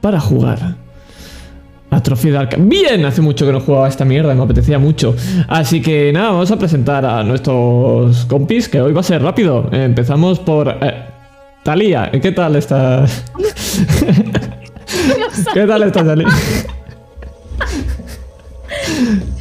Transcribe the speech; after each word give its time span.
para 0.00 0.20
jugar 0.20 0.76
a 1.90 2.02
Trophy 2.02 2.30
Dark. 2.30 2.56
Bien, 2.58 3.04
hace 3.04 3.20
mucho 3.20 3.46
que 3.46 3.52
no 3.52 3.60
jugaba 3.60 3.88
esta 3.88 4.04
mierda, 4.04 4.34
me 4.34 4.42
apetecía 4.42 4.78
mucho. 4.78 5.14
Así 5.48 5.82
que 5.82 6.12
nada, 6.12 6.30
vamos 6.30 6.50
a 6.50 6.58
presentar 6.58 7.04
a 7.04 7.22
nuestros 7.22 8.24
compis, 8.26 8.68
que 8.68 8.80
hoy 8.80 8.92
va 8.92 9.00
a 9.00 9.04
ser 9.04 9.22
rápido. 9.22 9.68
Empezamos 9.72 10.38
por... 10.38 10.68
Eh, 10.68 11.04
Talía, 11.62 12.10
¿qué 12.10 12.32
tal 12.32 12.56
estás? 12.56 13.24
¿Qué 15.54 15.66
tal 15.66 15.82
estás, 15.82 16.06
Talía? 16.06 16.28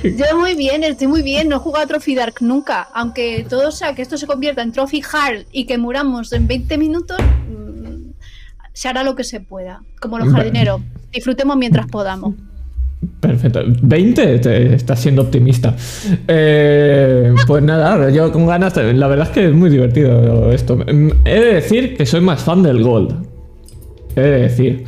Yo 0.04 0.38
muy 0.38 0.56
bien, 0.56 0.84
estoy 0.84 1.08
muy 1.08 1.22
bien. 1.22 1.50
No 1.50 1.58
he 1.58 1.60
jugado 1.60 1.86
a 1.86 1.88
Trophy 1.88 2.16
Dark 2.16 2.36
nunca. 2.42 2.90
Aunque 2.94 3.46
todo 3.48 3.72
sea 3.72 3.94
que 3.94 4.02
esto 4.02 4.18
se 4.18 4.28
convierta 4.28 4.62
en 4.62 4.72
Trophy 4.72 5.02
Hard 5.12 5.46
y 5.52 5.66
que 5.66 5.78
muramos 5.78 6.32
en 6.34 6.48
20 6.48 6.78
minutos, 6.78 7.18
se 8.78 8.88
hará 8.88 9.04
lo 9.04 9.16
que 9.16 9.24
se 9.24 9.40
pueda. 9.40 9.82
Como 10.00 10.20
los 10.20 10.32
jardineros. 10.32 10.82
Disfrutemos 11.12 11.58
mientras 11.58 11.88
podamos. 11.88 12.36
Perfecto. 13.20 13.62
20, 13.82 14.38
te- 14.40 14.74
estás 14.76 15.00
siendo 15.00 15.24
optimista. 15.24 15.76
Eh, 16.28 17.34
pues 17.48 17.64
nada, 17.64 18.10
yo 18.12 18.32
con 18.32 18.46
ganas. 18.46 18.76
La 18.78 19.08
verdad 19.08 19.28
es 19.28 19.34
que 19.34 19.46
es 19.48 19.54
muy 19.54 19.72
divertido 19.72 20.52
esto. 20.52 20.76
Mm, 20.78 21.10
He 21.26 21.40
de 21.40 21.54
decir 21.56 21.98
que 21.98 22.06
soy 22.06 22.22
más 22.22 22.44
fan 22.44 22.62
del 22.62 22.84
Gold. 22.84 23.16
He 24.16 24.22
de 24.22 24.42
decir. 24.42 24.84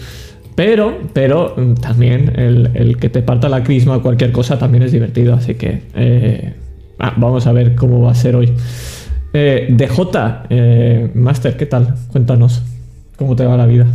Pero, 0.55 0.99
pero 1.13 1.55
mm, 1.57 1.73
también 1.75 2.33
el, 2.39 2.69
el 2.75 2.97
que 2.97 3.09
te 3.09 3.23
parta 3.23 3.49
la 3.49 3.63
crisma 3.63 3.97
o 3.97 4.01
cualquier 4.03 4.31
cosa 4.31 4.59
también 4.59 4.83
es 4.83 4.91
divertido. 4.91 5.33
Así 5.33 5.55
que 5.55 5.81
eh, 5.95 6.53
ah, 6.99 7.13
vamos 7.17 7.47
a 7.47 7.51
ver 7.53 7.73
cómo 7.75 8.01
va 8.01 8.11
a 8.11 8.15
ser 8.15 8.35
hoy. 8.35 8.53
Eh, 9.33 9.67
DJ, 9.71 11.11
Master, 11.15 11.57
¿qué 11.57 11.65
tal? 11.65 11.95
Cuéntanos. 12.11 12.61
¿Cómo 13.19 13.35
te 13.35 13.45
va 13.45 13.55
la 13.57 13.65
vida? 13.67 13.85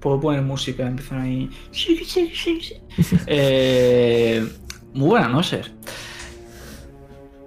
Puedo 0.00 0.20
poner 0.20 0.42
música, 0.42 0.86
empiezan 0.86 1.20
ahí. 1.22 1.50
Eh, 3.26 4.46
muy 4.94 5.08
buenas 5.08 5.30
noches. 5.30 5.70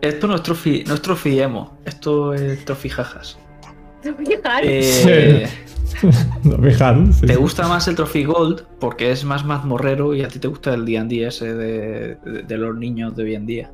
Esto 0.02 0.28
no 0.28 0.36
es 0.36 0.44
Trophy, 0.44 0.84
no 0.88 0.94
es 0.96 1.02
Trophy 1.02 1.40
Emo, 1.40 1.78
esto 1.86 2.34
es 2.34 2.64
Trophy 2.66 2.90
Jajas. 2.90 3.38
Trophy 4.02 4.34
Hard. 4.44 4.64
Eh, 4.66 5.48
No, 6.44 6.58
fijaros, 6.64 7.16
sí, 7.18 7.26
¿Te 7.26 7.36
gusta 7.36 7.68
más 7.68 7.88
el 7.88 7.96
Trophy 7.96 8.24
Gold 8.24 8.64
porque 8.80 9.12
es 9.12 9.26
más 9.26 9.44
mazmorrero 9.44 10.16
y 10.16 10.22
a 10.24 10.28
ti 10.30 10.40
te 10.40 10.48
gusta 10.48 10.74
el 10.74 10.86
D&D 10.86 11.26
ese 11.28 11.54
de, 11.54 12.16
de- 12.24 12.44
de 12.44 12.58
los 12.58 12.76
niños 12.78 13.16
de 13.16 13.24
hoy 13.24 13.36
en 13.36 13.46
día? 13.46 13.72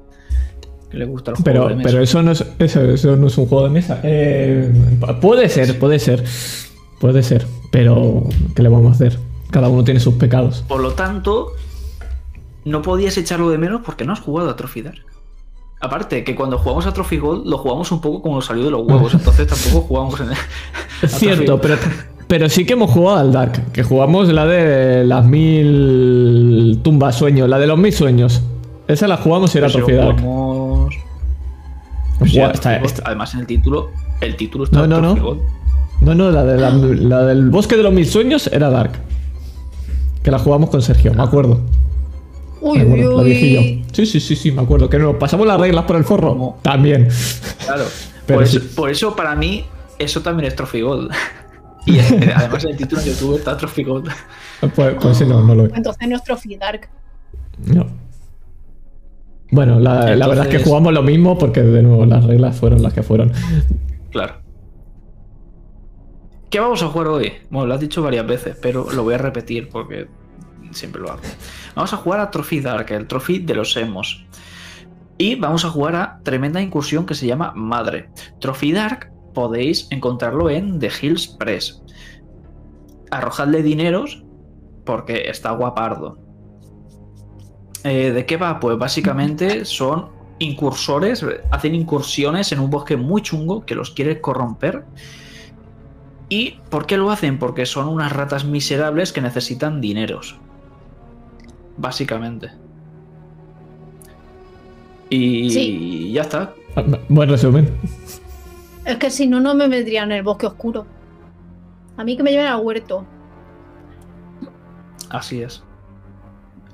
Que 0.89 0.97
les 0.97 1.08
gusta 1.08 1.31
el 1.31 1.38
juego 1.38 1.44
Pero, 1.45 1.69
de 1.69 1.75
mesa. 1.75 1.89
pero 1.89 2.03
eso, 2.03 2.22
no 2.22 2.31
es, 2.31 2.45
eso, 2.59 2.81
eso 2.83 3.16
no 3.16 3.28
es 3.28 3.38
un 3.38 3.45
juego 3.47 3.64
de 3.66 3.69
mesa. 3.72 4.00
Eh, 4.03 4.72
puede 5.22 5.50
ser, 5.50 5.78
puede 5.80 6.00
ser. 6.00 6.23
Puede 7.00 7.23
ser. 7.23 7.45
Pero, 7.72 8.23
¿qué 8.55 8.64
le 8.64 8.69
vamos 8.69 8.88
a 8.91 8.95
hacer? 8.95 9.19
Cada 9.52 9.67
uno 9.69 9.83
tiene 9.83 10.00
sus 10.00 10.16
pecados. 10.16 10.63
Por 10.67 10.81
lo 10.81 10.94
tanto, 10.94 11.50
no 12.63 12.81
podías 12.81 13.17
echarlo 13.17 13.50
de 13.50 13.58
menos 13.58 13.81
porque 13.86 14.06
no 14.06 14.13
has 14.13 14.19
jugado 14.19 14.50
a 14.50 14.56
Trophy 14.56 14.81
Dark. 14.81 15.00
Aparte, 15.81 16.23
que 16.23 16.36
cuando 16.36 16.58
jugamos 16.58 16.86
a 16.88 16.94
Trophy 16.94 17.17
Gold 17.17 17.45
lo 17.47 17.58
jugamos 17.58 17.91
un 17.91 18.00
poco 18.02 18.22
como 18.22 18.41
salió 18.41 18.63
de 18.63 18.72
los 18.72 18.88
huevos, 18.88 19.13
entonces 19.16 19.45
tampoco 19.47 19.86
jugamos 19.88 20.19
en 20.22 20.28
Es 21.02 21.11
cierto, 21.11 21.59
pero, 21.59 21.78
pero 22.28 22.50
sí 22.50 22.66
que 22.66 22.73
hemos 22.73 22.89
jugado 22.91 23.17
al 23.19 23.31
Dark. 23.31 23.72
Que 23.73 23.83
jugamos 23.83 24.30
la 24.30 24.45
de 24.45 25.03
las 25.03 25.25
mil 25.25 26.80
tumbas 26.83 27.16
sueños, 27.16 27.50
la 27.50 27.59
de 27.59 27.67
los 27.67 27.78
mil 27.78 27.94
sueños. 27.94 28.41
Esa 28.88 29.08
la 29.08 29.17
jugamos 29.17 29.53
y 29.53 29.58
era 29.58 29.67
Pues 29.67 29.75
Trophy 29.78 29.94
Dark. 29.94 30.19
jugamos- 30.22 30.64
Pues 32.19 32.35
está- 32.35 32.77
está- 32.77 33.03
Además, 33.05 33.33
en 33.33 33.41
el 33.41 33.47
título, 33.47 33.91
el 34.21 34.35
título 34.35 34.63
está 34.66 34.77
No, 34.80 34.88
no, 34.88 34.99
Trophy 35.02 35.19
no. 35.19 35.25
Gold. 35.25 35.41
No, 36.02 36.16
no, 36.16 36.31
la, 36.31 36.44
de 36.44 36.57
la, 36.57 36.69
la 36.72 37.25
del 37.25 37.49
bosque 37.49 37.75
de 37.77 37.83
los 37.83 37.94
mil 37.94 38.05
sueños 38.05 38.47
era 38.47 38.69
Dark. 38.69 38.91
Que 40.23 40.31
la 40.31 40.40
jugamos 40.40 40.69
con 40.69 40.81
Sergio, 40.81 41.13
me 41.13 41.23
acuerdo. 41.23 41.62
Uy, 42.62 42.79
Me 42.79 42.85
uy, 42.85 43.01
la 43.01 43.09
uy. 43.22 43.25
viejillo. 43.25 43.85
Sí, 43.91 44.06
sí, 44.06 44.19
sí, 44.19 44.35
sí, 44.35 44.51
me 44.51 44.62
acuerdo. 44.62 44.90
Que 44.90 44.97
nos 44.97 45.16
pasamos 45.17 45.45
las 45.45 45.59
reglas 45.59 45.85
por 45.85 45.95
el 45.97 46.03
forro. 46.03 46.29
¿Cómo? 46.29 46.59
También. 46.62 47.07
Claro. 47.66 47.84
Pero 48.25 48.40
por, 48.40 48.47
sí. 48.47 48.57
eso, 48.57 48.75
por 48.75 48.90
eso, 48.90 49.16
para 49.16 49.35
mí, 49.35 49.66
eso 50.00 50.22
también 50.22 50.47
es 50.47 50.56
Trophy 50.56 50.81
Gold. 50.81 51.11
Y 51.88 52.00
eh, 52.00 52.34
además 52.35 52.63
en 52.63 52.72
el 52.72 52.78
título 52.78 53.00
de 53.00 53.09
YouTube 53.11 53.38
está 53.38 53.56
Trophy 53.56 53.84
Gold. 53.84 54.09
Pues, 54.73 54.95
pues 55.00 55.17
sí, 55.19 55.23
no, 55.28 55.44
no 55.44 55.53
lo 55.53 55.66
es. 55.67 55.73
Entonces 55.75 56.07
no 56.09 56.16
es 56.16 56.23
Trophy 56.23 56.56
Dark. 56.56 56.90
No. 57.63 57.85
Bueno, 59.55 59.79
la, 59.79 60.17
la 60.17 60.27
verdad 60.27 60.47
es 60.47 60.57
que 60.57 60.63
jugamos 60.63 60.91
lo 60.91 61.01
mismo 61.01 61.38
porque 61.38 61.61
de 61.61 61.81
nuevo 61.81 62.05
las 62.05 62.25
reglas 62.25 62.57
fueron 62.59 62.83
las 62.83 62.93
que 62.93 63.03
fueron. 63.03 63.31
Claro. 64.11 64.35
¿Qué 66.49 66.59
vamos 66.59 66.83
a 66.83 66.88
jugar 66.88 67.07
hoy? 67.07 67.31
Bueno, 67.49 67.67
lo 67.67 67.73
has 67.73 67.79
dicho 67.79 68.03
varias 68.03 68.27
veces, 68.27 68.57
pero 68.61 68.91
lo 68.91 69.03
voy 69.03 69.13
a 69.13 69.17
repetir 69.17 69.69
porque 69.69 70.07
siempre 70.71 71.01
lo 71.01 71.11
hago. 71.11 71.21
Vamos 71.73 71.93
a 71.93 71.97
jugar 71.97 72.19
a 72.19 72.31
Trophy 72.31 72.59
Dark, 72.59 72.91
el 72.91 73.07
Trophy 73.07 73.39
de 73.39 73.55
los 73.55 73.77
Emos. 73.77 74.25
Y 75.17 75.35
vamos 75.35 75.63
a 75.63 75.69
jugar 75.69 75.95
a 75.95 76.19
tremenda 76.23 76.61
incursión 76.61 77.05
que 77.05 77.16
se 77.16 77.25
llama 77.25 77.53
Madre. 77.55 78.09
Trophy 78.41 78.73
Dark 78.73 79.09
podéis 79.33 79.87
encontrarlo 79.89 80.49
en 80.49 80.79
The 80.79 80.91
Hills 81.01 81.27
Press. 81.27 81.81
Arrojadle 83.09 83.63
dineros 83.63 84.22
porque 84.83 85.29
está 85.29 85.51
guapardo. 85.51 86.25
Eh, 87.85 88.12
¿De 88.12 88.25
qué 88.25 88.35
va? 88.38 88.59
Pues 88.59 88.79
básicamente 88.79 89.63
son 89.63 90.07
incursores, 90.40 91.23
hacen 91.51 91.75
incursiones 91.75 92.51
en 92.51 92.59
un 92.59 92.72
bosque 92.72 92.97
muy 92.97 93.22
chungo 93.22 93.63
que 93.63 93.75
los 93.75 93.91
quiere 93.91 94.19
corromper. 94.19 94.84
¿Y 96.28 96.53
por 96.72 96.88
qué 96.88 96.97
lo 96.97 97.12
hacen? 97.12 97.38
Porque 97.38 97.68
son 97.68 97.88
unas 97.88 98.12
ratas 98.12 98.44
miserables 98.44 99.13
que 99.13 99.22
necesitan 99.22 99.81
dineros. 99.81 100.35
Básicamente. 101.78 102.50
Y 105.12 105.52
Sí. 105.52 106.12
ya 106.12 106.23
está. 106.23 106.53
Buen 107.07 107.29
resumen. 107.29 107.72
Es 108.84 108.97
que 108.97 109.12
si 109.12 109.28
no, 109.28 109.40
no 109.40 109.53
me 109.53 109.67
vendrían 109.67 110.12
en 110.12 110.17
el 110.17 110.23
bosque 110.23 110.47
oscuro. 110.47 110.88
A 111.97 112.03
mí 112.03 112.17
que 112.17 112.23
me 112.23 112.31
lleven 112.31 112.47
al 112.47 112.62
huerto. 112.62 113.06
Así 115.09 115.44
es. 115.44 115.63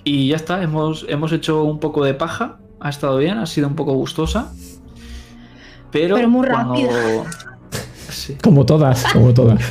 Y 0.04 0.30
ya 0.30 0.36
está, 0.36 0.62
hemos, 0.64 1.06
hemos 1.08 1.32
hecho 1.32 1.64
un 1.64 1.80
poco 1.80 2.04
de 2.04 2.14
paja. 2.14 2.58
Ha 2.80 2.90
estado 2.90 3.18
bien, 3.18 3.38
ha 3.38 3.46
sido 3.46 3.68
un 3.68 3.76
poco 3.76 3.94
gustosa. 3.94 4.52
Pero, 5.92 6.16
Pero 6.16 6.30
muy 6.30 6.48
cuando- 6.48 6.74
rápida. 6.76 7.24
Sí. 8.12 8.36
Como 8.44 8.66
todas, 8.66 9.06
como 9.14 9.34
todas. 9.34 9.62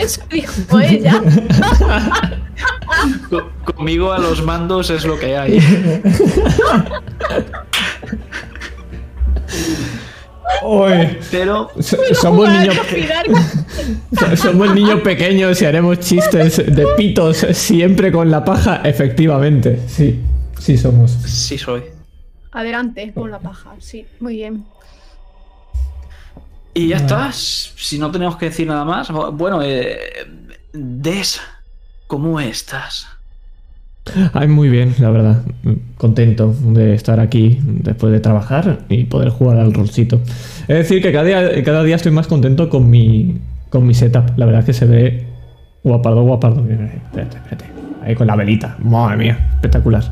Eso 0.00 0.22
dijo 0.30 0.80
ella. 0.80 1.20
Co- 3.28 3.50
Conmigo 3.74 4.12
a 4.14 4.18
los 4.18 4.42
mandos 4.42 4.88
es 4.88 5.04
lo 5.04 5.18
que 5.18 5.36
hay. 5.36 5.58
Oye, 10.62 11.18
Pero 11.30 11.70
so- 11.80 11.98
somos 12.14 12.48
niños, 12.48 12.76
somos 14.36 14.74
pequeños 15.02 15.60
y 15.62 15.64
haremos 15.64 15.98
chistes 16.00 16.56
de 16.58 16.86
pitos 16.96 17.38
siempre 17.52 18.12
con 18.12 18.30
la 18.30 18.44
paja. 18.44 18.80
Efectivamente, 18.84 19.80
sí, 19.88 20.20
sí 20.58 20.76
somos. 20.76 21.10
sí 21.10 21.58
soy. 21.58 21.82
Adelante 22.52 23.12
con 23.14 23.30
la 23.30 23.38
paja. 23.38 23.70
Sí, 23.78 24.06
muy 24.20 24.36
bien. 24.36 24.64
Y 26.74 26.88
ya 26.88 26.96
está. 26.96 27.30
Si 27.32 27.98
no 27.98 28.10
tenemos 28.10 28.36
que 28.36 28.46
decir 28.46 28.66
nada 28.66 28.84
más. 28.84 29.10
Bueno, 29.10 29.60
eh, 29.62 29.98
Des, 30.72 31.40
¿cómo 32.06 32.40
estás? 32.40 33.06
Ay, 34.32 34.48
muy 34.48 34.68
bien, 34.68 34.94
la 34.98 35.10
verdad. 35.10 35.42
Contento 35.96 36.54
de 36.60 36.94
estar 36.94 37.20
aquí 37.20 37.58
después 37.62 38.12
de 38.12 38.20
trabajar 38.20 38.80
y 38.88 39.04
poder 39.04 39.30
jugar 39.30 39.58
al 39.58 39.72
rolcito. 39.72 40.20
Es 40.62 40.76
decir, 40.76 41.02
que 41.02 41.12
cada 41.12 41.24
día, 41.24 41.62
cada 41.64 41.84
día 41.84 41.96
estoy 41.96 42.12
más 42.12 42.26
contento 42.26 42.68
con 42.68 42.90
mi, 42.90 43.38
con 43.70 43.86
mi 43.86 43.94
setup. 43.94 44.36
La 44.36 44.46
verdad 44.46 44.60
es 44.60 44.66
que 44.66 44.72
se 44.72 44.86
ve 44.86 45.26
guapardo, 45.84 46.22
guapardo. 46.22 46.60
Espérate, 46.68 47.36
espérate. 47.36 47.64
Ahí 48.02 48.14
con 48.14 48.26
la 48.26 48.36
velita. 48.36 48.76
Madre 48.80 49.16
mía, 49.16 49.50
espectacular. 49.54 50.02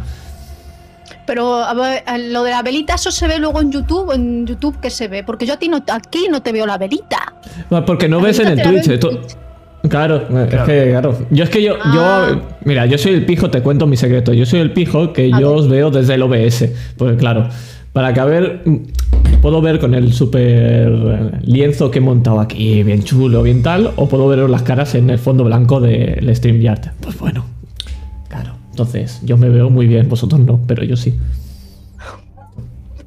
Pero 1.27 1.55
a 1.57 1.75
ver, 1.75 2.03
a 2.07 2.19
lo 2.19 2.43
de 2.43 2.51
la 2.51 2.63
velita, 2.63 2.95
¿eso 2.95 3.11
se 3.11 3.29
ve 3.29 3.39
luego 3.39 3.61
en 3.61 3.71
YouTube? 3.71 4.13
¿En 4.13 4.47
YouTube 4.47 4.79
qué 4.81 4.91
se 4.91 5.09
ve? 5.09 5.23
Porque 5.25 5.47
yo 5.47 5.55
a 5.55 5.57
ti 5.59 5.69
no, 5.69 5.83
aquí 5.93 6.27
no 6.31 6.43
te 6.43 6.53
veo 6.53 6.67
la 6.67 6.79
velita. 6.79 7.35
Porque 7.87 8.09
no 8.09 8.19
La 8.19 8.25
ves 8.25 8.39
en 8.41 8.49
el 8.49 8.63
Twitch. 8.63 9.37
Twitch. 9.81 9.91
Claro, 9.91 10.17
es 10.17 10.49
Claro. 10.49 10.67
que, 10.67 10.89
claro. 10.91 11.19
Yo 11.31 11.45
es 11.45 11.51
que 11.51 11.63
yo, 11.63 11.75
Ah. 11.83 12.29
yo, 12.33 12.41
mira, 12.65 12.87
yo 12.87 12.99
soy 12.99 13.13
el 13.13 13.25
pijo, 13.27 13.51
te 13.51 13.63
cuento 13.63 13.87
mi 13.87 13.97
secreto. 13.97 14.33
Yo 14.33 14.47
soy 14.47 14.61
el 14.61 14.73
pijo 14.73 15.13
que 15.13 15.31
A 15.33 15.41
yo 15.41 15.51
ver. 15.51 15.59
os 15.61 15.69
veo 15.69 15.91
desde 15.91 16.15
el 16.15 16.23
OBS. 16.23 16.73
Pues 16.97 17.17
claro, 17.17 17.49
para 17.93 18.13
que 18.13 18.21
a 18.21 18.25
ver, 18.25 18.63
mm, 18.65 18.77
puedo 19.43 19.61
ver 19.63 19.79
con 19.79 19.95
el 19.95 20.13
super 20.13 21.41
lienzo 21.43 21.91
que 21.91 21.99
he 21.99 22.03
montado 22.03 22.41
aquí, 22.41 22.83
bien 22.83 23.03
chulo, 23.03 23.43
bien 23.43 23.63
tal, 23.63 23.91
o 23.97 24.09
puedo 24.09 24.29
veros 24.29 24.51
las 24.51 24.63
caras 24.63 24.95
en 24.95 25.11
el 25.11 25.19
fondo 25.19 25.45
blanco 25.45 25.81
del 25.81 26.35
StreamYard. 26.35 26.93
Pues 27.01 27.19
bueno, 27.19 27.45
claro. 28.29 28.53
Entonces, 28.71 29.21
yo 29.25 29.37
me 29.37 29.49
veo 29.49 29.71
muy 29.71 29.87
bien, 29.87 30.09
vosotros 30.09 30.41
no, 30.41 30.61
pero 30.67 30.85
yo 30.85 30.97
sí. 30.97 31.15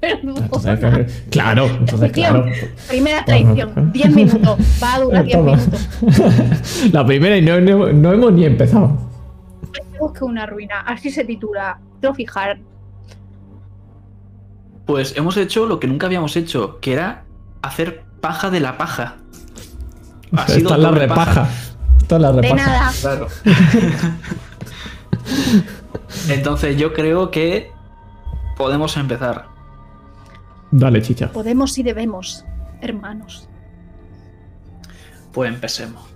Entonces, 0.03 1.23
claro, 1.29 1.65
entonces, 1.67 2.11
claro. 2.11 2.45
Primera 2.89 3.23
traición, 3.23 3.91
10 3.93 4.15
minutos. 4.15 4.59
Va 4.83 4.95
a 4.95 4.99
durar 4.99 5.23
10 5.25 5.37
Toma. 5.37 5.55
minutos. 5.55 6.89
La 6.91 7.05
primera 7.05 7.37
y 7.37 7.41
no, 7.41 7.61
no- 7.61 7.93
no 7.93 8.11
hemos 8.13 8.33
ni 8.33 8.45
empezado. 8.45 8.97
Busque 9.99 10.25
una 10.25 10.45
ruina. 10.45 10.81
Así 10.81 11.09
se 11.09 11.23
titula. 11.23 11.79
Hard. 12.35 12.59
Pues 14.85 15.15
hemos 15.15 15.37
hecho 15.37 15.65
lo 15.65 15.79
que 15.79 15.87
nunca 15.87 16.07
habíamos 16.07 16.35
hecho, 16.35 16.79
que 16.81 16.91
era 16.91 17.23
hacer 17.61 18.03
paja 18.19 18.49
de 18.49 18.59
la 18.59 18.77
paja. 18.77 19.15
Ha 20.35 20.47
sido 20.47 20.57
Esta 20.69 20.75
es 20.75 20.81
la 20.81 20.91
repaja. 20.91 21.47
Esta 22.01 22.15
es 22.17 22.21
la 22.21 22.31
De 22.33 22.41
repaja. 22.41 22.65
nada. 22.65 22.91
Claro. 22.99 23.27
Entonces 26.29 26.77
yo 26.77 26.93
creo 26.93 27.31
que 27.31 27.71
podemos 28.57 28.95
empezar. 28.97 29.45
Dale, 30.75 31.03
chicha. 31.03 31.31
Podemos 31.31 31.77
y 31.77 31.83
debemos, 31.83 32.45
hermanos. 32.81 33.47
Pues 35.31 35.53
empecemos. 35.53 36.12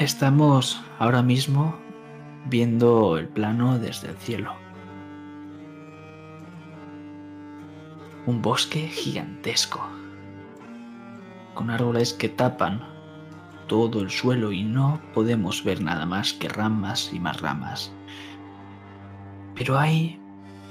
Estamos 0.00 0.82
ahora 0.98 1.20
mismo 1.20 1.76
viendo 2.46 3.18
el 3.18 3.28
plano 3.28 3.78
desde 3.78 4.08
el 4.08 4.16
cielo. 4.16 4.54
Un 8.24 8.40
bosque 8.40 8.88
gigantesco, 8.88 9.86
con 11.52 11.68
árboles 11.68 12.14
que 12.14 12.30
tapan 12.30 12.80
todo 13.66 14.00
el 14.00 14.08
suelo 14.08 14.52
y 14.52 14.62
no 14.62 15.02
podemos 15.12 15.62
ver 15.64 15.82
nada 15.82 16.06
más 16.06 16.32
que 16.32 16.48
ramas 16.48 17.10
y 17.12 17.20
más 17.20 17.38
ramas. 17.42 17.92
Pero 19.54 19.78
hay 19.78 20.18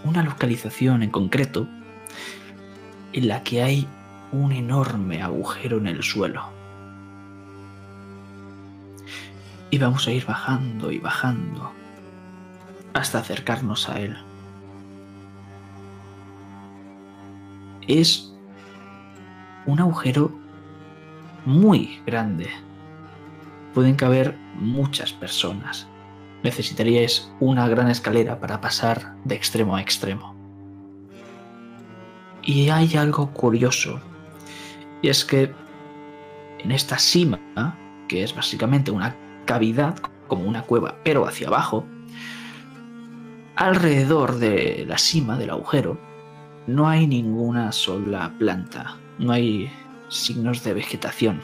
una 0.06 0.24
localización 0.24 1.04
en 1.04 1.12
concreto 1.12 1.68
en 3.14 3.28
la 3.28 3.44
que 3.44 3.62
hay 3.62 3.88
un 4.32 4.54
enorme 4.54 5.22
agujero 5.22 5.78
en 5.78 5.86
el 5.86 6.02
suelo. 6.02 6.59
Y 9.72 9.78
vamos 9.78 10.08
a 10.08 10.12
ir 10.12 10.26
bajando 10.26 10.92
y 10.92 11.00
bajando 11.00 11.72
hasta 12.94 13.20
acercarnos 13.20 13.88
a 13.90 14.00
él. 14.00 14.18
Es 17.88 18.34
un 19.66 19.80
agujero 19.80 20.32
muy 21.46 22.02
grande. 22.06 22.50
Pueden 23.74 23.96
caber 23.96 24.38
muchas 24.56 25.14
personas. 25.14 25.88
Necesitaríais 26.44 27.32
una 27.40 27.68
gran 27.68 27.90
escalera 27.90 28.40
para 28.40 28.62
pasar 28.62 29.16
de 29.26 29.36
extremo 29.36 29.76
a 29.76 29.82
extremo. 29.82 30.36
Y 32.44 32.70
hay 32.70 32.96
algo 32.96 33.32
curioso. 33.32 34.00
Y 35.02 35.10
es 35.10 35.24
que 35.24 35.54
en 36.60 36.72
esta 36.72 36.98
cima, 36.98 37.40
que 38.08 38.24
es 38.24 38.36
básicamente 38.36 38.92
una 38.92 39.16
cavidad, 39.50 39.98
como 40.28 40.44
una 40.44 40.62
cueva, 40.62 40.98
pero 41.04 41.26
hacia 41.26 41.48
abajo, 41.48 41.84
alrededor 43.56 44.38
de 44.38 44.86
la 44.88 45.00
cima 45.00 45.40
del 45.40 45.50
agujero 45.50 46.00
no 46.68 46.88
hay 46.88 47.08
ninguna 47.08 47.72
sola 47.72 48.32
planta, 48.38 48.98
no 49.18 49.32
hay 49.32 49.72
signos 50.08 50.64
de 50.64 50.76
vegetación. 50.76 51.42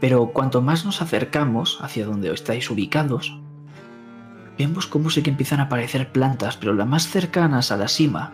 Pero 0.00 0.28
cuanto 0.28 0.62
más 0.62 0.84
nos 0.84 1.02
acercamos 1.02 1.80
hacia 1.80 2.06
donde 2.06 2.32
estáis 2.32 2.70
ubicados, 2.70 3.36
vemos 4.56 4.86
cómo 4.86 5.10
sí 5.10 5.20
que 5.24 5.30
empiezan 5.30 5.58
a 5.58 5.64
aparecer 5.64 6.12
plantas, 6.12 6.56
pero 6.58 6.74
las 6.74 6.86
más 6.86 7.08
cercanas 7.08 7.72
a 7.72 7.76
la 7.76 7.88
cima 7.88 8.32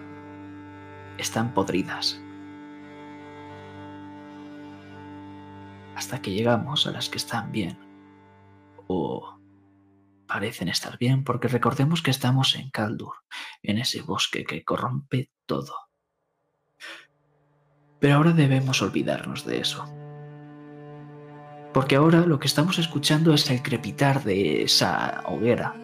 están 1.17 1.55
podridas. 1.55 2.21
Hasta 5.97 6.21
que 6.21 6.33
llegamos 6.33 6.87
a 6.87 6.91
las 6.91 7.09
que 7.09 7.17
están 7.17 7.51
bien. 7.53 7.88
O 8.89 9.39
parecen 10.27 10.69
estar 10.69 10.99
bien 10.99 11.25
porque 11.25 11.49
recordemos 11.49 12.03
que 12.03 12.11
estamos 12.11 12.57
en 12.57 12.71
Kaldur, 12.71 13.15
en 13.63 13.79
ese 13.79 14.03
bosque 14.03 14.45
que 14.45 14.65
corrompe 14.65 15.31
todo. 15.47 15.75
Pero 18.01 18.17
ahora 18.17 18.33
debemos 18.33 18.83
olvidarnos 18.83 19.45
de 19.45 19.61
eso. 19.61 19.85
Porque 21.73 21.97
ahora 21.97 22.21
lo 22.21 22.39
que 22.39 22.47
estamos 22.47 22.79
escuchando 22.79 23.33
es 23.35 23.51
el 23.51 23.63
crepitar 23.63 24.23
de 24.25 24.63
esa 24.63 25.23
hoguera. 25.27 25.75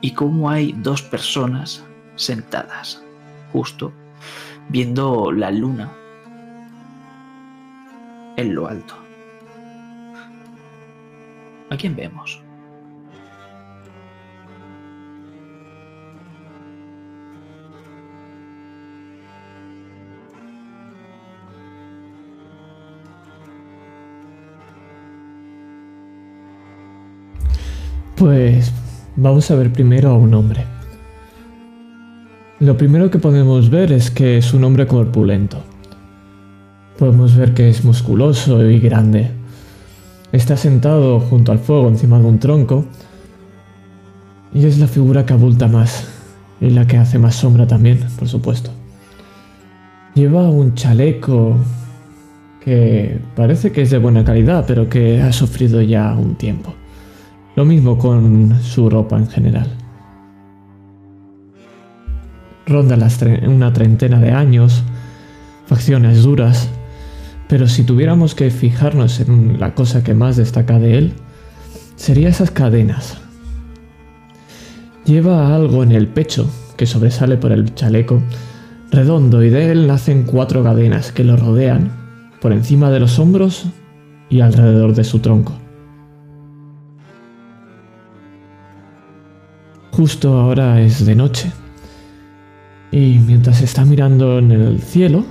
Y 0.00 0.12
cómo 0.12 0.50
hay 0.50 0.72
dos 0.72 1.02
personas 1.02 1.84
sentadas, 2.16 3.02
justo, 3.52 3.92
viendo 4.68 5.30
la 5.32 5.50
luna 5.50 5.92
en 8.36 8.54
lo 8.54 8.66
alto. 8.66 8.99
¿A 11.70 11.76
quién 11.76 11.94
vemos? 11.94 12.42
Pues 28.16 28.72
vamos 29.16 29.50
a 29.50 29.54
ver 29.54 29.72
primero 29.72 30.10
a 30.10 30.18
un 30.18 30.34
hombre. 30.34 30.64
Lo 32.58 32.76
primero 32.76 33.10
que 33.10 33.18
podemos 33.18 33.70
ver 33.70 33.92
es 33.92 34.10
que 34.10 34.36
es 34.36 34.52
un 34.52 34.64
hombre 34.64 34.86
corpulento. 34.88 35.62
Podemos 36.98 37.34
ver 37.36 37.54
que 37.54 37.70
es 37.70 37.84
musculoso 37.84 38.68
y 38.68 38.80
grande. 38.80 39.39
Está 40.32 40.56
sentado 40.56 41.18
junto 41.18 41.50
al 41.50 41.58
fuego 41.58 41.88
encima 41.88 42.18
de 42.18 42.26
un 42.26 42.38
tronco 42.38 42.84
y 44.54 44.64
es 44.64 44.78
la 44.78 44.86
figura 44.86 45.26
que 45.26 45.32
abulta 45.32 45.66
más 45.66 46.08
y 46.60 46.70
la 46.70 46.86
que 46.86 46.98
hace 46.98 47.18
más 47.18 47.34
sombra 47.34 47.66
también, 47.66 47.98
por 48.18 48.28
supuesto. 48.28 48.70
Lleva 50.14 50.48
un 50.48 50.74
chaleco 50.74 51.56
que 52.64 53.18
parece 53.34 53.72
que 53.72 53.82
es 53.82 53.90
de 53.90 53.98
buena 53.98 54.24
calidad, 54.24 54.64
pero 54.66 54.88
que 54.88 55.20
ha 55.20 55.32
sufrido 55.32 55.80
ya 55.82 56.14
un 56.14 56.36
tiempo. 56.36 56.74
Lo 57.56 57.64
mismo 57.64 57.98
con 57.98 58.60
su 58.62 58.88
ropa 58.88 59.16
en 59.16 59.28
general. 59.28 59.68
Ronda 62.66 62.96
las 62.96 63.20
una 63.46 63.72
treintena 63.72 64.20
de 64.20 64.30
años, 64.30 64.84
facciones 65.66 66.22
duras, 66.22 66.70
pero 67.50 67.66
si 67.66 67.82
tuviéramos 67.82 68.36
que 68.36 68.48
fijarnos 68.48 69.18
en 69.18 69.58
la 69.58 69.74
cosa 69.74 70.04
que 70.04 70.14
más 70.14 70.36
destaca 70.36 70.78
de 70.78 70.96
él, 70.96 71.12
sería 71.96 72.28
esas 72.28 72.52
cadenas. 72.52 73.18
Lleva 75.04 75.52
algo 75.52 75.82
en 75.82 75.90
el 75.90 76.06
pecho 76.06 76.48
que 76.76 76.86
sobresale 76.86 77.36
por 77.38 77.50
el 77.50 77.74
chaleco, 77.74 78.22
redondo, 78.92 79.42
y 79.42 79.50
de 79.50 79.72
él 79.72 79.88
nacen 79.88 80.22
cuatro 80.22 80.62
cadenas 80.62 81.10
que 81.10 81.24
lo 81.24 81.36
rodean 81.36 81.90
por 82.40 82.52
encima 82.52 82.88
de 82.92 83.00
los 83.00 83.18
hombros 83.18 83.66
y 84.28 84.42
alrededor 84.42 84.94
de 84.94 85.02
su 85.02 85.18
tronco. 85.18 85.52
Justo 89.90 90.38
ahora 90.38 90.80
es 90.80 91.04
de 91.04 91.16
noche. 91.16 91.50
Y 92.92 93.18
mientras 93.18 93.60
está 93.60 93.84
mirando 93.84 94.38
en 94.38 94.52
el 94.52 94.80
cielo, 94.80 95.24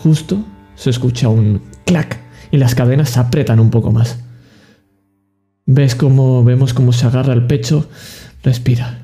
justo 0.00 0.44
se 0.74 0.90
escucha 0.90 1.28
un 1.28 1.62
clac 1.84 2.18
y 2.50 2.58
las 2.58 2.74
cadenas 2.74 3.10
se 3.10 3.20
apretan 3.20 3.60
un 3.60 3.70
poco 3.70 3.90
más. 3.92 4.18
Ves 5.66 5.94
cómo 5.94 6.42
vemos 6.44 6.74
cómo 6.74 6.92
se 6.92 7.06
agarra 7.06 7.32
el 7.32 7.46
pecho, 7.46 7.88
respira. 8.42 8.98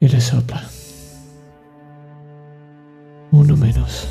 Y 0.00 0.08
le 0.08 0.20
sopla. 0.20 0.64
Uno 3.30 3.56
menos. 3.56 4.08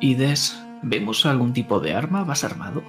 Ides, 0.00 0.56
¿vemos 0.82 1.26
algún 1.26 1.52
tipo 1.52 1.80
de 1.80 1.94
arma? 1.94 2.24
¿Vas 2.24 2.44
armado? 2.44 2.82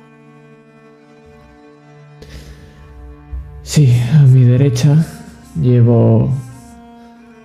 Sí, 3.64 3.96
a 4.14 4.22
mi 4.24 4.44
derecha 4.44 5.06
llevo 5.60 6.32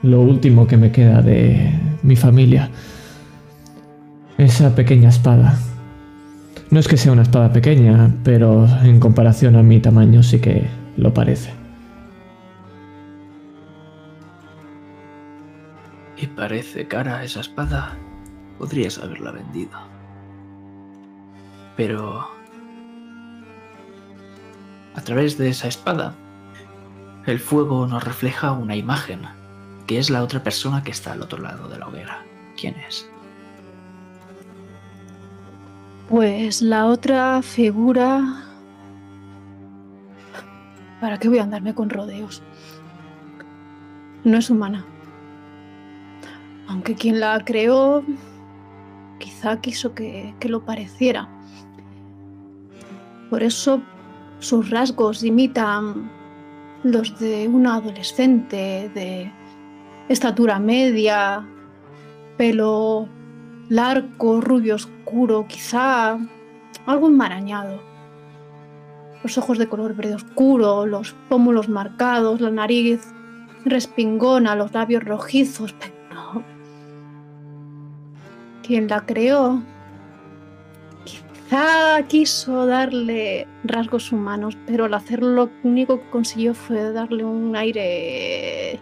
lo 0.04 0.20
último 0.20 0.66
que 0.66 0.76
me 0.76 0.92
queda 0.92 1.22
de 1.22 1.72
mi 2.02 2.14
familia. 2.14 2.68
Esa 4.36 4.74
pequeña 4.74 5.08
espada. 5.08 5.58
No 6.70 6.78
es 6.78 6.88
que 6.88 6.98
sea 6.98 7.12
una 7.12 7.22
espada 7.22 7.52
pequeña, 7.52 8.10
pero 8.22 8.66
en 8.82 9.00
comparación 9.00 9.56
a 9.56 9.62
mi 9.62 9.80
tamaño 9.80 10.22
sí 10.22 10.40
que 10.40 10.68
lo 10.98 11.14
parece. 11.14 11.54
Y 16.18 16.26
parece 16.26 16.86
cara 16.86 17.24
esa 17.24 17.40
espada. 17.40 17.96
Podrías 18.58 18.98
haberla 18.98 19.30
vendido. 19.30 19.78
Pero... 21.76 22.26
A 24.94 25.00
través 25.00 25.38
de 25.38 25.48
esa 25.48 25.66
espada, 25.66 26.14
el 27.26 27.40
fuego 27.40 27.86
nos 27.86 28.04
refleja 28.04 28.52
una 28.52 28.76
imagen, 28.76 29.22
que 29.86 29.98
es 29.98 30.10
la 30.10 30.22
otra 30.22 30.42
persona 30.42 30.82
que 30.82 30.90
está 30.90 31.12
al 31.12 31.22
otro 31.22 31.40
lado 31.42 31.68
de 31.68 31.78
la 31.78 31.88
hoguera. 31.88 32.24
¿Quién 32.56 32.74
es? 32.86 33.08
Pues 36.08 36.62
la 36.62 36.86
otra 36.86 37.42
figura... 37.42 38.42
¿Para 41.00 41.18
qué 41.18 41.28
voy 41.28 41.38
a 41.38 41.42
andarme 41.42 41.74
con 41.74 41.90
rodeos? 41.90 42.42
No 44.24 44.38
es 44.38 44.48
humana. 44.48 44.84
Aunque 46.66 46.94
quien 46.94 47.20
la 47.20 47.44
creó 47.44 48.02
quizá 49.18 49.60
quiso 49.60 49.94
que, 49.94 50.34
que 50.40 50.48
lo 50.48 50.64
pareciera. 50.64 51.28
Por 53.28 53.42
eso 53.42 53.82
sus 54.38 54.70
rasgos 54.70 55.22
imitan 55.24 56.10
los 56.84 57.18
de 57.18 57.48
una 57.48 57.76
adolescente 57.76 58.90
de 58.94 59.32
estatura 60.08 60.58
media, 60.58 61.46
pelo 62.36 63.08
largo, 63.68 64.40
rubio 64.40 64.74
oscuro, 64.74 65.46
quizá 65.48 66.18
algo 66.86 67.08
enmarañado. 67.08 67.80
Los 69.22 69.38
ojos 69.38 69.58
de 69.58 69.68
color 69.68 69.94
verde 69.94 70.14
oscuro, 70.14 70.84
los 70.86 71.14
pómulos 71.28 71.68
marcados, 71.68 72.40
la 72.40 72.50
nariz 72.50 73.00
respingona, 73.64 74.54
los 74.54 74.72
labios 74.72 75.02
rojizos, 75.02 75.72
pero 75.78 75.94
no. 76.12 76.44
Quien 78.62 78.88
la 78.88 79.04
creó 79.06 79.62
quizá 81.04 82.02
quiso 82.08 82.66
darle 82.66 83.46
rasgos 83.64 84.12
humanos, 84.12 84.58
pero 84.66 84.84
al 84.84 84.94
hacerlo 84.94 85.30
lo 85.30 85.50
único 85.62 86.00
que 86.00 86.10
consiguió 86.10 86.54
fue 86.54 86.92
darle 86.92 87.24
un 87.24 87.56
aire 87.56 88.80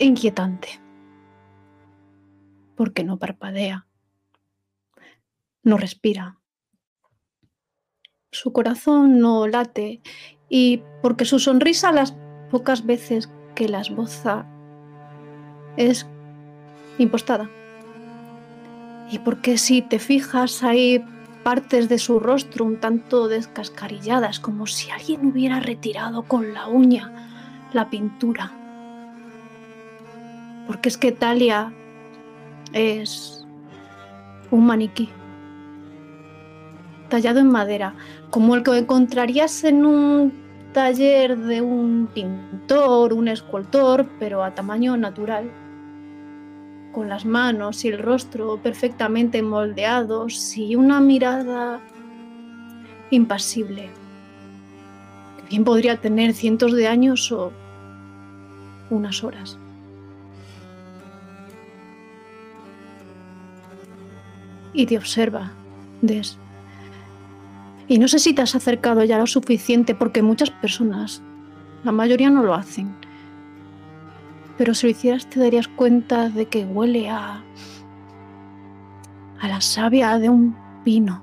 inquietante. 0.00 0.80
Porque 2.76 3.04
no 3.04 3.18
parpadea, 3.18 3.86
no 5.62 5.76
respira, 5.76 6.38
su 8.30 8.52
corazón 8.52 9.20
no 9.20 9.46
late 9.46 10.00
y 10.48 10.82
porque 11.02 11.24
su 11.24 11.38
sonrisa 11.38 11.92
las 11.92 12.14
pocas 12.50 12.84
veces 12.84 13.28
que 13.54 13.68
la 13.68 13.80
esboza 13.80 14.46
es 15.76 16.06
impostada. 16.98 17.50
Y 19.10 19.18
porque 19.20 19.56
si 19.56 19.82
te 19.82 19.98
fijas 19.98 20.62
hay 20.62 21.04
partes 21.42 21.88
de 21.88 21.98
su 21.98 22.20
rostro 22.20 22.64
un 22.64 22.78
tanto 22.78 23.28
descascarilladas, 23.28 24.38
como 24.38 24.66
si 24.66 24.90
alguien 24.90 25.26
hubiera 25.26 25.60
retirado 25.60 26.24
con 26.24 26.52
la 26.52 26.68
uña 26.68 27.68
la 27.72 27.88
pintura. 27.88 28.57
Porque 30.68 30.88
es 30.90 30.96
que 30.96 31.10
Talia 31.10 31.72
es 32.72 33.44
un 34.52 34.66
maniquí 34.66 35.08
tallado 37.08 37.40
en 37.40 37.48
madera, 37.50 37.94
como 38.30 38.54
el 38.54 38.62
que 38.62 38.76
encontrarías 38.76 39.64
en 39.64 39.86
un 39.86 40.32
taller 40.72 41.36
de 41.36 41.62
un 41.62 42.08
pintor, 42.12 43.12
un 43.14 43.28
escultor, 43.28 44.06
pero 44.18 44.44
a 44.44 44.54
tamaño 44.54 44.96
natural, 44.96 45.50
con 46.92 47.08
las 47.08 47.24
manos 47.24 47.84
y 47.84 47.88
el 47.88 47.98
rostro 47.98 48.58
perfectamente 48.62 49.42
moldeados 49.42 50.56
y 50.56 50.76
una 50.76 51.00
mirada 51.00 51.80
impasible, 53.10 53.88
que 55.38 55.48
bien 55.48 55.64
podría 55.64 55.96
tener 55.96 56.34
cientos 56.34 56.74
de 56.74 56.88
años 56.88 57.32
o 57.32 57.52
unas 58.90 59.24
horas. 59.24 59.58
Y 64.72 64.86
te 64.86 64.96
observa, 64.96 65.52
Des. 66.02 66.38
Y 67.88 67.98
no 67.98 68.06
sé 68.08 68.18
si 68.18 68.34
te 68.34 68.42
has 68.42 68.54
acercado 68.54 69.02
ya 69.04 69.18
lo 69.18 69.26
suficiente 69.26 69.94
porque 69.94 70.22
muchas 70.22 70.50
personas, 70.50 71.22
la 71.84 71.92
mayoría 71.92 72.30
no 72.30 72.42
lo 72.42 72.54
hacen. 72.54 72.94
Pero 74.58 74.74
si 74.74 74.86
lo 74.86 74.90
hicieras 74.90 75.28
te 75.28 75.40
darías 75.40 75.68
cuenta 75.68 76.28
de 76.28 76.46
que 76.46 76.64
huele 76.64 77.08
a 77.08 77.42
a 79.40 79.48
la 79.48 79.60
savia 79.60 80.18
de 80.18 80.28
un 80.28 80.56
pino. 80.84 81.22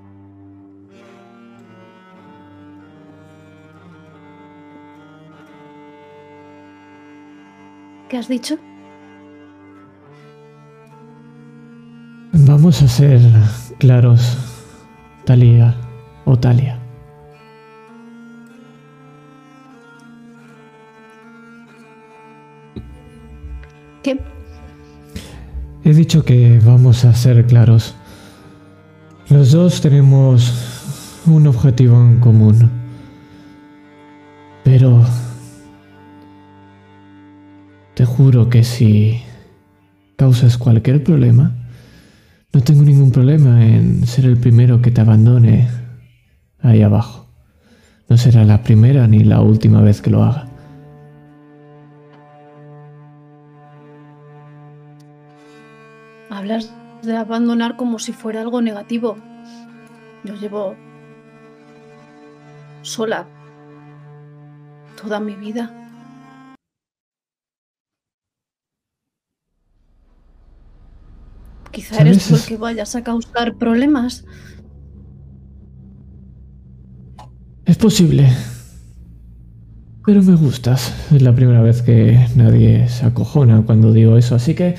¿Qué 8.10 8.18
has 8.18 8.28
dicho? 8.28 8.58
Vamos 12.38 12.82
a 12.82 12.88
ser 12.90 13.22
claros, 13.80 14.38
Talía. 15.24 15.74
Otalia. 16.26 16.78
¿Qué? 24.04 24.20
He 25.86 25.94
dicho 25.94 26.26
que 26.26 26.60
vamos 26.60 27.06
a 27.06 27.14
ser 27.14 27.46
claros. 27.48 27.96
Los 29.30 29.54
dos 29.54 29.80
tenemos 29.80 31.22
un 31.26 31.48
objetivo 31.48 31.96
en 32.02 32.20
común. 32.20 32.70
Pero... 34.66 35.06
Te 37.94 38.04
juro 38.04 38.50
que 38.50 38.66
si 38.66 39.22
causas 40.18 40.58
cualquier 40.58 41.02
problema, 41.02 41.65
no 42.56 42.64
tengo 42.64 42.84
ningún 42.84 43.12
problema 43.12 43.66
en 43.66 44.08
ser 44.08 44.24
el 44.24 44.38
primero 44.38 44.82
que 44.82 44.90
te 44.90 45.02
abandone 45.02 45.68
ahí 46.62 46.82
abajo. 46.84 47.28
No 48.08 48.16
será 48.16 48.46
la 48.46 48.64
primera 48.64 49.08
ni 49.08 49.26
la 49.26 49.42
última 49.42 49.82
vez 49.82 50.02
que 50.02 50.10
lo 50.10 50.24
haga. 50.24 50.48
Hablas 56.30 56.74
de 57.04 57.18
abandonar 57.18 57.76
como 57.76 58.00
si 58.00 58.14
fuera 58.14 58.40
algo 58.40 58.62
negativo. 58.62 59.18
Yo 60.24 60.36
llevo 60.36 60.76
sola 62.84 63.28
toda 65.02 65.20
mi 65.20 65.36
vida. 65.36 65.85
Quizá 71.76 72.00
eres 72.00 72.26
tú 72.30 72.36
el 72.36 72.42
que 72.42 72.56
vayas 72.56 72.96
a 72.96 73.04
causar 73.04 73.58
problemas. 73.58 74.24
Es 77.66 77.76
posible. 77.76 78.32
Pero 80.06 80.24
me 80.24 80.36
gustas. 80.36 80.94
Es 81.12 81.22
la 81.22 81.36
primera 81.36 81.62
vez 81.62 81.82
que 81.82 82.30
nadie 82.38 82.88
se 82.88 83.06
acojona 83.06 83.64
cuando 83.64 83.92
digo 83.92 84.16
eso, 84.18 84.36
así 84.36 84.54
que... 84.56 84.76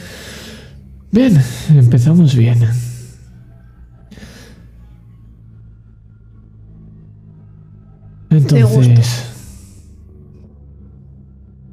Bien, 1.13 1.39
empezamos 1.69 2.35
bien. 2.35 2.65
Entonces... 8.31 9.27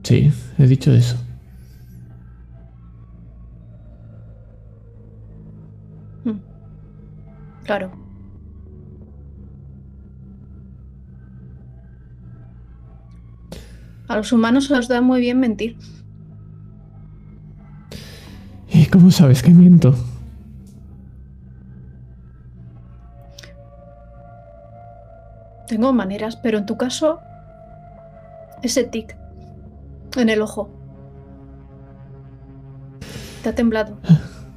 Sí, 0.03 0.34
he 0.60 0.68
dicho 0.68 0.92
eso. 0.92 1.15
Claro. 7.63 7.91
A 14.08 14.17
los 14.17 14.32
humanos 14.32 14.65
se 14.67 14.75
les 14.75 14.88
da 14.88 15.01
muy 15.01 15.22
bien 15.22 15.39
mentir. 15.39 15.77
¿Y 18.72 18.86
cómo 18.88 19.12
sabes 19.12 19.41
que 19.41 19.51
miento? 19.51 19.96
Tengo 25.67 25.93
maneras, 25.93 26.36
pero 26.36 26.58
en 26.58 26.65
tu 26.65 26.77
caso 26.77 27.20
ese 28.62 28.84
tic 28.84 29.17
en 30.17 30.29
el 30.29 30.41
ojo. 30.41 30.70
Te 33.41 33.50
ha 33.50 33.55
temblado. 33.55 33.98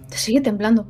Te 0.09 0.17
sigue 0.17 0.41
temblando. 0.41 0.87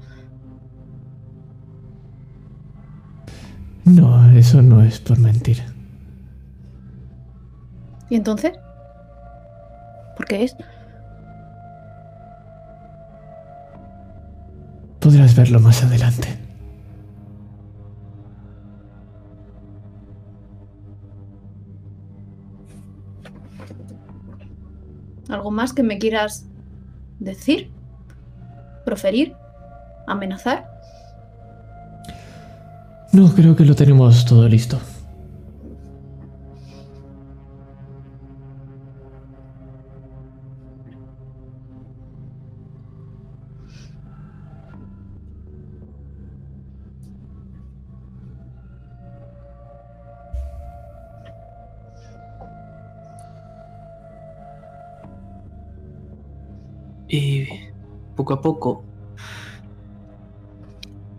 No, 3.86 4.30
eso 4.32 4.62
no 4.62 4.82
es 4.82 4.98
por 4.98 5.16
mentir. 5.16 5.62
¿Y 8.10 8.16
entonces? 8.16 8.52
¿Por 10.16 10.26
qué 10.26 10.42
es? 10.42 10.56
Podrás 14.98 15.36
verlo 15.36 15.60
más 15.60 15.84
adelante. 15.84 16.36
¿Algo 25.28 25.52
más 25.52 25.72
que 25.72 25.84
me 25.84 25.98
quieras 25.98 26.46
decir? 27.20 27.70
¿Proferir? 28.84 29.36
¿Amenazar? 30.08 30.75
No, 33.16 33.34
creo 33.34 33.56
que 33.56 33.64
lo 33.64 33.74
tenemos 33.74 34.26
todo 34.26 34.46
listo. 34.46 34.78
Y 57.08 57.46
poco 58.14 58.34
a 58.34 58.42
poco 58.42 58.84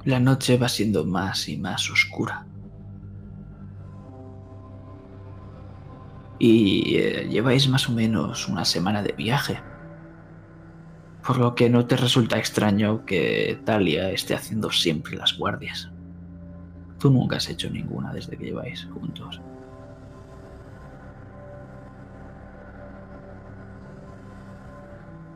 la 0.08 0.22
noche 0.22 0.58
va 0.58 0.70
siendo 0.70 1.04
más 1.04 1.50
y 1.50 1.58
más 1.58 1.92
oscura. 1.92 2.48
Y 6.40 6.96
eh, 6.96 7.28
lleváis 7.30 7.68
más 7.68 7.90
o 7.90 7.92
menos 7.92 8.48
una 8.48 8.64
semana 8.64 9.04
de 9.04 9.12
viaje. 9.12 9.60
Por 11.26 11.38
lo 11.40 11.56
que 11.56 11.70
no 11.70 11.88
te 11.88 11.98
resulta 11.98 12.38
extraño 12.38 13.04
que 13.06 13.60
Talia 13.66 14.10
esté 14.12 14.34
haciendo 14.34 14.72
siempre 14.72 15.18
las 15.18 15.38
guardias. 15.38 15.92
Tú 17.00 17.12
nunca 17.12 17.36
has 17.36 17.50
hecho 17.50 17.70
ninguna 17.70 18.14
desde 18.14 18.38
que 18.38 18.46
lleváis 18.46 18.88
juntos. 18.94 19.42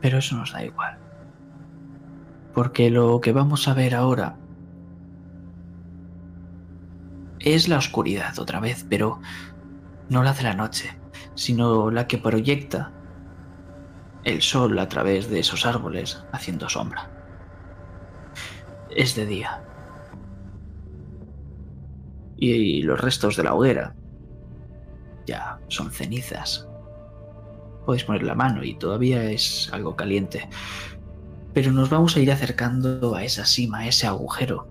Pero 0.00 0.16
eso 0.16 0.34
nos 0.34 0.50
da 0.50 0.64
igual. 0.64 0.96
Porque 2.54 2.88
lo 2.88 3.20
que 3.20 3.32
vamos 3.32 3.68
a 3.68 3.74
ver 3.74 3.94
ahora 3.94 4.38
es 7.44 7.68
la 7.68 7.78
oscuridad 7.78 8.38
otra 8.38 8.60
vez, 8.60 8.86
pero 8.88 9.20
no 10.08 10.22
la 10.22 10.32
de 10.32 10.42
la 10.42 10.54
noche, 10.54 10.96
sino 11.34 11.90
la 11.90 12.06
que 12.06 12.18
proyecta 12.18 12.92
el 14.24 14.42
sol 14.42 14.78
a 14.78 14.88
través 14.88 15.28
de 15.30 15.40
esos 15.40 15.66
árboles 15.66 16.24
haciendo 16.32 16.68
sombra. 16.68 17.10
Es 18.90 19.14
de 19.16 19.26
día. 19.26 19.64
Y 22.36 22.82
los 22.82 23.00
restos 23.00 23.36
de 23.36 23.44
la 23.44 23.54
hoguera 23.54 23.94
ya 25.26 25.58
son 25.68 25.90
cenizas. 25.90 26.68
Podéis 27.86 28.04
poner 28.04 28.22
la 28.22 28.34
mano 28.34 28.62
y 28.62 28.74
todavía 28.74 29.24
es 29.24 29.70
algo 29.72 29.96
caliente. 29.96 30.48
Pero 31.52 31.72
nos 31.72 31.90
vamos 31.90 32.16
a 32.16 32.20
ir 32.20 32.30
acercando 32.30 33.14
a 33.14 33.24
esa 33.24 33.44
cima, 33.44 33.80
a 33.80 33.88
ese 33.88 34.06
agujero. 34.06 34.68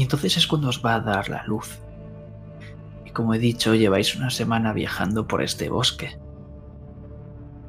Y 0.00 0.04
entonces 0.04 0.38
es 0.38 0.46
cuando 0.46 0.70
os 0.70 0.82
va 0.82 0.94
a 0.94 1.00
dar 1.00 1.28
la 1.28 1.44
luz. 1.44 1.78
Y 3.04 3.10
como 3.10 3.34
he 3.34 3.38
dicho, 3.38 3.74
lleváis 3.74 4.16
una 4.16 4.30
semana 4.30 4.72
viajando 4.72 5.28
por 5.28 5.42
este 5.42 5.68
bosque. 5.68 6.18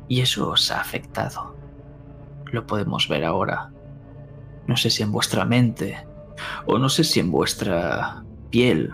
Y 0.08 0.22
eso 0.22 0.52
os 0.52 0.72
ha 0.72 0.80
afectado. 0.80 1.58
Lo 2.46 2.66
podemos 2.66 3.10
ver 3.10 3.26
ahora. 3.26 3.74
No 4.66 4.78
sé 4.78 4.90
si 4.90 5.04
en 5.04 5.12
vuestra 5.12 5.44
mente 5.44 6.08
o 6.66 6.80
no 6.80 6.88
sé 6.88 7.04
si 7.04 7.20
en 7.20 7.32
vuestra 7.32 8.24
piel. 8.50 8.94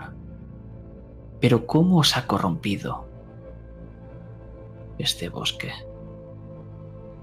Pero 1.40 1.64
cómo 1.64 1.98
os 1.98 2.16
ha 2.16 2.26
corrompido 2.26 3.06
este 4.98 5.28
bosque. 5.28 5.70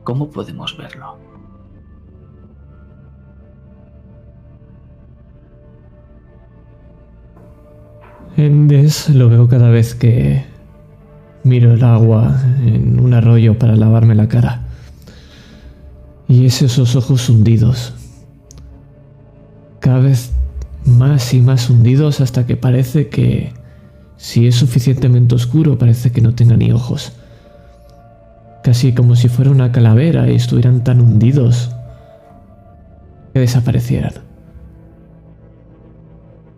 ¿Cómo 0.05 0.29
podemos 0.29 0.77
verlo? 0.77 1.24
Endes 8.37 9.09
lo 9.09 9.29
veo 9.29 9.47
cada 9.47 9.69
vez 9.69 9.95
que 9.95 10.43
miro 11.43 11.73
el 11.73 11.83
agua 11.85 12.37
en 12.65 12.99
un 12.99 13.13
arroyo 13.13 13.57
para 13.57 13.77
lavarme 13.77 14.13
la 14.13 14.27
cara. 14.27 14.63
Y 16.27 16.45
es 16.45 16.61
esos 16.61 16.97
ojos 16.97 17.29
hundidos. 17.29 17.93
Cada 19.79 19.99
vez 19.99 20.33
más 20.83 21.33
y 21.33 21.39
más 21.39 21.69
hundidos 21.69 22.19
hasta 22.19 22.45
que 22.45 22.57
parece 22.57 23.07
que 23.07 23.53
si 24.17 24.47
es 24.47 24.55
suficientemente 24.55 25.35
oscuro 25.35 25.77
parece 25.77 26.11
que 26.11 26.21
no 26.21 26.35
tenga 26.35 26.57
ni 26.57 26.73
ojos. 26.73 27.13
Casi 28.63 28.93
como 28.93 29.15
si 29.15 29.29
fuera 29.29 29.51
una 29.51 29.71
calavera 29.71 30.29
y 30.29 30.35
estuvieran 30.35 30.83
tan 30.83 30.99
hundidos 30.99 31.71
que 33.33 33.39
desaparecieran. 33.39 34.24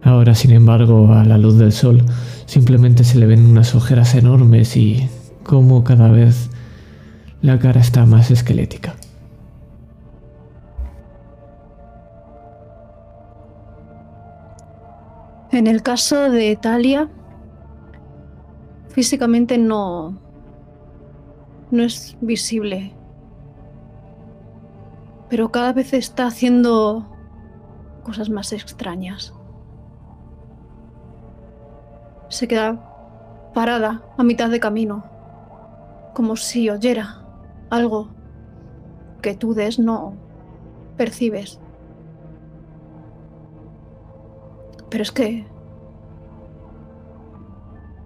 Ahora, 0.01 0.35
sin 0.35 0.51
embargo, 0.51 1.11
a 1.13 1.23
la 1.25 1.37
luz 1.37 1.57
del 1.57 1.71
sol, 1.71 2.03
simplemente 2.45 3.03
se 3.03 3.17
le 3.17 3.25
ven 3.25 3.45
unas 3.45 3.75
ojeras 3.75 4.15
enormes 4.15 4.77
y 4.77 5.09
como 5.43 5.83
cada 5.83 6.09
vez 6.09 6.49
la 7.41 7.59
cara 7.59 7.81
está 7.81 8.05
más 8.05 8.31
esquelética. 8.31 8.95
En 15.51 15.65
el 15.65 15.81
caso 15.81 16.29
de 16.29 16.55
Talia, 16.55 17.09
físicamente 18.89 19.57
no, 19.57 20.19
no 21.71 21.83
es 21.83 22.17
visible. 22.21 22.93
Pero 25.29 25.51
cada 25.51 25.73
vez 25.73 25.93
está 25.93 26.27
haciendo 26.27 27.07
cosas 28.03 28.29
más 28.29 28.53
extrañas. 28.53 29.33
Se 32.29 32.47
queda 32.47 32.83
parada 33.53 34.03
a 34.17 34.23
mitad 34.23 34.49
de 34.49 34.59
camino, 34.59 35.03
como 36.13 36.35
si 36.35 36.69
oyera 36.69 37.23
algo 37.69 38.09
que 39.21 39.35
tú 39.35 39.53
des 39.53 39.79
no 39.79 40.13
percibes. 40.97 41.59
Pero 44.89 45.01
es 45.01 45.11
que... 45.11 45.45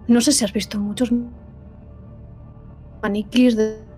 No 0.08 0.20
sé 0.20 0.32
si 0.32 0.44
has 0.44 0.52
visto 0.52 0.78
muchos 0.78 1.12
maniquís 3.02 3.56
de... 3.56 3.91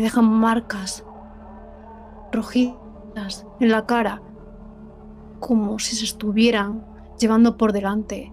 dejan 0.00 0.24
marcas 0.24 1.04
rojizas 2.32 3.46
en 3.60 3.70
la 3.70 3.86
cara, 3.86 4.22
como 5.40 5.78
si 5.78 5.96
se 5.96 6.04
estuvieran 6.04 6.84
llevando 7.18 7.56
por 7.56 7.72
delante 7.72 8.32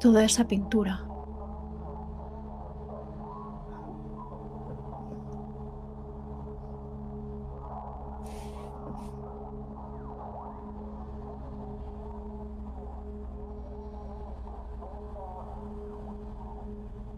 toda 0.00 0.24
esa 0.24 0.46
pintura. 0.46 1.06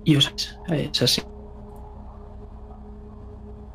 Y 0.06 0.16
os 0.16 0.30
es 0.68 1.02
así. 1.02 1.33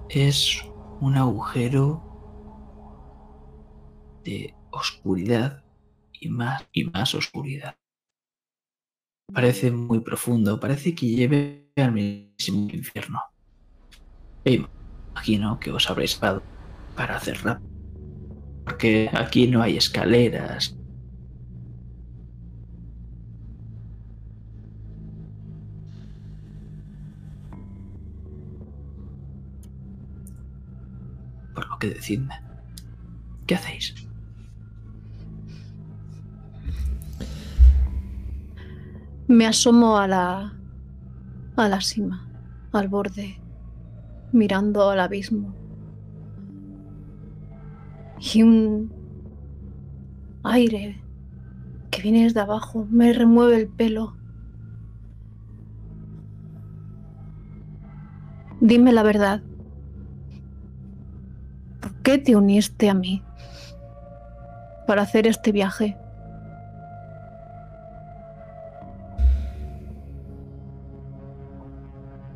Es 0.09 0.65
un 1.01 1.15
agujero 1.15 2.03
de 4.23 4.55
oscuridad 4.71 5.63
y 6.11 6.29
más 6.29 6.67
y 6.73 6.85
más 6.85 7.13
oscuridad. 7.13 7.75
Parece 9.31 9.69
muy 9.69 9.99
profundo, 9.99 10.59
parece 10.59 10.95
que 10.95 11.05
lleve 11.05 11.71
al 11.75 11.91
mismo 11.91 12.67
infierno. 12.71 13.21
Imagino 14.43 15.59
que 15.59 15.69
os 15.71 15.87
habréis 15.87 16.19
dado 16.19 16.41
para 16.95 17.17
hacer 17.17 17.43
rápido. 17.43 17.69
Porque 18.65 19.11
aquí 19.13 19.47
no 19.47 19.61
hay 19.61 19.77
escaleras. 19.77 20.78
Que 31.79 31.89
decidme. 31.89 32.35
¿Qué 33.47 33.55
hacéis? 33.55 33.95
Me 39.27 39.45
asomo 39.45 39.97
a 39.97 40.07
la. 40.07 40.53
a 41.55 41.67
la 41.67 41.81
cima, 41.81 42.27
al 42.71 42.87
borde, 42.87 43.39
mirando 44.31 44.89
al 44.89 44.99
abismo. 44.99 45.53
Y 48.33 48.43
un 48.43 48.91
aire 50.43 51.01
que 51.89 52.01
viene 52.01 52.23
desde 52.23 52.41
abajo 52.41 52.85
me 52.89 53.13
remueve 53.13 53.55
el 53.55 53.67
pelo. 53.67 54.15
Dime 58.61 58.91
la 58.91 59.03
verdad. 59.03 59.41
¿Por 62.09 62.17
qué 62.17 62.23
te 62.23 62.35
uniste 62.35 62.89
a 62.89 62.95
mí 62.95 63.21
para 64.87 65.03
hacer 65.03 65.27
este 65.27 65.51
viaje? 65.51 65.95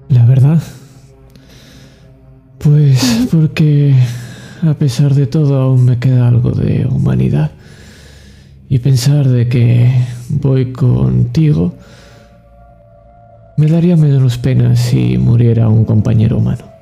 La 0.10 0.26
verdad. 0.28 0.62
Pues 2.60 3.28
porque 3.32 3.96
a 4.62 4.76
pesar 4.76 5.16
de 5.16 5.26
todo 5.26 5.60
aún 5.60 5.86
me 5.86 5.98
queda 5.98 6.28
algo 6.28 6.52
de 6.52 6.86
humanidad. 6.86 7.50
Y 8.70 8.78
pensar 8.78 9.28
de 9.28 9.50
que 9.50 9.92
voy 10.30 10.72
contigo 10.72 11.74
me 13.58 13.66
daría 13.66 13.98
menos 13.98 14.38
pena 14.38 14.76
si 14.76 15.18
muriera 15.18 15.68
un 15.68 15.84
compañero 15.84 16.38
humano. 16.38 16.73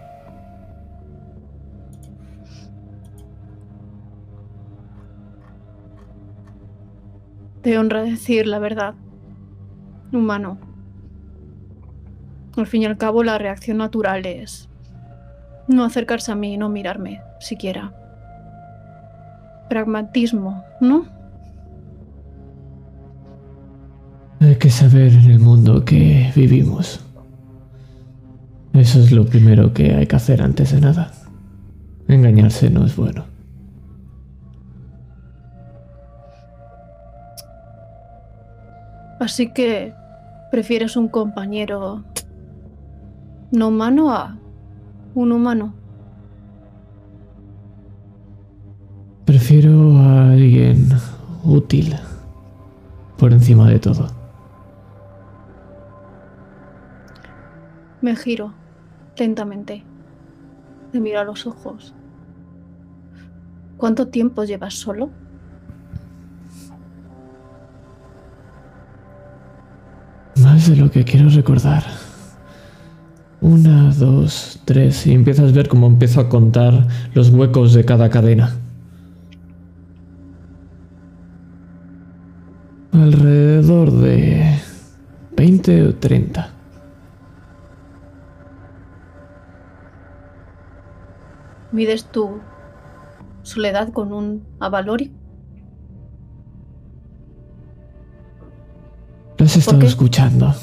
Te 7.61 7.77
honra 7.77 8.01
decir 8.01 8.47
la 8.47 8.59
verdad. 8.59 8.95
Humano. 10.11 10.57
Al 12.57 12.67
fin 12.67 12.81
y 12.81 12.85
al 12.85 12.97
cabo, 12.97 13.23
la 13.23 13.37
reacción 13.37 13.77
natural 13.77 14.25
es 14.25 14.67
no 15.67 15.83
acercarse 15.83 16.31
a 16.31 16.35
mí, 16.35 16.57
no 16.57 16.69
mirarme, 16.69 17.21
siquiera. 17.39 17.93
Pragmatismo, 19.69 20.63
¿no? 20.79 21.05
Hay 24.39 24.55
que 24.55 24.69
saber 24.69 25.13
en 25.13 25.31
el 25.31 25.39
mundo 25.39 25.85
que 25.85 26.31
vivimos. 26.35 27.05
Eso 28.73 28.99
es 28.99 29.11
lo 29.11 29.25
primero 29.25 29.73
que 29.73 29.93
hay 29.93 30.07
que 30.07 30.15
hacer 30.15 30.41
antes 30.41 30.71
de 30.71 30.81
nada. 30.81 31.11
Engañarse 32.07 32.69
no 32.69 32.85
es 32.85 32.95
bueno. 32.95 33.30
Así 39.21 39.53
que 39.53 39.93
prefieres 40.49 40.97
un 40.97 41.07
compañero 41.07 42.03
no 43.51 43.67
humano 43.67 44.11
a 44.11 44.35
un 45.13 45.31
humano. 45.31 45.75
Prefiero 49.23 49.95
a 49.97 50.31
alguien 50.31 50.89
útil 51.43 51.95
por 53.19 53.31
encima 53.31 53.69
de 53.69 53.77
todo. 53.77 54.07
Me 58.01 58.15
giro 58.15 58.55
lentamente. 59.17 59.83
Le 60.93 60.99
miro 60.99 61.19
a 61.19 61.25
los 61.25 61.45
ojos. 61.45 61.93
¿Cuánto 63.77 64.07
tiempo 64.07 64.45
llevas 64.45 64.73
solo? 64.73 65.11
De 70.67 70.75
lo 70.75 70.91
que 70.91 71.03
quiero 71.03 71.27
recordar. 71.29 71.83
Una, 73.41 73.91
dos, 73.95 74.59
tres. 74.63 75.07
Y 75.07 75.13
empiezas 75.13 75.51
a 75.51 75.55
ver 75.55 75.67
cómo 75.67 75.87
empiezo 75.87 76.21
a 76.21 76.29
contar 76.29 76.87
los 77.15 77.29
huecos 77.29 77.73
de 77.73 77.83
cada 77.83 78.11
cadena. 78.11 78.55
Alrededor 82.93 83.91
de 83.91 84.55
20 85.35 85.83
o 85.87 85.95
30. 85.95 86.49
¿Mides 91.71 92.05
tu 92.05 92.39
soledad 93.41 93.91
con 93.91 94.13
un 94.13 94.43
avalori? 94.59 95.11
Has 99.51 99.57
estado 99.57 99.85
escuchando. 99.85 100.55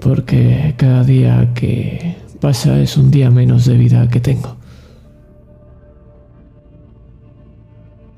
Porque 0.00 0.74
cada 0.76 1.02
día 1.02 1.52
que 1.52 2.16
pasa 2.40 2.78
es 2.78 2.96
un 2.96 3.10
día 3.10 3.28
menos 3.28 3.64
de 3.66 3.76
vida 3.76 4.08
que 4.08 4.20
tengo. 4.20 4.56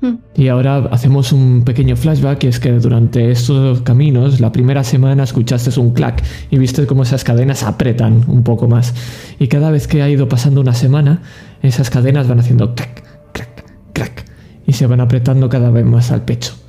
Hmm. 0.01 0.17
Y 0.35 0.49
ahora 0.49 0.87
hacemos 0.91 1.31
un 1.31 1.63
pequeño 1.63 1.95
flashback 1.95 2.43
y 2.43 2.47
es 2.47 2.59
que 2.59 2.71
durante 2.73 3.31
estos 3.31 3.81
caminos, 3.81 4.39
la 4.39 4.51
primera 4.51 4.83
semana 4.83 5.23
escuchaste 5.23 5.79
un 5.79 5.93
clac 5.93 6.21
y 6.51 6.59
viste 6.59 6.85
cómo 6.85 7.01
esas 7.01 7.23
cadenas 7.23 7.63
apretan 7.63 8.23
un 8.27 8.43
poco 8.43 8.67
más. 8.67 8.93
Y 9.39 9.47
cada 9.47 9.71
vez 9.71 9.87
que 9.87 10.03
ha 10.03 10.09
ido 10.09 10.29
pasando 10.29 10.61
una 10.61 10.75
semana, 10.75 11.23
esas 11.63 11.89
cadenas 11.89 12.27
van 12.27 12.39
haciendo 12.39 12.75
clac, 12.75 13.03
clac, 13.33 13.65
clac 13.93 14.25
y 14.67 14.73
se 14.73 14.85
van 14.85 15.01
apretando 15.01 15.49
cada 15.49 15.71
vez 15.71 15.85
más 15.85 16.11
al 16.11 16.23
pecho. 16.23 16.60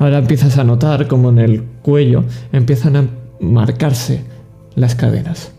Ahora 0.00 0.16
empiezas 0.16 0.56
a 0.56 0.64
notar 0.64 1.08
como 1.08 1.28
en 1.28 1.38
el 1.38 1.62
cuello 1.82 2.24
empiezan 2.52 2.96
a 2.96 3.06
marcarse 3.38 4.24
las 4.74 4.94
cadenas. 4.94 5.52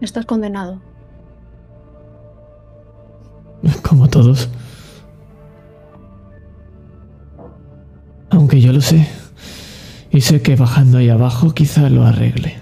Estás 0.00 0.26
condenado. 0.26 0.80
Como 3.82 4.06
todos. 4.06 4.48
Aunque 8.30 8.60
yo 8.60 8.72
lo 8.72 8.80
sé. 8.80 9.08
Y 10.12 10.20
sé 10.20 10.40
que 10.40 10.54
bajando 10.54 10.98
ahí 10.98 11.08
abajo 11.08 11.52
quizá 11.52 11.90
lo 11.90 12.04
arregle. 12.04 12.60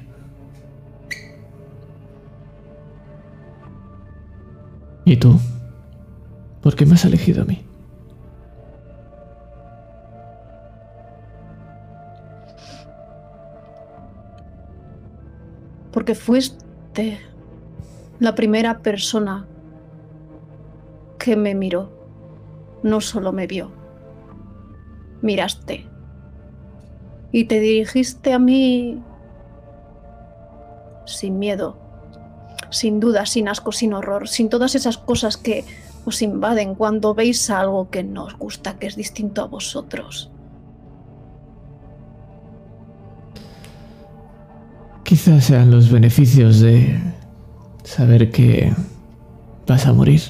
¿Y 5.05 5.19
tú? 5.19 5.39
¿Por 6.65 6.75
qué 6.77 6.87
me 6.87 6.95
has 6.95 7.05
elegido 7.05 7.43
a 7.43 7.45
mí? 7.45 7.63
Porque 15.93 16.15
fuiste 16.15 17.21
la 18.19 18.35
primera 18.35 18.79
persona 18.79 19.47
que 21.19 21.37
me 21.37 21.55
miró. 21.55 21.93
No 22.83 23.03
solo 23.03 23.31
me 23.31 23.47
vio. 23.47 23.71
Miraste. 25.21 25.87
Y 27.31 27.45
te 27.45 27.61
dirigiste 27.61 28.33
a 28.33 28.39
mí 28.39 29.03
sin 31.05 31.39
miedo, 31.39 31.77
sin 32.71 33.01
duda, 33.01 33.27
sin 33.27 33.49
asco, 33.49 33.71
sin 33.71 33.93
horror, 33.93 34.29
sin 34.29 34.49
todas 34.49 34.75
esas 34.75 34.97
cosas 34.97 35.37
que 35.37 35.67
os 36.05 36.23
invaden 36.23 36.75
cuando 36.75 37.15
veis 37.15 37.51
algo 37.51 37.91
que 37.91 38.03
no 38.03 38.25
os 38.25 38.37
gusta, 38.39 38.79
que 38.79 38.87
es 38.87 38.97
distinto 38.97 39.43
a 39.43 39.47
vosotros. 39.47 40.31
Quizás 45.05 45.45
sean 45.45 45.71
los 45.71 45.91
beneficios 45.91 46.61
de 46.61 46.99
saber 47.83 48.31
que 48.31 48.73
vas 49.67 49.87
a 49.87 49.93
morir. 49.93 50.23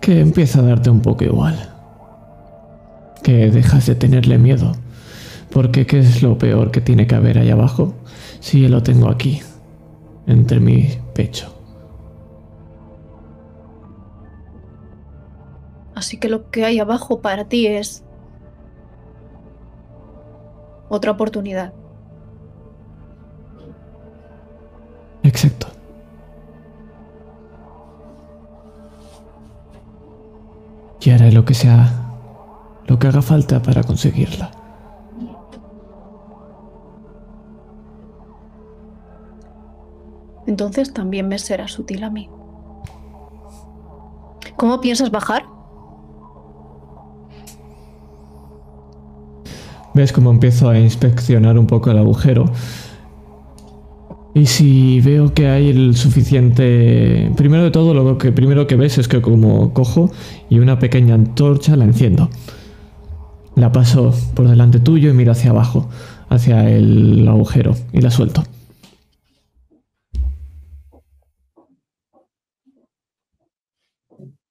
Que 0.00 0.20
empieza 0.20 0.60
a 0.60 0.62
darte 0.62 0.88
un 0.88 1.00
poco 1.00 1.24
igual. 1.24 1.56
Que 3.22 3.50
dejas 3.50 3.86
de 3.86 3.94
tenerle 3.94 4.38
miedo. 4.38 4.72
Porque 5.50 5.86
¿qué 5.86 5.98
es 5.98 6.22
lo 6.22 6.38
peor 6.38 6.70
que 6.70 6.80
tiene 6.80 7.06
que 7.06 7.14
haber 7.14 7.38
ahí 7.38 7.50
abajo? 7.50 7.94
Si 8.40 8.60
yo 8.62 8.68
lo 8.68 8.82
tengo 8.82 9.10
aquí, 9.10 9.40
entre 10.26 10.60
mi 10.60 10.88
pecho. 11.14 11.57
Así 15.98 16.16
que 16.16 16.28
lo 16.28 16.48
que 16.52 16.64
hay 16.64 16.78
abajo 16.78 17.20
para 17.22 17.48
ti 17.48 17.66
es 17.66 18.04
otra 20.88 21.10
oportunidad. 21.10 21.72
Exacto. 25.24 25.66
Y 31.00 31.10
haré 31.10 31.32
lo 31.32 31.44
que 31.44 31.54
sea, 31.54 31.90
lo 32.86 32.96
que 33.00 33.08
haga 33.08 33.20
falta 33.20 33.60
para 33.60 33.82
conseguirla. 33.82 34.52
Entonces 40.46 40.94
también 40.94 41.26
me 41.26 41.40
será 41.40 41.66
sutil 41.66 42.04
a 42.04 42.10
mí. 42.10 42.30
¿Cómo 44.56 44.80
piensas 44.80 45.10
bajar? 45.10 45.57
Ves 49.98 50.12
cómo 50.12 50.30
empiezo 50.30 50.70
a 50.70 50.78
inspeccionar 50.78 51.58
un 51.58 51.66
poco 51.66 51.90
el 51.90 51.98
agujero. 51.98 52.44
Y 54.32 54.46
si 54.46 55.00
veo 55.00 55.34
que 55.34 55.48
hay 55.48 55.70
el 55.70 55.96
suficiente... 55.96 57.32
Primero 57.36 57.64
de 57.64 57.72
todo, 57.72 57.92
lo 57.94 58.16
que 58.16 58.30
primero 58.30 58.68
que 58.68 58.76
ves 58.76 58.98
es 58.98 59.08
que 59.08 59.20
como 59.20 59.74
cojo 59.74 60.12
y 60.48 60.60
una 60.60 60.78
pequeña 60.78 61.16
antorcha 61.16 61.74
la 61.74 61.84
enciendo. 61.84 62.30
La 63.56 63.72
paso 63.72 64.14
por 64.36 64.46
delante 64.46 64.78
tuyo 64.78 65.10
y 65.10 65.14
miro 65.14 65.32
hacia 65.32 65.50
abajo, 65.50 65.90
hacia 66.28 66.70
el 66.70 67.26
agujero, 67.26 67.74
y 67.92 68.00
la 68.00 68.12
suelto. 68.12 68.44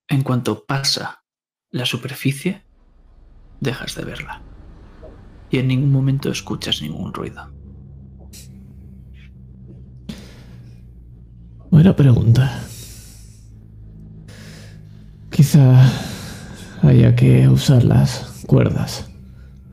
En 0.10 0.24
cuanto 0.24 0.66
pasa 0.66 1.24
la 1.72 1.86
superficie, 1.86 2.64
dejas 3.62 3.96
de 3.96 4.04
verla. 4.04 4.47
Y 5.50 5.60
en 5.60 5.68
ningún 5.68 5.92
momento 5.92 6.30
escuchas 6.30 6.82
ningún 6.82 7.14
ruido. 7.14 7.50
Buena 11.72 11.96
pregunta. 11.96 12.60
Quizá 15.30 15.90
haya 16.82 17.16
que 17.16 17.48
usar 17.48 17.84
las 17.84 18.44
cuerdas. 18.48 19.10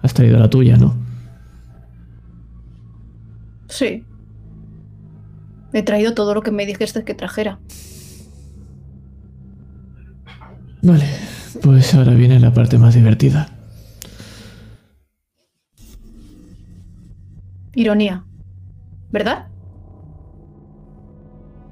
Has 0.02 0.12
traído 0.12 0.38
la 0.38 0.50
tuya, 0.50 0.76
¿no? 0.76 0.94
Sí. 3.68 4.04
He 5.72 5.82
traído 5.82 6.14
todo 6.14 6.34
lo 6.34 6.42
que 6.42 6.50
me 6.50 6.66
dijiste 6.66 7.04
que 7.04 7.14
trajera. 7.14 7.58
Vale, 10.82 11.08
pues 11.62 11.94
ahora 11.94 12.12
viene 12.12 12.38
la 12.38 12.52
parte 12.52 12.76
más 12.78 12.94
divertida. 12.94 13.53
Ironía. 17.74 18.24
¿Verdad? 19.10 19.48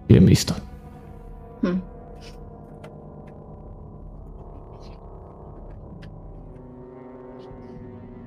Bien 0.08 0.26
visto. 0.26 0.54
Hmm. 1.62 1.80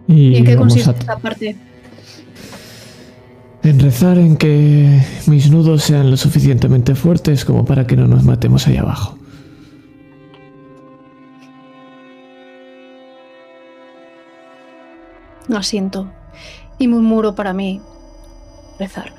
Y, 0.07 0.29
¿Y 0.29 0.35
en 0.37 0.45
qué 0.45 0.55
consiste 0.55 0.89
a 0.89 0.93
esta 0.93 1.17
parte? 1.17 1.55
en 3.65 3.79
rezar 3.79 4.19
en 4.19 4.37
que 4.37 5.01
mis 5.25 5.49
nudos 5.49 5.81
sean 5.81 6.11
lo 6.11 6.17
suficientemente 6.17 6.93
fuertes 6.93 7.43
como 7.43 7.65
para 7.65 7.87
que 7.87 7.95
no 7.95 8.07
nos 8.07 8.23
matemos 8.23 8.67
ahí 8.67 8.77
abajo. 8.77 9.17
Asiento. 15.51 16.11
Y 16.77 16.87
murmuro 16.87 17.35
para 17.35 17.53
mí. 17.53 17.81
Rezar. 18.79 19.13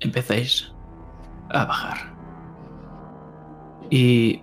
Empezáis 0.00 0.72
a 1.50 1.64
bajar. 1.64 1.98
Y 3.90 4.42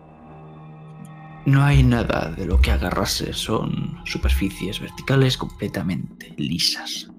no 1.45 1.63
hay 1.63 1.83
nada 1.83 2.31
de 2.31 2.45
lo 2.45 2.59
que 2.59 2.71
agarrarse, 2.71 3.31
son 3.33 3.99
superficies 4.05 4.79
verticales 4.79 5.37
completamente 5.37 6.33
lisas. 6.37 7.11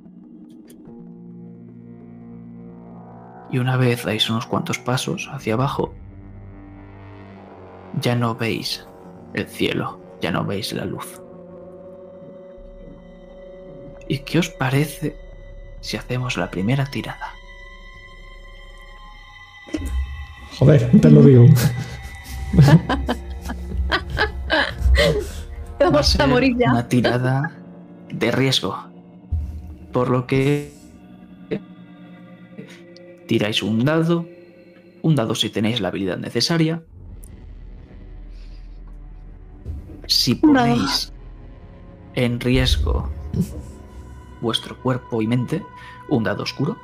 Y 3.51 3.59
una 3.59 3.77
vez 3.77 4.05
dais 4.05 4.29
unos 4.29 4.47
cuantos 4.47 4.79
pasos 4.81 5.31
hacia 5.33 5.55
abajo, 5.55 5.95
ya 8.01 8.17
no 8.17 8.35
veis 8.35 8.87
el 9.37 9.47
cielo, 9.47 10.01
ya 10.21 10.31
no 10.31 10.45
veis 10.45 10.73
la 10.73 10.85
luz. 10.85 11.21
¿Y 14.09 14.19
qué 14.21 14.39
os 14.39 14.49
parece 14.49 15.17
si 15.81 15.97
hacemos 15.97 16.37
la 16.37 16.51
primera 16.51 16.87
tirada? 16.87 17.33
Joder, 20.59 20.91
te 21.01 21.11
lo 21.11 21.23
digo. 21.23 21.47
Va 25.81 25.89
a 25.89 25.91
Vamos 25.91 26.15
a 26.15 26.19
ser 26.19 26.29
morir 26.29 26.57
ya. 26.59 26.71
una 26.73 26.89
tirada 26.89 27.53
de 28.11 28.31
riesgo. 28.31 28.77
Por 29.93 30.09
lo 30.11 30.27
que 30.27 30.73
tiráis 33.27 33.63
un 33.63 33.85
dado, 33.85 34.27
un 35.03 35.15
dado 35.15 35.35
si 35.35 35.51
tenéis 35.51 35.81
la 35.81 35.89
habilidad 35.89 36.17
necesaria. 36.19 36.83
Si 40.07 40.35
ponéis 40.35 41.13
en 42.15 42.41
riesgo 42.41 43.09
vuestro 44.41 44.77
cuerpo 44.83 45.23
y 45.23 45.27
mente, 45.27 45.63
un 46.09 46.25
dado 46.25 46.43
oscuro. 46.43 46.77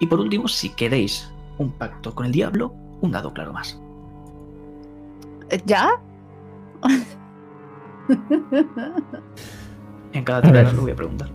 Y 0.00 0.06
por 0.06 0.20
último, 0.20 0.48
si 0.48 0.70
queréis 0.70 1.30
un 1.58 1.70
pacto 1.72 2.14
con 2.14 2.26
el 2.26 2.32
diablo, 2.32 2.74
un 3.00 3.12
dado 3.12 3.32
claro 3.32 3.52
más. 3.52 3.80
¿Ya? 5.66 5.90
En 10.12 10.24
cada 10.24 10.42
tirada 10.42 10.72
lo 10.72 10.82
voy 10.82 10.90
a 10.90 10.96
preguntar. 10.96 11.28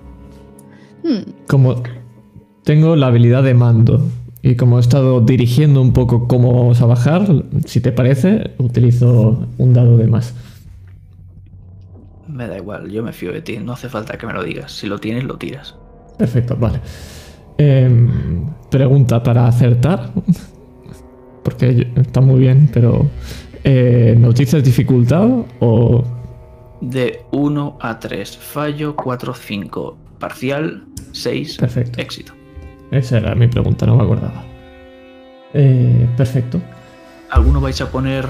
Hmm, 1.04 1.32
Como 1.48 1.82
tengo 2.64 2.96
la 2.98 3.08
habilidad 3.08 3.44
de 3.44 3.54
mando 3.54 4.02
y 4.42 4.56
como 4.58 4.78
he 4.78 4.82
estado 4.82 5.22
dirigiendo 5.22 5.82
un 5.82 5.94
poco 5.94 6.28
cómo 6.28 6.54
vamos 6.54 6.82
a 6.82 6.86
bajar, 6.86 7.26
si 7.66 7.80
te 7.80 7.94
parece, 7.94 8.54
utilizo 8.58 9.48
un 9.58 9.74
dado 9.74 9.98
de 9.98 10.08
más. 10.08 10.34
Me 12.36 12.48
da 12.50 12.58
igual, 12.58 12.92
yo 12.92 13.02
me 13.02 13.14
fío 13.14 13.32
de 13.32 13.42
ti, 13.42 13.58
no 13.60 13.72
hace 13.72 13.88
falta 13.88 14.18
que 14.18 14.28
me 14.28 14.34
lo 14.34 14.44
digas. 14.44 14.74
Si 14.74 14.88
lo 14.88 15.00
tienes, 15.00 15.24
lo 15.24 15.38
tiras. 15.38 15.74
Perfecto, 16.18 16.58
vale. 16.58 16.82
Em, 17.58 18.46
pregunta 18.70 19.24
para 19.24 19.48
acertar. 19.48 20.12
Porque 21.44 21.88
está 21.96 22.20
muy 22.20 22.42
bien, 22.42 22.70
pero. 22.74 23.10
Eh, 23.64 24.16
¿Noticias 24.20 24.62
dificultad 24.64 25.30
o.? 25.62 26.04
De 26.82 27.22
1 27.32 27.78
a 27.80 28.00
3, 28.00 28.38
fallo 28.38 28.98
4, 28.98 29.34
5, 29.34 29.98
parcial 30.20 30.84
6, 31.14 31.58
Perfecto. 31.58 32.02
éxito. 32.02 32.34
Esa 32.92 33.18
era 33.18 33.34
mi 33.34 33.48
pregunta, 33.48 33.86
no 33.86 33.96
me 33.96 34.04
acordaba. 34.04 34.44
Eh, 35.54 36.06
perfecto. 36.18 36.60
¿Alguno 37.32 37.62
vais 37.62 37.80
a 37.80 37.90
poner 37.90 38.28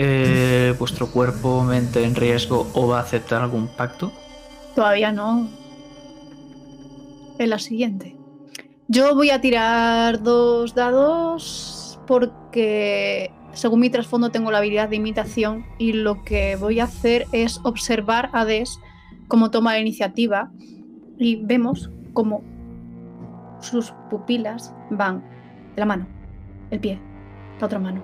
eh, 0.00 0.74
vuestro 0.78 1.08
cuerpo, 1.08 1.64
mente 1.64 2.04
en 2.04 2.14
riesgo 2.14 2.68
o 2.72 2.86
va 2.86 2.98
a 2.98 3.02
aceptar 3.02 3.42
algún 3.42 3.66
pacto? 3.66 4.12
Todavía 4.76 5.10
no. 5.10 5.48
En 7.38 7.50
la 7.50 7.58
siguiente. 7.58 8.16
Yo 8.86 9.14
voy 9.16 9.30
a 9.30 9.40
tirar 9.40 10.22
dos 10.22 10.74
dados 10.74 12.00
porque 12.06 13.32
según 13.52 13.80
mi 13.80 13.90
trasfondo 13.90 14.30
tengo 14.30 14.52
la 14.52 14.58
habilidad 14.58 14.88
de 14.88 14.96
imitación 14.96 15.66
y 15.78 15.92
lo 15.92 16.22
que 16.22 16.54
voy 16.54 16.78
a 16.78 16.84
hacer 16.84 17.26
es 17.32 17.60
observar 17.64 18.30
a 18.32 18.44
Des 18.44 18.78
cómo 19.26 19.50
toma 19.50 19.72
la 19.72 19.80
iniciativa 19.80 20.52
y 21.18 21.44
vemos 21.44 21.90
cómo 22.12 22.44
sus 23.60 23.92
pupilas 24.10 24.72
van 24.90 25.24
de 25.74 25.80
la 25.80 25.86
mano, 25.86 26.06
el 26.70 26.78
pie, 26.78 27.00
la 27.58 27.66
otra 27.66 27.80
mano. 27.80 28.02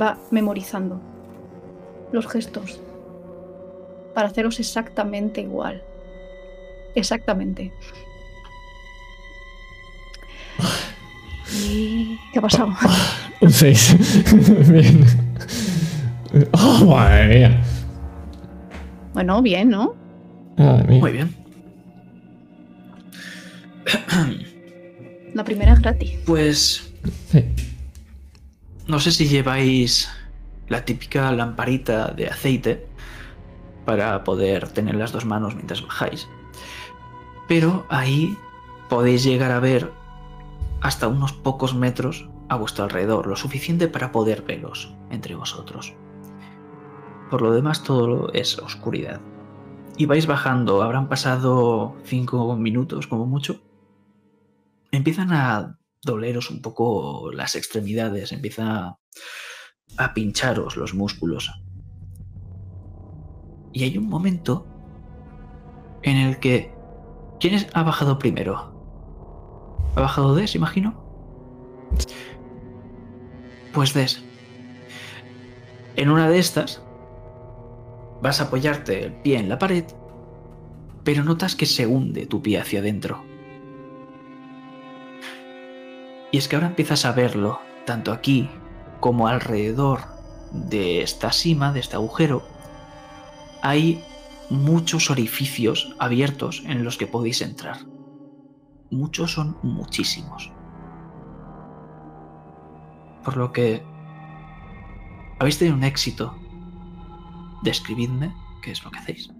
Va 0.00 0.18
memorizando 0.30 1.15
los 2.12 2.26
gestos 2.26 2.80
para 4.14 4.28
haceros 4.28 4.58
exactamente 4.60 5.40
igual. 5.42 5.82
Exactamente. 6.94 7.72
¿Y 11.52 12.18
qué 12.32 12.38
ha 12.38 12.42
pasado? 12.42 12.72
Un 13.40 13.50
6. 13.50 13.96
bien. 14.70 15.04
¡Oh, 16.52 16.84
madre 16.86 17.26
mía! 17.28 17.62
Bueno, 19.12 19.42
bien, 19.42 19.68
¿no? 19.70 19.94
Madre 20.56 20.84
mía. 20.88 21.00
Muy 21.00 21.12
bien. 21.12 21.34
La 25.34 25.44
primera 25.44 25.74
es 25.74 25.80
gratis. 25.80 26.12
Pues 26.26 26.82
Sí. 27.30 27.44
no 28.86 28.98
sé 28.98 29.12
si 29.12 29.28
lleváis 29.28 30.08
la 30.68 30.84
típica 30.84 31.30
lamparita 31.32 32.08
de 32.08 32.28
aceite 32.28 32.86
para 33.84 34.24
poder 34.24 34.68
tener 34.68 34.96
las 34.96 35.12
dos 35.12 35.24
manos 35.24 35.54
mientras 35.54 35.82
bajáis. 35.82 36.28
Pero 37.48 37.86
ahí 37.88 38.36
podéis 38.88 39.24
llegar 39.24 39.52
a 39.52 39.60
ver 39.60 39.92
hasta 40.80 41.08
unos 41.08 41.32
pocos 41.32 41.74
metros 41.74 42.28
a 42.48 42.56
vuestro 42.56 42.84
alrededor, 42.84 43.26
lo 43.26 43.36
suficiente 43.36 43.88
para 43.88 44.12
poder 44.12 44.42
veros 44.42 44.94
entre 45.10 45.34
vosotros. 45.34 45.94
Por 47.30 47.42
lo 47.42 47.52
demás 47.52 47.82
todo 47.82 48.32
es 48.32 48.58
oscuridad. 48.58 49.20
Y 49.96 50.06
vais 50.06 50.26
bajando, 50.26 50.82
habrán 50.82 51.08
pasado 51.08 51.96
cinco 52.04 52.54
minutos 52.56 53.06
como 53.06 53.26
mucho. 53.26 53.62
Empiezan 54.92 55.32
a 55.32 55.78
doleros 56.02 56.50
un 56.50 56.62
poco 56.62 57.32
las 57.32 57.56
extremidades, 57.56 58.30
empieza 58.32 58.98
a 59.96 60.14
pincharos 60.14 60.76
los 60.76 60.94
músculos. 60.94 61.50
Y 63.72 63.84
hay 63.84 63.98
un 63.98 64.08
momento 64.08 64.66
en 66.02 66.16
el 66.16 66.38
que... 66.38 66.74
¿Quién 67.40 67.66
ha 67.74 67.82
bajado 67.82 68.18
primero? 68.18 68.72
¿Ha 69.94 70.00
bajado 70.00 70.34
Des, 70.34 70.54
imagino? 70.54 70.94
Pues 73.72 73.92
Des. 73.92 74.22
En 75.96 76.10
una 76.10 76.28
de 76.28 76.38
estas 76.38 76.82
vas 78.22 78.40
a 78.40 78.44
apoyarte 78.44 79.04
el 79.04 79.12
pie 79.12 79.38
en 79.38 79.48
la 79.48 79.58
pared, 79.58 79.84
pero 81.04 81.24
notas 81.24 81.54
que 81.54 81.66
se 81.66 81.86
hunde 81.86 82.26
tu 82.26 82.42
pie 82.42 82.60
hacia 82.60 82.80
adentro. 82.80 83.22
Y 86.32 86.38
es 86.38 86.48
que 86.48 86.56
ahora 86.56 86.68
empiezas 86.68 87.04
a 87.04 87.12
verlo, 87.12 87.60
tanto 87.84 88.12
aquí 88.12 88.50
como 89.00 89.28
alrededor 89.28 90.00
de 90.52 91.02
esta 91.02 91.32
cima, 91.32 91.72
de 91.72 91.80
este 91.80 91.96
agujero, 91.96 92.42
hay 93.62 94.02
muchos 94.50 95.10
orificios 95.10 95.94
abiertos 95.98 96.62
en 96.66 96.84
los 96.84 96.96
que 96.96 97.06
podéis 97.06 97.42
entrar. 97.42 97.78
Muchos 98.90 99.32
son 99.32 99.56
muchísimos. 99.62 100.52
Por 103.24 103.36
lo 103.36 103.52
que 103.52 103.82
habéis 105.38 105.58
tenido 105.58 105.76
un 105.76 105.84
éxito. 105.84 106.34
Describidme 107.62 108.32
qué 108.62 108.70
es 108.70 108.84
lo 108.84 108.90
que 108.90 108.98
hacéis. 108.98 109.30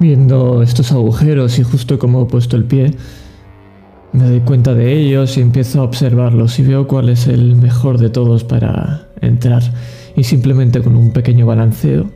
Viendo 0.00 0.62
estos 0.62 0.90
agujeros 0.92 1.58
y 1.58 1.62
justo 1.62 1.98
como 1.98 2.22
he 2.22 2.26
puesto 2.26 2.56
el 2.56 2.64
pie, 2.64 2.96
me 4.14 4.28
doy 4.28 4.40
cuenta 4.40 4.74
de 4.74 4.92
ellos 4.92 5.36
y 5.36 5.40
empiezo 5.40 5.80
a 5.80 5.84
observarlos 5.84 6.60
y 6.60 6.62
veo 6.62 6.86
cuál 6.86 7.08
es 7.08 7.26
el 7.26 7.56
mejor 7.56 7.98
de 7.98 8.10
todos 8.10 8.44
para 8.44 9.08
entrar. 9.20 9.62
Y 10.14 10.22
simplemente 10.22 10.80
con 10.80 10.94
un 10.94 11.12
pequeño 11.12 11.46
balanceo, 11.46 12.08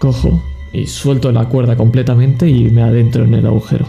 cojo 0.00 0.42
y 0.72 0.86
suelto 0.86 1.32
la 1.32 1.44
cuerda 1.50 1.76
completamente 1.76 2.48
y 2.48 2.70
me 2.70 2.82
adentro 2.82 3.24
en 3.24 3.34
el 3.34 3.46
agujero. 3.46 3.84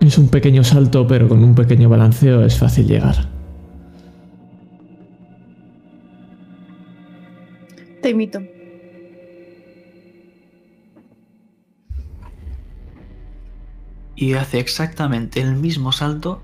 Es 0.00 0.16
un 0.16 0.28
pequeño 0.28 0.62
salto, 0.62 1.04
pero 1.08 1.28
con 1.28 1.42
un 1.42 1.56
pequeño 1.56 1.88
balanceo 1.88 2.44
es 2.44 2.56
fácil 2.56 2.86
llegar. 2.86 3.16
Te 8.00 8.10
imito. 8.10 8.40
Y 14.20 14.34
hace 14.34 14.58
exactamente 14.58 15.40
el 15.40 15.54
mismo 15.54 15.92
salto 15.92 16.42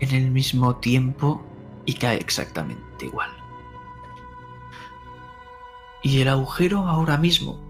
en 0.00 0.12
el 0.12 0.32
mismo 0.32 0.78
tiempo 0.78 1.40
y 1.84 1.94
cae 1.94 2.16
exactamente 2.16 3.06
igual. 3.06 3.30
Y 6.02 6.20
el 6.20 6.28
agujero 6.28 6.78
ahora 6.88 7.18
mismo 7.18 7.60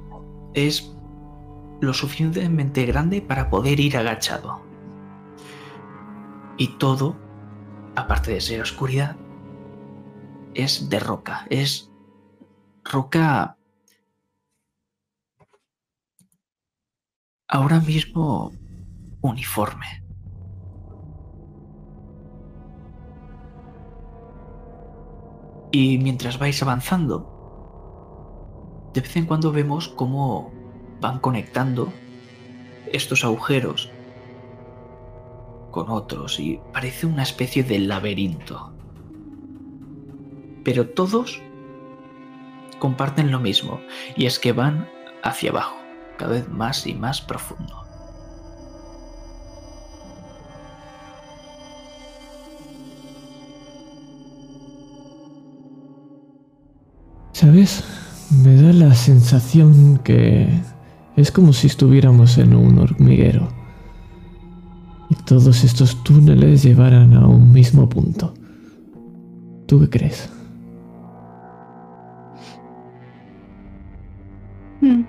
es 0.54 0.96
lo 1.82 1.92
suficientemente 1.92 2.86
grande 2.86 3.20
para 3.20 3.50
poder 3.50 3.78
ir 3.78 3.98
agachado. 3.98 4.62
Y 6.56 6.78
todo, 6.78 7.14
aparte 7.94 8.32
de 8.32 8.40
ser 8.40 8.62
oscuridad, 8.62 9.16
es 10.54 10.88
de 10.88 10.98
roca, 10.98 11.46
es 11.50 11.92
roca 12.84 13.58
ahora 17.48 17.80
mismo 17.80 18.50
uniforme. 19.22 20.04
Y 25.72 25.96
mientras 25.98 26.38
vais 26.38 26.62
avanzando, 26.62 27.32
de 28.92 29.00
vez 29.00 29.16
en 29.16 29.24
cuando 29.24 29.52
vemos 29.52 29.88
cómo 29.88 30.52
van 31.00 31.18
conectando 31.18 31.90
estos 32.92 33.24
agujeros 33.24 33.90
con 35.70 35.88
otros 35.88 36.38
y 36.38 36.60
parece 36.72 37.06
una 37.06 37.22
especie 37.22 37.64
de 37.64 37.78
laberinto. 37.78 38.74
Pero 40.62 40.90
todos 40.90 41.40
comparten 42.78 43.32
lo 43.32 43.40
mismo 43.40 43.80
y 44.14 44.26
es 44.26 44.38
que 44.38 44.52
van 44.52 44.88
hacia 45.22 45.50
abajo, 45.50 45.76
cada 46.18 46.32
vez 46.32 46.48
más 46.48 46.86
y 46.86 46.94
más 46.94 47.22
profundo. 47.22 47.81
¿Sabes? 57.32 57.82
Me 58.44 58.54
da 58.60 58.72
la 58.72 58.94
sensación 58.94 59.98
que 59.98 60.48
es 61.16 61.30
como 61.30 61.52
si 61.52 61.66
estuviéramos 61.66 62.38
en 62.38 62.54
un 62.54 62.78
hormiguero 62.78 63.48
y 65.10 65.14
todos 65.24 65.64
estos 65.64 66.02
túneles 66.04 66.62
llevaran 66.62 67.14
a 67.14 67.26
un 67.26 67.52
mismo 67.52 67.88
punto. 67.88 68.32
¿Tú 69.66 69.80
qué 69.80 69.90
crees? 69.90 70.30
Hmm. 74.80 75.02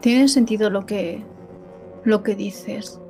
Tiene 0.00 0.28
sentido 0.28 0.70
lo 0.70 0.84
que 0.84 1.22
lo 2.04 2.22
que 2.22 2.34
dices. 2.34 3.00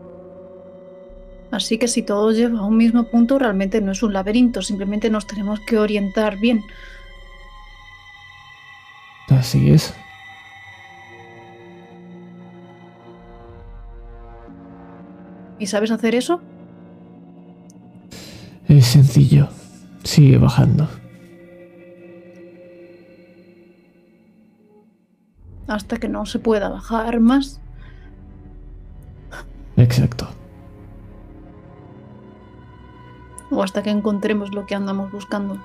Así 1.51 1.79
que 1.79 1.89
si 1.89 2.03
todo 2.03 2.33
lleva 2.33 2.61
a 2.61 2.67
un 2.67 2.77
mismo 2.77 3.05
punto, 3.05 3.39
realmente 3.39 3.81
no 3.81 3.93
es 3.93 4.03
un 4.03 4.13
laberinto, 4.13 4.63
simplemente 4.63 5.11
nos 5.11 5.27
tenemos 5.27 5.61
que 5.61 5.79
orientar 5.79 6.39
bien. 6.39 6.61
Así 9.37 9.71
es. 9.71 9.95
¿Y 15.59 15.67
sabes 15.67 15.91
hacer 15.91 16.15
eso? 16.15 16.41
Es 18.67 18.87
sencillo. 18.87 19.49
Sigue 20.05 20.39
bajando. 20.39 20.89
Hasta 25.67 25.99
que 25.99 26.09
no 26.09 26.25
se 26.25 26.39
pueda 26.39 26.69
bajar 26.71 27.21
más. 27.21 27.61
Exacto. 29.77 30.29
O 33.51 33.63
hasta 33.63 33.83
que 33.83 33.91
encontremos 33.91 34.55
lo 34.55 34.67
que 34.67 34.75
andamos 34.75 35.13
buscando. 35.13 35.59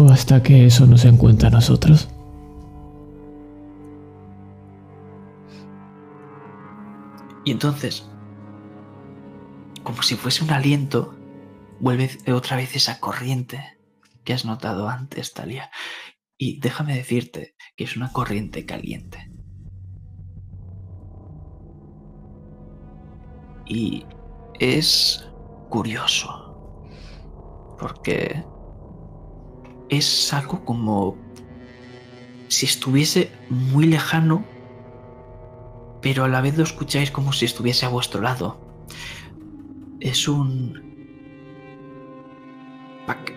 O 0.00 0.12
hasta 0.12 0.40
que 0.44 0.64
eso 0.64 0.86
nos 0.86 1.04
encuentre 1.04 1.48
a 1.48 1.50
nosotros. 1.50 2.08
Y 7.44 7.50
entonces, 7.50 8.08
como 9.82 10.02
si 10.02 10.14
fuese 10.14 10.44
un 10.44 10.50
aliento, 10.50 11.16
vuelve 11.80 12.10
otra 12.32 12.56
vez 12.56 12.76
esa 12.76 13.00
corriente 13.00 13.60
que 14.22 14.34
has 14.34 14.44
notado 14.44 14.88
antes, 14.88 15.34
Talia. 15.34 15.68
Y 16.36 16.60
déjame 16.60 16.94
decirte 16.94 17.56
que 17.76 17.82
es 17.82 17.96
una 17.96 18.12
corriente 18.12 18.64
caliente. 18.64 19.32
Y 23.66 24.06
es 24.60 25.28
curioso, 25.70 26.86
porque 27.80 28.44
es 29.88 30.32
algo 30.32 30.64
como 30.64 31.16
si 32.48 32.66
estuviese 32.66 33.30
muy 33.50 33.86
lejano, 33.86 34.44
pero 36.00 36.24
a 36.24 36.28
la 36.28 36.40
vez 36.40 36.56
lo 36.56 36.64
escucháis 36.64 37.10
como 37.10 37.32
si 37.32 37.44
estuviese 37.44 37.86
a 37.86 37.88
vuestro 37.88 38.20
lado. 38.20 38.60
Es 40.00 40.28
un... 40.28 40.86
Pac, 43.06 43.32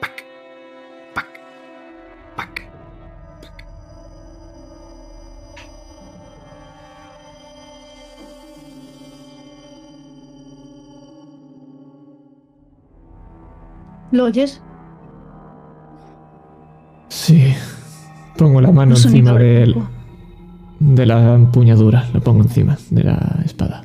pac, 0.00 0.24
pac, 1.14 1.40
pac, 2.36 2.36
pac. 2.36 2.70
¿Lo 14.10 14.24
oyes? 14.24 14.62
Sí. 17.28 17.54
Pongo 18.38 18.62
la 18.62 18.72
mano 18.72 18.94
encima 18.94 19.34
rítmico. 19.34 19.86
de 20.78 21.04
la 21.04 21.34
empuñadura. 21.34 22.08
Lo 22.14 22.22
pongo 22.22 22.40
encima 22.42 22.78
de 22.88 23.04
la 23.04 23.42
espada. 23.44 23.84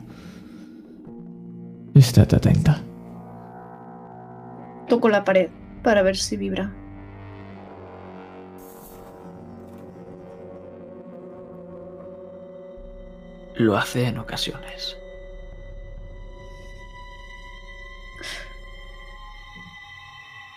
Estate 1.93 2.37
atenta. 2.37 2.79
Toco 4.87 5.09
la 5.09 5.25
pared 5.25 5.49
para 5.83 6.03
ver 6.03 6.15
si 6.15 6.37
vibra. 6.37 6.71
Lo 13.57 13.75
hace 13.75 14.07
en 14.07 14.19
ocasiones. 14.19 14.95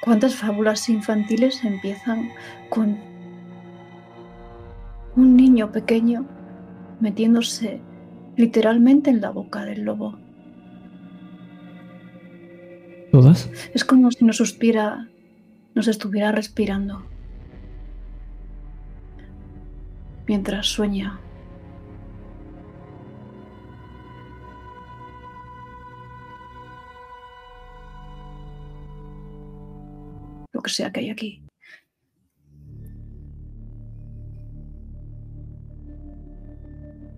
¿Cuántas 0.07 0.37
fábulas 0.37 0.89
infantiles 0.89 1.65
empiezan 1.65 2.31
con 2.71 2.97
un 5.17 5.37
niño 5.37 5.73
pequeño 5.73 6.25
metiéndose 7.01 7.81
literalmente 8.37 9.11
en 9.11 9.21
la 9.21 9.31
boca 9.31 9.65
del 9.65 9.83
lobo? 9.83 10.17
¿Todas? 13.11 13.51
Es 13.75 13.85
como 13.85 14.13
si 14.13 14.25
nos 14.25 14.37
suspira, 14.37 15.09
nos 15.75 15.89
estuviera 15.89 16.31
respirando. 16.31 17.05
Mientras 20.29 20.69
sueña. 20.69 21.19
Que 30.67 30.73
sea 30.73 30.91
que 30.91 31.01
hay 31.01 31.11
aquí. 31.11 31.43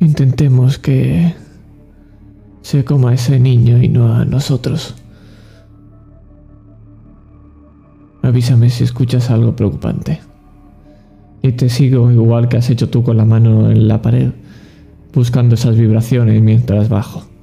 Intentemos 0.01 0.79
que 0.79 1.35
se 2.61 2.85
coma 2.85 3.15
ese 3.15 3.41
niño 3.41 3.83
y 3.83 3.89
no 3.89 4.15
a 4.15 4.25
nosotros. 4.25 4.95
Avísame 8.23 8.69
si 8.69 8.85
escuchas 8.85 9.31
algo 9.31 9.57
preocupante. 9.57 10.21
Y 11.43 11.53
te 11.53 11.71
sigo 11.71 12.11
igual 12.11 12.49
que 12.49 12.59
has 12.59 12.69
hecho 12.69 12.91
tú 12.91 13.03
con 13.03 13.17
la 13.17 13.25
mano 13.25 13.71
en 13.71 13.89
la 13.89 14.03
pared, 14.03 14.33
buscando 15.15 15.55
esas 15.55 15.77
vibraciones 15.77 16.43
mientras 16.43 16.89
bajo. 16.89 17.38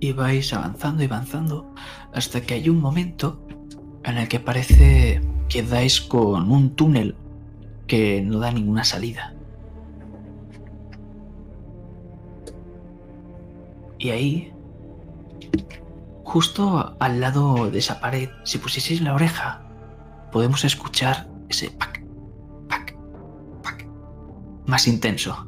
Y 0.00 0.12
vais 0.12 0.52
avanzando 0.52 1.02
y 1.02 1.06
avanzando 1.06 1.74
hasta 2.12 2.40
que 2.40 2.54
hay 2.54 2.68
un 2.68 2.80
momento 2.80 3.40
en 4.04 4.18
el 4.18 4.28
que 4.28 4.40
parece 4.40 5.20
que 5.48 5.62
dais 5.62 6.00
con 6.00 6.50
un 6.50 6.74
túnel 6.76 7.16
que 7.86 8.22
no 8.22 8.38
da 8.38 8.50
ninguna 8.50 8.84
salida. 8.84 9.34
Y 13.98 14.10
ahí, 14.10 14.52
justo 16.24 16.96
al 17.00 17.20
lado 17.20 17.70
de 17.70 17.78
esa 17.78 18.00
pared, 18.00 18.28
si 18.44 18.58
pusieseis 18.58 19.00
la 19.00 19.14
oreja, 19.14 19.62
podemos 20.32 20.64
escuchar 20.64 21.28
ese 21.48 21.70
pac, 21.70 22.04
pac, 22.68 22.96
pac, 23.62 23.88
más 24.66 24.86
intenso. 24.86 25.45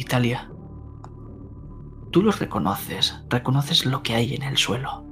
Italia, 0.00 0.50
tú 2.10 2.22
los 2.22 2.38
reconoces, 2.38 3.22
reconoces 3.28 3.84
lo 3.84 4.02
que 4.02 4.14
hay 4.14 4.34
en 4.34 4.42
el 4.42 4.56
suelo. 4.56 5.04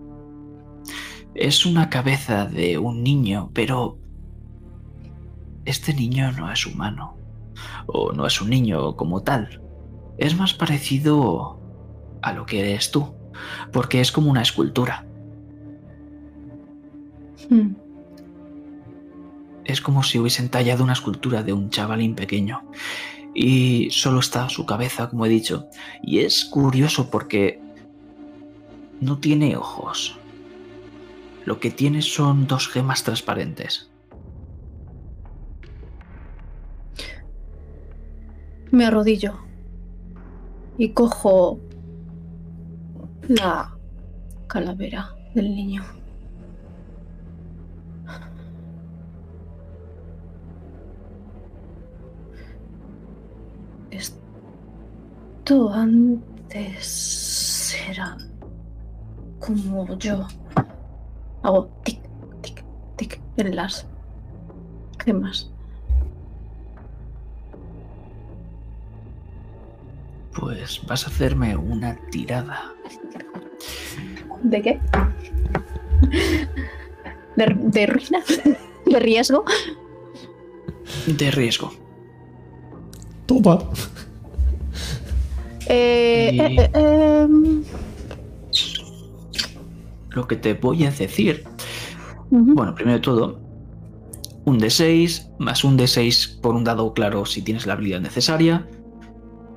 Es 1.34 1.66
una 1.66 1.91
cabeza 1.91 2.47
de 2.47 2.78
un 2.78 3.03
niño, 3.03 3.51
pero 3.53 3.99
este 5.66 5.93
niño 5.93 6.32
no 6.32 6.51
es 6.51 6.64
humano, 6.64 7.18
o 7.86 8.12
no 8.12 8.26
es 8.26 8.41
un 8.41 8.49
niño 8.49 8.97
como 8.97 9.22
tal. 9.22 9.62
Es 10.16 10.34
más 10.39 10.55
parecido 10.55 11.61
a 12.22 12.32
lo 12.32 12.47
que 12.47 12.61
eres 12.61 12.91
tú, 12.91 13.14
porque 13.70 14.01
es 14.01 14.11
como 14.11 14.30
una 14.30 14.41
escultura. 14.41 15.05
Hmm. 17.51 17.74
Es 19.66 19.82
como 19.82 20.03
si 20.03 20.18
hubiesen 20.18 20.49
tallado 20.49 20.82
una 20.82 20.95
escultura 20.95 21.43
de 21.43 21.53
un 21.53 21.68
chavalín 21.68 22.14
pequeño. 22.14 22.62
Y 23.41 23.89
solo 23.93 24.18
está 24.18 24.49
su 24.49 24.66
cabeza, 24.66 25.09
como 25.09 25.24
he 25.24 25.28
dicho. 25.28 25.68
Y 26.03 26.18
es 26.18 26.45
curioso 26.45 27.09
porque 27.09 27.61
no 29.01 29.18
tiene 29.18 29.57
ojos. 29.57 30.18
Lo 31.45 31.61
que 31.61 31.70
tiene 31.70 32.03
son 32.03 32.49
dos 32.49 32.66
gemas 32.66 33.05
transparentes. 33.05 33.93
Me 38.72 38.84
arrodillo 38.84 39.34
y 40.76 40.89
cojo 40.89 41.61
la 43.28 43.72
calavera 44.49 45.14
del 45.36 45.55
niño. 45.55 45.97
Antes 55.51 56.84
era 57.88 58.18
como 59.38 59.99
yo. 59.99 60.26
Hago 61.42 61.70
tic, 61.84 62.03
tic, 62.42 62.62
tic 62.96 63.18
en 63.38 63.57
las 63.57 63.86
gemas. 65.03 65.51
Pues 70.38 70.84
vas 70.86 71.05
a 71.05 71.07
hacerme 71.07 71.57
una 71.57 71.96
tirada. 72.11 72.74
¿De 74.42 74.61
qué? 74.61 74.78
¿De, 77.36 77.57
de 77.59 77.86
ruina? 77.86 78.22
¿De 78.84 79.01
riesgo? 79.01 79.46
De 81.07 81.30
riesgo. 81.30 81.72
Toma. 83.24 83.61
Eh, 85.68 86.30
Y- 86.32 86.40
eh, 86.40 86.70
eh, 86.74 87.22
em, 87.24 87.62
Lo 90.10 90.26
que 90.26 90.36
te 90.36 90.54
voy 90.54 90.84
a 90.84 90.90
decir. 90.90 91.44
Bueno, 92.30 92.74
primero 92.74 92.96
de 92.96 93.02
todo, 93.02 93.40
un 94.44 94.58
D6 94.58 95.30
más 95.38 95.62
un 95.64 95.76
D6 95.76 96.38
por 96.40 96.54
un 96.54 96.64
dado 96.64 96.92
claro 96.94 97.24
si 97.24 97.42
tienes 97.42 97.66
la 97.66 97.74
habilidad 97.74 98.00
necesaria, 98.00 98.66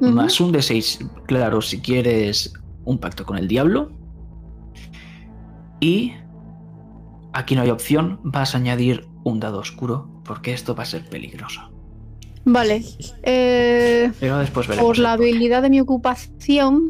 más 0.02 0.40
un 0.42 0.52
D6 0.52 1.00
claro 1.26 1.62
si 1.62 1.80
quieres 1.80 2.54
un 2.86 2.98
pacto 3.00 3.26
con 3.26 3.38
el 3.38 3.48
diablo. 3.48 3.92
Y 5.80 6.14
aquí 7.34 7.56
no 7.56 7.62
hay 7.62 7.70
opción, 7.70 8.20
vas 8.24 8.54
a 8.54 8.58
añadir 8.60 9.08
un 9.24 9.40
dado 9.40 9.60
oscuro 9.60 10.22
porque 10.26 10.54
esto 10.54 10.76
va 10.76 10.84
a 10.84 10.86
ser 10.86 11.10
peligroso. 11.10 11.62
Vale. 12.46 12.84
Eh, 13.24 14.12
Pero 14.20 14.40
después 14.40 14.68
veremos. 14.68 14.88
por 14.88 14.98
la 14.98 15.14
habilidad 15.14 15.62
de 15.62 15.70
mi 15.70 15.80
ocupación, 15.80 16.90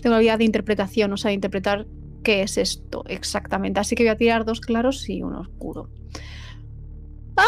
tengo 0.00 0.10
la 0.10 0.16
habilidad 0.16 0.38
de 0.38 0.44
interpretación, 0.44 1.12
o 1.12 1.16
sea, 1.16 1.30
de 1.30 1.34
interpretar 1.34 1.86
qué 2.22 2.42
es 2.42 2.58
esto 2.58 3.04
exactamente. 3.08 3.80
Así 3.80 3.94
que 3.94 4.02
voy 4.04 4.10
a 4.10 4.16
tirar 4.16 4.44
dos 4.44 4.60
claros 4.60 5.08
y 5.08 5.22
uno 5.22 5.40
oscuro. 5.40 5.88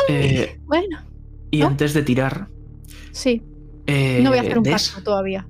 Eh, 0.09 0.59
Bueno, 0.65 0.99
y 1.51 1.59
¿no? 1.61 1.67
antes 1.69 1.93
de 1.95 2.03
tirar, 2.03 2.49
sí. 3.12 3.43
eh, 3.87 4.21
No 4.23 4.31
voy 4.31 4.39
a 4.39 4.43
hacer 4.43 4.57
un 4.59 4.65
Des- 4.65 4.89
pacto 4.91 5.05
todavía. 5.05 5.47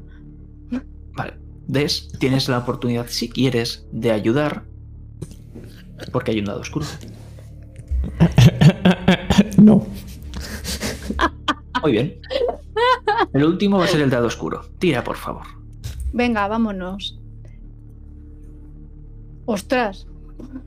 Vale. 1.16 1.34
Des, 1.68 2.08
tienes 2.18 2.48
la 2.48 2.58
oportunidad, 2.58 3.06
si 3.08 3.28
quieres, 3.28 3.86
de 3.92 4.10
ayudar. 4.10 4.64
Porque 6.12 6.32
hay 6.32 6.40
un 6.40 6.46
dado 6.46 6.60
oscuro. 6.60 6.84
No. 9.56 9.86
Muy 11.84 11.92
bien. 11.92 12.18
El 13.34 13.44
último 13.44 13.78
va 13.78 13.84
a 13.84 13.88
ser 13.88 14.00
el 14.00 14.08
dado 14.10 14.26
oscuro. 14.26 14.62
Tira, 14.78 15.04
por 15.04 15.16
favor. 15.16 15.42
Venga, 16.14 16.48
vámonos. 16.48 17.20
¡Ostras! 19.44 20.06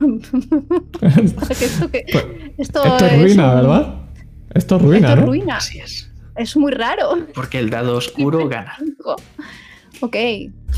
Esto, 1.60 1.90
que- 1.90 2.06
Pues, 2.12 2.26
esto, 2.58 2.84
Esto 2.84 3.06
es 3.06 3.20
ruina, 3.22 3.48
un- 3.50 3.54
¿verdad? 3.56 3.94
Esto 4.54 4.76
es 4.76 4.82
ruina, 4.82 5.08
Esto 5.08 5.12
es 5.12 5.20
¿no? 5.20 5.26
ruina. 5.26 5.56
Así 5.56 5.78
es. 5.80 6.10
Es 6.36 6.56
muy 6.56 6.70
raro. 6.72 7.16
Porque 7.34 7.58
el 7.58 7.68
dado 7.68 7.96
oscuro 7.96 8.48
gana. 8.48 8.74
Ok, 10.00 10.16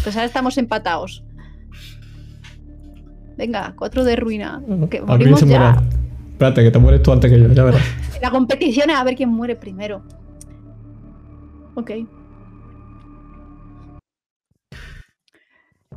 pues 0.02 0.16
ahora 0.16 0.24
estamos 0.24 0.56
empatados. 0.56 1.22
Venga, 3.36 3.74
cuatro 3.76 4.04
de 4.04 4.16
ruina. 4.16 4.62
Que 4.90 5.02
morimos 5.02 5.40
se 5.40 5.46
ya. 5.46 5.72
muere. 5.72 5.86
Espérate, 6.32 6.62
que 6.62 6.70
te 6.70 6.78
mueres 6.78 7.02
tú 7.02 7.12
antes 7.12 7.30
que 7.30 7.38
yo, 7.38 7.48
ya 7.52 7.64
verás. 7.64 7.82
La 8.22 8.30
competición 8.30 8.88
es 8.90 8.96
a 8.96 9.04
ver 9.04 9.14
quién 9.14 9.28
muere 9.28 9.54
primero. 9.56 10.02
Ok. 11.74 11.90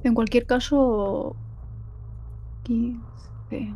En 0.03 0.13
cualquier 0.13 0.45
caso, 0.45 1.36
15. 2.63 3.74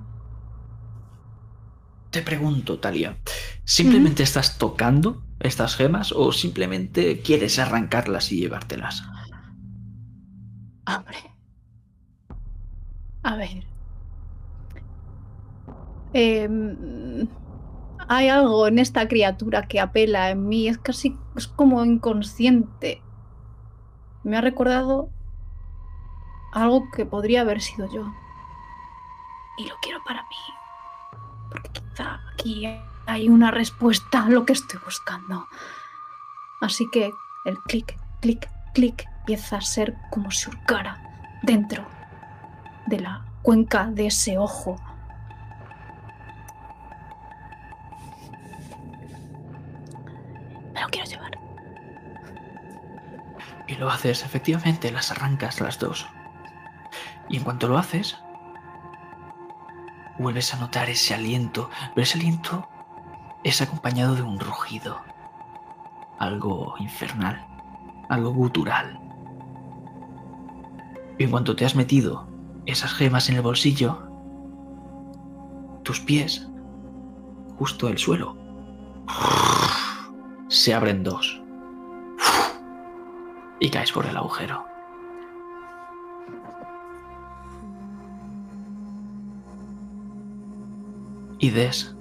Te 2.09 2.21
pregunto, 2.21 2.79
Talia, 2.79 3.17
¿simplemente 3.63 4.23
estás 4.23 4.57
tocando 4.57 5.23
estas 5.39 5.75
gemas 5.75 6.11
o 6.11 6.31
simplemente 6.31 7.21
quieres 7.21 7.59
arrancarlas 7.59 8.31
y 8.31 8.39
llevártelas? 8.39 9.03
Hombre. 10.87 11.17
A 13.23 13.35
ver. 13.35 13.63
Em, 16.13 17.27
hay 18.07 18.29
algo 18.29 18.67
en 18.67 18.79
esta 18.79 19.07
criatura 19.07 19.67
que 19.67 19.79
apela 19.79 20.29
en 20.29 20.47
mí. 20.47 20.67
Es 20.67 20.77
casi 20.77 21.17
es 21.35 21.47
como 21.47 21.83
inconsciente. 21.83 23.01
Me 24.23 24.37
ha 24.37 24.41
recordado 24.41 25.09
algo 26.53 26.89
que 26.91 27.05
podría 27.05 27.41
haber 27.41 27.61
sido 27.61 27.91
yo. 27.91 28.11
Y 29.57 29.67
lo 29.67 29.75
quiero 29.81 30.03
para 30.05 30.23
mí. 30.23 30.35
Porque 31.51 31.69
quizá 31.69 32.19
aquí 32.33 32.67
hay 33.05 33.29
una 33.29 33.51
respuesta 33.51 34.25
a 34.25 34.29
lo 34.29 34.45
que 34.45 34.53
estoy 34.53 34.79
buscando. 34.83 35.47
Así 36.61 36.89
que 36.91 37.11
el 37.45 37.57
clic, 37.59 37.97
clic, 38.21 38.49
clic 38.73 39.05
empieza 39.19 39.57
a 39.57 39.61
ser 39.61 39.95
como 40.09 40.31
si 40.31 40.49
hurcara 40.49 41.39
dentro 41.43 41.85
de 42.87 42.99
la 42.99 43.25
cuenca 43.41 43.87
de 43.91 44.07
ese 44.07 44.37
ojo. 44.37 44.77
Me 50.77 50.83
lo 50.83 50.89
quiero 50.89 51.09
llevar. 51.09 51.39
Y 53.67 53.75
lo 53.77 53.89
haces, 53.89 54.23
efectivamente, 54.23 54.91
las 54.91 55.09
arrancas 55.09 55.59
las 55.59 55.79
dos. 55.79 56.07
Y 57.29 57.37
en 57.37 57.43
cuanto 57.43 57.67
lo 57.67 57.79
haces, 57.79 58.15
vuelves 60.19 60.53
a 60.53 60.57
notar 60.57 60.87
ese 60.87 61.15
aliento, 61.15 61.71
pero 61.95 62.03
ese 62.03 62.19
aliento 62.19 62.69
es 63.43 63.59
acompañado 63.59 64.13
de 64.13 64.21
un 64.21 64.39
rugido, 64.39 65.01
algo 66.19 66.75
infernal, 66.77 67.43
algo 68.09 68.29
gutural. 68.29 68.99
Y 71.17 71.23
en 71.23 71.31
cuanto 71.31 71.55
te 71.55 71.65
has 71.65 71.73
metido 71.73 72.27
esas 72.67 72.93
gemas 72.93 73.29
en 73.29 73.37
el 73.37 73.41
bolsillo, 73.41 74.07
tus 75.81 75.99
pies, 76.01 76.47
justo 77.57 77.87
el 77.89 77.97
suelo, 77.97 78.37
se 80.49 80.73
abren 80.73 81.03
dos 81.03 81.41
y 83.59 83.69
caes 83.69 83.91
por 83.91 84.05
el 84.05 84.15
agujero. 84.15 84.65
Y 91.39 91.51
des, 91.51 91.95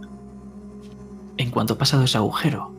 en 1.36 1.50
cuanto 1.50 1.74
ha 1.74 1.78
pasado 1.78 2.04
ese 2.04 2.16
agujero, 2.16 2.72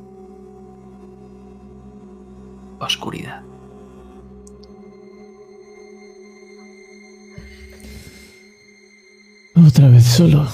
oscuridad. 2.80 3.44
Otra 9.56 9.90
vez 9.90 10.06
solo. 10.06 10.48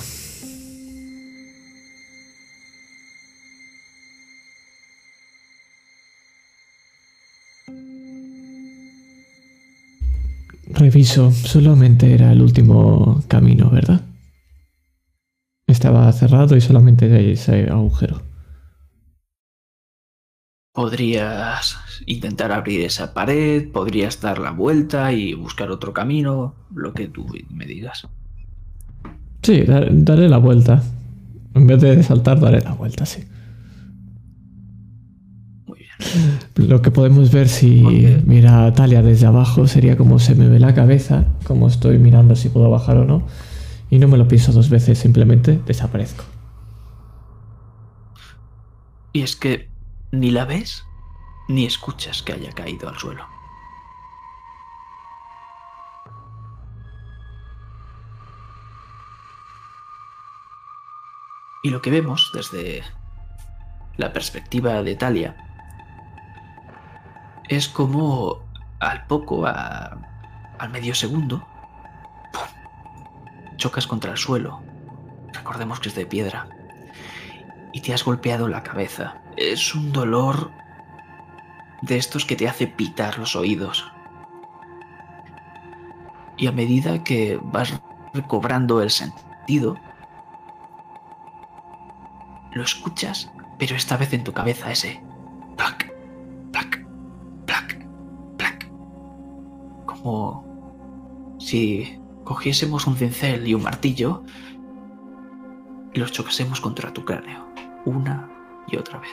Reviso, 10.74 11.32
solamente 11.32 12.14
era 12.14 12.32
el 12.32 12.42
último 12.42 13.24
camino, 13.28 13.70
¿verdad? 13.70 14.02
Estaba 15.68 16.12
cerrado 16.12 16.56
y 16.56 16.62
solamente 16.62 17.14
hay 17.14 17.32
ese 17.32 17.70
agujero. 17.70 18.22
Podrías 20.74 21.78
intentar 22.08 22.52
abrir 22.52 22.82
esa 22.82 23.14
pared, 23.14 23.72
podrías 23.72 24.20
dar 24.22 24.40
la 24.40 24.52
vuelta 24.52 25.14
y 25.14 25.34
buscar 25.36 25.70
otro 25.70 25.94
camino, 25.94 26.56
lo 26.74 26.94
que 26.94 27.08
tú 27.08 27.28
me 27.52 27.66
digas. 27.66 28.08
Sí, 29.44 29.62
dar- 29.62 29.90
daré 29.92 30.28
la 30.30 30.38
vuelta. 30.38 30.82
En 31.54 31.68
vez 31.68 31.82
de 31.82 32.02
saltar, 32.02 32.40
daré 32.40 32.62
la 32.62 32.74
vuelta, 32.74 33.06
sí. 33.06 33.24
Lo 36.56 36.82
que 36.82 36.92
podemos 36.92 37.32
ver 37.32 37.50
si 37.50 37.84
mira 38.26 38.66
a 38.66 38.74
Talia 38.74 39.02
desde 39.02 39.28
abajo 39.28 39.68
sería 39.68 39.98
como 39.98 40.20
se 40.20 40.36
me 40.36 40.48
ve 40.48 40.60
la 40.60 40.74
cabeza, 40.74 41.26
como 41.44 41.68
estoy 41.68 41.98
mirando 41.98 42.36
si 42.36 42.50
puedo 42.50 42.70
bajar 42.70 42.98
o 42.98 43.06
no. 43.06 43.24
Y 43.90 44.00
no 44.00 44.08
me 44.08 44.18
lo 44.18 44.28
pienso 44.28 44.52
dos 44.52 44.70
veces, 44.70 44.98
simplemente 44.98 45.60
desaparezco. 45.66 46.24
Y 49.12 49.22
es 49.22 49.36
que 49.36 49.70
ni 50.12 50.32
la 50.32 50.46
ves 50.46 50.84
ni 51.48 51.66
escuchas 51.66 52.24
que 52.24 52.34
haya 52.34 52.52
caído 52.52 52.90
al 52.90 52.98
suelo. 52.98 53.26
Y 61.62 61.70
lo 61.70 61.82
que 61.82 61.92
vemos 61.92 62.32
desde 62.34 62.84
la 63.96 64.12
perspectiva 64.12 64.82
de 64.84 64.96
Talia 64.96 65.53
es 67.50 67.68
como 67.68 68.40
al 68.80 69.06
poco, 69.08 69.46
a- 69.46 69.98
al 70.60 70.70
medio 70.70 70.96
segundo, 70.96 71.46
chocas 73.58 73.88
contra 73.88 74.12
el 74.12 74.18
suelo. 74.18 74.62
Recordemos 75.34 75.80
que 75.80 75.90
es 75.90 75.96
de 75.96 76.06
piedra. 76.06 76.48
Y 77.72 77.82
te 77.82 77.94
has 77.94 78.04
golpeado 78.06 78.48
la 78.48 78.64
cabeza. 78.64 79.16
Es 79.36 79.74
un 79.74 79.92
dolor 79.92 80.52
de 81.82 81.98
estos 81.98 82.26
que 82.26 82.36
te 82.36 82.48
hace 82.48 82.68
pitar 82.68 83.18
los 83.18 83.36
oídos. 83.36 83.92
Y 86.38 86.48
a 86.48 86.52
medida 86.52 87.04
que 87.04 87.40
vas 87.42 87.80
recobrando 88.14 88.82
el 88.82 88.90
sentido, 88.90 89.76
lo 92.52 92.64
escuchas, 92.64 93.32
pero 93.58 93.76
esta 93.76 93.98
vez 93.98 94.14
en 94.14 94.24
tu 94.24 94.34
cabeza 94.34 94.72
ese 94.72 95.03
Como 100.04 101.38
si 101.40 101.98
cogiésemos 102.26 102.88
un 102.88 102.96
cincel 102.98 103.48
y 103.48 103.54
un 103.54 103.64
martillo 103.64 104.24
y 105.94 106.00
los 106.00 106.12
chocásemos 106.12 106.60
contra 106.60 106.92
tu 106.92 107.06
cráneo, 107.06 107.46
una 107.86 108.30
y 108.68 108.76
otra 108.76 109.00
vez. 109.00 109.12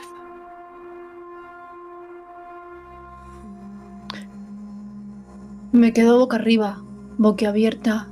Me 5.71 5.93
quedo 5.93 6.19
boca 6.19 6.35
arriba, 6.35 6.81
boquiabierta, 7.17 8.09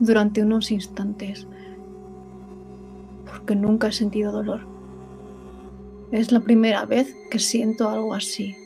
durante 0.00 0.42
unos 0.42 0.72
instantes, 0.72 1.46
porque 3.24 3.54
nunca 3.54 3.88
he 3.88 3.92
sentido 3.92 4.32
dolor. 4.32 4.66
Es 6.10 6.32
la 6.32 6.40
primera 6.40 6.84
vez 6.86 7.14
que 7.30 7.38
siento 7.38 7.88
algo 7.88 8.14
así. 8.14 8.56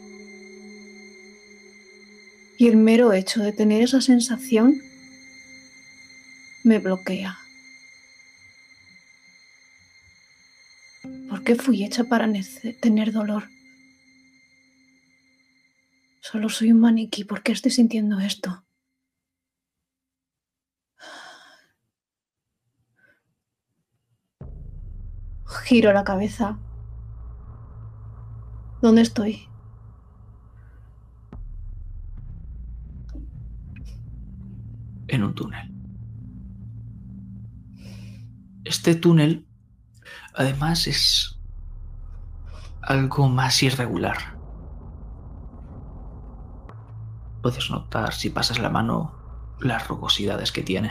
Y 2.58 2.68
el 2.68 2.76
mero 2.76 3.12
hecho 3.12 3.42
de 3.42 3.52
tener 3.52 3.82
esa 3.82 4.00
sensación 4.00 4.80
me 6.64 6.78
bloquea. 6.78 7.38
¿Por 11.28 11.42
qué 11.42 11.56
fui 11.56 11.84
hecha 11.84 12.04
para 12.04 12.30
tener 12.80 13.12
dolor? 13.12 13.48
Solo 16.20 16.48
soy 16.48 16.72
un 16.72 16.80
maniquí. 16.80 17.24
¿Por 17.24 17.42
qué 17.42 17.52
estoy 17.52 17.72
sintiendo 17.72 18.20
esto? 18.20 18.64
Giro 25.64 25.92
la 25.92 26.04
cabeza. 26.04 26.58
¿Dónde 28.80 29.02
estoy? 29.02 29.51
En 35.12 35.24
un 35.24 35.34
túnel. 35.34 35.70
Este 38.64 38.94
túnel, 38.94 39.46
además, 40.34 40.86
es 40.86 41.38
algo 42.80 43.28
más 43.28 43.62
irregular. 43.62 44.38
Puedes 47.42 47.70
notar 47.70 48.14
si 48.14 48.30
pasas 48.30 48.58
la 48.58 48.70
mano 48.70 49.12
las 49.60 49.86
rugosidades 49.86 50.50
que 50.50 50.62
tiene. 50.62 50.90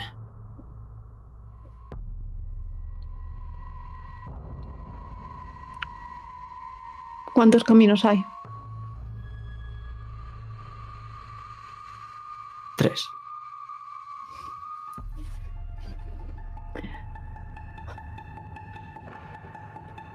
¿Cuántos 7.34 7.64
caminos 7.64 8.04
hay? 8.04 8.24
Tres. 12.76 13.04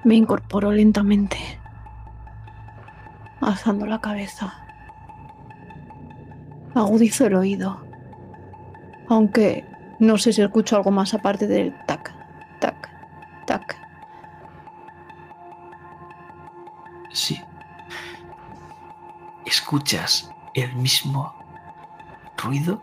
Me 0.07 0.15
incorporo 0.15 0.71
lentamente, 0.71 1.37
alzando 3.41 3.85
la 3.85 3.99
cabeza. 3.99 4.53
Agudizo 6.73 7.25
el 7.25 7.35
oído, 7.35 7.85
aunque 9.09 9.65
no 9.99 10.17
sé 10.17 10.31
si 10.31 10.41
escucho 10.41 10.77
algo 10.77 10.91
más 10.91 11.13
aparte 11.13 11.45
del 11.45 11.75
tac, 11.87 12.15
tac, 12.61 12.89
tac. 13.45 13.77
Sí. 17.11 17.41
Escuchas 19.45 20.31
el 20.53 20.73
mismo 20.77 21.35
ruido, 22.37 22.81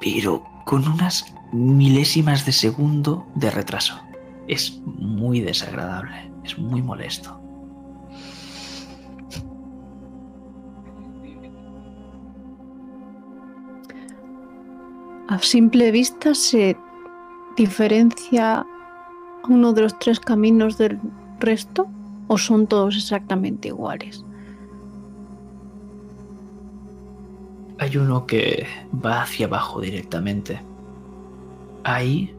pero 0.00 0.42
con 0.64 0.88
unas 0.88 1.34
milésimas 1.52 2.46
de 2.46 2.52
segundo 2.52 3.26
de 3.34 3.50
retraso. 3.50 4.07
Es 4.48 4.80
muy 4.84 5.40
desagradable, 5.40 6.30
es 6.44 6.58
muy 6.58 6.82
molesto. 6.82 7.38
A 15.28 15.38
simple 15.40 15.90
vista 15.92 16.34
se 16.34 16.76
diferencia 17.54 18.66
uno 19.46 19.74
de 19.74 19.82
los 19.82 19.98
tres 19.98 20.20
caminos 20.20 20.78
del 20.78 20.98
resto 21.38 21.86
o 22.28 22.38
son 22.38 22.66
todos 22.66 22.96
exactamente 22.96 23.68
iguales. 23.68 24.24
Hay 27.78 27.96
uno 27.96 28.26
que 28.26 28.66
va 29.04 29.22
hacia 29.22 29.46
abajo 29.46 29.80
directamente. 29.80 30.60
Ahí, 31.84 32.34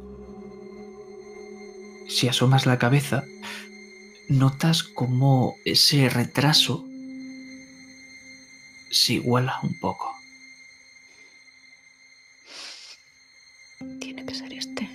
si 2.09 2.27
asomas 2.27 2.65
la 2.65 2.79
cabeza, 2.79 3.23
notas 4.27 4.83
como 4.83 5.55
ese 5.63 6.09
retraso 6.09 6.85
se 8.91 9.13
iguala 9.13 9.59
un 9.63 9.79
poco. 9.79 10.11
Tiene 13.99 14.25
que 14.25 14.33
ser 14.33 14.51
este. 14.53 14.89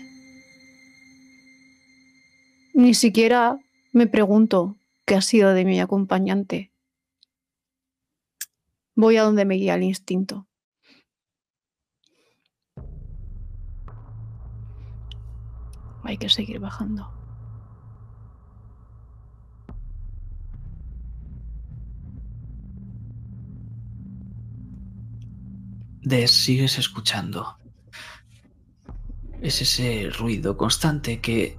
Ni 2.74 2.94
siquiera 2.94 3.58
me 3.92 4.06
pregunto 4.06 4.76
qué 5.04 5.14
ha 5.14 5.22
sido 5.22 5.54
de 5.54 5.64
mi 5.64 5.80
acompañante. 5.80 6.72
Voy 8.96 9.16
a 9.16 9.22
donde 9.22 9.44
me 9.44 9.54
guía 9.54 9.74
el 9.74 9.84
instinto. 9.84 10.46
Hay 16.04 16.18
que 16.18 16.28
seguir 16.28 16.60
bajando. 16.60 17.10
Des, 26.02 26.30
sigues 26.30 26.78
escuchando. 26.78 27.56
Es 29.40 29.62
ese 29.62 30.10
ruido 30.10 30.56
constante 30.56 31.20
que... 31.20 31.58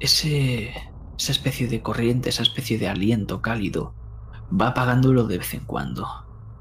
Ese, 0.00 0.72
esa 1.18 1.32
especie 1.32 1.66
de 1.66 1.82
corriente, 1.82 2.28
esa 2.28 2.42
especie 2.42 2.78
de 2.78 2.88
aliento 2.88 3.42
cálido, 3.42 3.94
va 4.48 4.68
apagándolo 4.68 5.24
de 5.24 5.38
vez 5.38 5.54
en 5.54 5.64
cuando. 5.64 6.06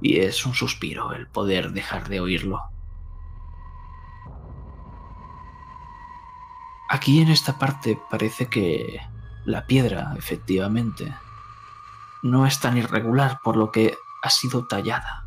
Y 0.01 0.19
es 0.19 0.45
un 0.45 0.53
suspiro 0.53 1.13
el 1.13 1.28
poder 1.28 1.71
dejar 1.71 2.09
de 2.09 2.19
oírlo. 2.19 2.61
Aquí 6.89 7.21
en 7.21 7.29
esta 7.29 7.57
parte 7.57 7.99
parece 8.09 8.47
que 8.47 9.01
la 9.43 9.65
piedra, 9.65 10.13
efectivamente, 10.17 11.13
no 12.23 12.45
es 12.45 12.59
tan 12.61 12.77
irregular 12.77 13.39
por 13.43 13.57
lo 13.57 13.71
que 13.71 13.97
ha 14.23 14.29
sido 14.29 14.67
tallada. 14.67 15.25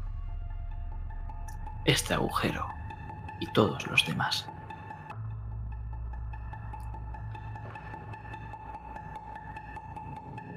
Este 1.84 2.14
agujero 2.14 2.66
y 3.40 3.46
todos 3.52 3.86
los 3.88 4.06
demás. 4.06 4.48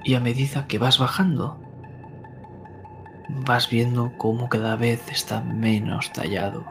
Y 0.04 0.14
a 0.14 0.20
medida 0.20 0.66
que 0.66 0.78
vas 0.78 0.98
bajando, 0.98 1.60
vas 3.28 3.68
viendo 3.68 4.16
cómo 4.16 4.48
cada 4.48 4.76
vez 4.76 5.06
está 5.10 5.40
menos 5.42 6.12
tallado. 6.12 6.64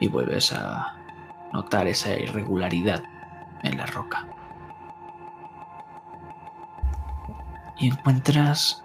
Y 0.00 0.08
vuelves 0.08 0.52
a 0.52 1.01
notar 1.52 1.86
esa 1.86 2.18
irregularidad 2.18 3.02
en 3.62 3.76
la 3.76 3.86
roca. 3.86 4.26
Y 7.78 7.88
encuentras 7.88 8.82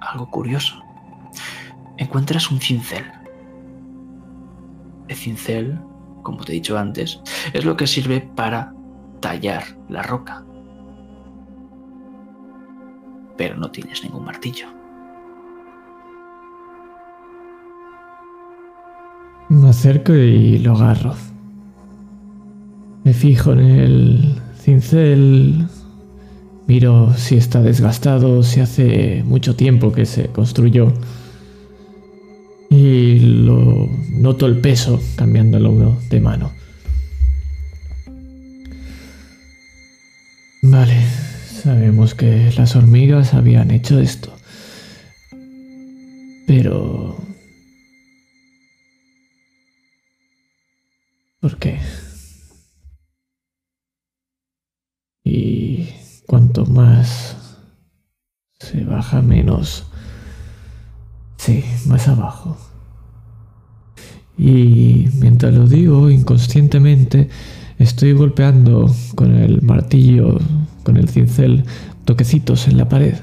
algo 0.00 0.30
curioso. 0.30 0.82
Encuentras 1.96 2.50
un 2.50 2.60
cincel. 2.60 3.04
El 5.08 5.16
cincel, 5.16 5.80
como 6.22 6.44
te 6.44 6.52
he 6.52 6.54
dicho 6.56 6.78
antes, 6.78 7.20
es 7.52 7.64
lo 7.64 7.76
que 7.76 7.86
sirve 7.86 8.20
para 8.20 8.72
tallar 9.20 9.64
la 9.88 10.02
roca. 10.02 10.44
Pero 13.36 13.56
no 13.56 13.70
tienes 13.70 14.02
ningún 14.02 14.24
martillo. 14.24 14.68
Me 19.56 19.70
acerco 19.70 20.14
y 20.14 20.58
lo 20.58 20.74
agarro. 20.74 21.14
Me 23.04 23.14
fijo 23.14 23.54
en 23.54 23.60
el 23.60 24.34
cincel. 24.62 25.66
Miro 26.66 27.14
si 27.16 27.36
está 27.36 27.62
desgastado, 27.62 28.42
si 28.42 28.60
hace 28.60 29.22
mucho 29.24 29.56
tiempo 29.56 29.92
que 29.92 30.04
se 30.04 30.26
construyó. 30.26 30.92
Y 32.68 33.18
lo 33.18 33.88
noto 34.10 34.44
el 34.44 34.58
peso 34.58 35.00
cambiándolo 35.16 35.96
de 36.10 36.20
mano. 36.20 36.52
Vale, 40.60 41.00
sabemos 41.62 42.14
que 42.14 42.52
las 42.58 42.76
hormigas 42.76 43.32
habían 43.32 43.70
hecho 43.70 44.00
esto. 44.00 44.36
Pero 46.46 47.25
¿Por 51.46 51.58
qué? 51.58 51.78
Y 55.22 55.88
cuanto 56.26 56.66
más 56.66 57.36
se 58.58 58.82
baja, 58.82 59.22
menos... 59.22 59.86
Sí, 61.36 61.62
más 61.86 62.08
abajo. 62.08 62.58
Y 64.36 65.06
mientras 65.20 65.54
lo 65.54 65.68
digo, 65.68 66.10
inconscientemente, 66.10 67.28
estoy 67.78 68.12
golpeando 68.12 68.92
con 69.14 69.32
el 69.36 69.62
martillo, 69.62 70.40
con 70.82 70.96
el 70.96 71.08
cincel, 71.08 71.62
toquecitos 72.04 72.66
en 72.66 72.76
la 72.76 72.88
pared, 72.88 73.14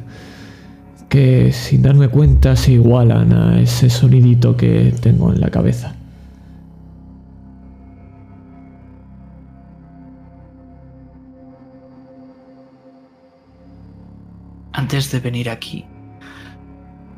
que 1.10 1.52
sin 1.52 1.82
darme 1.82 2.08
cuenta 2.08 2.56
se 2.56 2.72
igualan 2.72 3.34
a 3.34 3.60
ese 3.60 3.90
sonidito 3.90 4.56
que 4.56 4.96
tengo 5.02 5.34
en 5.34 5.42
la 5.42 5.50
cabeza. 5.50 5.98
Antes 14.74 15.12
de 15.12 15.20
venir 15.20 15.52
aquí, 15.52 15.86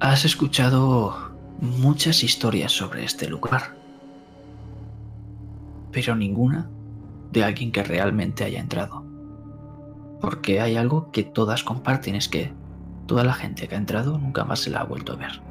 has 0.01 0.26
escuchado 0.26 1.34
muchas 1.62 2.22
historias 2.22 2.74
sobre 2.74 3.06
este 3.06 3.30
lugar, 3.30 3.78
pero 5.93 6.18
ninguna 6.18 6.70
de 7.32 7.45
alguien 7.45 7.72
que 7.72 7.82
realmente 7.82 8.43
haya 8.43 8.60
entrado. 8.60 9.06
Porque 10.20 10.60
hay 10.60 10.76
algo 10.76 11.12
que 11.12 11.24
todas 11.24 11.64
comparten, 11.64 12.16
es 12.16 12.28
que 12.28 12.51
toda 13.08 13.24
la 13.24 13.34
gente 13.34 13.70
que 13.70 13.76
ha 13.76 13.78
entrado 13.78 14.18
nunca 14.18 14.43
más 14.43 14.60
se 14.60 14.70
la 14.70 14.82
ha 14.82 14.84
vuelto 14.84 15.14
a 15.14 15.16
ver. 15.16 15.41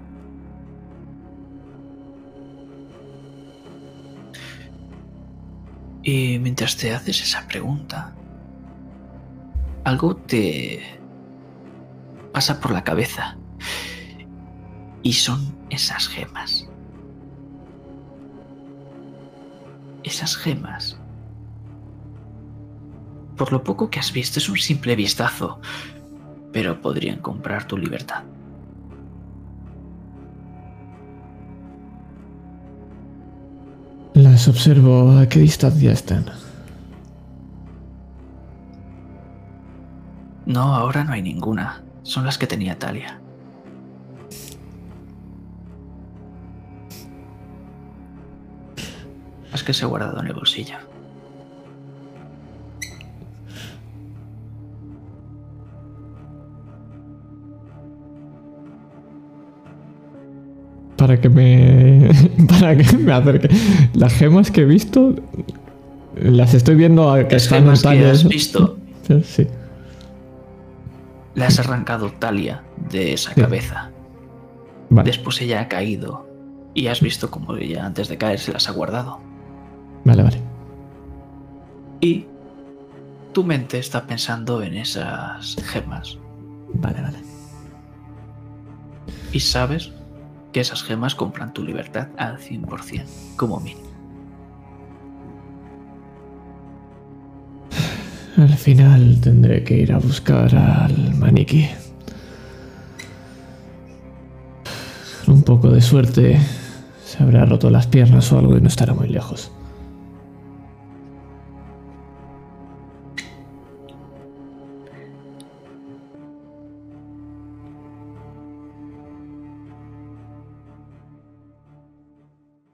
Y 6.03 6.39
mientras 6.39 6.77
te 6.77 6.93
haces 6.93 7.23
esa 7.23 7.47
pregunta, 7.49 8.15
algo 9.85 10.17
te 10.17 10.83
pasa 12.35 12.61
por 12.61 12.72
la 12.72 12.82
cabeza. 12.82 13.37
Y 15.03 15.12
son 15.12 15.55
esas 15.70 16.09
gemas. 16.09 16.68
Esas 20.03 20.37
gemas. 20.37 20.99
Por 23.37 23.53
lo 23.53 23.62
poco 23.62 23.89
que 23.89 24.01
has 24.01 24.12
visto 24.12 24.41
es 24.41 24.49
un 24.49 24.59
simple 24.59 24.97
vistazo, 24.97 25.61
pero 26.53 26.80
podrían 26.80 27.20
comprar 27.20 27.66
tu 27.66 27.78
libertad. 27.78 28.24
Las 34.14 34.49
observo 34.49 35.18
a 35.18 35.28
qué 35.28 35.39
distancia 35.39 35.93
están. 35.93 36.26
No, 40.47 40.74
ahora 40.74 41.05
no 41.05 41.12
hay 41.12 41.22
ninguna. 41.22 41.85
Son 42.05 42.25
las 42.25 42.37
que 42.39 42.47
tenía 42.47 42.79
Talia. 42.79 43.19
Las 49.51 49.63
que 49.65 49.73
se 49.73 49.85
he 49.85 49.89
guardado 49.89 50.21
en 50.21 50.27
el 50.27 50.35
bolsillo. 50.35 50.77
Para 60.97 61.21
que 61.21 61.29
me. 61.31 62.11
Para 62.49 62.77
que 62.77 62.97
me 62.97 63.13
acerque. 63.13 63.49
Las 63.95 64.13
gemas 64.13 64.51
que 64.51 64.61
he 64.61 64.65
visto. 64.67 65.15
Las 66.17 66.53
estoy 66.53 66.75
viendo 66.75 67.11
a 67.11 67.27
que 67.27 67.35
Las 67.35 67.45
están 67.45 67.63
gemas 67.63 67.83
que 67.83 68.05
has 68.07 68.29
visto 68.29 68.79
Sí. 69.25 69.49
Le 71.35 71.45
has 71.45 71.59
arrancado 71.59 72.12
Talia 72.12 72.62
de 72.76 73.12
esa 73.14 73.32
Sí. 73.35 73.41
cabeza. 73.41 73.91
Vale. 74.91 75.07
Después 75.11 75.41
ella 75.41 75.61
ha 75.61 75.68
caído 75.68 76.28
y 76.74 76.87
has 76.89 77.01
visto 77.01 77.30
como 77.30 77.57
ella 77.57 77.85
antes 77.87 78.09
de 78.09 78.18
caer 78.18 78.39
se 78.39 78.53
las 78.53 78.68
ha 78.68 78.72
guardado. 78.72 79.20
Vale, 80.05 80.22
vale. 80.22 80.41
Y 82.01 82.26
tu 83.32 83.43
mente 83.45 83.78
está 83.78 84.07
pensando 84.07 84.62
en 84.62 84.74
esas 84.74 85.57
gemas 85.64 86.18
Vale, 86.74 87.01
vale. 87.03 87.18
y 89.32 89.41
sabes 89.41 89.93
que 90.53 90.61
esas 90.61 90.82
gemas 90.85 91.14
compran 91.14 91.53
tu 91.53 91.64
libertad 91.64 92.09
al 92.16 92.39
100%, 92.39 93.05
como 93.37 93.59
mínimo. 93.61 93.89
Al 98.37 98.57
final 98.57 99.20
tendré 99.20 99.62
que 99.62 99.76
ir 99.76 99.93
a 99.93 99.99
buscar 99.99 100.55
al 100.57 101.14
maniquí. 101.14 101.68
Con 105.24 105.37
un 105.37 105.43
poco 105.45 105.70
de 105.70 105.80
suerte 105.80 106.41
se 107.05 107.22
habrá 107.22 107.47
roto 107.47 107.70
las 107.70 107.87
piernas 107.87 108.32
o 108.32 108.39
algo 108.39 108.59
y 108.59 108.61
no 108.61 108.68
estará 108.68 108.93
muy 108.93 109.09
lejos. 109.09 109.53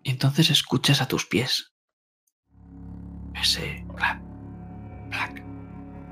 Entonces 0.05 0.51
escuchas 0.51 1.03
a 1.03 1.09
tus 1.09 1.27
pies 1.27 1.73
ese 3.35 3.85
black, 3.95 4.21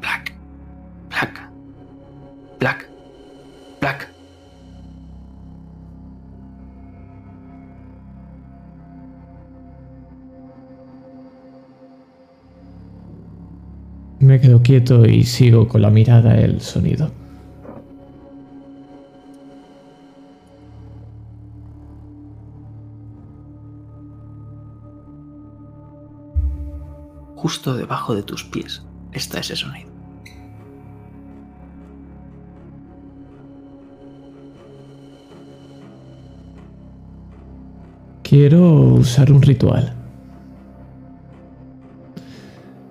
black, 0.09 0.33
black, 1.11 1.51
black, 2.59 2.89
black. 3.81 4.09
Me 14.21 14.41
quedo 14.41 14.63
quieto 14.63 15.05
y 15.07 15.25
sigo 15.25 15.69
con 15.69 15.83
la 15.83 15.91
mirada 15.91 16.39
el 16.41 16.61
sonido. 16.61 17.11
Justo 27.37 27.77
debajo 27.77 28.17
de 28.17 28.23
tus 28.25 28.43
pies 28.45 28.83
está 29.13 29.39
ese 29.39 29.55
sonido. 29.55 29.88
Quiero 38.29 38.93
usar 38.93 39.33
un 39.33 39.41
ritual. 39.41 39.95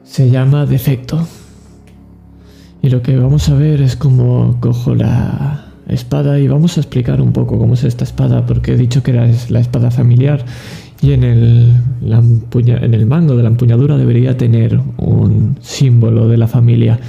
Se 0.04 0.32
llama 0.32 0.66
defecto. 0.66 1.28
Y 2.82 2.90
lo 2.90 3.04
que 3.04 3.16
vamos 3.18 3.48
a 3.50 3.54
ver 3.54 3.82
es 3.82 3.96
cómo 3.96 4.58
cojo 4.60 4.96
la 4.96 5.74
espada 5.90 6.40
y 6.40 6.48
vamos 6.48 6.78
a 6.78 6.80
explicar 6.80 7.22
un 7.22 7.34
poco 7.34 7.60
cómo 7.60 7.76
es 7.76 7.84
esta 7.84 8.04
espada, 8.04 8.48
porque 8.48 8.74
he 8.74 8.78
dicho 8.78 9.04
que 9.04 9.12
era 9.12 9.30
la 9.50 9.60
espada 9.60 9.92
familiar 9.92 10.44
y 11.04 11.12
en 11.12 11.24
el, 11.24 11.72
en 12.02 12.94
el 12.96 13.06
mango 13.06 13.36
de 13.36 13.44
la 13.44 13.50
empuñadura 13.50 13.96
debería 13.96 14.36
tener 14.38 14.82
un 14.98 15.58
símbolo 15.62 16.28
de 16.28 16.38
la 16.38 16.48
familia, 16.48 17.00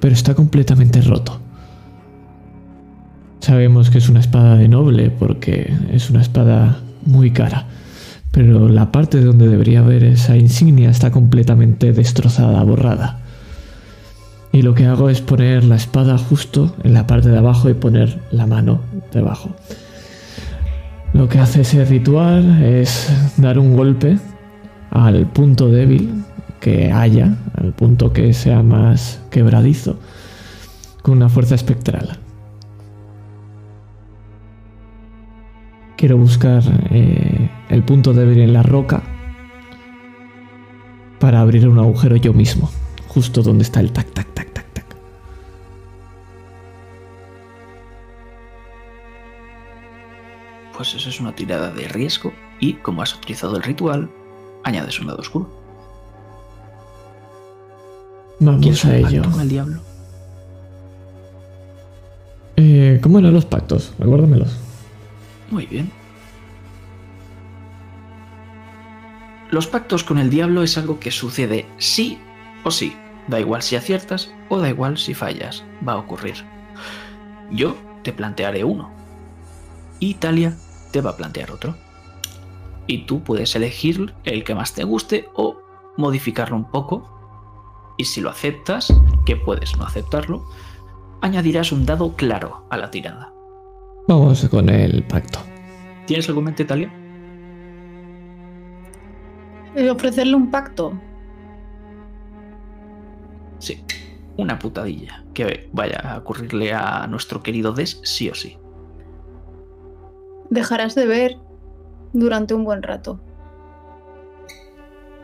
pero 0.00 0.14
está 0.14 0.34
completamente 0.34 1.02
roto. 1.02 1.38
Sabemos 3.40 3.90
que 3.90 3.98
es 3.98 4.08
una 4.08 4.20
espada 4.20 4.56
de 4.56 4.68
noble 4.68 5.10
porque 5.10 5.70
es 5.92 6.08
una 6.08 6.22
espada 6.22 6.80
muy 7.04 7.30
cara, 7.30 7.66
pero 8.30 8.68
la 8.68 8.92
parte 8.92 9.20
donde 9.20 9.48
debería 9.48 9.80
haber 9.80 10.04
esa 10.04 10.36
insignia 10.36 10.90
está 10.90 11.10
completamente 11.10 11.92
destrozada, 11.92 12.62
borrada. 12.62 13.20
Y 14.52 14.62
lo 14.62 14.74
que 14.74 14.86
hago 14.86 15.10
es 15.10 15.20
poner 15.20 15.64
la 15.64 15.76
espada 15.76 16.18
justo 16.18 16.74
en 16.82 16.94
la 16.94 17.06
parte 17.06 17.28
de 17.28 17.38
abajo 17.38 17.68
y 17.68 17.74
poner 17.74 18.18
la 18.30 18.46
mano 18.46 18.80
debajo. 19.12 19.50
Lo 21.12 21.28
que 21.28 21.38
hace 21.38 21.62
ese 21.62 21.84
ritual 21.84 22.62
es 22.62 23.10
dar 23.36 23.58
un 23.58 23.76
golpe 23.76 24.18
al 24.90 25.26
punto 25.26 25.68
débil 25.68 26.24
que 26.60 26.92
haya, 26.92 27.36
al 27.54 27.72
punto 27.72 28.12
que 28.12 28.32
sea 28.32 28.62
más 28.62 29.20
quebradizo, 29.30 29.98
con 31.02 31.16
una 31.16 31.28
fuerza 31.28 31.54
espectral. 31.54 32.18
Quiero 35.98 36.16
buscar 36.16 36.62
eh, 36.90 37.50
el 37.70 37.82
punto 37.82 38.14
débil 38.14 38.38
en 38.38 38.52
la 38.52 38.62
roca 38.62 39.02
para 41.18 41.40
abrir 41.40 41.68
un 41.68 41.76
agujero 41.76 42.14
yo 42.14 42.32
mismo, 42.32 42.70
justo 43.08 43.42
donde 43.42 43.64
está 43.64 43.80
el 43.80 43.90
tac, 43.90 44.06
tac, 44.12 44.32
tac, 44.32 44.52
tac, 44.52 44.72
tac. 44.72 44.86
Pues 50.76 50.94
eso 50.94 51.08
es 51.08 51.18
una 51.18 51.34
tirada 51.34 51.72
de 51.72 51.88
riesgo 51.88 52.32
y 52.60 52.74
como 52.74 53.02
has 53.02 53.16
utilizado 53.16 53.56
el 53.56 53.64
ritual, 53.64 54.08
añades 54.62 55.00
un 55.00 55.08
dado 55.08 55.18
oscuro. 55.18 55.50
Vamos 58.38 58.60
¿Quieres 58.62 58.84
a 58.84 58.96
ello. 58.96 59.22
con 59.28 59.40
el 59.40 59.48
diablo? 59.48 59.80
Eh, 62.54 63.00
¿Cómo 63.02 63.18
eran 63.18 63.34
los 63.34 63.46
pactos? 63.46 63.92
Recuérdamelos. 63.98 64.67
Muy 65.50 65.66
bien. 65.66 65.90
Los 69.50 69.66
pactos 69.66 70.04
con 70.04 70.18
el 70.18 70.28
diablo 70.28 70.62
es 70.62 70.76
algo 70.76 71.00
que 71.00 71.10
sucede 71.10 71.66
sí 71.78 72.18
o 72.64 72.70
sí. 72.70 72.94
Da 73.28 73.40
igual 73.40 73.62
si 73.62 73.76
aciertas 73.76 74.32
o 74.48 74.58
da 74.58 74.68
igual 74.68 74.98
si 74.98 75.14
fallas. 75.14 75.64
Va 75.86 75.92
a 75.94 75.98
ocurrir. 75.98 76.44
Yo 77.50 77.76
te 78.02 78.12
plantearé 78.12 78.64
uno. 78.64 78.90
Y 80.00 80.14
Talia 80.14 80.56
te 80.92 81.00
va 81.00 81.10
a 81.10 81.16
plantear 81.16 81.50
otro. 81.50 81.76
Y 82.86 83.06
tú 83.06 83.22
puedes 83.22 83.54
elegir 83.56 84.14
el 84.24 84.44
que 84.44 84.54
más 84.54 84.74
te 84.74 84.84
guste 84.84 85.28
o 85.34 85.58
modificarlo 85.96 86.56
un 86.56 86.70
poco. 86.70 87.94
Y 87.96 88.04
si 88.04 88.20
lo 88.20 88.30
aceptas, 88.30 88.92
que 89.26 89.36
puedes 89.36 89.76
no 89.76 89.84
aceptarlo, 89.84 90.46
añadirás 91.20 91.72
un 91.72 91.84
dado 91.84 92.16
claro 92.16 92.66
a 92.70 92.76
la 92.76 92.90
tirada. 92.90 93.32
Vamos 94.08 94.48
con 94.48 94.70
el 94.70 95.02
pacto. 95.02 95.38
¿Tienes 96.06 96.26
algo 96.30 96.40
en 96.40 96.46
mente, 96.46 96.64
Talia? 96.64 96.90
Eh, 99.76 99.90
Ofrecerle 99.90 100.34
un 100.34 100.50
pacto. 100.50 100.98
Sí, 103.58 103.84
una 104.38 104.58
putadilla 104.58 105.24
que 105.34 105.68
vaya 105.74 105.98
a 105.98 106.18
ocurrirle 106.18 106.72
a 106.72 107.06
nuestro 107.06 107.42
querido 107.42 107.72
Des 107.72 108.00
sí 108.02 108.30
o 108.30 108.34
sí. 108.34 108.56
Dejarás 110.48 110.94
de 110.94 111.06
ver 111.06 111.36
durante 112.14 112.54
un 112.54 112.64
buen 112.64 112.82
rato. 112.82 113.20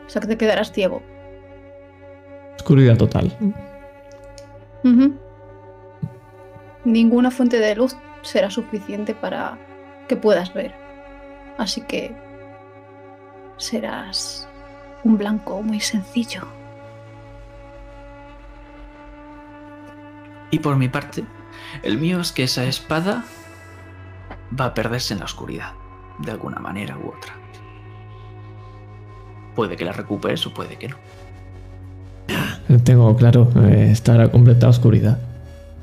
O 0.05 0.09
sea 0.09 0.21
que 0.21 0.27
te 0.27 0.37
quedarás 0.37 0.71
ciego. 0.71 1.01
Oscuridad 2.57 2.97
total. 2.97 3.35
Ninguna 6.85 7.31
fuente 7.31 7.57
de 7.59 7.75
luz 7.75 7.97
será 8.25 8.49
suficiente 8.49 9.13
para 9.13 9.57
que 10.07 10.15
puedas 10.15 10.53
ver. 10.53 10.73
Así 11.57 11.81
que 11.81 12.13
serás 13.57 14.47
un 15.03 15.17
blanco 15.17 15.61
muy 15.61 15.79
sencillo. 15.79 16.41
Y 20.51 20.59
por 20.59 20.75
mi 20.75 20.89
parte, 20.89 21.23
el 21.83 21.97
mío 21.97 22.19
es 22.19 22.31
que 22.31 22.43
esa 22.43 22.65
espada 22.65 23.23
va 24.59 24.65
a 24.65 24.73
perderse 24.73 25.13
en 25.13 25.19
la 25.19 25.25
oscuridad, 25.25 25.73
de 26.19 26.31
alguna 26.31 26.59
manera 26.59 26.97
u 26.97 27.09
otra. 27.09 27.33
Puede 29.55 29.75
que 29.75 29.85
la 29.85 29.91
recuperes 29.91 30.45
o 30.47 30.53
puede 30.53 30.75
que 30.77 30.89
no. 30.89 30.97
Tengo 32.83 33.15
claro, 33.15 33.49
eh, 33.67 33.89
estar 33.91 34.19
a 34.19 34.29
completa 34.31 34.67
oscuridad. 34.67 35.19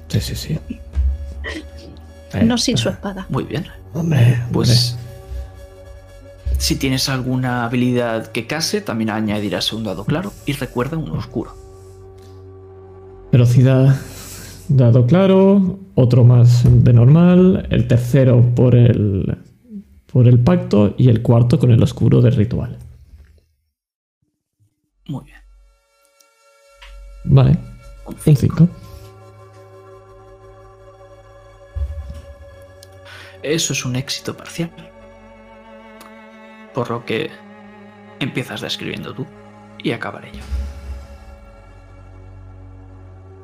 Sí, 0.09 0.21
sí, 0.21 0.35
sí. 0.37 0.59
No 2.45 2.59
sin 2.59 2.77
su 2.77 2.89
espada. 2.89 3.27
Muy 3.29 3.45
bien. 3.45 3.67
Hombre, 3.95 4.39
Pues 4.53 4.97
si 6.59 6.77
tienes 6.77 7.09
alguna 7.09 7.65
habilidad 7.65 8.29
que 8.29 8.47
case, 8.47 8.81
también 8.81 9.11
añadirás 9.11 9.73
un 9.73 9.85
dado 9.85 10.05
claro 10.05 10.33
y 10.47 10.53
recuerda 10.53 10.97
uno 10.97 11.15
oscuro. 11.15 11.55
Velocidad, 13.33 13.97
dado 14.69 15.07
claro, 15.07 15.81
otro 15.95 16.25
más 16.25 16.63
de 16.65 16.93
normal, 16.93 17.67
el 17.71 17.89
tercero 17.89 18.55
por 18.55 18.75
el, 18.75 19.39
por 20.07 20.29
el 20.29 20.39
pacto 20.39 20.95
y 20.97 21.09
el 21.09 21.23
cuarto 21.23 21.59
con 21.59 21.71
el 21.71 21.83
oscuro 21.83 22.21
del 22.21 22.35
ritual. 22.35 22.79
Muy 25.09 25.25
bien. 25.25 25.39
Vale, 27.25 27.59
Un 28.07 28.15
un 28.15 28.21
cinco. 28.21 28.57
5. 28.57 28.82
Eso 33.43 33.73
es 33.73 33.85
un 33.85 33.97
éxito 33.97 34.37
parcial. 34.37 34.71
Por 36.75 36.91
lo 36.91 37.05
que 37.05 37.31
empiezas 38.21 38.61
describiendo 38.61 39.13
tú 39.13 39.27
y 39.83 39.93
acabaré 39.93 40.31
yo. 40.33 40.41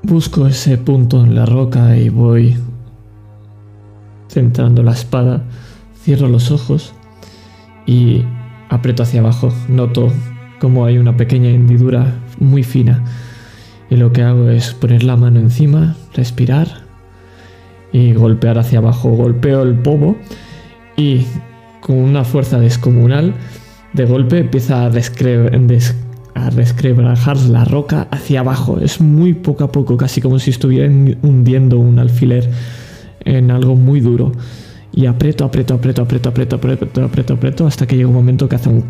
Busco 0.02 0.46
ese 0.46 0.78
punto 0.78 1.24
en 1.24 1.34
la 1.34 1.44
roca 1.44 1.96
y 1.96 2.08
voy 2.08 2.56
centrando 4.28 4.82
la 4.82 4.92
espada, 4.92 5.42
cierro 6.02 6.28
los 6.28 6.50
ojos 6.50 6.94
y 7.84 8.24
aprieto 8.68 9.02
hacia 9.02 9.20
abajo. 9.20 9.52
Noto 9.68 10.12
como 10.60 10.86
hay 10.86 10.98
una 10.98 11.16
pequeña 11.16 11.50
hendidura 11.50 12.14
muy 12.38 12.62
fina 12.62 13.04
y 13.90 13.96
lo 13.96 14.12
que 14.12 14.22
hago 14.22 14.48
es 14.48 14.74
poner 14.74 15.02
la 15.02 15.16
mano 15.16 15.40
encima, 15.40 15.96
respirar 16.14 16.87
y 17.92 18.12
golpear 18.12 18.58
hacia 18.58 18.78
abajo. 18.78 19.10
Golpeo 19.10 19.62
el 19.62 19.74
pomo 19.74 20.16
y 20.96 21.24
con 21.80 21.96
una 21.96 22.24
fuerza 22.24 22.58
descomunal 22.58 23.34
de 23.92 24.04
golpe 24.04 24.38
empieza 24.38 24.84
a, 24.84 24.90
des- 24.90 25.12
a 26.34 26.50
la 27.48 27.64
roca 27.64 28.06
hacia 28.10 28.40
abajo. 28.40 28.78
Es 28.80 29.00
muy 29.00 29.34
poco 29.34 29.64
a 29.64 29.72
poco, 29.72 29.96
casi 29.96 30.20
como 30.20 30.38
si 30.38 30.50
estuvieran 30.50 31.16
hundiendo 31.22 31.78
un 31.78 31.98
alfiler 31.98 32.50
en 33.24 33.50
algo 33.50 33.74
muy 33.74 34.00
duro. 34.00 34.32
Y 34.92 35.06
aprieto, 35.06 35.44
aprieto, 35.44 35.74
aprieto, 35.74 36.02
aprieto, 36.02 36.28
aprieto, 36.28 36.56
aprieto, 36.56 37.04
aprieto, 37.04 37.34
aprieto, 37.34 37.66
hasta 37.66 37.86
que 37.86 37.96
llega 37.96 38.08
un 38.08 38.14
momento 38.14 38.48
que 38.48 38.56
hace 38.56 38.68
un 38.68 38.84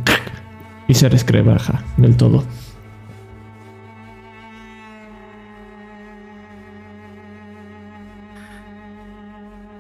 y 0.89 0.95
se 0.95 1.09
resquebraja 1.09 1.85
del 1.97 2.17
todo. 2.17 2.45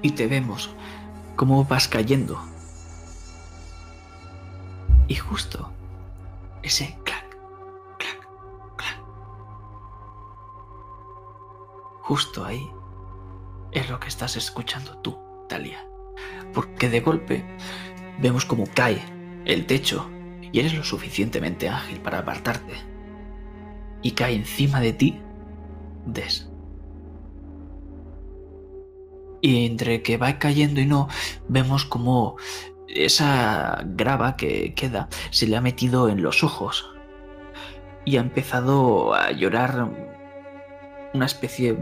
Y 0.03 0.13
te 0.13 0.27
vemos 0.27 0.71
cómo 1.37 1.65
vas 1.65 1.89
cayendo. 1.89 2.41
Y 5.07 5.15
justo 5.15 5.73
ese 6.63 6.99
clac, 7.05 7.29
clac, 7.99 8.29
clac. 8.77 9.01
Justo 12.03 12.45
ahí 12.45 12.69
es 13.73 13.89
lo 13.89 13.99
que 14.01 14.09
estás 14.09 14.37
escuchando 14.37 14.99
tú, 14.99 15.19
Talia. 15.49 15.85
Porque 16.53 16.89
de 16.89 17.01
golpe 17.01 17.45
vemos 18.21 18.45
cómo 18.45 18.65
cae 18.75 19.03
el 19.45 19.67
techo 19.67 20.11
y 20.53 20.61
eres 20.61 20.75
lo 20.75 20.85
suficientemente 20.85 21.69
ágil 21.69 22.01
para 22.01 22.19
apartarte. 22.19 22.75
Y 24.03 24.13
cae 24.13 24.35
encima 24.35 24.81
de 24.81 24.93
ti 24.93 25.23
Des. 26.09 26.48
Y 29.41 29.67
entre 29.67 30.03
que 30.03 30.17
va 30.17 30.39
cayendo 30.39 30.81
y 30.81 30.87
no, 30.87 31.09
vemos 31.49 31.85
como 31.85 32.37
esa 32.89 33.83
grava 33.85 34.37
que 34.37 34.75
queda 34.75 35.09
se 35.31 35.47
le 35.47 35.57
ha 35.57 35.61
metido 35.61 36.09
en 36.09 36.23
los 36.23 36.43
ojos. 36.43 36.91
Y 38.05 38.17
ha 38.17 38.21
empezado 38.21 39.15
a 39.15 39.31
llorar 39.33 39.89
una 41.15 41.27
especie 41.27 41.77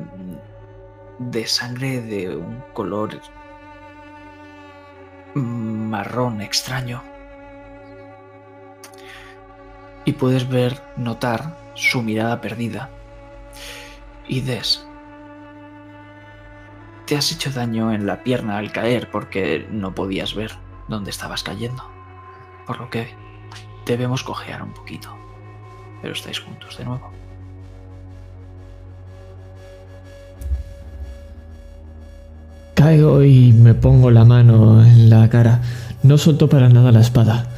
de 1.19 1.47
sangre 1.47 2.01
de 2.03 2.37
un 2.37 2.63
color 2.75 3.21
marrón 5.35 6.41
extraño. 6.41 7.03
Y 10.05 10.13
puedes 10.13 10.49
ver, 10.49 10.81
notar 10.97 11.57
su 11.75 12.03
mirada 12.03 12.41
perdida. 12.41 12.91
Y 14.29 14.41
Des, 14.41 14.86
te 17.07 17.17
has 17.17 17.31
hecho 17.31 17.51
daño 17.51 17.93
en 17.93 18.05
la 18.05 18.25
pierna 18.25 18.59
al 18.59 18.73
caer 18.73 19.11
porque 19.11 19.67
no 19.71 19.95
podías 19.95 20.35
ver 20.35 20.53
dónde 20.89 21.11
estabas 21.11 21.45
cayendo. 21.45 21.85
Por 22.67 22.81
lo 22.81 22.91
que 22.91 23.09
debemos 23.87 24.25
cojear 24.25 24.63
un 24.63 24.75
poquito. 24.75 25.17
Pero 26.03 26.13
estáis 26.13 26.41
juntos 26.41 26.77
de 26.77 26.85
nuevo. 26.85 27.11
Caigo 32.75 33.23
y 33.23 33.53
me 33.53 33.75
pongo 33.75 34.11
la 34.11 34.25
mano 34.25 34.85
en 34.85 35.09
la 35.09 35.29
cara. 35.31 35.63
No 36.03 36.19
suelto 36.19 36.49
para 36.49 36.69
nada 36.69 36.91
la 36.93 37.01
espada. 37.01 37.49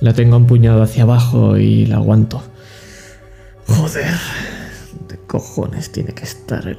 La 0.00 0.12
tengo 0.12 0.36
empuñada 0.36 0.84
hacia 0.84 1.04
abajo 1.04 1.56
y 1.56 1.86
la 1.86 1.96
aguanto. 1.96 2.42
Joder. 3.66 4.14
¿De 5.08 5.16
cojones 5.26 5.90
tiene 5.92 6.12
que 6.12 6.24
estar 6.24 6.66
el 6.66 6.78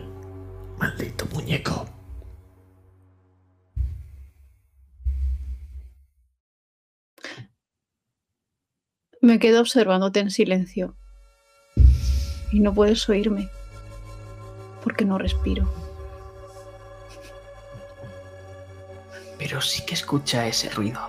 maldito 0.77 1.25
muñeco? 1.33 1.98
Me 9.29 9.37
quedo 9.37 9.61
observándote 9.61 10.21
en 10.21 10.31
silencio. 10.31 10.95
Y 12.51 12.61
no 12.61 12.73
puedes 12.73 13.07
oírme. 13.09 13.47
Porque 14.83 15.05
no 15.05 15.19
respiro. 15.19 15.71
Pero 19.37 19.61
sí 19.61 19.85
que 19.85 19.93
escucha 19.93 20.47
ese 20.47 20.71
ruido. 20.71 20.99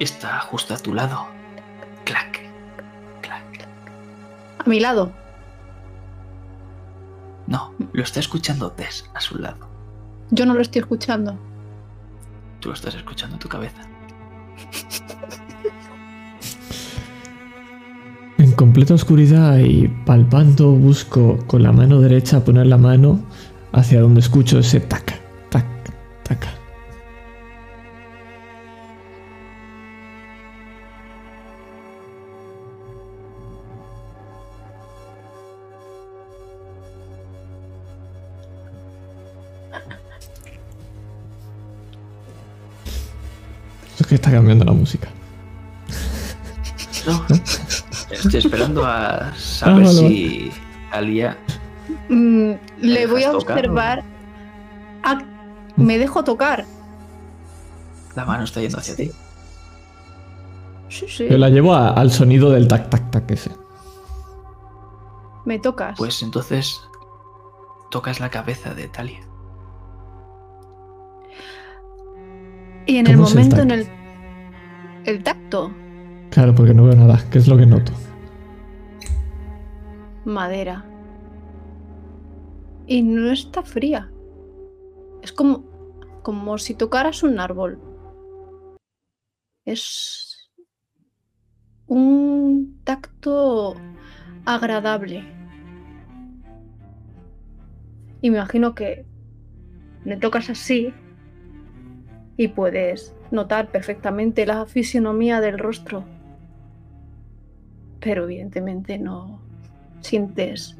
Está 0.00 0.40
justo 0.40 0.72
a 0.72 0.78
tu 0.78 0.94
lado. 0.94 1.26
Clac, 2.06 2.40
clac. 3.20 3.68
A 4.60 4.64
mi 4.66 4.80
lado. 4.80 5.12
No, 7.46 7.74
lo 7.92 8.02
está 8.02 8.20
escuchando 8.20 8.72
Tess 8.72 9.04
a 9.12 9.20
su 9.20 9.36
lado. 9.36 9.68
Yo 10.30 10.46
no 10.46 10.54
lo 10.54 10.62
estoy 10.62 10.80
escuchando. 10.80 11.38
Tú 12.60 12.70
lo 12.70 12.74
estás 12.74 12.94
escuchando 12.94 13.36
en 13.36 13.40
tu 13.40 13.50
cabeza. 13.50 13.86
Completa 18.54 18.94
oscuridad 18.94 19.58
y 19.58 19.88
palpando 19.88 20.70
busco 20.72 21.38
con 21.46 21.62
la 21.62 21.72
mano 21.72 22.00
derecha 22.00 22.44
poner 22.44 22.66
la 22.66 22.78
mano 22.78 23.20
hacia 23.72 24.00
donde 24.00 24.20
escucho 24.20 24.58
ese 24.58 24.80
tac, 24.80 25.20
tac, 25.50 25.66
tac. 26.22 26.48
Es 43.98 44.06
que 44.06 44.16
está 44.16 44.30
cambiando 44.30 44.64
la 44.64 44.72
música. 44.72 45.08
No, 47.06 47.24
estoy 48.10 48.40
esperando 48.40 48.84
a 48.84 49.32
saber 49.36 49.74
Ah, 49.82 49.86
vale, 49.86 49.92
si 49.92 50.50
Alia. 50.90 51.36
Mm, 52.08 52.52
le 52.78 53.06
voy 53.06 53.24
a 53.24 53.32
tocar 53.32 53.58
observar. 53.58 54.02
Me 55.76 55.98
dejo 55.98 56.22
tocar. 56.22 56.64
La 58.14 58.24
mano 58.24 58.44
está 58.44 58.60
yendo 58.60 58.78
hacia 58.78 58.94
ti. 58.94 59.10
Sí, 60.88 61.06
sí. 61.08 61.26
Yo 61.28 61.36
la 61.36 61.48
llevo 61.48 61.74
a- 61.74 61.88
al 61.90 62.12
sonido 62.12 62.50
del 62.50 62.68
tac, 62.68 62.88
tac, 62.90 63.10
tac 63.10 63.28
ese. 63.32 63.50
Me 65.44 65.58
tocas. 65.58 65.98
Pues 65.98 66.22
entonces 66.22 66.80
tocas 67.90 68.20
la 68.20 68.30
cabeza 68.30 68.72
de 68.74 68.88
Talia. 68.88 69.20
y 72.86 72.98
en 72.98 73.06
el 73.06 73.14
¿cómo 73.16 73.26
es 73.26 73.34
el 73.34 73.38
momento 73.38 73.62
en 73.62 73.70
el. 73.70 73.88
El 75.06 75.22
tacto. 75.22 75.72
Claro, 76.34 76.52
porque 76.52 76.74
no 76.74 76.82
veo 76.82 76.96
nada, 76.96 77.20
que 77.30 77.38
es 77.38 77.46
lo 77.46 77.56
que 77.56 77.64
noto. 77.64 77.92
Madera. 80.24 80.84
Y 82.88 83.02
no 83.02 83.30
está 83.30 83.62
fría. 83.62 84.10
Es 85.22 85.30
como. 85.30 85.62
como 86.22 86.58
si 86.58 86.74
tocaras 86.74 87.22
un 87.22 87.38
árbol. 87.38 87.78
Es. 89.64 90.50
un 91.86 92.80
tacto 92.82 93.76
agradable. 94.44 95.22
Y 98.22 98.30
me 98.30 98.38
imagino 98.38 98.74
que 98.74 99.06
me 100.04 100.16
tocas 100.16 100.50
así 100.50 100.92
y 102.36 102.48
puedes 102.48 103.14
notar 103.30 103.70
perfectamente 103.70 104.46
la 104.46 104.66
fisionomía 104.66 105.40
del 105.40 105.60
rostro. 105.60 106.04
Pero 108.04 108.24
evidentemente 108.24 108.98
no 108.98 109.40
sientes 110.02 110.76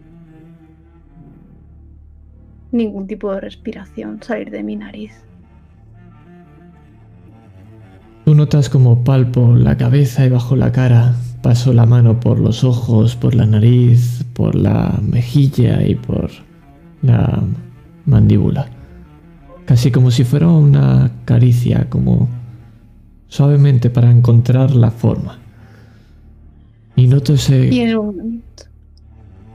ningún 2.70 3.06
tipo 3.06 3.32
de 3.32 3.40
respiración 3.40 4.22
salir 4.22 4.50
de 4.50 4.62
mi 4.62 4.76
nariz. 4.76 5.12
Tú 8.26 8.34
notas 8.34 8.68
como 8.68 9.04
palpo 9.04 9.54
la 9.54 9.76
cabeza 9.76 10.26
y 10.26 10.28
bajo 10.28 10.54
la 10.54 10.72
cara, 10.72 11.14
paso 11.42 11.72
la 11.72 11.86
mano 11.86 12.20
por 12.20 12.38
los 12.38 12.62
ojos, 12.62 13.16
por 13.16 13.34
la 13.34 13.46
nariz, 13.46 14.24
por 14.34 14.54
la 14.54 14.98
mejilla 15.02 15.86
y 15.86 15.94
por 15.94 16.30
la 17.02 17.42
mandíbula. 18.06 18.66
Casi 19.64 19.90
como 19.90 20.10
si 20.10 20.24
fuera 20.24 20.48
una 20.48 21.10
caricia, 21.24 21.88
como 21.88 22.28
suavemente 23.28 23.88
para 23.88 24.10
encontrar 24.10 24.74
la 24.74 24.90
forma. 24.90 25.43
Y 26.96 27.06
noto 27.06 27.34
ese... 27.34 27.66
Y. 27.66 27.94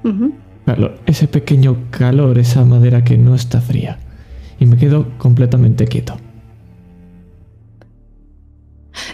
Ujú. 0.04 0.34
calor, 0.66 1.00
ese 1.06 1.28
pequeño 1.28 1.78
calor, 1.90 2.38
esa 2.38 2.64
madera 2.64 3.04
que 3.04 3.18
no 3.18 3.36
está 3.36 3.62
fría. 3.62 4.00
Y 4.60 4.66
me 4.66 4.78
quedo 4.78 5.18
completamente 5.18 5.88
quieto. 5.88 6.18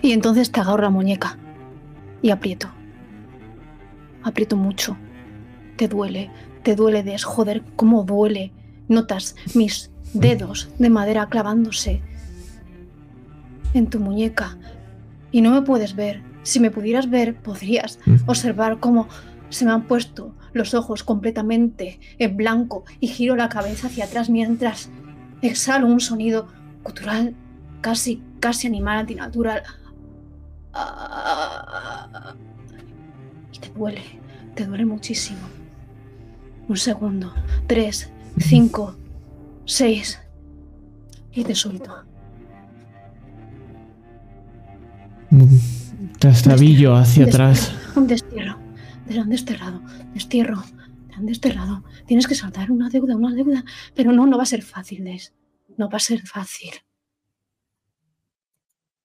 Y 0.02 0.12
entonces 0.12 0.52
te 0.52 0.60
agarro 0.60 0.84
la 0.84 0.90
muñeca 0.90 1.38
y 2.22 2.30
aprieto. 2.30 2.68
Aprieto 4.24 4.58
mucho. 4.58 4.98
Te 5.78 5.88
duele, 5.88 6.32
te 6.64 6.76
duele 6.76 7.04
de 7.04 7.18
joder, 7.20 7.64
cómo 7.76 8.04
duele. 8.04 8.52
Notas 8.88 9.36
mis 9.56 9.92
dedos 10.14 10.70
de 10.80 10.90
madera 10.90 11.28
clavándose 11.28 12.02
en 13.74 13.88
tu 13.88 14.00
muñeca. 14.00 14.58
Y 15.32 15.42
no 15.42 15.52
me 15.52 15.62
puedes 15.62 15.96
ver. 15.96 16.22
Si 16.46 16.60
me 16.60 16.70
pudieras 16.70 17.10
ver, 17.10 17.36
podrías 17.36 17.98
observar 18.28 18.80
cómo 18.80 19.08
se 19.50 19.66
me 19.66 19.72
han 19.72 19.88
puesto 19.88 20.36
los 20.54 20.76
ojos 20.76 21.04
completamente 21.04 22.00
en 22.20 22.38
blanco 22.38 22.84
y 23.00 23.08
giro 23.08 23.36
la 23.36 23.50
cabeza 23.50 23.88
hacia 23.88 24.06
atrás 24.06 24.30
mientras 24.30 24.92
exhalo 25.42 25.88
un 25.88 26.00
sonido 26.00 26.48
cultural 26.84 27.34
casi, 27.82 28.22
casi 28.40 28.68
animal, 28.68 29.00
antinatural. 29.00 29.64
Y 33.52 33.58
te 33.58 33.70
duele, 33.70 34.04
te 34.54 34.68
duele 34.68 34.86
muchísimo. 34.86 35.48
Un 36.68 36.78
segundo, 36.78 37.34
tres, 37.66 38.12
cinco, 38.38 38.96
seis. 39.66 40.22
Y 41.34 41.44
te 41.44 41.56
suelto. 41.56 42.04
Mm, 45.32 45.85
Trastabillo 46.20 46.96
hacia 46.96 47.26
atrás. 47.26 47.74
Un 47.96 48.08
destierro. 48.08 48.58
Te 49.08 49.20
han 49.20 49.30
desterrado. 49.30 49.82
Destierro. 50.14 50.64
Te 51.08 51.16
han 51.16 51.26
desterrado. 51.26 51.84
Tienes 52.06 52.28
que 52.28 52.36
saltar 52.36 52.72
una 52.72 52.90
deuda, 52.90 53.16
una 53.16 53.34
deuda. 53.34 53.64
Pero 53.94 54.12
no, 54.12 54.26
no 54.26 54.38
va 54.38 54.44
a 54.44 54.48
ser 54.48 54.64
fácil, 54.64 55.04
Des. 55.04 55.34
No 55.78 55.90
va 55.90 55.98
a 55.98 56.00
ser 56.00 56.22
fácil. 56.22 56.72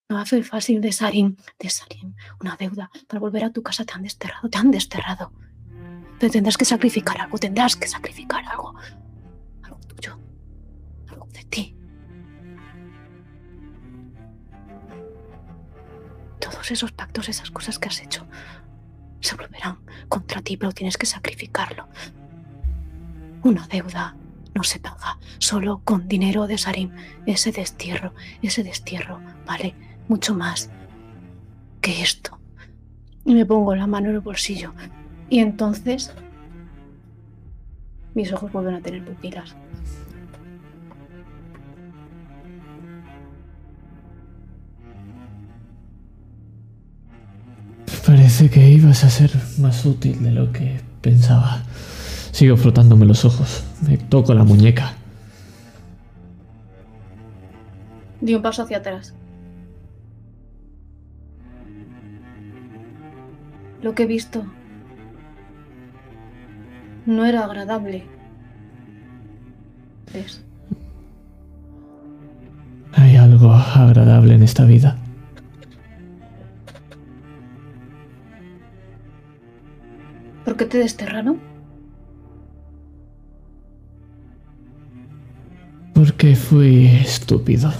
No 0.08 0.16
va 0.16 0.22
a 0.22 0.26
ser 0.26 0.42
fácil 0.44 0.80
de 0.80 0.92
Sarim. 0.92 1.36
De 1.58 1.70
Sarim. 1.70 2.14
Una 2.40 2.56
deuda. 2.56 2.90
Para 3.06 3.20
volver 3.20 3.44
a 3.44 3.52
tu 3.52 3.62
casa 3.62 3.84
te 3.84 3.92
han 3.94 4.02
desterrado. 4.02 4.48
Te 4.48 4.58
han 4.58 4.70
desterrado. 4.70 5.32
Pero 6.18 6.32
tendrás 6.32 6.56
que 6.56 6.64
sacrificar 6.64 7.20
algo. 7.20 7.38
Tendrás 7.38 7.76
que 7.76 7.86
sacrificar 7.86 8.44
algo. 8.46 8.74
Algo 9.62 9.78
tuyo. 9.80 10.18
Algo 11.08 11.26
de 11.32 11.44
ti. 11.44 11.76
Todos 16.40 16.70
esos 16.70 16.92
pactos, 16.92 17.28
esas 17.28 17.50
cosas 17.50 17.78
que 17.78 17.88
has 17.88 18.00
hecho, 18.00 18.26
se 19.20 19.36
volverán 19.36 19.78
contra 20.08 20.40
ti, 20.40 20.56
pero 20.56 20.72
tienes 20.72 20.96
que 20.96 21.06
sacrificarlo. 21.06 21.88
Una 23.42 23.66
deuda 23.68 24.16
no 24.54 24.64
se 24.64 24.80
paga 24.80 25.18
solo 25.38 25.82
con 25.84 26.08
dinero 26.08 26.46
de 26.46 26.58
Sarim. 26.58 26.90
Ese 27.26 27.52
destierro, 27.52 28.14
ese 28.42 28.64
destierro 28.64 29.20
vale 29.46 29.74
mucho 30.08 30.34
más 30.34 30.70
que 31.80 32.02
esto. 32.02 32.38
Y 33.24 33.34
me 33.34 33.46
pongo 33.46 33.74
la 33.74 33.86
mano 33.86 34.08
en 34.08 34.16
el 34.16 34.20
bolsillo. 34.20 34.74
Y 35.28 35.38
entonces 35.38 36.12
mis 38.14 38.32
ojos 38.32 38.50
vuelven 38.52 38.74
a 38.74 38.80
tener 38.80 39.04
pupilas. 39.04 39.54
Parece 48.40 48.58
que 48.58 48.70
ibas 48.70 49.04
a 49.04 49.10
ser 49.10 49.30
más 49.58 49.84
útil 49.84 50.22
de 50.22 50.30
lo 50.30 50.50
que 50.50 50.80
pensaba. 51.02 51.62
Sigo 52.32 52.56
frotándome 52.56 53.04
los 53.04 53.26
ojos. 53.26 53.64
Me 53.86 53.98
toco 53.98 54.32
la 54.32 54.44
muñeca. 54.44 54.94
Di 58.22 58.34
un 58.34 58.40
paso 58.40 58.62
hacia 58.62 58.78
atrás. 58.78 59.12
Lo 63.82 63.94
que 63.94 64.04
he 64.04 64.06
visto 64.06 64.46
no 67.04 67.26
era 67.26 67.44
agradable. 67.44 68.06
¿Ves? 70.14 70.42
Hay 72.94 73.16
algo 73.16 73.52
agradable 73.52 74.32
en 74.32 74.42
esta 74.42 74.64
vida. 74.64 74.96
¿Por 80.44 80.56
qué 80.56 80.64
te 80.64 80.78
desterraron? 80.78 81.38
Porque 85.94 86.34
fui 86.34 86.86
estúpido. 86.86 87.72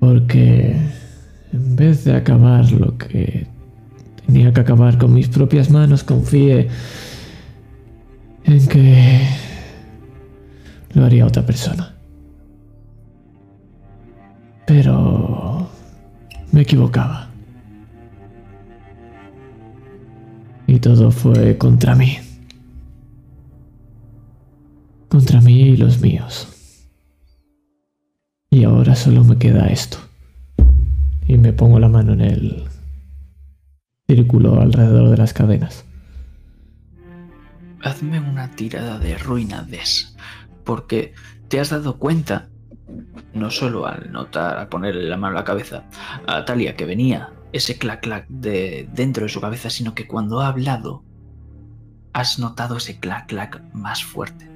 Porque 0.00 0.76
en 1.52 1.76
vez 1.76 2.04
de 2.04 2.16
acabar 2.16 2.70
lo 2.72 2.96
que 2.98 3.46
tenía 4.26 4.52
que 4.52 4.60
acabar 4.60 4.98
con 4.98 5.14
mis 5.14 5.28
propias 5.28 5.70
manos, 5.70 6.04
confié 6.04 6.68
en 8.44 8.68
que 8.68 9.20
lo 10.94 11.04
haría 11.04 11.26
otra 11.26 11.44
persona. 11.44 11.94
Pero 14.66 15.68
me 16.52 16.62
equivocaba. 16.62 17.29
Todo 20.80 21.10
fue 21.10 21.58
contra 21.58 21.94
mí. 21.94 22.16
Contra 25.10 25.42
mí 25.42 25.60
y 25.60 25.76
los 25.76 26.00
míos. 26.00 26.48
Y 28.48 28.64
ahora 28.64 28.94
solo 28.94 29.22
me 29.22 29.36
queda 29.36 29.66
esto. 29.66 29.98
Y 31.26 31.36
me 31.36 31.52
pongo 31.52 31.78
la 31.78 31.88
mano 31.88 32.14
en 32.14 32.22
el 32.22 32.64
círculo 34.08 34.58
alrededor 34.58 35.10
de 35.10 35.16
las 35.18 35.34
cadenas. 35.34 35.84
Hazme 37.82 38.18
una 38.18 38.50
tirada 38.50 38.98
de 38.98 39.18
ruinades. 39.18 40.16
Porque 40.64 41.12
te 41.48 41.60
has 41.60 41.68
dado 41.68 41.98
cuenta, 41.98 42.48
no 43.34 43.50
solo 43.50 43.86
al 43.86 44.10
notar, 44.10 44.56
al 44.56 44.68
ponerle 44.68 45.08
la 45.08 45.18
mano 45.18 45.36
a 45.36 45.40
la 45.40 45.44
cabeza 45.44 45.84
a 46.26 46.44
Talia 46.46 46.74
que 46.74 46.86
venía 46.86 47.30
ese 47.52 47.78
clac 47.78 48.02
clac 48.02 48.26
de 48.28 48.88
dentro 48.92 49.24
de 49.24 49.28
su 49.28 49.40
cabeza, 49.40 49.70
sino 49.70 49.94
que 49.94 50.06
cuando 50.06 50.40
ha 50.40 50.48
hablado 50.48 51.02
has 52.12 52.38
notado 52.38 52.76
ese 52.76 52.98
clac 52.98 53.26
clac 53.28 53.62
más 53.72 54.04
fuerte. 54.04 54.48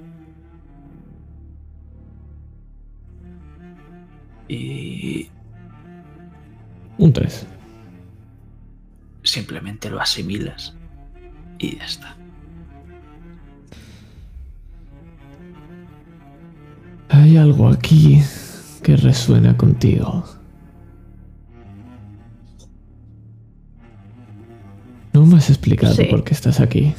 Y 4.48 5.30
Un 6.98 7.12
3. 7.12 7.46
simplemente 9.22 9.90
lo 9.90 10.00
asimilas 10.00 10.74
y 11.58 11.76
ya 11.78 11.84
está. 11.84 12.16
Hay 17.08 17.36
algo 17.36 17.68
aquí 17.68 18.22
que 18.82 18.96
resuena 18.96 19.56
contigo. 19.56 20.24
No 25.14 25.24
me 25.24 25.36
has 25.36 25.48
explicado 25.48 25.94
por 26.10 26.24
qué 26.24 26.34
estás 26.34 26.58
aquí. 26.58 26.92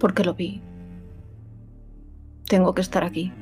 Porque 0.00 0.24
lo 0.24 0.34
vi. 0.34 0.60
Tengo 2.48 2.74
que 2.74 2.80
estar 2.80 3.04
aquí. 3.04 3.32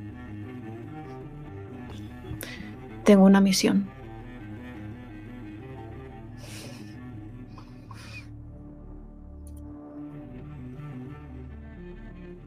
Tengo 3.04 3.24
una 3.24 3.40
misión. 3.40 3.88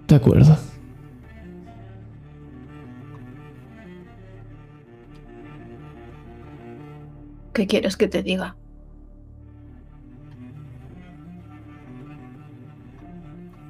De 0.07 0.15
acuerdo. 0.15 0.68
¿Qué 7.59 7.67
quieres 7.67 7.97
que 7.97 8.07
te 8.07 8.23
diga? 8.23 8.55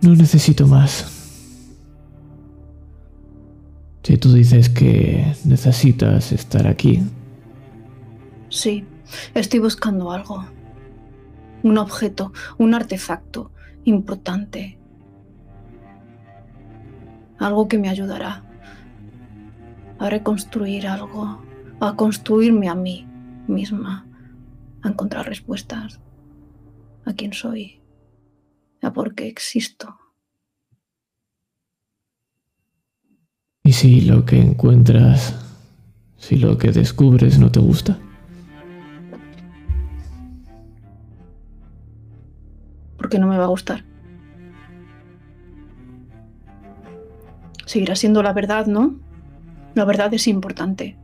No 0.04 0.16
necesito 0.16 0.68
más. 0.68 1.12
Si 4.04 4.16
tú 4.20 4.32
dices 4.32 4.70
que 4.70 5.34
necesitas 5.44 6.32
estar 6.32 6.68
aquí, 6.68 7.02
Sí, 8.50 8.86
estoy 9.34 9.60
buscando 9.60 10.12
algo. 10.12 10.46
Un 11.64 11.80
objeto, 11.80 12.32
un 12.60 12.76
artefacto 12.76 13.50
importante. 13.86 14.78
Algo 17.40 17.68
que 17.68 17.80
me 17.80 17.90
ayudará 17.90 18.44
a 19.98 20.10
reconstruir 20.12 20.86
algo, 20.86 21.42
a 21.80 21.96
construirme 21.96 22.70
a 22.70 22.76
mí 22.76 23.09
misma, 23.50 24.08
a 24.82 24.90
encontrar 24.90 25.28
respuestas 25.28 26.00
a 27.06 27.14
quién 27.14 27.34
soy, 27.34 27.82
a 28.82 28.94
por 28.94 29.16
qué 29.16 29.28
existo. 29.28 29.98
¿y 33.70 33.74
si 33.74 34.02
lo 34.02 34.26
que 34.26 34.42
encuentras, 34.42 35.36
si 36.18 36.38
lo 36.38 36.58
que 36.58 36.72
descubres 36.72 37.38
no 37.38 37.52
te 37.52 37.60
gusta? 37.60 38.00
¿Por 42.98 43.10
qué 43.10 43.20
no 43.20 43.28
me 43.28 43.38
va 43.38 43.44
a 43.44 43.50
gustar? 43.50 43.86
Seguirá 47.68 47.96
siendo 47.96 48.24
la 48.24 48.34
verdad, 48.34 48.66
¿no? 48.66 49.00
La 49.76 49.86
verdad 49.86 50.12
es 50.16 50.28
importante. 50.28 50.98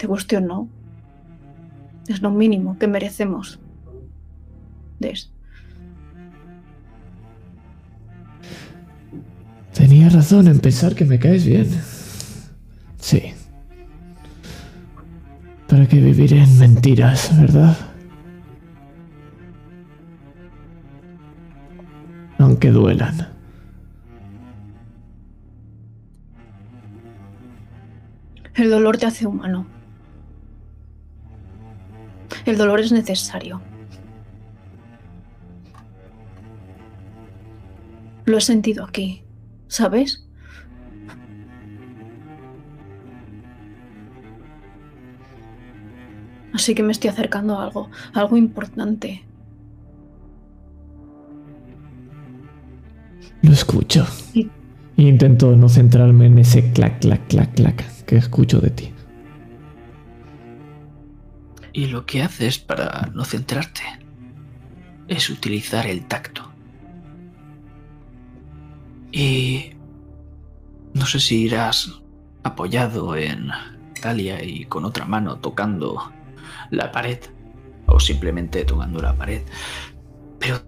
Te 0.00 0.06
guste 0.06 0.38
o 0.38 0.40
no. 0.40 0.66
Es 2.08 2.22
lo 2.22 2.30
mínimo 2.30 2.78
que 2.78 2.88
merecemos. 2.88 3.60
Des. 4.98 5.30
Tenía 9.74 10.08
razón 10.08 10.48
en 10.48 10.58
pensar 10.58 10.94
que 10.94 11.04
me 11.04 11.18
caes 11.18 11.44
bien. 11.44 11.68
Sí. 12.98 13.34
¿Para 15.68 15.86
qué 15.86 16.00
vivir 16.00 16.32
en 16.32 16.58
mentiras, 16.58 17.38
verdad? 17.38 17.76
Aunque 22.38 22.70
duelan. 22.70 23.28
El 28.54 28.70
dolor 28.70 28.96
te 28.96 29.04
hace 29.04 29.26
humano. 29.26 29.79
El 32.50 32.58
dolor 32.58 32.80
es 32.80 32.90
necesario. 32.90 33.62
Lo 38.24 38.38
he 38.38 38.40
sentido 38.40 38.84
aquí, 38.84 39.22
¿sabes? 39.68 40.26
Así 46.52 46.74
que 46.74 46.82
me 46.82 46.90
estoy 46.90 47.10
acercando 47.10 47.56
a 47.56 47.62
algo, 47.62 47.88
algo 48.14 48.36
importante. 48.36 49.24
Lo 53.42 53.52
escucho. 53.52 54.04
Y 54.34 54.48
intento 54.96 55.54
no 55.54 55.68
centrarme 55.68 56.26
en 56.26 56.38
ese 56.40 56.72
clac, 56.72 57.00
clac, 57.00 57.28
clac, 57.28 57.54
clac 57.54 58.04
que 58.06 58.16
escucho 58.16 58.58
de 58.58 58.70
ti. 58.70 58.92
Y 61.72 61.86
lo 61.86 62.06
que 62.06 62.22
haces 62.22 62.58
para 62.58 63.10
no 63.14 63.24
centrarte 63.24 63.82
es 65.08 65.30
utilizar 65.30 65.86
el 65.86 66.06
tacto. 66.06 66.50
Y 69.12 69.72
no 70.94 71.06
sé 71.06 71.20
si 71.20 71.42
irás 71.42 72.00
apoyado 72.42 73.16
en 73.16 73.50
Talia 74.00 74.42
y 74.42 74.64
con 74.64 74.84
otra 74.84 75.04
mano 75.04 75.38
tocando 75.38 76.12
la 76.70 76.90
pared 76.90 77.18
o 77.86 78.00
simplemente 78.00 78.64
tocando 78.64 79.00
la 79.00 79.14
pared. 79.16 79.42
Pero 80.38 80.62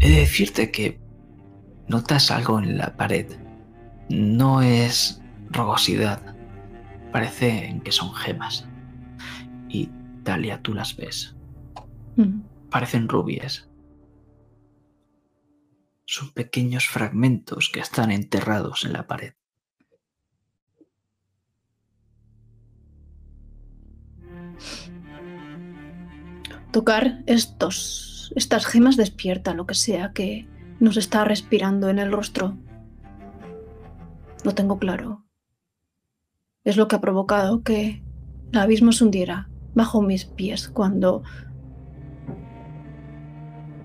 he 0.00 0.10
de 0.10 0.20
decirte 0.20 0.70
que 0.70 1.00
notas 1.88 2.30
algo 2.30 2.58
en 2.58 2.78
la 2.78 2.96
pared. 2.96 3.26
No 4.08 4.62
es 4.62 5.20
rugosidad. 5.50 6.20
Parecen 7.12 7.80
que 7.80 7.92
son 7.92 8.14
gemas. 8.14 8.66
Y 9.68 9.90
Talia, 10.28 10.60
tú 10.60 10.74
las 10.74 10.94
ves. 10.94 11.34
Mm. 12.16 12.42
Parecen 12.68 13.08
rubias. 13.08 13.70
Son 16.04 16.32
pequeños 16.32 16.86
fragmentos 16.86 17.70
que 17.72 17.80
están 17.80 18.10
enterrados 18.10 18.84
en 18.84 18.92
la 18.92 19.06
pared. 19.06 19.32
Tocar 26.72 27.22
estos, 27.24 28.30
estas 28.36 28.66
gemas 28.66 28.98
despierta 28.98 29.54
lo 29.54 29.66
que 29.66 29.74
sea 29.74 30.12
que 30.12 30.46
nos 30.78 30.98
está 30.98 31.24
respirando 31.24 31.88
en 31.88 31.98
el 31.98 32.12
rostro. 32.12 32.58
Lo 34.44 34.54
tengo 34.54 34.78
claro. 34.78 35.24
Es 36.64 36.76
lo 36.76 36.86
que 36.86 36.96
ha 36.96 37.00
provocado 37.00 37.62
que 37.62 38.02
el 38.52 38.58
abismo 38.58 38.92
se 38.92 39.04
hundiera 39.04 39.48
bajo 39.78 40.02
mis 40.02 40.24
pies 40.24 40.68
cuando... 40.68 41.22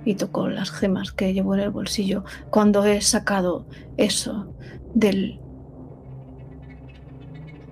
Y 0.05 0.15
tocó 0.15 0.49
las 0.49 0.69
gemas 0.71 1.13
que 1.13 1.33
llevo 1.33 1.53
en 1.53 1.61
el 1.61 1.69
bolsillo 1.69 2.25
cuando 2.49 2.83
he 2.83 2.99
sacado 2.99 3.65
eso 3.95 4.53
del 4.93 5.39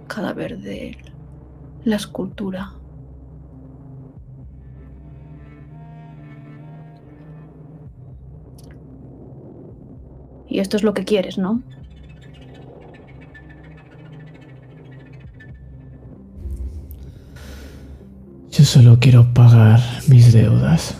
cadáver 0.07 0.59
de 0.59 0.97
la 1.83 1.95
escultura. 1.97 2.73
Y 10.47 10.59
esto 10.59 10.77
es 10.77 10.83
lo 10.83 10.93
que 10.93 11.05
quieres, 11.05 11.37
¿no? 11.37 11.63
Yo 18.61 18.65
solo 18.65 18.99
quiero 18.99 19.33
pagar 19.33 19.79
mis 20.07 20.33
deudas. 20.33 20.95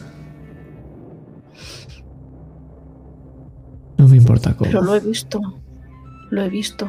No 4.00 4.08
me 4.08 4.18
importa 4.18 4.58
cómo. 4.58 4.68
Pero 4.68 4.82
lo 4.82 4.96
he 4.96 5.00
visto. 5.00 5.40
Lo 6.32 6.42
he 6.42 6.50
visto. 6.50 6.88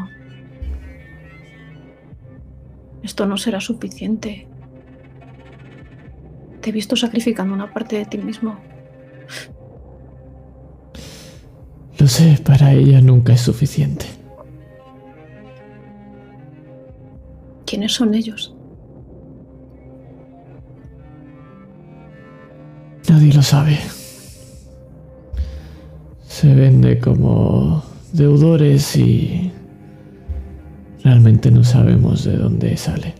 Esto 3.02 3.26
no 3.26 3.36
será 3.36 3.60
suficiente. 3.60 4.48
Te 6.62 6.70
he 6.70 6.72
visto 6.72 6.96
sacrificando 6.96 7.52
una 7.52 7.70
parte 7.70 7.98
de 7.98 8.06
ti 8.06 8.16
mismo. 8.16 8.56
Lo 11.98 12.08
sé, 12.08 12.40
para 12.42 12.72
ella 12.72 13.02
nunca 13.02 13.34
es 13.34 13.42
suficiente. 13.42 14.06
¿Quiénes 17.66 17.92
son 17.92 18.14
ellos? 18.14 18.56
Sabe. 23.42 23.76
Se 26.28 26.54
vende 26.54 27.00
como 27.00 27.82
deudores 28.12 28.96
y 28.96 29.50
realmente 31.02 31.50
no 31.50 31.64
sabemos 31.64 32.24
de 32.24 32.36
dónde 32.36 32.76
sale. 32.76 33.14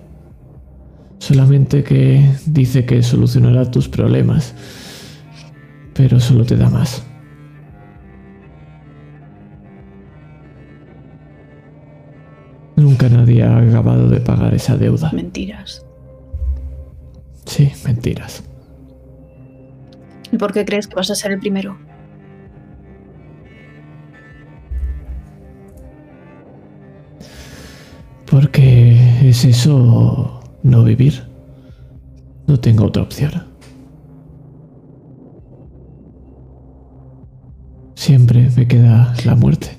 Solamente 1.19 1.83
que 1.83 2.25
dice 2.47 2.87
que 2.87 3.03
solucionará 3.03 3.71
tus 3.71 3.89
problemas, 3.89 4.55
pero 5.93 6.21
solo 6.21 6.45
te 6.45 6.57
da 6.57 6.71
más. 6.71 7.05
Nunca 12.77 13.09
nadie 13.09 13.43
ha 13.43 13.59
acabado 13.59 14.09
de 14.09 14.21
pagar 14.21 14.55
esa 14.55 14.77
deuda. 14.77 15.11
Mentiras. 15.13 15.85
Sí, 17.45 17.71
mentiras. 17.85 18.45
¿Y 20.33 20.39
por 20.39 20.53
qué 20.53 20.65
crees 20.65 20.89
que 20.89 20.95
vas 20.95 21.11
a 21.11 21.15
ser 21.15 21.31
el 21.33 21.39
primero? 21.39 21.79
Porque 28.31 29.29
es 29.29 29.45
eso 29.45 30.41
no 30.63 30.85
vivir. 30.85 31.23
No 32.47 32.59
tengo 32.59 32.87
otra 32.87 33.03
opción. 33.03 33.31
Siempre 37.95 38.49
me 38.57 38.67
queda 38.67 39.15
la 39.27 39.35
muerte. 39.35 39.77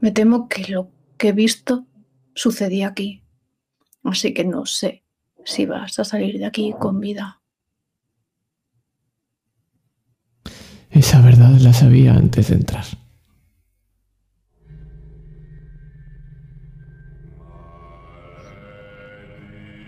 Me 0.00 0.12
temo 0.12 0.48
que 0.48 0.70
lo 0.70 0.88
que 1.16 1.30
he 1.30 1.32
visto 1.32 1.86
sucedía 2.34 2.86
aquí. 2.88 3.23
Así 4.04 4.34
que 4.34 4.44
no 4.44 4.66
sé 4.66 5.02
si 5.44 5.66
vas 5.66 5.98
a 5.98 6.04
salir 6.04 6.38
de 6.38 6.46
aquí 6.46 6.74
con 6.78 7.00
vida. 7.00 7.40
Esa 10.90 11.20
verdad 11.20 11.50
la 11.58 11.72
sabía 11.72 12.12
antes 12.12 12.48
de 12.48 12.54
entrar. 12.54 12.84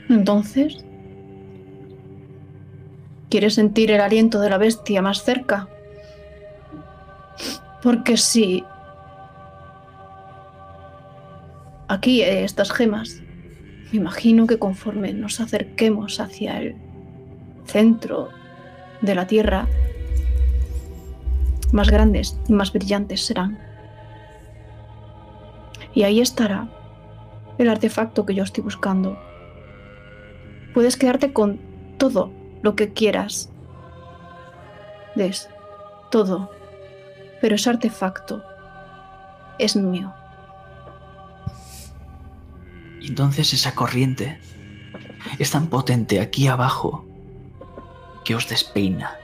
Entonces, 0.09 0.85
¿quieres 3.29 3.55
sentir 3.55 3.91
el 3.91 4.01
aliento 4.01 4.41
de 4.41 4.51
la 4.51 4.59
bestia 4.59 5.03
más 5.03 5.23
cerca? 5.23 5.69
Porque 7.83 8.17
si 8.17 8.65
aquí 11.89 12.23
eh, 12.23 12.45
estas 12.45 12.73
gemas, 12.73 13.23
me 13.93 13.99
imagino 13.99 14.47
que 14.47 14.59
conforme 14.59 15.13
nos 15.13 15.41
acerquemos 15.41 16.21
hacia 16.21 16.59
el 16.59 16.77
centro 17.67 18.31
de 19.01 19.15
la 19.15 19.27
Tierra, 19.27 19.69
más 21.73 21.91
grandes 21.91 22.39
y 22.49 22.53
más 22.53 22.73
brillantes 22.73 23.25
serán. 23.25 23.59
Y 25.95 26.03
ahí 26.03 26.21
estará 26.21 26.69
el 27.59 27.69
artefacto 27.69 28.27
que 28.27 28.35
yo 28.35 28.43
estoy 28.43 28.65
buscando. 28.65 29.19
Puedes 30.75 30.97
quedarte 30.97 31.33
con 31.33 31.59
todo 31.97 32.31
lo 32.63 32.77
que 32.77 32.93
quieras. 32.93 33.51
¿Ves? 35.15 35.49
Todo. 36.11 36.51
Pero 37.41 37.55
ese 37.55 37.71
artefacto 37.71 38.43
es 39.59 39.77
mío. 39.77 40.13
Entonces 43.07 43.53
esa 43.53 43.75
corriente 43.75 44.41
es 45.39 45.51
tan 45.51 45.69
potente 45.69 46.21
aquí 46.21 46.49
abajo 46.49 47.07
que 48.25 48.35
os 48.35 48.49
despeina. 48.49 49.17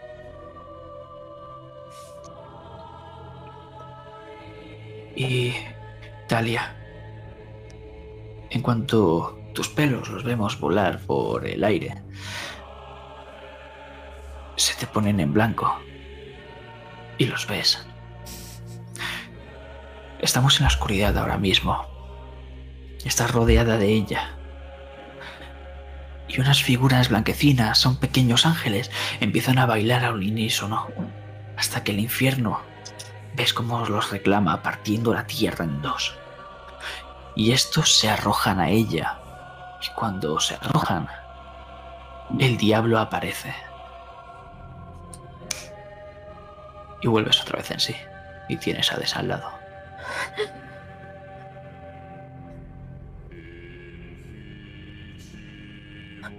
Y 5.16 5.52
Talia, 6.28 6.76
en 8.50 8.62
cuanto 8.62 9.38
tus 9.52 9.68
pelos 9.68 10.08
los 10.08 10.24
vemos 10.24 10.58
volar 10.58 11.00
por 11.00 11.46
el 11.46 11.62
aire, 11.64 12.02
se 14.56 14.74
te 14.76 14.86
ponen 14.86 15.20
en 15.20 15.32
blanco 15.32 15.76
y 17.18 17.26
los 17.26 17.46
ves. 17.46 17.84
Estamos 20.20 20.58
en 20.58 20.62
la 20.62 20.68
oscuridad 20.68 21.18
ahora 21.18 21.36
mismo. 21.36 21.91
Estás 23.04 23.30
rodeada 23.30 23.78
de 23.78 23.88
ella. 23.88 24.30
Y 26.28 26.40
unas 26.40 26.62
figuras 26.62 27.08
blanquecinas, 27.08 27.78
son 27.78 27.96
pequeños 27.96 28.46
ángeles, 28.46 28.90
empiezan 29.20 29.58
a 29.58 29.66
bailar 29.66 30.04
a 30.04 30.12
un 30.12 30.18
unísono. 30.18 30.88
Hasta 31.56 31.84
que 31.84 31.92
el 31.92 32.00
infierno 32.00 32.60
ves 33.34 33.52
cómo 33.52 33.84
los 33.86 34.10
reclama 34.10 34.62
partiendo 34.62 35.12
la 35.12 35.26
tierra 35.26 35.64
en 35.64 35.82
dos. 35.82 36.16
Y 37.34 37.52
estos 37.52 37.96
se 37.98 38.08
arrojan 38.08 38.60
a 38.60 38.70
ella. 38.70 39.18
Y 39.82 39.92
cuando 39.94 40.38
se 40.38 40.54
arrojan, 40.54 41.08
el 42.38 42.56
diablo 42.56 42.98
aparece. 42.98 43.54
Y 47.02 47.08
vuelves 47.08 47.40
otra 47.40 47.58
vez 47.58 47.70
en 47.72 47.80
sí. 47.80 47.96
Y 48.48 48.56
tienes 48.56 48.92
a 48.92 48.96
Des 48.96 49.16
al 49.16 49.28
lado. 49.28 49.50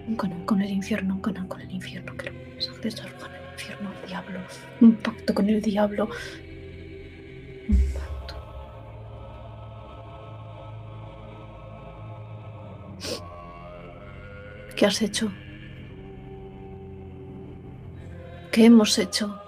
Un 0.08 0.16
canal 0.16 0.46
con 0.46 0.62
el 0.62 0.70
infierno, 0.70 1.16
un 1.16 1.22
canal 1.22 1.48
con 1.48 1.62
el 1.62 1.72
infierno. 1.72 2.16
Que 2.18 2.32
los 2.56 2.66
se 2.66 3.02
arrojan 3.02 3.32
al 3.32 3.52
infierno, 3.54 3.90
al 3.90 4.08
diablo. 4.08 4.40
Un 4.82 4.96
pacto 4.96 5.34
con 5.34 5.50
el 5.50 5.62
diablo. 5.62 6.10
Un 7.70 7.78
pacto. 7.94 8.36
¿Qué 14.76 14.86
has 14.86 15.02
hecho? 15.02 15.32
¿Qué 18.52 18.66
hemos 18.66 19.00
hecho? 19.00 19.40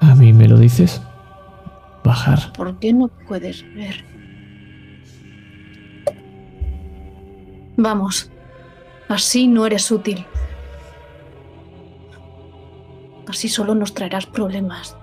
¿A 0.00 0.14
mí 0.14 0.32
me 0.32 0.48
lo 0.48 0.56
dices? 0.58 1.02
Bajar. 2.02 2.52
¿Por 2.54 2.78
qué 2.78 2.92
no 2.92 3.08
puedes 3.08 3.62
ver? 3.74 4.09
Vamos. 7.82 8.30
Así 9.08 9.48
no 9.48 9.64
eres 9.64 9.90
útil. 9.90 10.26
Así 13.26 13.48
solo 13.48 13.74
nos 13.74 13.94
traerás 13.94 14.26
problemas. 14.26 14.98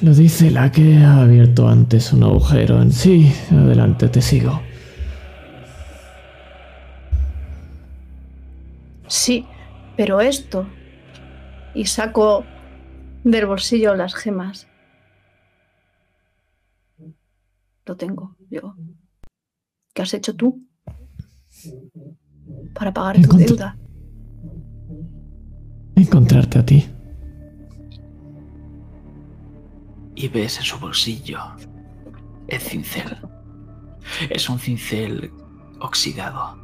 Lo 0.00 0.14
dice 0.14 0.50
la 0.50 0.72
que 0.72 0.96
ha 0.96 1.20
abierto 1.20 1.68
antes 1.68 2.10
un 2.14 2.22
agujero 2.22 2.80
en 2.80 2.90
sí. 2.90 3.34
Adelante, 3.50 4.08
te 4.08 4.22
sigo. 4.22 4.62
Sí, 9.08 9.46
pero 9.94 10.22
esto. 10.22 10.66
Y 11.74 11.84
saco 11.84 12.46
del 13.24 13.44
bolsillo 13.44 13.94
las 13.94 14.14
gemas. 14.14 14.68
Lo 17.86 17.96
tengo 17.96 18.34
yo. 18.54 18.74
¿Qué 19.94 20.02
has 20.02 20.14
hecho 20.14 20.34
tú? 20.34 20.66
Para 22.74 22.92
pagar 22.92 23.16
tu 23.16 23.22
Encontré- 23.22 23.46
deuda. 23.46 23.78
Encontrarte 25.96 26.58
a 26.58 26.66
ti. 26.66 26.86
y 30.16 30.28
ves 30.28 30.58
en 30.58 30.62
su 30.62 30.78
bolsillo 30.78 31.38
el 32.46 32.60
cincel. 32.60 33.16
Es 34.30 34.48
un 34.48 34.60
cincel 34.60 35.32
oxidado, 35.80 36.56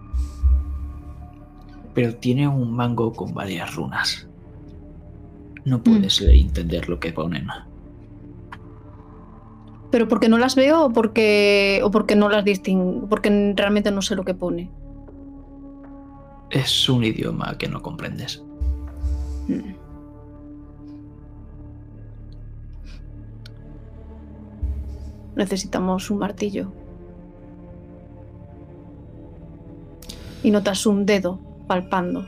pero 1.95 2.15
tiene 2.15 2.47
un 2.47 2.71
mango 2.73 3.13
con 3.13 3.35
varias 3.35 3.75
runas. 3.75 4.29
No 5.65 5.83
puedes 5.83 6.21
leer- 6.21 6.41
entender 6.47 6.89
lo 6.89 7.01
que 7.01 7.13
ponen. 7.13 7.49
¿Pero 9.91 10.07
porque 10.07 10.29
no 10.29 10.39
las 10.39 10.55
veo 10.55 10.87
o 10.87 10.93
porque, 10.93 11.81
o 11.83 11.91
porque 11.91 12.15
no 12.15 12.29
las 12.29 12.45
distingo? 12.45 13.09
Porque 13.09 13.55
realmente 13.57 13.91
no 13.91 14.03
sé 14.03 14.15
lo 14.15 14.25
que 14.25 14.35
pone. 14.35 14.71
Es 16.51 16.89
un 16.89 17.05
idioma 17.05 17.57
que 17.59 17.69
no 17.69 17.83
comprendes. 17.83 18.43
Mm. 19.49 19.75
Necesitamos 25.37 26.11
un 26.11 26.19
martillo. 26.19 26.73
Y 30.43 30.51
notas 30.51 30.87
un 30.87 31.05
dedo 31.05 31.39
palpando 31.67 32.27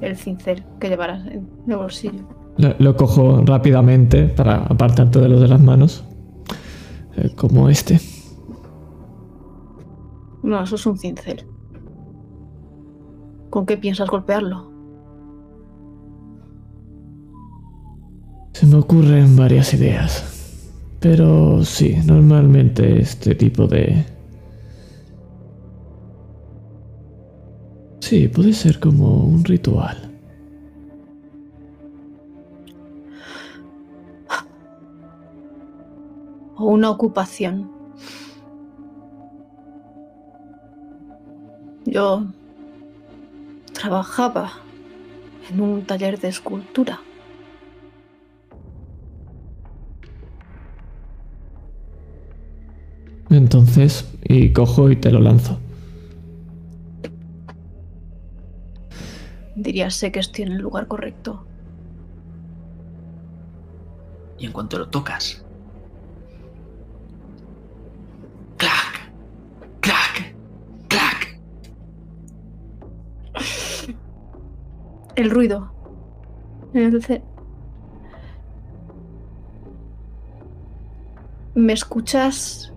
el 0.00 0.16
cincel 0.16 0.64
que 0.78 0.88
llevarás 0.88 1.26
en 1.26 1.48
el 1.66 1.76
bolsillo. 1.76 2.37
Lo, 2.58 2.74
lo 2.78 2.96
cojo 2.96 3.42
rápidamente 3.44 4.24
para 4.24 4.56
apartarte 4.64 5.20
de 5.20 5.28
lo 5.28 5.40
de 5.40 5.48
las 5.48 5.60
manos. 5.60 6.04
Eh, 7.16 7.30
como 7.34 7.68
este. 7.68 8.00
No, 10.42 10.62
eso 10.62 10.76
es 10.76 10.86
un 10.86 10.98
cincel. 10.98 11.44
¿Con 13.50 13.66
qué 13.66 13.76
piensas 13.76 14.08
golpearlo? 14.08 14.70
Se 18.52 18.66
me 18.66 18.76
ocurren 18.76 19.36
varias 19.36 19.72
ideas. 19.74 20.34
Pero 21.00 21.64
sí, 21.64 21.96
normalmente 22.04 23.00
este 23.00 23.34
tipo 23.34 23.66
de... 23.66 24.04
Sí, 28.00 28.28
puede 28.28 28.52
ser 28.52 28.80
como 28.80 29.24
un 29.24 29.44
ritual. 29.44 30.07
O 36.58 36.66
una 36.66 36.90
ocupación. 36.90 37.70
Yo 41.86 42.26
trabajaba 43.72 44.52
en 45.50 45.60
un 45.60 45.84
taller 45.86 46.18
de 46.20 46.28
escultura. 46.28 47.00
entonces 53.30 54.10
y 54.24 54.52
cojo 54.52 54.90
y 54.90 54.96
te 54.96 55.10
lo 55.10 55.20
lanzo. 55.20 55.58
Diría, 59.54 59.90
sé 59.90 60.12
que 60.12 60.20
estoy 60.20 60.44
en 60.44 60.52
el 60.52 60.58
lugar 60.58 60.86
correcto. 60.86 61.44
Y 64.38 64.46
en 64.46 64.52
cuanto 64.52 64.78
lo 64.78 64.88
tocas, 64.88 65.44
El 75.18 75.30
ruido. 75.30 75.72
Ce- 76.72 77.22
Me 81.56 81.72
escuchas 81.72 82.72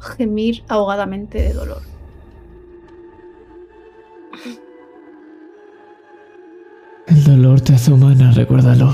gemir 0.00 0.64
ahogadamente 0.68 1.40
de 1.40 1.52
dolor. 1.52 1.82
El 7.06 7.22
dolor 7.24 7.60
te 7.60 7.74
hace 7.74 7.92
humana, 7.92 8.32
recuérdalo. 8.32 8.92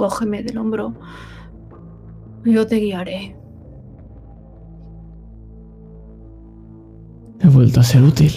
Cógeme 0.00 0.42
del 0.42 0.56
hombro. 0.56 0.94
Yo 2.46 2.66
te 2.66 2.76
guiaré. 2.76 3.36
He 7.38 7.48
vuelto 7.48 7.80
a 7.80 7.82
ser 7.82 8.02
útil. 8.02 8.32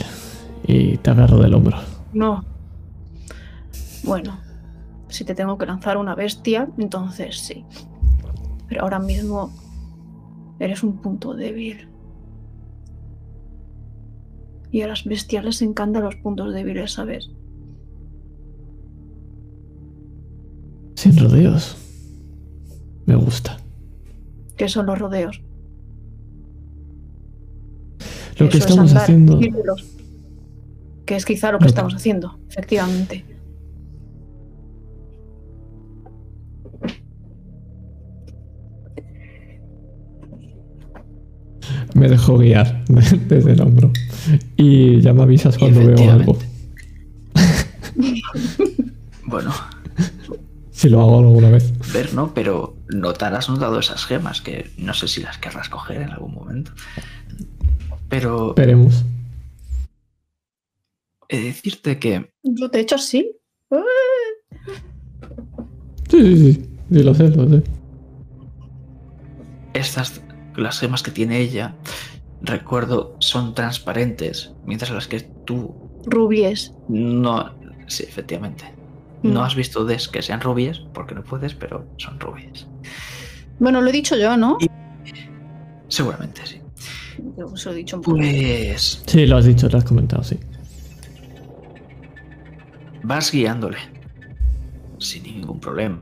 Y 0.67 0.97
te 0.97 1.11
agarro 1.11 1.37
del 1.37 1.53
hombro. 1.53 1.77
No. 2.11 2.43
Bueno, 4.03 4.37
si 5.07 5.23
te 5.23 5.33
tengo 5.35 5.57
que 5.57 5.65
lanzar 5.65 5.95
una 5.95 6.15
bestia, 6.15 6.67
entonces 6.77 7.37
sí. 7.39 7.63
Pero 8.67 8.81
ahora 8.81 8.99
mismo 8.99 9.49
eres 10.59 10.83
un 10.83 10.97
punto 10.97 11.33
débil. 11.33 11.87
Y 14.69 14.81
a 14.81 14.87
las 14.87 15.05
bestias 15.05 15.45
les 15.45 15.61
encantan 15.61 16.03
los 16.03 16.17
puntos 16.17 16.53
débiles, 16.53 16.91
¿sabes? 16.91 17.29
Sin 21.03 21.17
rodeos. 21.17 21.75
Me 23.05 23.15
gusta. 23.15 23.57
¿Qué 24.55 24.69
son 24.69 24.85
los 24.85 24.97
rodeos? 24.97 25.41
Lo 28.39 28.47
que 28.49 28.57
Eso 28.57 28.65
es 28.65 28.69
estamos 28.71 28.89
andar 28.91 29.03
haciendo. 29.03 29.37
círculos. 29.39 29.85
Que 31.05 31.15
es 31.17 31.25
quizá 31.25 31.51
lo 31.51 31.57
que 31.59 31.63
Lo 31.63 31.67
que- 31.67 31.69
estamos 31.71 31.93
haciendo, 31.93 32.39
efectivamente. 32.49 33.25
Me 41.93 42.09
dejo 42.09 42.37
guiar 42.37 42.83
desde 43.27 43.51
el 43.53 43.61
hombro. 43.61 43.91
Y 44.57 45.01
ya 45.01 45.13
me 45.13 45.23
avisas 45.23 45.57
cuando 45.57 45.85
veo 45.85 46.11
algo. 46.11 46.37
Bueno, 49.25 49.51
Si 50.83 50.89
lo 50.89 50.99
hago 50.99 51.19
alguna 51.19 51.49
vez. 51.49 51.71
ver 51.93 52.13
no, 52.13 52.33
pero 52.33 52.75
notar 52.89 53.33
has 53.35 53.47
notado 53.47 53.79
esas 53.79 54.05
gemas 54.05 54.41
que 54.41 54.69
no 54.77 54.93
sé 54.93 55.07
si 55.07 55.21
las 55.21 55.37
querrás 55.37 55.69
coger 55.69 56.01
en 56.01 56.11
algún 56.11 56.33
momento. 56.33 56.73
Pero 58.09 58.53
Veremos. 58.53 59.05
he 61.29 61.37
de 61.37 61.43
decirte 61.45 61.99
que 61.99 62.33
Yo, 62.43 62.67
de 62.67 62.81
hecho, 62.81 62.97
sí. 62.97 63.31
Sí, 66.09 66.19
sí, 66.21 66.37
sí. 66.37 66.69
Sí, 66.91 67.01
lo 67.01 67.15
sé, 67.15 67.29
lo 67.29 67.47
sé. 67.47 67.63
estas, 69.73 70.21
las 70.57 70.79
gemas 70.79 71.01
que 71.01 71.11
tiene 71.11 71.39
ella, 71.39 71.75
recuerdo, 72.41 73.15
son 73.19 73.55
transparentes, 73.55 74.51
mientras 74.65 74.91
las 74.91 75.07
que 75.07 75.21
tú 75.21 75.73
Rubies. 76.07 76.73
no... 76.89 77.53
Sí, 77.87 78.03
efectivamente. 78.03 78.65
Mm. 79.23 79.33
No 79.33 79.43
has 79.43 79.55
visto 79.55 79.85
des 79.85 80.07
que 80.07 80.21
sean 80.21 80.41
rubias, 80.41 80.79
porque 80.93 81.15
no 81.15 81.23
puedes, 81.23 81.53
pero 81.55 81.87
son 81.97 82.19
rubias. 82.19 82.67
Bueno, 83.59 83.81
lo 83.81 83.89
he 83.89 83.91
dicho 83.93 84.15
yo, 84.17 84.35
¿no? 84.37 84.57
Y- 84.59 84.69
Seguramente 85.87 86.45
sí. 86.45 86.59
Yo 87.37 87.47
os 87.47 87.65
lo 87.65 87.71
he 87.71 87.75
dicho 87.75 87.97
un 87.97 88.01
poco. 88.01 88.17
Pues 88.17 89.03
Sí, 89.05 89.25
lo 89.27 89.37
has 89.37 89.45
dicho, 89.45 89.67
lo 89.69 89.77
has 89.77 89.83
comentado, 89.85 90.23
sí. 90.23 90.39
vas 93.03 93.31
guiándole. 93.31 93.77
Sin 94.97 95.23
ningún 95.23 95.59
problema. 95.59 96.01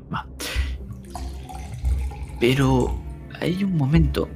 Pero 2.39 2.95
hay 3.39 3.63
un 3.63 3.75
momento 3.77 4.29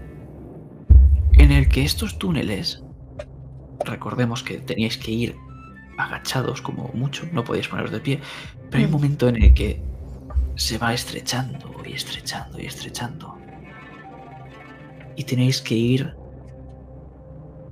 en 1.34 1.52
el 1.52 1.68
que 1.70 1.84
estos 1.84 2.18
túneles, 2.20 2.84
recordemos 3.86 4.44
que 4.44 4.58
teníais 4.60 4.98
que 4.98 5.12
ir 5.12 5.36
agachados 5.98 6.62
como 6.62 6.90
mucho, 6.94 7.26
no 7.32 7.44
podíais 7.44 7.68
poneros 7.68 7.92
de 7.92 8.00
pie, 8.00 8.20
hay 8.76 8.86
un 8.86 8.92
momento 8.92 9.30
en 9.30 9.42
el 9.42 9.54
que 9.54 9.82
se 10.56 10.78
va 10.78 10.94
estrechando 10.94 11.74
y 11.86 11.94
estrechando 11.94 12.60
y 12.60 12.66
estrechando. 12.66 13.38
Y 15.16 15.24
tenéis 15.24 15.62
que 15.62 15.76
ir 15.76 16.16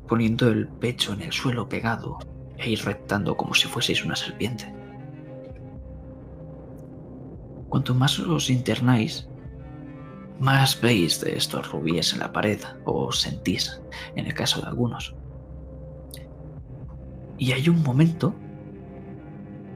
poniendo 0.08 0.48
el 0.50 0.68
pecho 0.68 1.14
en 1.14 1.22
el 1.22 1.32
suelo 1.32 1.68
pegado 1.68 2.20
e 2.58 2.70
ir 2.70 2.84
rectando 2.84 3.36
como 3.36 3.54
si 3.54 3.68
fueseis 3.68 4.04
una 4.06 4.16
serpiente. 4.16 4.74
Cuanto 7.70 7.96
más 7.96 8.20
os 8.20 8.50
internáis, 8.50 9.28
más 10.40 10.80
veis 10.80 11.20
de 11.22 11.36
estos 11.36 11.72
rubíes 11.72 12.14
en 12.14 12.20
la 12.20 12.32
pared, 12.32 12.60
o 12.86 13.12
sentís, 13.12 13.82
en 14.16 14.26
el 14.28 14.34
caso 14.34 14.62
de 14.62 14.68
algunos. 14.68 15.16
Y 17.38 17.52
hay 17.52 17.68
un 17.68 17.82
momento 17.82 18.36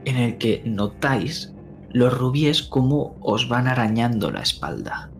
en 0.08 0.16
el 0.16 0.38
que 0.38 0.62
notáis 0.64 1.54
los 1.90 2.16
rubíes 2.16 2.62
como 2.62 3.16
os 3.20 3.48
van 3.48 3.66
arañando 3.66 4.30
la 4.30 4.40
espalda. 4.40 5.10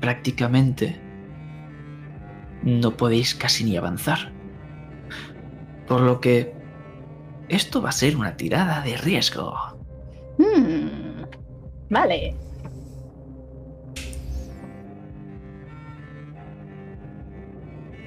Prácticamente 0.00 1.00
no 2.62 2.96
podéis 2.96 3.34
casi 3.34 3.64
ni 3.64 3.76
avanzar. 3.76 4.32
Por 5.86 6.00
lo 6.00 6.20
que 6.20 6.54
esto 7.48 7.82
va 7.82 7.88
a 7.88 7.92
ser 7.92 8.16
una 8.16 8.36
tirada 8.36 8.80
de 8.82 8.96
riesgo. 8.96 9.54
Hmm, 10.38 11.10
Vale. 11.90 12.36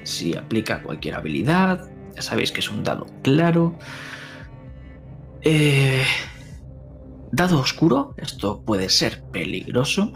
Si 0.04 0.36
aplica 0.36 0.82
cualquier 0.82 1.14
habilidad, 1.14 1.88
ya 2.14 2.22
sabéis 2.22 2.50
que 2.50 2.60
es 2.60 2.70
un 2.70 2.82
dado 2.82 3.06
claro. 3.22 3.74
Eh, 5.46 6.02
dado 7.30 7.60
oscuro, 7.60 8.14
esto 8.16 8.62
puede 8.62 8.88
ser 8.88 9.22
peligroso. 9.30 10.10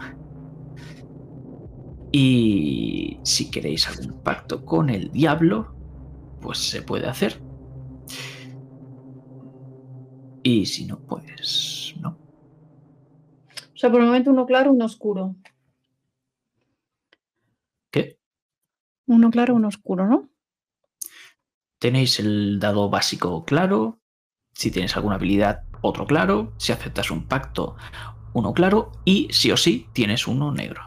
Y 2.11 3.19
si 3.23 3.51
queréis 3.51 3.87
algún 3.87 4.23
pacto 4.23 4.65
con 4.65 4.89
el 4.89 5.11
diablo, 5.11 5.75
pues 6.41 6.57
se 6.57 6.81
puede 6.81 7.07
hacer. 7.07 7.39
Y 10.41 10.65
si 10.65 10.85
no, 10.85 10.99
pues 11.01 11.93
no. 12.01 12.09
O 12.09 13.77
sea, 13.77 13.91
por 13.91 14.01
el 14.01 14.07
momento 14.07 14.31
uno 14.31 14.47
claro, 14.47 14.71
uno 14.71 14.85
oscuro. 14.85 15.35
¿Qué? 17.91 18.17
Uno 19.05 19.29
claro, 19.29 19.53
uno 19.53 19.67
oscuro, 19.67 20.07
¿no? 20.07 20.27
Tenéis 21.77 22.19
el 22.19 22.59
dado 22.59 22.89
básico 22.89 23.45
claro. 23.45 23.98
Si 24.59 24.71
tienes 24.71 24.97
alguna 24.97 25.15
habilidad, 25.15 25.61
otro 25.79 26.05
claro. 26.05 26.51
Si 26.57 26.73
aceptas 26.73 27.11
un 27.11 27.23
pacto, 27.23 27.77
uno 28.33 28.53
claro. 28.53 28.91
Y 29.05 29.29
sí 29.31 29.51
o 29.53 29.57
sí, 29.57 29.87
tienes 29.93 30.27
uno 30.27 30.51
negro. 30.51 30.81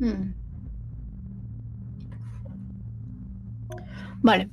Hmm. 0.00 0.34
Vale. 4.22 4.48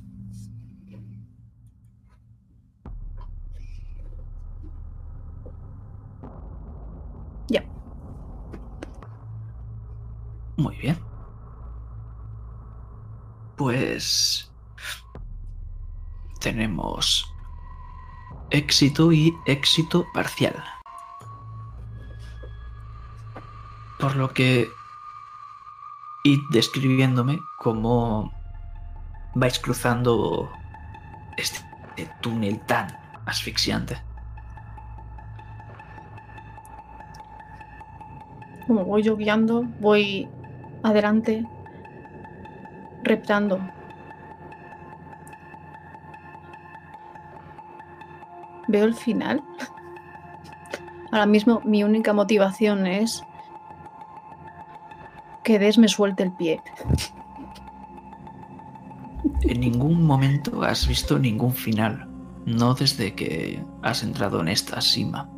Ya. 7.50 7.62
Muy 10.56 10.76
bien. 10.76 10.96
Pues 13.56 14.49
tenemos 16.40 17.32
éxito 18.50 19.12
y 19.12 19.36
éxito 19.46 20.06
parcial. 20.12 20.56
Por 23.98 24.16
lo 24.16 24.32
que 24.32 24.68
y 26.24 26.38
describiéndome 26.50 27.40
cómo 27.58 28.32
vais 29.34 29.58
cruzando 29.58 30.50
este 31.36 31.62
túnel 32.20 32.60
tan 32.66 32.88
asfixiante. 33.26 33.96
Como 38.66 38.84
voy 38.84 39.02
yo 39.02 39.16
guiando, 39.16 39.62
voy 39.80 40.28
adelante, 40.82 41.46
reptando. 43.02 43.60
Veo 48.70 48.84
el 48.84 48.94
final. 48.94 49.42
Ahora 51.10 51.26
mismo 51.26 51.60
mi 51.64 51.82
única 51.82 52.12
motivación 52.12 52.86
es 52.86 53.24
que 55.42 55.58
Des 55.58 55.76
me 55.76 55.88
suelte 55.88 56.22
el 56.22 56.32
pie. 56.32 56.62
En 59.42 59.60
ningún 59.60 60.06
momento 60.06 60.62
has 60.62 60.86
visto 60.86 61.18
ningún 61.18 61.52
final, 61.52 62.08
no 62.46 62.74
desde 62.74 63.14
que 63.14 63.60
has 63.82 64.04
entrado 64.04 64.40
en 64.40 64.48
esta 64.48 64.80
cima. 64.80 65.28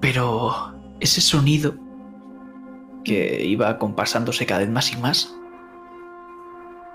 Pero 0.00 0.74
ese 1.00 1.20
sonido 1.20 1.74
que 3.02 3.44
iba 3.44 3.78
compasándose 3.78 4.46
cada 4.46 4.60
vez 4.60 4.70
más 4.70 4.92
y 4.92 4.96
más, 4.96 5.34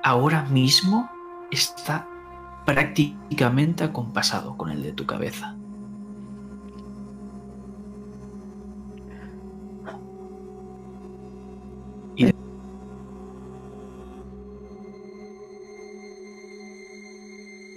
ahora 0.03 0.43
mismo 0.43 1.10
está 1.51 2.07
prácticamente 2.65 3.84
acompasado 3.84 4.57
con 4.57 4.69
el 4.72 4.84
de 4.84 4.94
tu 4.94 5.06
cabeza. 5.06 5.56
Y 12.15 12.26
de- 12.26 12.34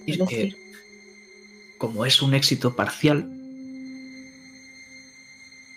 Es 0.07 0.19
decir 0.19 0.27
que, 0.29 0.37
decir, 0.37 0.57
como 1.79 2.05
es 2.07 2.23
un 2.23 2.35
éxito 2.35 2.77
parcial, 2.77 3.29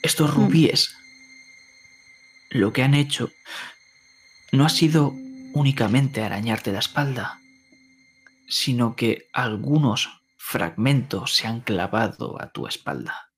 estos 0.03 0.31
Mm. 0.31 0.36
rubíes 0.36 0.95
lo 2.52 2.72
que 2.73 2.84
han 2.84 2.94
hecho 2.94 3.31
no 4.52 4.65
ha 4.65 4.69
sido 4.69 5.14
únicamente 5.53 6.22
arañarte 6.23 6.72
la 6.72 6.80
espalda, 6.80 7.39
sino 8.50 8.96
que 8.96 9.30
algunos 9.32 10.10
fragmentos 10.38 11.36
se 11.36 11.48
han 11.48 11.62
clavado 11.62 12.42
a 12.42 12.52
tu 12.52 12.68
espalda. 12.68 13.32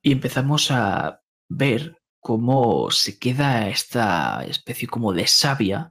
Y 0.00 0.12
empezamos 0.12 0.70
a 0.70 1.20
ver 1.48 2.00
cómo 2.20 2.90
se 2.90 3.18
queda 3.18 3.68
esta 3.68 4.44
especie 4.44 4.88
como 4.88 5.12
de 5.12 5.26
savia 5.26 5.90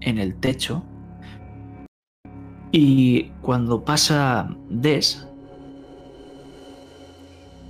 en 0.00 0.18
el 0.18 0.38
techo. 0.38 0.84
Y 2.72 3.30
cuando 3.42 3.84
pasa 3.84 4.48
Des, 4.68 5.26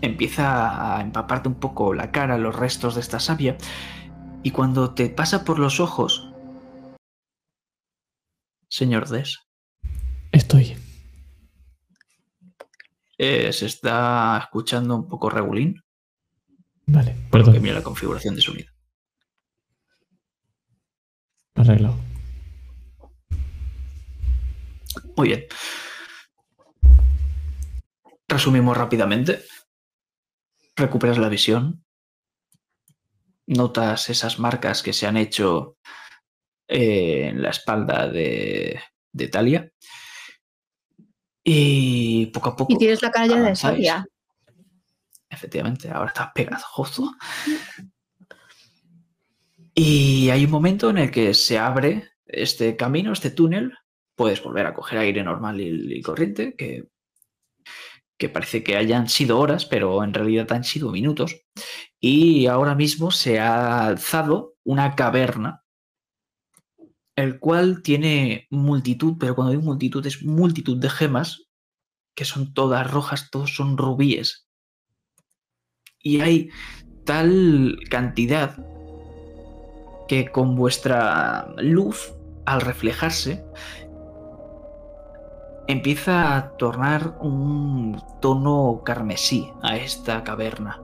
empieza 0.02 0.96
a 0.96 1.00
empaparte 1.00 1.48
un 1.48 1.56
poco 1.56 1.94
la 1.94 2.10
cara, 2.10 2.38
los 2.38 2.56
restos 2.56 2.94
de 2.94 3.00
esta 3.00 3.20
savia. 3.20 3.56
Y 4.42 4.50
cuando 4.50 4.94
te 4.94 5.08
pasa 5.08 5.44
por 5.44 5.58
los 5.58 5.80
ojos, 5.80 6.25
señor 8.68 9.08
Des, 9.08 9.38
Estoy. 10.32 10.76
eh, 13.18 13.52
se 13.52 13.66
está 13.66 14.38
escuchando 14.42 14.94
un 14.96 15.08
poco 15.08 15.30
regulín, 15.30 15.82
Vale, 16.88 17.16
por 17.30 17.44
lo 17.44 17.52
que 17.52 17.58
mira 17.60 17.74
la 17.74 17.82
configuración 17.82 18.36
de 18.36 18.42
sonido. 18.42 18.70
Arreglado. 21.56 21.96
Muy 25.16 25.28
bien. 25.28 25.46
Resumimos 28.28 28.76
rápidamente. 28.76 29.42
Recuperas 30.76 31.18
la 31.18 31.28
visión. 31.28 31.84
Notas 33.46 34.10
esas 34.10 34.38
marcas 34.38 34.82
que 34.82 34.92
se 34.92 35.06
han 35.06 35.16
hecho 35.16 35.76
eh, 36.68 37.28
en 37.28 37.42
la 37.42 37.50
espalda 37.50 38.08
de, 38.08 38.80
de 39.12 39.28
Talia. 39.28 39.70
Y 41.44 42.26
poco 42.26 42.50
a 42.50 42.56
poco. 42.56 42.72
y 42.72 42.78
tienes 42.78 43.02
la 43.02 43.10
cara 43.10 43.40
de 43.40 43.54
savia. 43.56 44.04
Efectivamente, 45.28 45.90
ahora 45.90 46.08
estás 46.08 46.30
pegajoso. 46.34 47.14
Y 49.74 50.30
hay 50.30 50.44
un 50.44 50.50
momento 50.50 50.90
en 50.90 50.98
el 50.98 51.10
que 51.10 51.34
se 51.34 51.58
abre 51.58 52.10
este 52.24 52.76
camino, 52.76 53.12
este 53.12 53.30
túnel. 53.30 53.72
Puedes 54.14 54.42
volver 54.42 54.66
a 54.66 54.74
coger 54.74 54.98
aire 54.98 55.22
normal 55.22 55.60
y, 55.60 55.98
y 55.98 56.00
corriente, 56.00 56.54
que, 56.56 56.88
que 58.18 58.28
parece 58.28 58.62
que 58.64 58.76
hayan 58.76 59.08
sido 59.08 59.38
horas, 59.38 59.66
pero 59.66 60.02
en 60.02 60.14
realidad 60.14 60.50
han 60.52 60.64
sido 60.64 60.90
minutos. 60.90 61.36
Y 62.00 62.46
ahora 62.46 62.74
mismo 62.74 63.10
se 63.10 63.38
ha 63.38 63.86
alzado 63.86 64.54
una 64.64 64.94
caverna, 64.94 65.64
el 67.16 67.40
cual 67.40 67.82
tiene 67.82 68.46
multitud, 68.50 69.14
pero 69.18 69.34
cuando 69.34 69.52
digo 69.52 69.64
multitud 69.64 70.06
es 70.06 70.22
multitud 70.22 70.78
de 70.78 70.90
gemas, 70.90 71.48
que 72.14 72.24
son 72.24 72.54
todas 72.54 72.90
rojas, 72.90 73.30
todos 73.30 73.54
son 73.54 73.76
rubíes 73.76 74.46
y 76.06 76.20
hay 76.20 76.50
tal 77.04 77.80
cantidad 77.90 78.56
que 80.06 80.30
con 80.30 80.54
vuestra 80.54 81.52
luz, 81.56 82.14
al 82.44 82.60
reflejarse, 82.60 83.44
empieza 85.66 86.36
a 86.36 86.56
tornar 86.58 87.18
un 87.20 88.00
tono 88.20 88.82
carmesí 88.84 89.50
a 89.62 89.76
esta 89.76 90.22
caverna. 90.22 90.80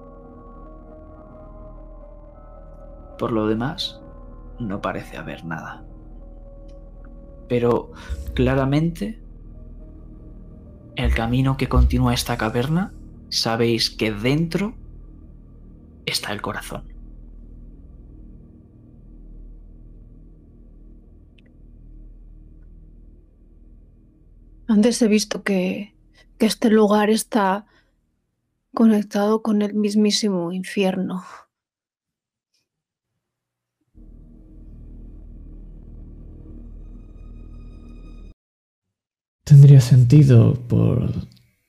Por 3.16 3.30
lo 3.30 3.46
demás, 3.46 4.02
no 4.58 4.80
parece 4.80 5.18
haber 5.18 5.44
nada. 5.44 5.84
Pero 7.52 7.92
claramente, 8.32 9.20
el 10.96 11.14
camino 11.14 11.58
que 11.58 11.68
continúa 11.68 12.14
esta 12.14 12.38
caverna, 12.38 12.94
sabéis 13.28 13.90
que 13.90 14.10
dentro 14.10 14.74
está 16.06 16.32
el 16.32 16.40
corazón. 16.40 16.88
Antes 24.66 25.02
he 25.02 25.08
visto 25.08 25.42
que, 25.42 25.94
que 26.38 26.46
este 26.46 26.70
lugar 26.70 27.10
está 27.10 27.66
conectado 28.72 29.42
con 29.42 29.60
el 29.60 29.74
mismísimo 29.74 30.52
infierno. 30.52 31.22
Tendría 39.44 39.80
sentido 39.80 40.54
por 40.68 41.10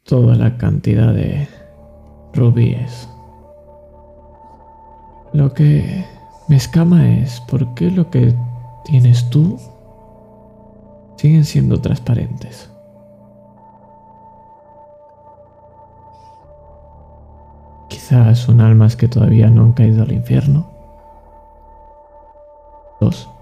toda 0.03 0.35
la 0.35 0.57
cantidad 0.57 1.11
de 1.13 1.47
rubíes. 2.33 3.09
Lo 5.33 5.53
que 5.53 6.05
me 6.47 6.55
escama 6.57 7.17
es 7.17 7.41
por 7.41 7.73
qué 7.73 7.89
lo 7.89 8.11
que 8.11 8.35
tienes 8.85 9.27
tú 9.31 9.59
siguen 11.17 11.45
siendo 11.45 11.81
transparentes. 11.81 12.69
Quizás 17.89 18.37
son 18.37 18.61
almas 18.61 18.95
que 18.95 19.07
todavía 19.07 19.49
no 19.49 19.63
han 19.63 19.73
caído 19.73 20.03
al 20.03 20.11
infierno. 20.11 20.69
Dos. 22.99 23.32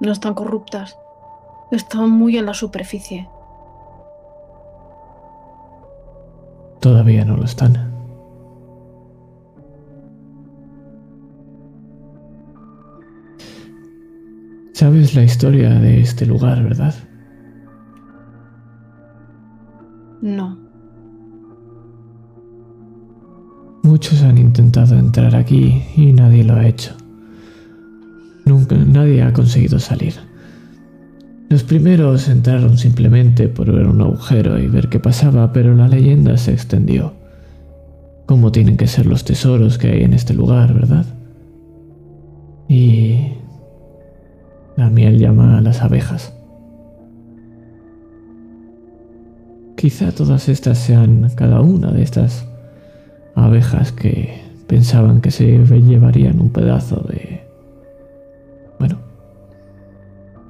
No 0.00 0.12
están 0.12 0.34
corruptas. 0.34 0.98
Están 1.70 2.10
muy 2.10 2.36
en 2.36 2.46
la 2.46 2.54
superficie. 2.54 3.28
Todavía 6.80 7.24
no 7.24 7.36
lo 7.36 7.44
están. 7.44 7.94
Sabes 14.74 15.14
la 15.14 15.22
historia 15.22 15.70
de 15.70 16.00
este 16.00 16.26
lugar, 16.26 16.62
¿verdad? 16.62 16.94
No. 20.20 20.58
Muchos 23.82 24.22
han 24.22 24.36
intentado 24.38 24.98
entrar 24.98 25.36
aquí 25.36 25.82
y 25.96 26.12
nadie 26.12 26.42
lo 26.42 26.54
ha 26.54 26.66
hecho. 26.66 26.96
Nunca 28.44 28.76
nadie 28.76 29.22
ha 29.22 29.32
conseguido 29.32 29.78
salir. 29.78 30.14
Los 31.48 31.62
primeros 31.62 32.28
entraron 32.28 32.78
simplemente 32.78 33.48
por 33.48 33.70
ver 33.72 33.86
un 33.86 34.00
agujero 34.00 34.58
y 34.58 34.66
ver 34.66 34.88
qué 34.88 34.98
pasaba, 34.98 35.52
pero 35.52 35.74
la 35.74 35.88
leyenda 35.88 36.36
se 36.36 36.52
extendió. 36.52 37.12
Cómo 38.26 38.50
tienen 38.50 38.76
que 38.76 38.86
ser 38.86 39.06
los 39.06 39.24
tesoros 39.24 39.78
que 39.78 39.88
hay 39.88 40.02
en 40.02 40.14
este 40.14 40.34
lugar, 40.34 40.74
¿verdad? 40.74 41.06
Y 42.68 43.34
la 44.76 44.90
miel 44.90 45.18
llama 45.18 45.58
a 45.58 45.60
las 45.60 45.82
abejas. 45.82 46.34
Quizá 49.76 50.12
todas 50.12 50.48
estas 50.48 50.78
sean 50.78 51.30
cada 51.36 51.60
una 51.60 51.92
de 51.92 52.02
estas 52.02 52.48
abejas 53.34 53.92
que 53.92 54.40
pensaban 54.66 55.20
que 55.20 55.30
se 55.30 55.46
llevarían 55.46 56.40
un 56.40 56.50
pedazo 56.50 57.06
de... 57.08 57.43
Bueno. 58.78 58.98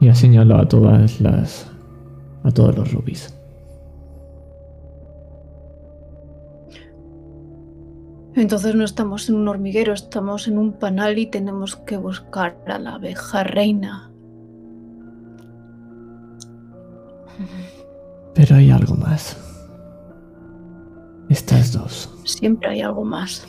Y 0.01 0.09
ha 0.09 0.15
señalado 0.15 0.63
a 0.63 0.69
todas 0.69 1.21
las... 1.21 1.71
a 2.43 2.51
todos 2.51 2.77
los 2.77 2.93
rubíes. 2.93 3.35
Entonces 8.37 8.75
no 8.75 8.85
estamos 8.85 9.29
en 9.29 9.37
un 9.37 9.49
hormiguero, 9.49 9.93
estamos 9.93 10.49
en 10.49 10.59
un 10.59 10.73
panal 10.73 11.19
y 11.19 11.27
tenemos 11.27 11.77
que 11.77 11.97
buscar 11.97 12.57
a 12.67 12.79
la 12.79 12.95
abeja 12.95 13.45
reina. 13.45 14.11
Pero 18.35 18.57
hay 18.57 18.71
algo 18.71 18.97
más. 18.97 19.37
Estas 21.29 21.73
dos. 21.73 22.13
Siempre 22.25 22.71
hay 22.71 22.81
algo 22.81 23.05
más. 23.05 23.47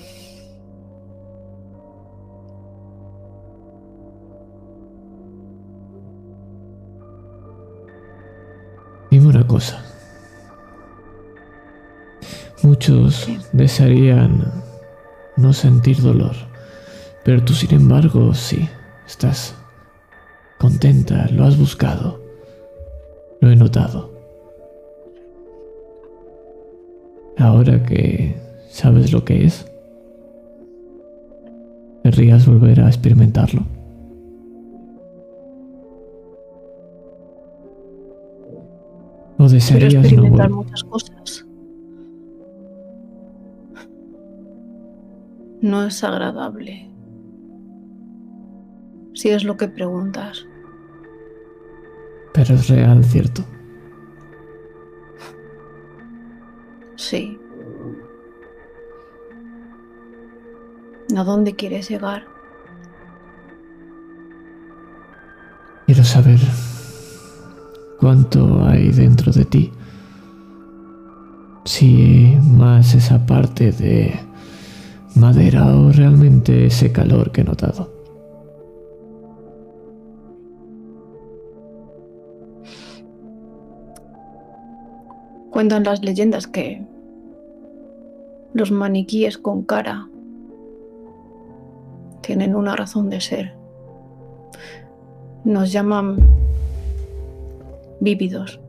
Muchos 12.64 13.28
desearían 13.54 14.52
no 15.38 15.54
sentir 15.54 16.02
dolor, 16.02 16.36
pero 17.24 17.44
tú 17.44 17.54
sin 17.54 17.74
embargo 17.74 18.34
sí, 18.34 18.68
estás 19.06 19.56
contenta, 20.58 21.28
lo 21.32 21.46
has 21.46 21.58
buscado, 21.58 22.20
lo 23.40 23.52
he 23.52 23.56
notado. 23.56 24.12
Ahora 27.38 27.84
que 27.84 28.36
sabes 28.70 29.12
lo 29.12 29.24
que 29.24 29.46
es, 29.46 29.66
querrías 32.04 32.46
volver 32.46 32.82
a 32.82 32.88
experimentarlo. 32.88 33.75
O 39.46 39.50
desearías 39.50 39.92
Quiero 39.92 40.02
no 40.02 40.08
experimentar 40.08 40.50
volver. 40.50 40.66
muchas 40.66 40.84
cosas. 40.86 41.46
No 45.62 45.84
es 45.86 46.04
agradable. 46.04 46.90
Si 49.14 49.30
es 49.30 49.44
lo 49.44 49.56
que 49.56 49.68
preguntas. 49.68 50.48
Pero 52.34 52.56
es 52.56 52.68
real, 52.70 53.04
¿cierto? 53.06 53.44
Sí. 56.96 57.40
¿A 61.16 61.24
dónde 61.24 61.56
quieres 61.56 61.88
llegar? 61.90 62.26
Quiero 65.86 66.04
saber 66.04 66.40
cuánto 68.00 68.66
hay 68.66 68.90
dentro 68.90 69.32
de 69.32 69.46
ti. 69.46 69.72
Si 71.66 72.38
más 72.44 72.94
esa 72.94 73.26
parte 73.26 73.72
de 73.72 74.14
madera 75.16 75.76
o 75.76 75.92
realmente 75.92 76.68
ese 76.68 76.92
calor 76.92 77.32
que 77.32 77.42
he 77.42 77.44
notado. 77.44 77.92
Cuentan 85.52 85.86
las 85.86 86.04
leyendas 86.04 86.48
que 86.48 86.86
los 88.54 88.72
maniquíes 88.72 89.38
con 89.38 89.64
cara 89.64 90.10
tienen 92.22 92.56
una 92.56 92.76
razón 92.76 93.10
de 93.10 93.22
ser. 93.22 93.54
Nos 95.46 95.72
llaman 95.72 96.45
vívidos. 98.00 98.60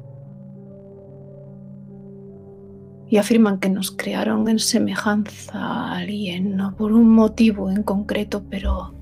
Y 3.09 3.19
afirman 3.19 3.61
que 3.61 3.69
nos 3.69 3.93
crearon 3.93 4.49
en 4.49 4.59
semejanza 4.59 5.59
a 5.59 5.99
alguien, 5.99 6.57
no 6.57 6.75
por 6.75 6.93
un 6.93 7.09
motivo 7.09 7.71
en 7.71 7.83
concreto, 7.83 8.43
pero 8.51 8.95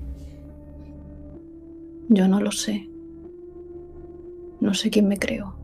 yo 2.09 2.27
no 2.27 2.39
lo 2.39 2.51
sé. 2.51 2.89
No 4.61 4.73
sé 4.73 4.89
quién 4.89 5.07
me 5.07 5.17
creó. 5.17 5.55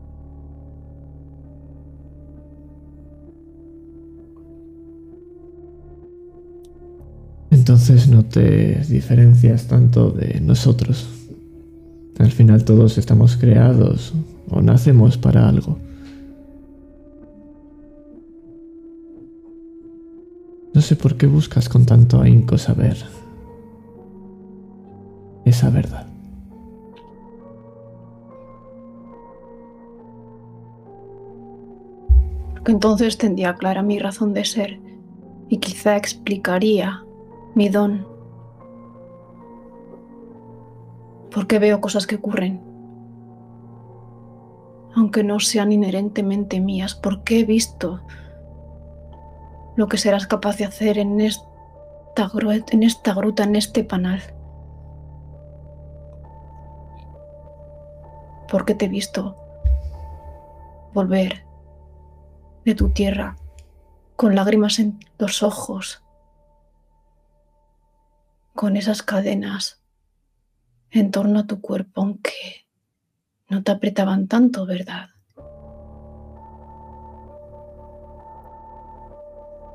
Entonces 7.50 8.08
no 8.08 8.24
te 8.24 8.80
diferencias 8.88 9.68
tanto 9.68 10.10
de 10.10 10.40
nosotros. 10.40 11.21
Al 12.22 12.30
final 12.30 12.64
todos 12.64 12.98
estamos 12.98 13.36
creados 13.36 14.14
o 14.48 14.62
nacemos 14.62 15.18
para 15.18 15.48
algo. 15.48 15.76
No 20.72 20.80
sé 20.80 20.94
por 20.94 21.16
qué 21.16 21.26
buscas 21.26 21.68
con 21.68 21.84
tanto 21.84 22.20
ahínco 22.20 22.56
saber 22.58 22.96
esa 25.44 25.68
verdad. 25.70 26.06
Porque 32.52 32.70
entonces 32.70 33.18
tendría 33.18 33.54
clara 33.54 33.82
mi 33.82 33.98
razón 33.98 34.32
de 34.32 34.44
ser 34.44 34.78
y 35.48 35.58
quizá 35.58 35.96
explicaría 35.96 37.02
mi 37.56 37.68
don. 37.68 38.11
Porque 41.32 41.58
veo 41.58 41.80
cosas 41.80 42.06
que 42.06 42.16
ocurren. 42.16 42.60
Aunque 44.94 45.24
no 45.24 45.40
sean 45.40 45.72
inherentemente 45.72 46.60
mías, 46.60 46.94
porque 46.94 47.40
he 47.40 47.44
visto 47.44 48.02
lo 49.76 49.88
que 49.88 49.96
serás 49.96 50.26
capaz 50.26 50.58
de 50.58 50.66
hacer 50.66 50.98
en 50.98 51.20
esta, 51.20 52.30
en 52.70 52.82
esta 52.82 53.14
gruta, 53.14 53.44
en 53.44 53.56
este 53.56 53.84
panal. 53.84 54.22
Porque 58.50 58.74
te 58.74 58.84
he 58.84 58.88
visto 58.88 59.36
volver 60.92 61.46
de 62.66 62.74
tu 62.74 62.90
tierra 62.90 63.36
con 64.16 64.34
lágrimas 64.34 64.78
en 64.78 65.00
los 65.18 65.42
ojos, 65.42 66.04
con 68.54 68.76
esas 68.76 69.02
cadenas 69.02 69.81
en 70.92 71.10
torno 71.10 71.40
a 71.40 71.46
tu 71.46 71.60
cuerpo, 71.60 72.02
aunque 72.02 72.66
no 73.48 73.62
te 73.62 73.72
apretaban 73.72 74.28
tanto, 74.28 74.66
¿verdad? 74.66 75.08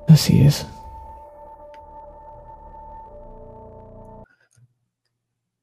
Así 0.07 0.41
es. 0.41 0.65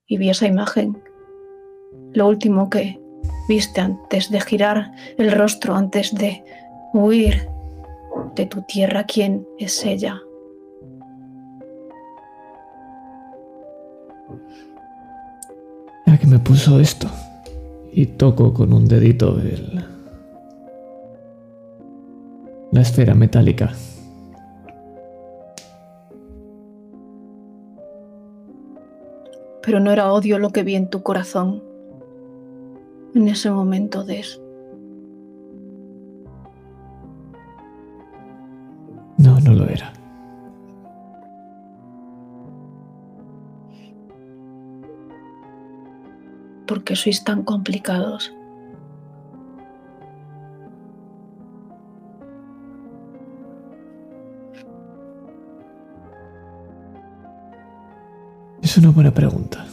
Y 0.07 0.19
vi 0.19 0.31
esa 0.31 0.47
imagen, 0.47 1.03
lo 2.13 2.29
último 2.29 2.69
que 2.69 3.01
viste 3.49 3.81
antes 3.81 4.31
de 4.31 4.41
girar 4.41 4.93
el 5.17 5.33
rostro, 5.33 5.75
antes 5.75 6.15
de 6.15 6.45
huir 6.93 7.49
de 8.35 8.47
tu 8.47 8.63
tierra, 8.63 9.05
¿quién 9.05 9.47
es 9.59 9.85
ella? 9.85 10.21
La 16.07 16.19
que 16.19 16.27
me 16.27 16.39
puso 16.39 16.81
esto. 16.81 17.09
Y 17.93 18.07
toco 18.07 18.53
con 18.53 18.73
un 18.73 18.87
dedito 18.87 19.39
el... 19.41 19.85
La 22.73 22.81
esfera 22.81 23.15
metálica. 23.15 23.73
Pero 29.63 29.81
no 29.81 29.93
era 29.93 30.13
odio 30.13 30.39
lo 30.39 30.51
que 30.51 30.63
vi 30.63 30.75
en 30.75 30.91
tu 30.91 31.03
corazón 31.03 31.63
en 33.15 33.29
ese 33.29 33.51
momento 33.51 34.05
de 34.05 34.25
No, 39.17 39.41
no 39.41 39.55
lo 39.55 39.69
era. 39.69 39.93
por 46.75 46.83
qué 46.83 46.97
sois 46.97 47.23
tan 47.23 47.45
complicados. 47.45 48.35
Es 58.61 58.77
una 58.77 58.91
buena 58.91 59.15
pregunta. 59.15 59.65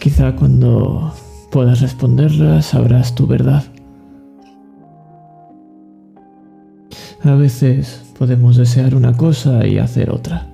Quizá 0.00 0.34
cuando 0.36 1.12
puedas 1.52 1.82
responderla 1.82 2.62
sabrás 2.62 3.14
tu 3.14 3.26
verdad. 3.26 3.62
A 7.24 7.34
veces 7.34 8.10
podemos 8.18 8.56
desear 8.56 8.94
una 8.94 9.12
cosa 9.12 9.66
y 9.66 9.76
hacer 9.76 10.08
otra. 10.08 10.46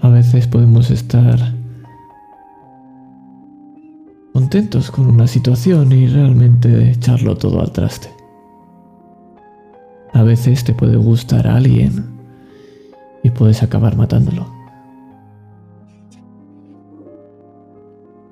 A 0.00 0.08
veces 0.10 0.46
podemos 0.46 0.92
estar 0.92 1.63
contentos 4.34 4.90
con 4.90 5.06
una 5.06 5.28
situación 5.28 5.92
y 5.92 6.08
realmente 6.08 6.90
echarlo 6.90 7.36
todo 7.36 7.60
al 7.60 7.70
traste. 7.70 8.08
A 10.12 10.24
veces 10.24 10.64
te 10.64 10.74
puede 10.74 10.96
gustar 10.96 11.46
a 11.46 11.54
alguien 11.54 12.04
y 13.22 13.30
puedes 13.30 13.62
acabar 13.62 13.96
matándolo. 13.96 14.52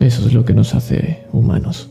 Eso 0.01 0.27
es 0.27 0.35
lo 0.35 0.45
que 0.45 0.55
nos 0.55 0.75
hace 0.75 1.25
humanos. 1.33 1.89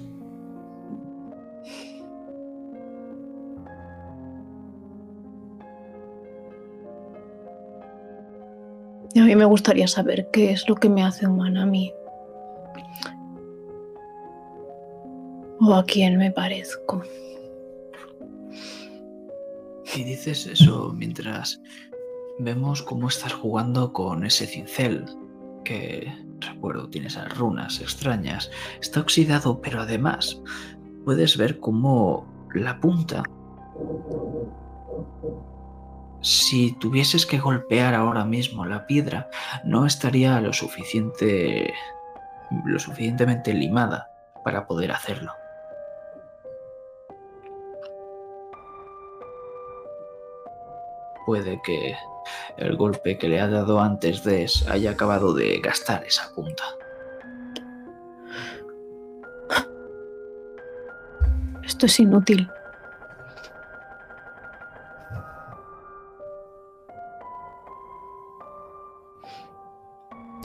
A 9.15 9.23
mí 9.23 9.35
me 9.37 9.45
gustaría 9.45 9.87
saber 9.87 10.29
qué 10.33 10.51
es 10.51 10.67
lo 10.67 10.75
que 10.75 10.89
me 10.89 11.01
hace 11.01 11.27
humana 11.27 11.63
a 11.63 11.65
mí. 11.65 11.93
O 15.61 15.75
a 15.75 15.85
quién 15.85 16.17
me 16.17 16.31
parezco. 16.31 17.03
Y 19.95 20.03
dices 20.03 20.47
eso 20.47 20.93
mientras 20.95 21.61
vemos 22.39 22.81
cómo 22.81 23.09
estás 23.09 23.33
jugando 23.33 23.93
con 23.93 24.25
ese 24.25 24.47
cincel, 24.47 25.05
que 25.63 26.11
recuerdo 26.39 26.89
tiene 26.89 27.07
esas 27.07 27.37
runas 27.37 27.79
extrañas. 27.79 28.49
Está 28.81 29.01
oxidado, 29.01 29.61
pero 29.61 29.81
además 29.81 30.41
puedes 31.05 31.37
ver 31.37 31.59
cómo 31.59 32.25
la 32.55 32.79
punta 32.79 33.23
si 36.21 36.73
tuvieses 36.73 37.25
que 37.25 37.39
golpear 37.39 37.95
ahora 37.95 38.25
mismo 38.25 38.65
la 38.65 38.85
piedra, 38.85 39.29
no 39.63 39.85
estaría 39.85 40.39
lo 40.39 40.53
suficiente 40.53 41.73
lo 42.65 42.79
suficientemente 42.79 43.53
limada 43.53 44.07
para 44.43 44.67
poder 44.67 44.91
hacerlo. 44.91 45.31
Puede 51.31 51.61
que 51.61 51.95
el 52.57 52.75
golpe 52.75 53.17
que 53.17 53.29
le 53.29 53.39
ha 53.39 53.47
dado 53.47 53.79
antes 53.79 54.21
de 54.25 54.45
haya 54.69 54.91
acabado 54.91 55.33
de 55.33 55.61
gastar 55.63 56.03
esa 56.03 56.29
punta. 56.35 56.61
Esto 61.63 61.85
es 61.85 61.99
inútil. 62.01 62.49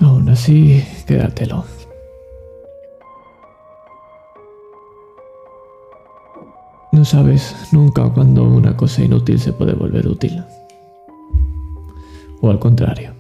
Aún 0.01 0.29
así, 0.29 0.87
quédatelo. 1.05 1.65
No 6.93 7.05
sabes 7.05 7.57
nunca 7.73 8.09
cuando 8.15 8.45
una 8.45 8.77
cosa 8.77 9.03
inútil 9.03 9.41
se 9.41 9.53
puede 9.53 9.73
volver 9.73 10.07
útil. 10.07 10.45
O 12.41 12.51
al 12.51 12.59
contrario. 12.59 13.15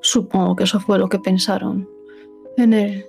Supongo 0.00 0.54
que 0.54 0.64
eso 0.64 0.80
fue 0.80 0.98
lo 0.98 1.08
que 1.08 1.18
pensaron 1.18 1.88
en 2.56 2.72
el 2.72 3.06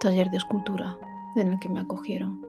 taller 0.00 0.30
de 0.30 0.38
escultura 0.38 0.98
en 1.36 1.52
el 1.52 1.58
que 1.58 1.68
me 1.68 1.80
acogieron. 1.80 2.40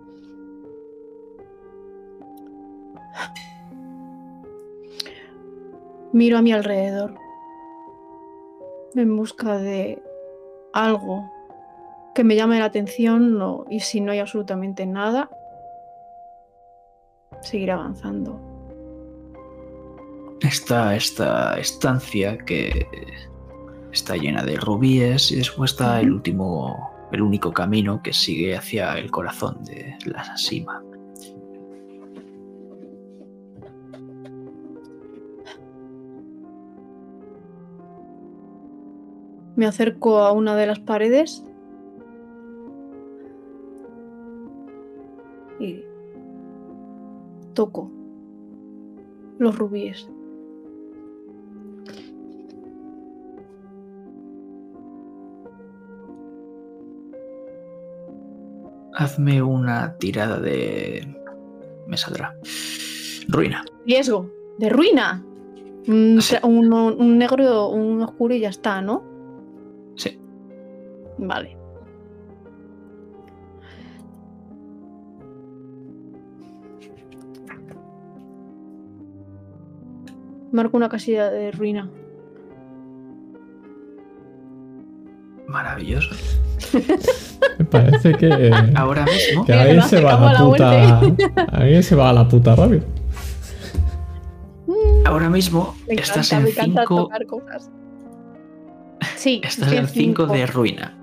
Miro 6.14 6.38
a 6.38 6.41
mi 6.41 6.53
alrededor 6.53 7.16
en 8.95 9.18
busca 9.18 9.57
de 9.57 10.02
algo 10.72 11.30
que 12.14 12.24
me 12.24 12.36
llame 12.36 12.60
la 12.60 12.66
atención 12.66 13.66
y 13.70 13.82
si 13.82 13.99
no 13.99 14.14
hay 14.14 14.20
absolutamente 14.20 14.86
nada, 14.86 15.30
seguir 17.41 17.72
avanzando. 17.72 18.40
Está 20.41 20.95
esta 20.95 21.57
estancia 21.60 22.38
que 22.38 22.88
está 23.91 24.16
llena 24.16 24.44
de 24.44 24.57
rubíes 24.57 25.32
y 25.32 25.38
después 25.38 25.72
está 25.72 26.02
el 26.02 26.12
último, 26.12 26.91
el 27.12 27.22
único 27.22 27.53
camino 27.53 28.02
que 28.03 28.14
sigue 28.14 28.56
hacia 28.56 28.98
el 28.98 29.10
corazón 29.10 29.64
de 29.64 29.98
la 30.06 30.38
cima. 30.38 30.84
Me 39.56 39.66
acerco 39.66 40.20
a 40.20 40.34
una 40.34 40.57
de 40.57 40.68
las 40.68 40.80
paredes 40.80 41.45
y 45.60 45.84
toco 47.56 47.90
los 49.40 49.57
rubíes. 49.57 50.07
Hazme 58.94 59.41
una 59.44 59.98
tirada 59.98 60.40
de... 60.40 61.06
Me 61.88 61.98
saldrá. 61.98 62.36
Ruina. 63.27 63.64
Riesgo. 63.86 64.30
De 64.57 64.69
ruina. 64.69 65.23
Un, 65.88 66.19
Sí. 66.22 66.36
un- 66.44 66.72
un 66.73 67.18
negro, 67.18 67.69
un 67.69 68.02
oscuro 68.02 68.34
y 68.34 68.40
ya 68.40 68.49
está, 68.49 68.82
¿no? 68.82 69.03
Sí. 69.95 70.19
Vale. 71.18 71.57
Marco 80.56 80.77
una 80.77 80.88
casilla 80.88 81.30
de 81.30 81.52
ruina. 81.52 81.90
Maravilloso. 85.49 86.15
Me 87.60 87.65
parece 87.65 88.14
que, 88.14 88.52
Ahora 88.73 89.06
mismo 89.06 89.45
que 89.45 89.52
Mira, 89.52 89.61
alguien 89.61 89.77
nos 89.77 89.90
se 89.90 90.02
va 90.02 90.14
a 90.14 90.34
la 90.34 90.40
puta. 90.40 90.99
Alguien 91.52 91.84
se 91.84 91.95
va 91.95 92.10
a 92.10 92.14
la 92.14 92.27
puta 92.27 92.56
rápido. 92.56 92.86
Ahora 95.06 95.30
mismo 95.30 95.76
Me 95.88 95.95
estás 95.95 96.32
encanta, 96.32 96.38
en 96.38 96.44
me 96.44 96.49
encanta 96.49 96.82
5 96.88 96.95
tocar 96.95 97.26
cosas. 97.26 97.72
Sí, 99.18 99.41
estás 99.44 99.72
en 99.73 99.88
5 99.88 99.94
cinco, 99.94 100.26
de 100.27 100.45
ruina. 100.48 100.98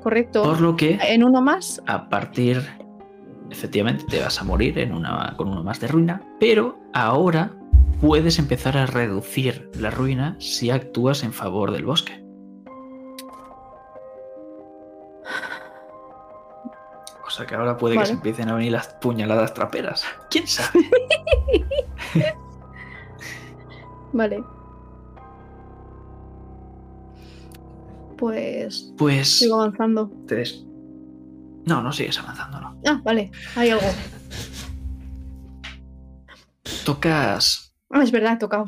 Correcto. 0.00 0.44
Por 0.44 0.60
lo 0.60 0.76
que 0.76 0.96
En 1.08 1.24
uno 1.24 1.42
más, 1.42 1.82
a 1.86 2.08
partir 2.08 2.62
efectivamente 3.50 4.04
te 4.08 4.20
vas 4.20 4.40
a 4.40 4.44
morir 4.44 4.78
en 4.78 4.94
una, 4.94 5.34
con 5.36 5.48
uno 5.48 5.64
más 5.64 5.80
de 5.80 5.88
ruina, 5.88 6.22
pero 6.38 6.78
ahora 6.92 7.50
puedes 8.00 8.38
empezar 8.38 8.76
a 8.78 8.86
reducir 8.86 9.70
la 9.74 9.90
ruina 9.90 10.36
si 10.40 10.70
actúas 10.70 11.22
en 11.22 11.32
favor 11.32 11.70
del 11.72 11.84
bosque. 11.84 12.24
O 17.26 17.30
sea 17.32 17.46
que 17.46 17.54
ahora 17.54 17.76
puede 17.76 17.96
que 17.96 18.06
se 18.06 18.12
empiecen 18.12 18.48
a 18.48 18.54
venir 18.54 18.72
las 18.72 18.88
puñaladas 18.88 19.54
traperas. 19.54 20.04
¿Quién 20.30 20.46
sabe? 20.48 20.80
vale. 24.12 24.42
Pues 28.18 28.92
Pues 28.98 29.38
sigo 29.38 29.60
avanzando. 29.62 30.10
te 30.26 30.34
des- 30.36 30.64
No, 31.66 31.82
no 31.82 31.92
sigues 31.92 32.18
avanzando, 32.18 32.60
no. 32.60 32.76
Ah, 32.86 33.00
vale, 33.04 33.30
hay 33.56 33.70
algo. 33.70 33.86
Tocas... 36.84 37.69
Ah, 37.90 38.02
es 38.02 38.12
verdad, 38.12 38.34
he 38.34 38.38
tocado. 38.38 38.66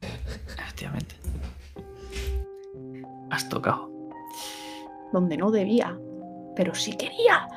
Efectivamente. 0.00 1.14
Has 3.30 3.48
tocado. 3.48 3.90
Donde 5.12 5.36
no 5.36 5.50
debía, 5.50 5.98
pero 6.56 6.74
sí 6.74 6.96
quería. 6.96 7.48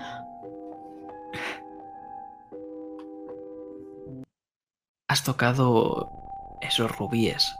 has 5.11 5.25
tocado 5.25 6.09
esos 6.61 6.97
rubíes. 6.97 7.53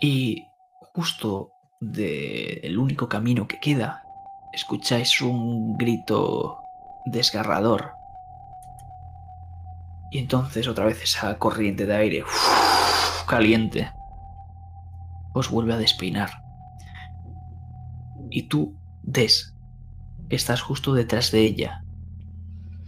Y 0.00 0.46
justo 0.94 1.52
del 1.78 2.78
único 2.78 3.06
camino 3.06 3.46
que 3.46 3.60
queda, 3.60 4.02
escucháis 4.54 5.20
un 5.20 5.76
grito 5.76 6.62
desgarrador. 7.04 7.99
Y 10.10 10.18
entonces 10.18 10.66
otra 10.66 10.84
vez 10.84 11.02
esa 11.02 11.38
corriente 11.38 11.86
de 11.86 11.94
aire 11.94 12.24
caliente 13.26 13.92
os 15.32 15.50
vuelve 15.50 15.74
a 15.74 15.78
despeinar. 15.78 16.30
Y 18.30 18.44
tú, 18.44 18.76
Des, 19.02 19.54
estás 20.28 20.60
justo 20.60 20.94
detrás 20.94 21.30
de 21.30 21.40
ella. 21.40 21.84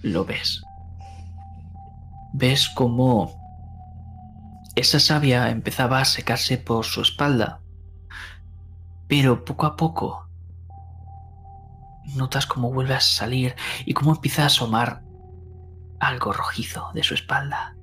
Lo 0.02 0.24
ves. 0.24 0.62
Ves 2.32 2.68
cómo 2.68 3.40
esa 4.74 4.98
savia 4.98 5.50
empezaba 5.50 6.00
a 6.00 6.04
secarse 6.04 6.58
por 6.58 6.84
su 6.84 7.02
espalda. 7.02 7.60
Pero 9.08 9.44
poco 9.44 9.66
a 9.66 9.76
poco 9.76 10.28
notas 12.16 12.46
cómo 12.46 12.72
vuelve 12.72 12.94
a 12.94 13.00
salir 13.00 13.54
y 13.84 13.94
cómo 13.94 14.12
empieza 14.12 14.42
a 14.42 14.46
asomar 14.46 15.02
algo 16.02 16.32
rojizo 16.32 16.90
de 16.94 17.04
su 17.04 17.14
espalda. 17.14 17.76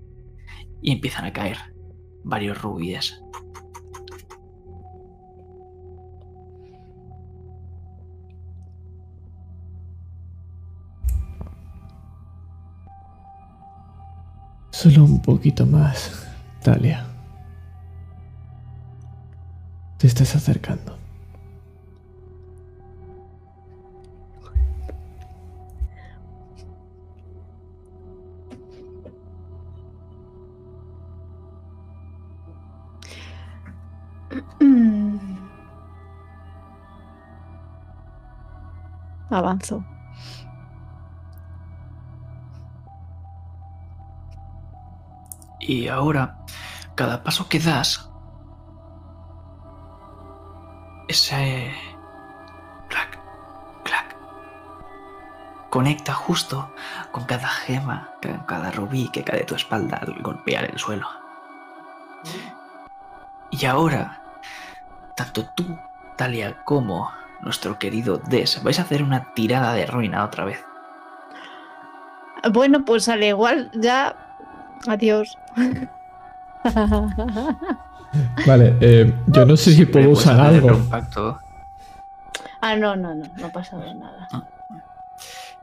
Y 0.82 0.92
empiezan 0.92 1.26
a 1.26 1.34
caer 1.34 1.58
varios 2.24 2.62
rubíes. 2.62 3.22
Solo 14.72 15.04
un 15.04 15.22
poquito 15.22 15.66
más, 15.66 16.28
Talia. 16.62 17.06
Te 19.98 20.08
estás 20.08 20.36
acercando. 20.36 20.99
Avanzo. 39.30 39.84
Y 45.60 45.88
ahora, 45.88 46.38
cada 46.96 47.24
paso 47.24 47.48
que 47.48 47.60
das, 47.60 48.10
ese 51.08 51.72
clac, 52.88 53.20
clac, 53.84 54.16
conecta 55.70 56.14
justo 56.14 56.74
con 57.12 57.26
cada 57.26 57.48
gema, 57.48 58.10
con 58.22 58.40
cada 58.46 58.72
rubí 58.72 59.10
que 59.10 59.24
cae 59.24 59.40
de 59.40 59.46
tu 59.46 59.56
espalda 59.56 59.98
al 59.98 60.20
golpear 60.22 60.66
el 60.66 60.80
suelo. 60.80 61.08
Y 63.52 63.66
ahora, 63.66 64.22
tanto 65.16 65.46
tú, 65.56 65.78
Talia, 66.16 66.64
como 66.64 67.12
nuestro 67.42 67.78
querido 67.80 68.18
Des, 68.18 68.62
vais 68.64 68.78
a 68.80 68.82
hacer 68.84 69.04
una 69.04 69.34
tirada 69.34 69.74
de 69.74 69.86
ruina 69.86 70.24
otra 70.26 70.46
vez. 70.46 70.64
Bueno, 72.54 72.84
pues 72.86 73.10
al 73.10 73.24
igual 73.24 73.70
ya. 73.74 74.16
Adiós. 74.88 75.38
Vale, 78.48 78.76
eh, 78.82 79.14
yo 79.28 79.46
no 79.46 79.56
sé 79.56 79.74
si 79.74 79.86
puedo 79.86 80.10
usar 80.12 80.40
algo. 80.40 80.70
un 80.70 80.90
pacto. 80.90 81.38
Ah, 82.62 82.76
no, 82.76 82.96
no, 82.96 83.14
no, 83.16 83.26
no 83.38 83.46
ha 83.46 83.50
pasado 83.50 83.84
nada. 83.94 84.28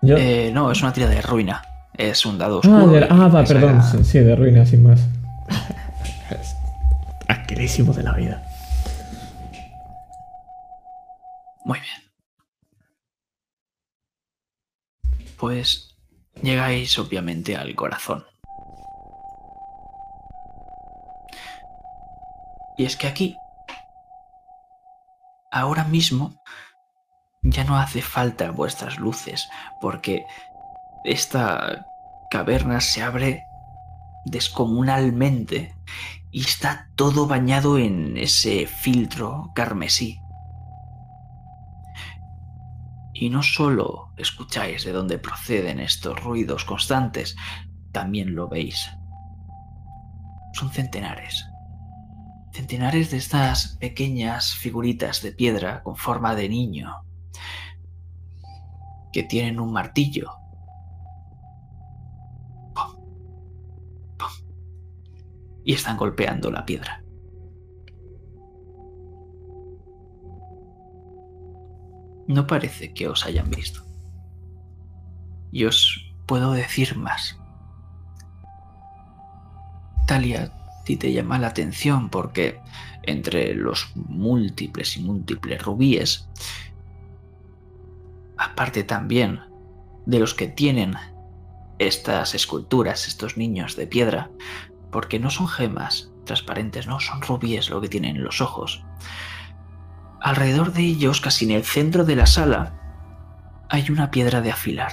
Yo- 0.01 0.17
Eh, 0.17 0.51
no, 0.55 0.71
es 0.71 0.81
una 0.83 0.93
tirada 0.93 1.13
de 1.15 1.23
ruina. 1.23 1.63
Es 1.97 2.25
un 2.27 2.39
dado 2.39 2.57
Ah, 2.57 2.59
oscuro. 2.69 2.93
de- 2.93 3.07
ah, 3.11 3.29
va, 3.29 3.43
perdón. 3.45 3.71
era- 3.77 3.83
Sí, 3.83 4.05
sí, 4.05 4.19
de 4.21 4.37
ruina, 4.37 4.65
sin 4.67 4.83
más. 4.83 5.01
Tranquilísimo 7.27 7.93
de 7.93 8.03
la 8.03 8.13
vida. 8.13 8.43
Muy 11.67 11.81
bien. 11.81 12.01
Pues 15.37 15.97
llegáis 16.41 16.97
obviamente 16.97 17.57
al 17.57 17.75
corazón. 17.75 18.25
Y 22.79 22.85
es 22.85 22.97
que 22.97 23.09
aquí, 23.09 23.37
ahora 25.51 25.83
mismo, 25.83 26.41
ya 27.43 27.65
no 27.65 27.77
hace 27.77 28.01
falta 28.01 28.53
vuestras 28.53 28.99
luces, 28.99 29.49
porque 29.81 30.25
esta 31.05 31.85
caverna 32.31 32.81
se 32.81 33.03
abre 33.03 33.43
descomunalmente 34.25 35.75
y 36.31 36.43
está 36.43 36.91
todo 36.95 37.27
bañado 37.27 37.77
en 37.77 38.17
ese 38.17 38.69
filtro 38.69 39.51
carmesí. 39.53 40.21
Y 43.19 43.31
no 43.31 43.43
solo 43.43 44.13
escucháis 44.19 44.85
de 44.85 44.93
dónde 44.93 45.19
proceden 45.19 45.81
estos 45.81 46.23
ruidos 46.23 46.67
constantes, 46.67 47.35
también 47.91 48.35
lo 48.35 48.47
veis. 48.47 48.91
Son 50.53 50.71
centenares. 50.71 51.47
Centenares 52.53 53.11
de 53.11 53.17
estas 53.17 53.79
pequeñas 53.81 54.55
figuritas 54.55 55.23
de 55.23 55.33
piedra 55.33 55.83
con 55.83 55.97
forma 55.97 56.35
de 56.35 56.51
niño 56.51 56.95
que 59.13 59.23
tienen 59.23 59.61
un 59.61 59.73
martillo. 59.73 60.31
Y 65.65 65.73
están 65.73 65.97
golpeando 65.97 66.51
la 66.51 66.67
piedra. 66.67 67.06
No 72.27 72.47
parece 72.47 72.93
que 72.93 73.09
os 73.09 73.25
hayan 73.27 73.51
visto. 73.51 73.83
Y 75.53 75.65
os 75.65 76.13
puedo 76.27 76.53
decir 76.53 76.97
más. 76.97 77.39
Talia, 80.07 80.53
si 80.85 80.97
te 80.97 81.13
llama 81.13 81.39
la 81.39 81.49
atención 81.49 82.11
porque 82.11 82.61
entre 83.03 83.55
los 83.55 83.91
múltiples 83.95 84.97
y 84.97 85.03
múltiples 85.03 85.63
rubíes, 85.63 86.29
aparte 88.37 88.85
también 88.85 89.41
de 90.07 90.19
los 90.21 90.35
que 90.35 90.47
tienen 90.47 90.95
estas 91.79 92.35
esculturas, 92.35 93.09
estos 93.09 93.37
niños 93.37 93.77
de 93.77 93.87
piedra, 93.87 94.31
porque 94.91 95.19
no 95.19 95.31
son 95.31 95.49
gemas 95.49 96.11
transparentes, 96.25 96.87
no 96.87 97.01
son 97.01 97.23
rubíes 97.23 97.71
lo 97.71 97.81
que 97.81 97.89
tienen 97.89 98.17
en 98.17 98.25
los 98.25 98.41
ojos. 98.41 98.85
Alrededor 100.21 100.73
de 100.73 100.83
ellos, 100.83 101.21
casi 101.21 101.45
en 101.45 101.53
el 101.53 101.65
centro 101.65 102.05
de 102.05 102.17
la 102.17 102.27
sala, 102.27 102.73
hay 103.69 103.91
una 103.91 104.11
piedra 104.11 104.41
de 104.41 104.51
afilar. 104.51 104.93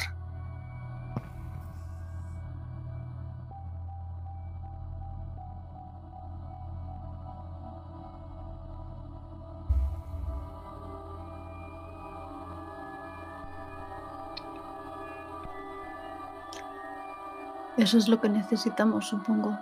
Eso 17.77 17.97
es 17.97 18.07
lo 18.07 18.21
que 18.21 18.29
necesitamos, 18.29 19.07
supongo. 19.07 19.57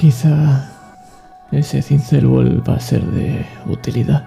Quizá 0.00 0.64
ese 1.52 1.82
cincel 1.82 2.26
vuelva 2.26 2.76
a 2.76 2.80
ser 2.80 3.02
de 3.02 3.44
utilidad. 3.66 4.24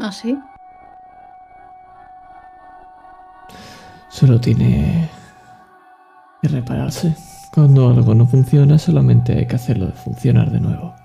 ¿Ah, 0.00 0.10
sí? 0.10 0.36
Solo 4.08 4.40
tiene 4.40 5.08
que 6.42 6.48
repararse. 6.48 7.14
Cuando 7.54 7.90
algo 7.90 8.12
no 8.12 8.26
funciona, 8.26 8.76
solamente 8.76 9.38
hay 9.38 9.46
que 9.46 9.54
hacerlo 9.54 9.92
funcionar 9.92 10.50
de 10.50 10.58
nuevo. 10.58 10.96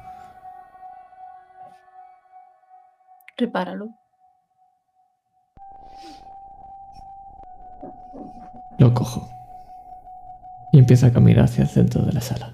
Repáralo. 3.38 3.93
Lo 8.89 8.95
cojo. 8.95 9.29
Y 10.71 10.79
empieza 10.79 11.07
a 11.07 11.13
caminar 11.13 11.45
hacia 11.45 11.61
el 11.61 11.69
centro 11.69 12.01
de 12.01 12.11
la 12.11 12.21
sala. 12.21 12.53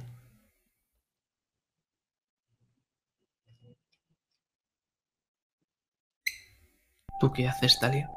¿Tú 7.19 7.31
qué 7.31 7.47
haces, 7.47 7.79
Talia? 7.79 8.09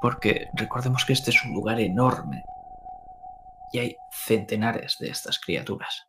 Porque 0.00 0.48
recordemos 0.54 1.04
que 1.04 1.12
este 1.12 1.30
es 1.30 1.44
un 1.44 1.52
lugar 1.54 1.80
enorme 1.80 2.44
y 3.72 3.78
hay 3.80 3.96
centenares 4.12 4.96
de 5.00 5.10
estas 5.10 5.38
criaturas 5.40 6.06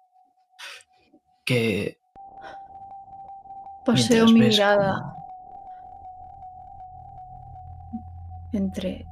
que 1.45 1.97
Paseo 3.84 4.26
mi 4.27 4.34
mirada 4.41 5.01
cómo- 5.01 5.30
entre 8.53 9.07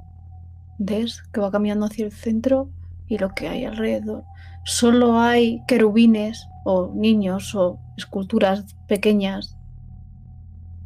Des, 0.77 1.23
que 1.31 1.39
va 1.39 1.51
caminando 1.51 1.85
hacia 1.85 2.05
el 2.05 2.11
centro, 2.11 2.69
y 3.07 3.17
lo 3.17 3.29
que 3.29 3.47
hay 3.47 3.65
alrededor. 3.65 4.23
Solo 4.65 5.19
hay 5.19 5.61
querubines 5.67 6.47
o 6.65 6.91
niños 6.93 7.55
o 7.55 7.79
esculturas 7.97 8.75
pequeñas 8.87 9.57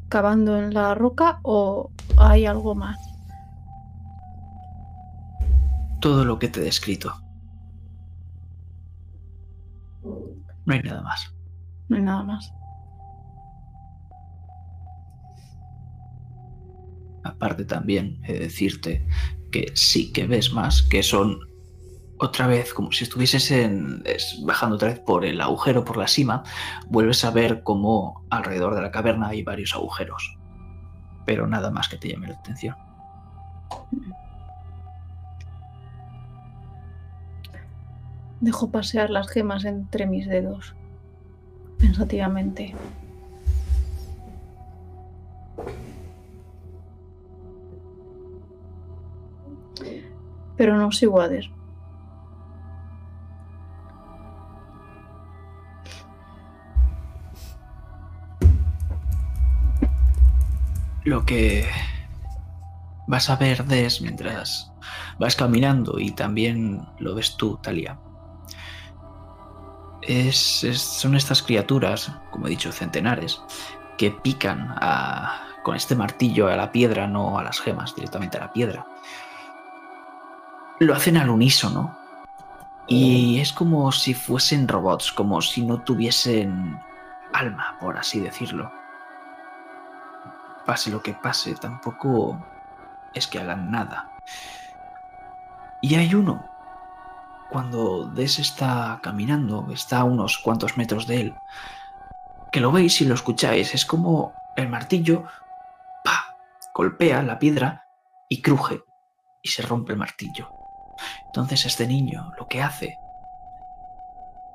cavando 0.10 0.60
en 0.60 0.74
la 0.74 0.94
roca 0.94 1.40
o 1.42 1.90
hay 2.18 2.46
algo 2.46 2.76
más. 2.76 2.98
todo 6.02 6.26
lo 6.26 6.40
que 6.40 6.50
te 6.50 6.60
he 6.60 6.64
descrito. 6.64 7.14
No 10.66 10.74
hay 10.74 10.82
nada 10.82 11.02
más. 11.02 11.34
No 11.88 11.96
hay 11.96 12.02
nada 12.02 12.24
más. 12.24 12.54
Aparte 17.24 17.64
también 17.66 18.20
he 18.24 18.34
de 18.34 18.40
decirte 18.40 19.08
que 19.52 19.72
sí 19.76 20.12
que 20.12 20.26
ves 20.26 20.54
más, 20.54 20.82
que 20.82 21.04
son 21.04 21.40
otra 22.18 22.46
vez 22.48 22.74
como 22.74 22.92
si 22.92 23.04
estuvieses 23.04 23.52
bajando 24.44 24.76
otra 24.76 24.90
vez 24.90 25.00
por 25.00 25.26
el 25.26 25.42
agujero, 25.42 25.84
por 25.84 25.98
la 25.98 26.08
cima, 26.08 26.44
vuelves 26.88 27.26
a 27.26 27.32
ver 27.32 27.64
como 27.64 28.26
alrededor 28.30 28.76
de 28.76 28.82
la 28.82 28.92
caverna 28.92 29.30
hay 29.30 29.44
varios 29.44 29.74
agujeros. 29.74 30.38
Pero 31.26 31.48
nada 31.48 31.72
más 31.72 31.90
que 31.90 31.98
te 31.98 32.10
llame 32.10 32.28
la 32.28 32.36
atención. 32.36 32.76
Dejo 38.40 38.72
pasear 38.72 39.10
las 39.10 39.28
gemas 39.28 39.66
entre 39.66 40.06
mis 40.06 40.28
dedos, 40.28 40.76
pensativamente. 41.78 42.76
Pero 50.62 50.78
no 50.78 50.92
sigo 50.92 51.20
a 51.20 51.28
Der. 51.28 51.50
Lo 61.04 61.26
que 61.26 61.68
vas 63.08 63.32
a 63.32 63.38
ver 63.38 63.66
Des 63.66 64.02
mientras 64.02 64.72
vas 65.18 65.36
caminando 65.36 65.98
y 65.98 66.12
también 66.12 66.86
lo 67.00 67.16
ves 67.16 67.38
tú, 67.38 67.58
Talia. 67.64 67.98
Es, 70.04 70.68
son 70.76 71.16
estas 71.16 71.42
criaturas, 71.42 72.12
como 72.30 72.46
he 72.46 72.52
dicho, 72.52 72.72
centenares, 72.72 73.42
que 73.98 74.12
pican 74.12 74.76
con 75.64 75.76
este 75.76 75.96
martillo 75.96 76.50
a 76.50 76.56
la 76.56 76.72
piedra, 76.72 77.08
no 77.08 77.40
a 77.40 77.44
las 77.44 77.60
gemas, 77.60 77.96
directamente 77.96 78.38
a 78.38 78.42
la 78.42 78.54
piedra. 78.54 78.86
Lo 80.82 80.94
hacen 80.96 81.16
al 81.18 81.30
unísono. 81.30 81.98
Y 82.88 83.40
es 83.40 83.54
como 83.54 83.92
si 83.92 84.14
fuesen 84.14 84.68
robots, 84.68 85.14
como 85.14 85.42
si 85.42 85.66
no 85.66 85.82
tuviesen 85.82 86.78
alma, 87.32 87.78
por 87.80 87.98
así 87.98 88.20
decirlo 88.20 88.70
pase 90.66 90.90
lo 90.90 91.02
que 91.02 91.14
pase, 91.14 91.56
tampoco 91.56 92.40
es 93.14 93.28
que 93.28 93.40
hagan 93.40 93.72
nada. 93.72 94.10
Y 95.82 95.96
hay 95.96 96.14
uno, 96.14 96.50
cuando 97.50 98.06
Des 98.06 98.40
está 98.40 99.00
caminando, 99.02 99.68
está 99.72 100.00
a 100.00 100.04
unos 100.04 100.38
cuantos 100.38 100.78
metros 100.78 101.08
de 101.08 101.22
él, 101.22 101.36
que 102.52 102.60
lo 102.62 102.72
veis 102.72 103.02
y 103.02 103.06
lo 103.06 103.16
escucháis, 103.16 103.74
es 103.74 103.86
como 103.86 104.34
el 104.56 104.70
martillo, 104.70 105.26
pa, 106.04 106.38
golpea 106.74 107.24
la 107.24 107.40
piedra 107.40 107.88
y 108.30 108.42
cruje 108.42 108.82
y 109.42 109.50
se 109.50 109.64
rompe 109.64 109.94
el 109.94 110.00
martillo. 110.00 110.61
Entonces 111.26 111.66
este 111.66 111.88
niño 111.88 112.32
lo 112.38 112.48
que 112.48 112.62
hace 112.62 112.98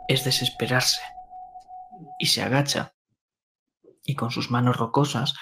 es 0.08 0.24
desesperarse 0.24 1.02
y 2.18 2.26
se 2.26 2.42
agacha 2.42 2.92
y 4.04 4.14
con 4.14 4.30
sus 4.30 4.50
manos 4.50 4.76
rocosas 4.76 5.34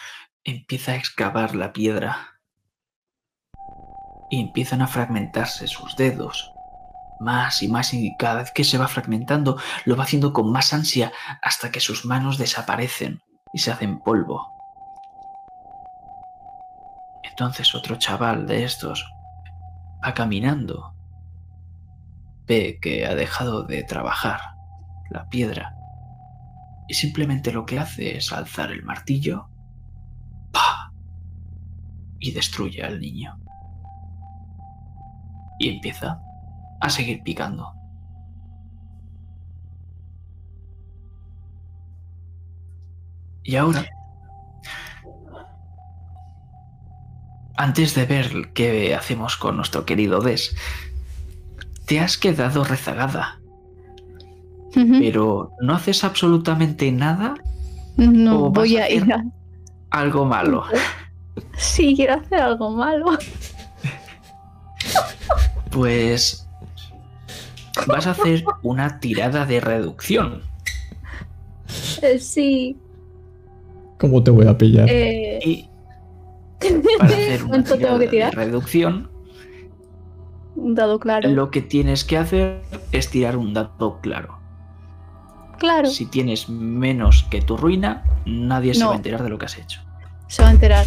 empieza 0.43 0.93
a 0.93 0.97
excavar 0.97 1.55
la 1.55 1.72
piedra 1.72 2.40
y 4.31 4.40
empiezan 4.40 4.82
a 4.82 4.86
fragmentarse 4.86 5.66
sus 5.66 5.97
dedos. 5.97 6.51
Más 7.20 7.62
y 7.62 7.68
más 7.68 7.94
y 7.94 8.16
cada 8.18 8.36
vez 8.36 8.51
que 8.52 8.64
se 8.64 8.78
va 8.78 8.89
fragmentando 8.89 9.56
lo 9.85 9.97
va 9.97 10.05
haciendo 10.05 10.32
con 10.32 10.51
más 10.51 10.72
ansia 10.72 11.12
hasta 11.43 11.70
que 11.70 11.81
sus 11.81 12.05
manos 12.05 12.39
desaparecen 12.39 13.22
y 13.52 13.59
se 13.59 13.70
hacen 13.70 14.01
polvo. 14.01 14.47
Entonces 17.22 17.74
otro 17.74 17.97
chaval 17.97 18.47
de 18.47 18.64
estos 18.64 19.05
va 20.05 20.14
caminando. 20.14 20.94
Ve 22.47 22.79
que 22.81 23.07
ha 23.07 23.15
dejado 23.15 23.65
de 23.65 23.83
trabajar 23.85 24.41
la 25.11 25.29
piedra 25.29 25.75
y 26.89 26.95
simplemente 26.95 27.53
lo 27.53 27.65
que 27.65 27.79
hace 27.79 28.16
es 28.16 28.33
alzar 28.33 28.71
el 28.71 28.83
martillo 28.83 29.49
y 32.25 32.33
destruye 32.33 32.83
al 32.83 33.01
niño. 33.01 33.39
Y 35.59 35.69
empieza 35.69 36.21
a 36.81 36.89
seguir 36.89 37.23
picando. 37.23 37.75
Y 43.43 43.57
ahora, 43.57 43.85
antes 47.57 47.95
de 47.95 48.07
ver 48.07 48.53
qué 48.55 48.95
hacemos 48.95 49.37
con 49.37 49.57
nuestro 49.57 49.85
querido 49.85 50.23
Des, 50.23 50.57
te 51.86 52.01
has 52.01 52.16
quedado 52.19 52.65
rezagada, 52.65 53.40
pero 54.98 55.52
no 55.61 55.74
haces 55.74 56.05
absolutamente 56.05 56.90
nada, 56.93 57.35
No 57.97 58.44
o 58.47 58.51
vas 58.51 58.52
voy 58.52 58.77
a 58.78 58.85
a 58.85 58.90
ir 58.90 59.12
a... 59.12 59.24
algo 59.90 60.24
malo. 60.24 60.65
Sí, 61.56 61.94
quiero 61.97 62.15
hacer 62.15 62.40
algo 62.40 62.70
malo. 62.70 63.06
Pues 65.70 66.47
vas 67.86 68.06
a 68.06 68.12
hacer 68.12 68.44
una 68.62 69.01
tirada 69.01 69.47
de 69.47 69.61
reducción. 69.61 70.43
Eh, 72.02 72.19
sí. 72.19 72.77
¿Cómo 73.98 74.23
te 74.23 74.31
voy 74.31 74.47
a 74.47 74.56
pillar? 74.56 74.90
eh, 74.90 75.39
Y 75.44 75.70
para 76.98 77.16
hacer 77.16 77.44
una 77.48 77.48
¿Cuánto 77.48 77.73
tirada 77.73 77.98
tengo 77.98 77.98
que 77.98 78.06
de 78.06 78.09
tirar? 78.09 78.35
reducción, 78.35 79.11
Un 80.56 80.74
dado 80.74 81.01
claro. 81.01 81.28
lo 81.28 81.51
que 81.51 81.62
tienes 81.62 82.05
que 82.05 82.16
hacer 82.16 82.62
es 82.93 83.10
tirar 83.10 83.36
un 83.36 83.55
dado 83.55 83.98
claro. 84.01 84.39
Claro. 85.59 85.89
Si 85.89 86.06
tienes 86.06 86.48
menos 86.48 87.26
que 87.31 87.40
tu 87.40 87.56
ruina, 87.56 88.05
nadie 88.24 88.74
se 88.74 88.85
va 88.85 88.93
a 88.93 88.97
enterar 88.97 89.22
de 89.22 89.28
lo 89.31 89.39
que 89.39 89.47
has 89.47 89.59
hecho. 89.59 89.81
Se 90.28 90.43
va 90.43 90.48
a 90.48 90.52
enterar. 90.52 90.86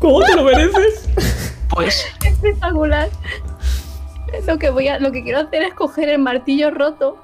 ¿Cómo 0.00 0.20
te 0.20 0.36
lo 0.36 0.44
mereces? 0.44 1.08
Pues 1.68 2.06
Espectacular. 2.24 3.08
Lo 4.46 4.58
que 4.58 4.70
voy 4.70 4.88
a, 4.88 4.98
lo 4.98 5.12
que 5.12 5.22
quiero 5.22 5.40
hacer 5.40 5.62
es 5.62 5.74
coger 5.74 6.08
el 6.08 6.18
martillo 6.18 6.70
roto 6.70 7.16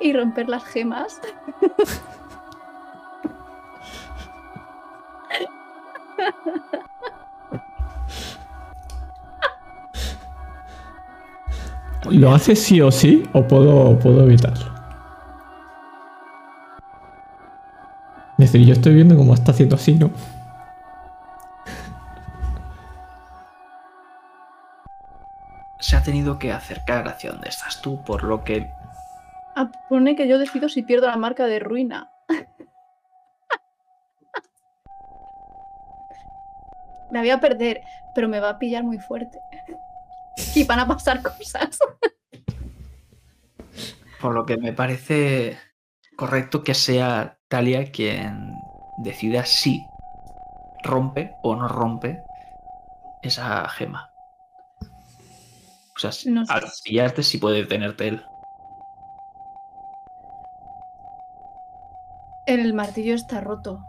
y 0.00 0.12
romper 0.12 0.48
las 0.48 0.64
gemas. 0.64 1.20
¿Lo 12.10 12.32
haces 12.32 12.62
sí 12.62 12.80
o 12.80 12.92
sí 12.92 13.28
o 13.32 13.46
puedo, 13.46 13.98
puedo 13.98 14.24
evitarlo? 14.24 14.74
Es 18.38 18.52
decir, 18.52 18.66
yo 18.66 18.72
estoy 18.74 18.94
viendo 18.94 19.16
cómo 19.16 19.34
está 19.34 19.52
haciendo 19.52 19.76
así, 19.76 19.94
¿no? 19.94 20.10
se 25.78 25.94
ha 25.94 26.02
tenido 26.02 26.38
que 26.38 26.52
acercar 26.52 27.06
hacia 27.06 27.30
donde 27.30 27.48
estás 27.48 27.80
tú, 27.80 28.02
por 28.02 28.24
lo 28.24 28.42
que 28.42 28.72
Ah, 29.58 29.70
pone 29.88 30.16
que 30.16 30.28
yo 30.28 30.38
decido 30.38 30.68
si 30.68 30.82
pierdo 30.82 31.06
la 31.06 31.16
marca 31.16 31.46
de 31.46 31.58
ruina. 31.58 32.10
Me 37.10 37.20
voy 37.20 37.30
a 37.30 37.40
perder, 37.40 37.80
pero 38.14 38.28
me 38.28 38.40
va 38.40 38.50
a 38.50 38.58
pillar 38.58 38.84
muy 38.84 38.98
fuerte. 38.98 39.38
Y 40.54 40.64
van 40.64 40.80
a 40.80 40.86
pasar 40.86 41.22
cosas. 41.22 41.78
por 44.20 44.34
lo 44.34 44.44
que 44.44 44.58
me 44.58 44.72
parece 44.74 45.56
correcto 46.16 46.62
que 46.62 46.74
sea 46.74 47.38
Talia 47.48 47.90
quien 47.90 48.52
decida 48.98 49.46
si 49.46 49.82
rompe 50.82 51.34
o 51.42 51.56
no 51.56 51.68
rompe 51.68 52.22
esa 53.22 53.66
gema. 53.70 54.10
O 55.96 55.98
sea, 55.98 56.10
No 56.30 56.44
sé. 56.44 56.52
al 56.52 56.64
pillarte 56.84 57.22
sí 57.22 57.38
puede 57.38 57.62
detenerte 57.62 58.08
él. 58.08 58.22
El 62.46 62.74
martillo 62.74 63.14
está 63.14 63.40
roto. 63.40 63.80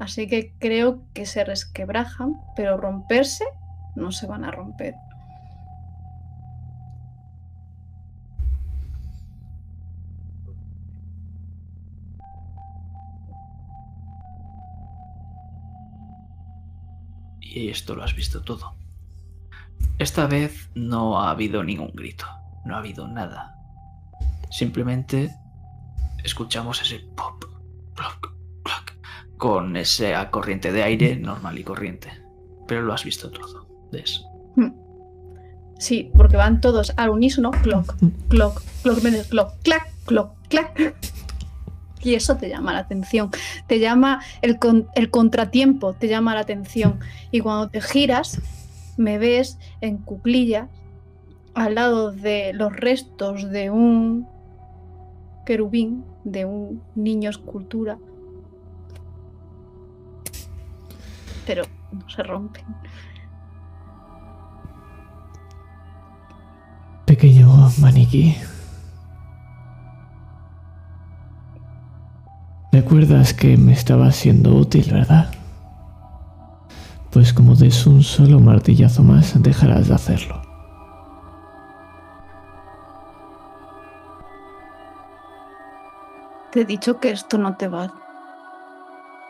Así 0.00 0.26
que 0.26 0.54
creo 0.58 1.04
que 1.12 1.26
se 1.26 1.44
resquebrajan, 1.44 2.40
pero 2.56 2.78
romperse 2.78 3.44
no 3.94 4.10
se 4.12 4.26
van 4.26 4.44
a 4.44 4.50
romper. 4.50 4.94
Y 17.42 17.68
esto 17.68 17.94
lo 17.94 18.02
has 18.02 18.14
visto 18.14 18.42
todo. 18.42 18.74
Esta 19.98 20.26
vez 20.26 20.70
no 20.74 21.20
ha 21.20 21.30
habido 21.30 21.62
ningún 21.62 21.92
grito, 21.92 22.24
no 22.64 22.74
ha 22.74 22.78
habido 22.78 23.06
nada. 23.06 23.54
Simplemente 24.50 25.36
escuchamos 26.24 26.80
ese 26.80 27.00
pop, 27.14 27.39
con 29.40 29.76
esa 29.76 30.30
corriente 30.30 30.70
de 30.70 30.82
aire 30.84 31.16
normal 31.16 31.58
y 31.58 31.64
corriente. 31.64 32.10
Pero 32.68 32.82
lo 32.82 32.92
has 32.92 33.04
visto 33.04 33.30
todo, 33.30 33.66
¿ves? 33.90 34.22
Sí, 35.78 36.10
porque 36.14 36.36
van 36.36 36.60
todos 36.60 36.92
al 36.98 37.08
unísono, 37.08 37.50
clock, 37.50 37.94
clock, 38.28 38.60
clock, 38.82 39.02
menos 39.02 39.26
clock, 39.28 39.54
clac, 39.62 39.90
clock, 40.04 40.32
clac. 40.48 40.94
Y 42.02 42.14
eso 42.14 42.36
te 42.36 42.50
llama 42.50 42.74
la 42.74 42.80
atención. 42.80 43.30
Te 43.66 43.78
llama 43.78 44.20
el, 44.42 44.58
con- 44.58 44.88
el 44.94 45.10
contratiempo, 45.10 45.94
te 45.94 46.08
llama 46.08 46.34
la 46.34 46.40
atención. 46.40 47.00
Y 47.30 47.40
cuando 47.40 47.70
te 47.70 47.80
giras, 47.80 48.40
me 48.98 49.16
ves 49.18 49.58
en 49.80 49.96
cuclillas 49.96 50.68
al 51.54 51.76
lado 51.76 52.12
de 52.12 52.52
los 52.52 52.76
restos 52.76 53.50
de 53.50 53.70
un 53.70 54.26
querubín, 55.46 56.04
de 56.24 56.44
un 56.44 56.82
niño 56.94 57.30
escultura. 57.30 57.96
Pero 61.50 61.64
no 61.90 62.08
se 62.08 62.22
rompen. 62.22 62.64
Pequeño 67.06 67.48
maniquí. 67.80 68.36
¿Recuerdas 72.70 73.34
que 73.34 73.56
me 73.56 73.72
estaba 73.72 74.12
siendo 74.12 74.54
útil, 74.54 74.92
verdad? 74.92 75.28
Pues 77.10 77.32
como 77.32 77.56
des 77.56 77.84
un 77.84 78.04
solo 78.04 78.38
martillazo 78.38 79.02
más, 79.02 79.34
dejarás 79.42 79.88
de 79.88 79.94
hacerlo. 79.94 80.40
Te 86.52 86.60
he 86.60 86.64
dicho 86.64 87.00
que 87.00 87.10
esto 87.10 87.38
no 87.38 87.56
te 87.56 87.66
va 87.66 87.92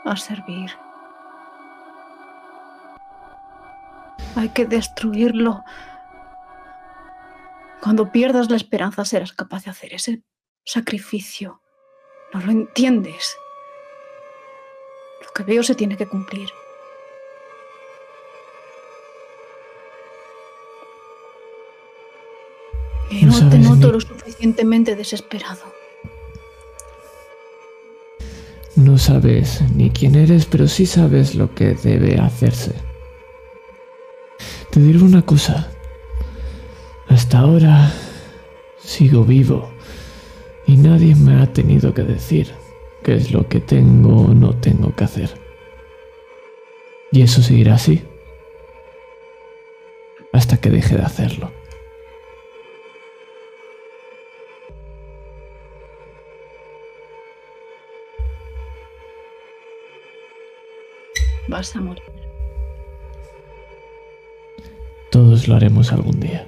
a 0.04 0.16
servir. 0.16 0.70
Hay 4.36 4.50
que 4.50 4.64
destruirlo. 4.66 5.62
Cuando 7.82 8.12
pierdas 8.12 8.50
la 8.50 8.56
esperanza 8.56 9.04
serás 9.04 9.32
capaz 9.32 9.64
de 9.64 9.70
hacer 9.70 9.94
ese 9.94 10.22
sacrificio. 10.64 11.62
No 12.32 12.40
lo 12.40 12.52
entiendes. 12.52 13.36
Lo 15.24 15.32
que 15.32 15.42
veo 15.42 15.62
se 15.62 15.74
tiene 15.74 15.96
que 15.96 16.06
cumplir. 16.06 16.48
Y 23.10 23.24
No 23.24 23.40
no 23.40 23.50
te 23.50 23.58
noto 23.58 23.86
ni- 23.88 23.92
lo 23.94 24.00
suficientemente 24.00 24.94
desesperado. 24.94 25.62
No 28.76 28.96
sabes 28.98 29.62
ni 29.74 29.90
quién 29.90 30.14
eres, 30.14 30.46
pero 30.46 30.68
sí 30.68 30.86
sabes 30.86 31.34
lo 31.34 31.52
que 31.54 31.74
debe 31.74 32.18
hacerse. 32.18 32.72
Te 34.70 34.78
diré 34.78 35.00
una 35.02 35.22
cosa. 35.22 35.68
Hasta 37.08 37.40
ahora 37.40 37.92
sigo 38.78 39.24
vivo 39.24 39.68
y 40.64 40.76
nadie 40.76 41.16
me 41.16 41.42
ha 41.42 41.52
tenido 41.52 41.92
que 41.92 42.02
decir 42.02 42.52
qué 43.02 43.16
es 43.16 43.32
lo 43.32 43.48
que 43.48 43.58
tengo 43.58 44.26
o 44.26 44.34
no 44.34 44.54
tengo 44.54 44.94
que 44.94 45.04
hacer. 45.04 45.30
Y 47.10 47.22
eso 47.22 47.42
seguirá 47.42 47.74
así 47.74 48.04
hasta 50.32 50.56
que 50.58 50.70
deje 50.70 50.96
de 50.96 51.02
hacerlo. 51.02 51.50
Vas 61.48 61.74
a 61.74 61.80
morir. 61.80 62.19
Todos 65.10 65.48
lo 65.48 65.56
haremos 65.56 65.92
algún 65.92 66.20
día. 66.20 66.46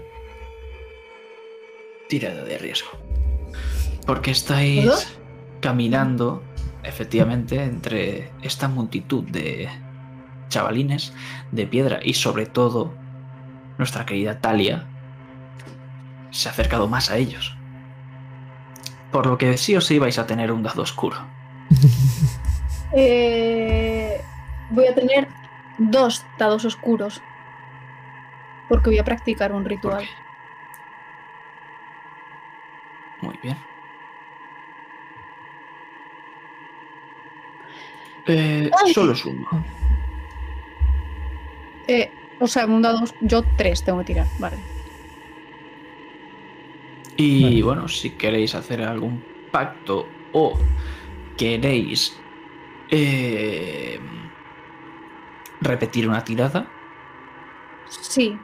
Tirada 2.09 2.44
de 2.44 2.59
riesgo. 2.59 2.90
Porque 4.06 4.30
estáis 4.30 5.16
caminando, 5.60 6.43
efectivamente, 6.82 7.62
entre 7.62 8.30
esta 8.43 8.68
multitud 8.68 9.24
de 9.24 9.68
chavalines 10.48 11.12
de 11.51 11.66
piedra 11.66 12.01
y 12.02 12.14
sobre 12.14 12.47
todo 12.47 12.93
nuestra 13.78 14.05
querida 14.05 14.40
Talia 14.40 14.86
se 16.30 16.48
ha 16.48 16.52
acercado 16.52 16.89
más 16.89 17.10
a 17.10 17.16
ellos. 17.16 17.56
Por 19.10 19.26
lo 19.26 19.39
que 19.39 19.56
sí 19.56 19.76
o 19.76 19.80
sí 19.80 19.98
vais 19.98 20.18
a 20.18 20.26
tener 20.26 20.52
un 20.52 20.62
dado 20.62 20.82
oscuro. 20.82 21.16
Eh, 22.94 24.20
voy 24.68 24.86
a 24.86 24.94
tener 24.94 25.26
dos 25.78 26.22
dados 26.39 26.66
oscuros. 26.66 27.22
Porque 28.68 28.90
voy 28.90 28.98
a 28.98 29.05
practicar 29.05 29.52
un 29.52 29.64
ritual. 29.64 30.05
Muy 33.20 33.39
bien. 33.43 33.56
Eh, 38.26 38.70
solo 38.93 39.12
es 39.12 39.24
uno. 39.24 39.47
Eh, 41.89 42.10
o 42.40 42.47
sea, 42.47 42.66
un 42.66 42.82
dado. 42.82 43.05
Yo 43.20 43.43
tres 43.56 43.82
tengo 43.84 43.98
que 44.01 44.05
tirar. 44.06 44.26
Vale. 44.39 44.56
Y 47.16 47.43
Vale. 47.44 47.62
bueno, 47.62 47.89
si 47.89 48.10
queréis 48.10 48.55
hacer 48.55 48.82
algún 48.82 49.22
pacto 49.51 50.09
o 50.32 50.59
queréis 51.36 52.18
eh, 52.90 54.01
repetir 55.60 56.09
una 56.09 56.24
tirada, 56.24 56.66
Sí. 58.01 58.39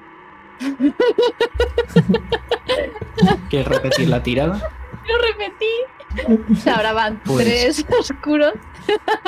¿Quieres 3.50 3.68
repetir 3.68 4.08
la 4.08 4.22
tirada? 4.22 4.60
Lo 5.06 5.18
repetí. 5.28 6.68
Ahora 6.70 6.92
van 6.92 7.20
Pues- 7.24 7.44
tres 7.44 7.86
oscuros. 7.98 8.52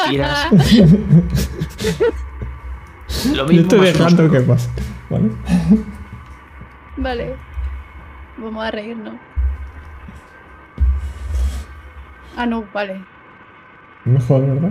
Tiras 0.08 0.48
lo 3.26 3.34
Yo 3.34 3.46
mismo. 3.46 3.62
estoy 3.62 3.78
más 3.80 3.88
un 3.88 3.92
dejando 3.92 4.22
oscuro. 4.24 4.40
que 4.40 4.46
pase. 4.46 4.70
¿Vale? 5.10 5.30
Vale. 6.96 7.36
Vamos 8.38 8.64
a 8.64 8.70
reírnos. 8.70 9.14
Ah, 12.36 12.46
no, 12.46 12.64
vale. 12.72 13.04
Mejor, 14.04 14.46
¿verdad? 14.46 14.70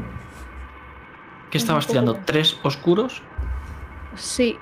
¿Qué 1.52 1.58
estabas 1.58 1.86
tirando? 1.88 2.16
¿Tres 2.26 2.58
oscuros? 2.64 3.22
Sí. 4.16 4.58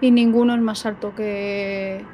Y 0.00 0.10
ninguno 0.10 0.54
es 0.54 0.60
más 0.60 0.86
alto 0.86 1.14
que, 1.14 2.04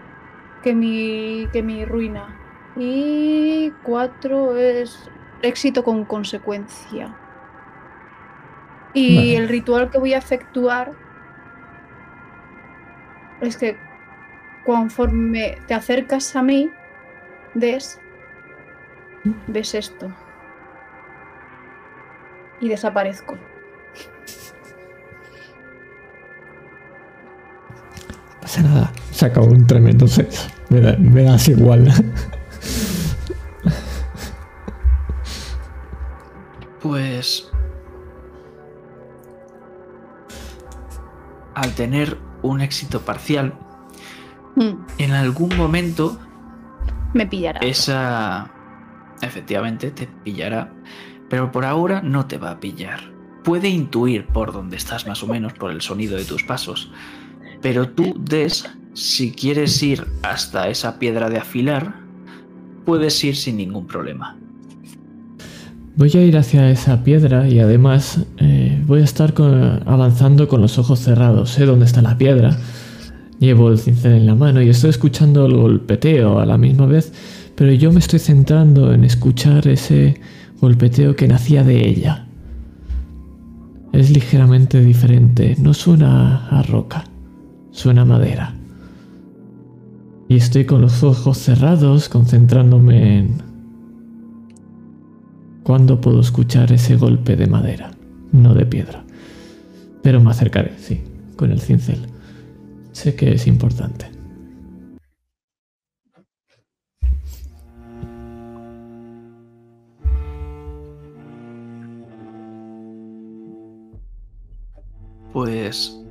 que, 0.62 0.74
mi, 0.74 1.48
que 1.52 1.62
mi 1.62 1.85
ruina. 1.85 2.40
Y 2.77 3.73
cuatro 3.82 4.56
es 4.56 5.11
éxito 5.43 5.85
con 5.85 6.05
consecuencia. 6.05 7.15
Y 8.94 9.16
Vale. 9.16 9.36
el 9.36 9.48
ritual 9.48 9.90
que 9.90 9.98
voy 9.98 10.15
a 10.15 10.19
efectuar 10.19 10.93
es 13.40 13.56
que 13.56 13.77
conforme 14.65 15.59
te 15.66 15.74
acercas 15.74 16.35
a 16.36 16.43
mí, 16.43 16.70
ves, 17.55 18.01
ves 19.47 19.74
esto. 19.74 20.11
Y 22.61 22.69
desaparezco. 22.69 23.36
Pasa 28.45 28.62
nada. 28.62 28.93
Se 29.11 29.27
acabó 29.27 29.47
un 29.47 29.66
tremendo 29.66 30.07
sexo. 30.07 30.49
Me, 30.71 30.81
da- 30.81 30.97
me 30.99 31.23
das 31.25 31.49
igual. 31.49 31.91
Pues... 36.83 37.51
Al 41.55 41.73
tener 41.75 42.19
un 42.43 42.61
éxito 42.61 43.01
parcial, 43.01 43.55
Mm, 44.57 44.85
en 44.99 45.11
algún 45.11 45.57
momento 45.57 46.16
me 47.12 47.27
pillará. 47.27 47.59
esa 47.59 48.53
efectivamente 49.21 49.91
te 49.91 50.07
pillará, 50.07 50.73
pero 51.29 51.51
por 51.51 51.65
ahora 51.65 52.03
no 52.03 52.27
te 52.27 52.39
va 52.39 52.53
a 52.53 52.61
pillar. 52.61 53.01
Puede 53.43 53.69
intuir 53.69 54.27
por 54.29 54.53
dónde 54.53 54.77
estás 54.77 55.09
más 55.09 55.25
o 55.25 55.27
menos 55.27 55.55
por 55.55 55.73
el 55.73 55.81
sonido 55.81 56.16
de 56.16 56.25
tus 56.25 56.45
pasos, 56.45 56.93
pero 57.65 57.89
tú 57.89 58.15
des 58.20 58.66
si 58.93 59.32
quieres 59.32 59.82
ir 59.82 60.05
hasta 60.23 60.69
esa 60.69 60.99
piedra 60.99 61.31
de 61.31 61.39
afilar, 61.39 61.95
puedes 62.85 63.24
ir 63.24 63.36
sin 63.36 63.57
ningún 63.57 63.86
problema. 63.86 64.36
Voy 65.97 66.11
a 66.12 66.23
ir 66.23 66.36
hacia 66.36 66.70
esa 66.70 67.03
piedra 67.03 67.49
y 67.49 67.61
además 67.61 68.20
eh, 68.36 68.82
voy 68.86 69.01
a 69.01 69.05
estar 69.05 69.32
avanzando 69.86 70.47
con 70.47 70.61
los 70.61 70.78
ojos 70.78 71.01
cerrados. 71.01 71.53
Sé 71.53 71.65
dónde 71.65 71.86
está 71.86 72.03
la 72.03 72.19
piedra. 72.19 72.55
Llevo 73.39 73.70
el 73.70 73.78
cincel 73.78 74.12
en 74.12 74.27
la 74.27 74.35
mano 74.35 74.61
y 74.61 74.69
estoy 74.69 74.91
escuchando 74.91 75.47
el 75.47 75.57
golpeteo 75.57 76.41
a 76.41 76.45
la 76.45 76.59
misma 76.59 76.85
vez, 76.85 77.15
pero 77.55 77.73
yo 77.73 77.93
me 77.93 78.01
estoy 78.01 78.19
centrando 78.19 78.93
en 78.93 79.05
escuchar 79.05 79.66
ese 79.69 80.20
golpeteo 80.61 81.16
que 81.16 81.28
nacía 81.28 81.65
de 81.65 81.89
ella. 81.89 82.27
Es 83.95 84.11
ligeramente 84.11 84.82
diferente, 84.82 85.57
no 85.59 85.73
suena 85.73 86.47
a 86.49 86.62
roca, 86.62 87.05
suena 87.74 88.05
madera. 88.05 88.55
Y 90.28 90.36
estoy 90.36 90.64
con 90.64 90.80
los 90.80 91.02
ojos 91.02 91.38
cerrados, 91.38 92.09
concentrándome 92.09 93.18
en 93.18 93.42
cuándo 95.64 96.01
puedo 96.01 96.20
escuchar 96.20 96.72
ese 96.72 96.96
golpe 96.96 97.36
de 97.36 97.46
madera, 97.46 97.90
no 98.32 98.55
de 98.55 98.64
piedra. 98.64 99.05
Pero 100.02 100.20
me 100.20 100.30
acercaré, 100.30 100.72
sí, 100.78 101.02
con 101.36 101.51
el 101.51 101.60
cincel. 101.60 101.98
Sé 102.92 103.16
que 103.16 103.34
es 103.34 103.46
importante. 103.46 104.06
Pues 115.32 116.03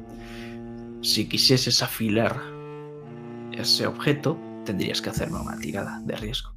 si 1.03 1.27
quisieses 1.27 1.83
afilar 1.83 2.41
ese 3.51 3.85
objeto, 3.85 4.37
tendrías 4.65 5.01
que 5.01 5.09
hacerme 5.09 5.39
una 5.39 5.57
tirada 5.59 6.01
de 6.05 6.15
riesgo. 6.15 6.51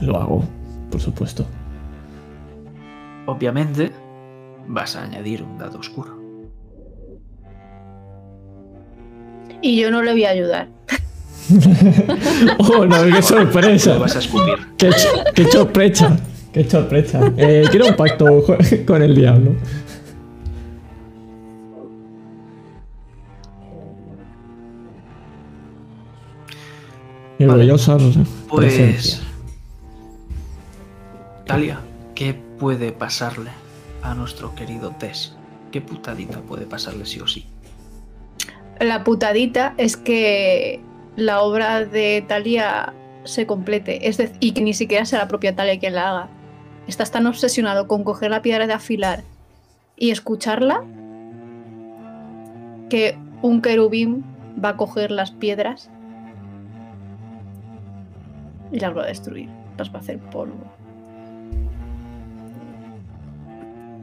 Lo 0.00 0.20
hago, 0.20 0.44
por 0.90 1.00
supuesto. 1.00 1.46
Obviamente, 3.26 3.90
vas 4.68 4.94
a 4.94 5.02
añadir 5.02 5.42
un 5.42 5.58
dado 5.58 5.78
oscuro. 5.78 6.16
Y 9.62 9.80
yo 9.80 9.90
no 9.90 10.02
le 10.02 10.12
voy 10.12 10.24
a 10.24 10.30
ayudar. 10.30 10.68
¡Oh, 12.58 12.84
no! 12.84 13.02
¡Qué 13.04 13.10
Lo 13.10 13.22
sorpresa! 13.22 13.96
vas 13.96 14.16
a 14.16 14.18
escupir. 14.18 14.54
¡Qué, 14.76 14.90
qué 15.34 15.44
sorpresa! 15.50 16.16
¡Qué 16.52 16.68
sorpresa! 16.68 17.32
Eh, 17.36 17.64
quiero 17.70 17.88
un 17.88 17.96
pacto 17.96 18.44
con 18.86 19.02
el 19.02 19.14
diablo. 19.14 19.54
Y 27.38 27.44
Vale. 27.44 27.68
Pues. 27.68 28.26
presencia. 28.48 29.18
Talia, 31.46 31.80
¿qué 32.14 32.34
puede 32.34 32.92
pasarle 32.92 33.50
a 34.02 34.14
nuestro 34.14 34.54
querido 34.54 34.90
Tess? 34.98 35.36
¿Qué 35.70 35.80
putadita 35.80 36.40
puede 36.40 36.66
pasarle 36.66 37.04
sí 37.06 37.20
o 37.20 37.26
sí? 37.26 37.46
La 38.80 39.04
putadita 39.04 39.74
es 39.76 39.96
que 39.96 40.80
la 41.16 41.40
obra 41.40 41.84
de 41.84 42.24
Talia 42.26 42.94
se 43.24 43.46
complete. 43.46 44.08
Es 44.08 44.16
decir, 44.16 44.36
y 44.40 44.52
que 44.52 44.62
ni 44.62 44.74
siquiera 44.74 45.04
sea 45.04 45.18
la 45.18 45.28
propia 45.28 45.54
Talia 45.54 45.78
quien 45.78 45.94
la 45.94 46.10
haga. 46.10 46.28
Estás 46.86 47.10
tan 47.10 47.26
obsesionado 47.26 47.88
con 47.88 48.04
coger 48.04 48.30
la 48.30 48.42
piedra 48.42 48.66
de 48.66 48.72
afilar 48.72 49.24
y 49.96 50.10
escucharla 50.10 50.84
que 52.88 53.18
un 53.42 53.60
querubín 53.60 54.24
va 54.62 54.70
a 54.70 54.76
coger 54.76 55.10
las 55.10 55.32
piedras 55.32 55.90
y 58.76 58.80
las 58.80 58.94
va 58.94 59.02
a 59.04 59.06
destruir. 59.06 59.48
Las 59.78 59.90
va 59.90 59.96
a 59.96 60.00
hacer 60.00 60.18
polvo. 60.18 60.70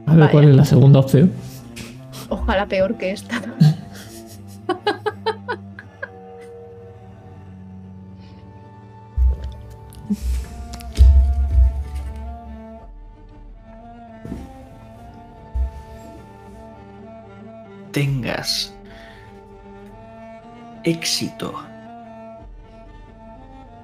A 0.06 0.10
ver 0.10 0.20
Vaya. 0.20 0.32
cuál 0.32 0.48
es 0.48 0.56
la 0.56 0.64
segunda 0.64 0.98
opción. 0.98 1.32
Ojalá 2.28 2.66
peor 2.66 2.96
que 2.96 3.12
esta. 3.12 3.40
Tengas 17.92 18.74
éxito 20.82 21.54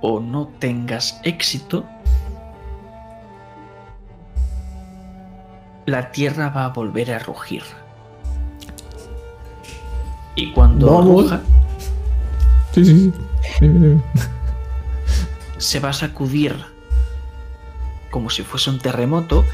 o 0.01 0.21
no 0.21 0.49
tengas 0.59 1.21
éxito, 1.25 1.85
la 5.87 6.11
tierra 6.13 6.51
va 6.51 6.67
a 6.67 6.69
volver 6.69 7.13
a 7.13 7.19
rugir. 7.19 7.63
Y 10.37 10.53
cuando 10.53 10.87
Vamos. 10.87 11.25
ruja, 11.25 11.41
Sí, 12.73 12.85
sí, 12.85 13.13
sí. 13.59 14.01
Se 15.59 15.81
va 15.81 15.89
a 15.91 15.93
sacudir 15.93 16.55
como 18.11 18.31
si 18.31 18.43
fuese 18.43 18.71
un 18.71 18.79
terremoto 18.79 19.45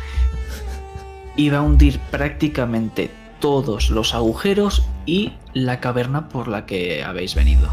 y 1.34 1.48
va 1.50 1.58
a 1.58 1.62
hundir 1.62 1.98
prácticamente 2.10 3.10
todos 3.40 3.90
los 3.90 4.14
agujeros 4.14 4.86
y 5.06 5.32
la 5.54 5.80
caverna 5.80 6.28
por 6.28 6.48
la 6.48 6.66
que 6.66 7.04
habéis 7.04 7.34
venido. 7.34 7.68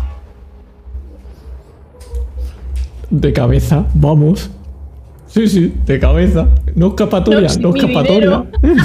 De 3.10 3.34
cabeza, 3.34 3.86
vamos. 3.94 4.50
Sí, 5.28 5.48
sí, 5.48 5.74
de 5.86 6.00
cabeza. 6.00 6.48
No 6.76 6.88
escapatoria, 6.90 7.50
No, 7.60 7.76
escapatoria. 7.76 8.46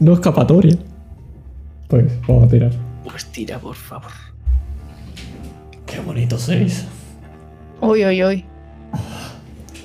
no 0.00 0.12
escapatoria. 0.12 0.76
Pues 1.88 2.04
vamos 2.26 2.44
a 2.44 2.48
tirar. 2.48 2.70
Pues 3.04 3.24
tira, 3.26 3.58
por 3.58 3.74
favor. 3.74 4.10
Qué 5.86 6.00
bonito 6.00 6.38
sois. 6.38 6.84
Uy, 7.80 8.04
uy, 8.04 8.24
uy. 8.24 8.44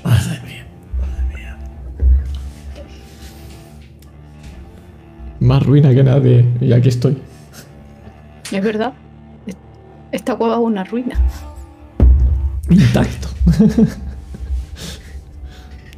Madre 0.03 0.39
mía, 0.45 0.65
madre 0.99 1.37
mía. 1.37 1.57
Más 5.39 5.63
ruina 5.65 5.93
que 5.93 6.03
nadie. 6.03 6.45
Y 6.59 6.73
aquí 6.73 6.89
estoy. 6.89 7.17
Es 8.51 8.63
verdad. 8.63 8.93
Esta 10.13 10.35
cueva 10.35 10.53
es 10.53 10.61
una 10.61 10.83
ruina. 10.83 11.19
Intacto. 12.69 13.29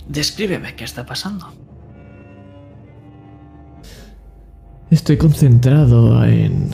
Descríbeme 0.07 0.73
qué 0.73 0.85
está 0.85 1.05
pasando. 1.05 1.51
Estoy 4.89 5.17
concentrado 5.17 6.23
en 6.23 6.69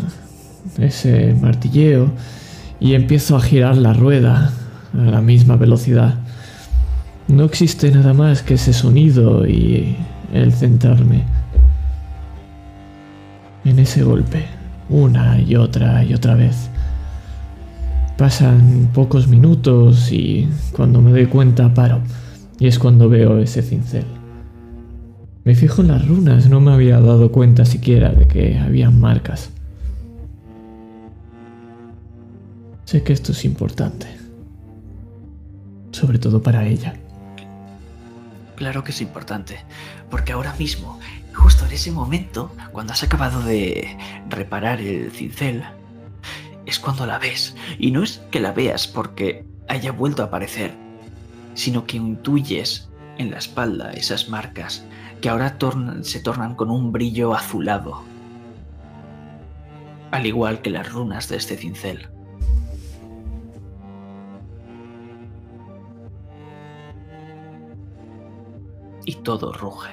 ese 0.78 1.34
martilleo 1.34 2.12
y 2.80 2.94
empiezo 2.94 3.36
a 3.36 3.42
girar 3.42 3.76
la 3.76 3.94
rueda 3.94 4.54
a 4.94 4.98
la 4.98 5.22
misma 5.22 5.56
velocidad. 5.56 6.20
No 7.28 7.46
existe 7.46 7.90
nada 7.90 8.14
más 8.14 8.44
que 8.44 8.54
ese 8.54 8.72
sonido 8.72 9.48
y 9.48 9.98
el 10.32 10.54
centrarme 10.54 11.24
en 13.66 13.80
ese 13.80 14.04
golpe, 14.04 14.46
una 14.90 15.42
y 15.42 15.56
otra 15.56 16.04
y 16.04 16.14
otra 16.14 16.36
vez. 16.36 16.70
Pasan 18.22 18.91
pocos 18.93 19.27
minutos 19.27 20.11
y 20.11 20.48
cuando 20.73 21.02
me 21.02 21.10
doy 21.10 21.26
cuenta 21.26 21.73
paro 21.73 22.02
y 22.60 22.68
es 22.68 22.77
cuando 22.77 23.10
veo 23.10 23.39
ese 23.39 23.64
cincel. 23.64 24.06
Me 25.43 25.56
fijo 25.56 25.81
en 25.81 25.88
las 25.88 26.07
runas, 26.07 26.48
no 26.48 26.61
me 26.61 26.72
había 26.72 26.99
dado 26.99 27.31
cuenta 27.31 27.65
siquiera 27.65 28.10
de 28.11 28.27
que 28.27 28.60
había 28.60 28.91
marcas. 28.91 29.49
Sé 32.85 33.02
que 33.02 33.11
esto 33.11 33.31
es 33.31 33.43
importante. 33.43 34.06
Sobre 35.89 36.19
todo 36.19 36.43
para 36.43 36.68
ella. 36.68 36.93
Claro 38.56 38.84
que 38.84 38.91
es 38.91 39.02
importante, 39.02 39.57
porque 40.11 40.34
ahora 40.34 40.53
mismo, 40.60 40.99
justo 41.34 41.65
en 41.65 41.72
ese 41.72 41.91
momento, 41.91 42.52
cuando 42.72 42.93
has 42.93 43.02
acabado 43.02 43.41
de 43.41 43.98
reparar 44.30 44.80
el 44.80 45.10
cincel, 45.10 45.64
es 46.72 46.80
cuando 46.80 47.06
la 47.06 47.19
ves. 47.19 47.56
Y 47.77 47.91
no 47.91 48.03
es 48.03 48.22
que 48.31 48.39
la 48.39 48.52
veas 48.52 48.88
porque 48.88 49.45
haya 49.68 49.91
vuelto 49.91 50.23
a 50.23 50.27
aparecer, 50.27 50.73
sino 51.53 51.85
que 51.85 51.98
intuyes 51.98 52.89
en 53.18 53.31
la 53.31 53.38
espalda 53.38 53.91
esas 53.91 54.30
marcas 54.30 54.84
que 55.22 55.30
ahora 55.30 55.57
se 56.02 56.19
tornan 56.19 56.56
con 56.56 56.72
un 56.72 56.91
brillo 56.91 57.34
azulado. 57.34 58.03
al 60.11 60.26
igual 60.26 60.61
que 60.61 60.69
las 60.69 60.91
runas 60.91 61.30
de 61.30 61.38
este 61.38 61.56
cincel. 61.56 62.10
Y 69.06 69.15
todo 69.15 69.53
ruge. 69.53 69.91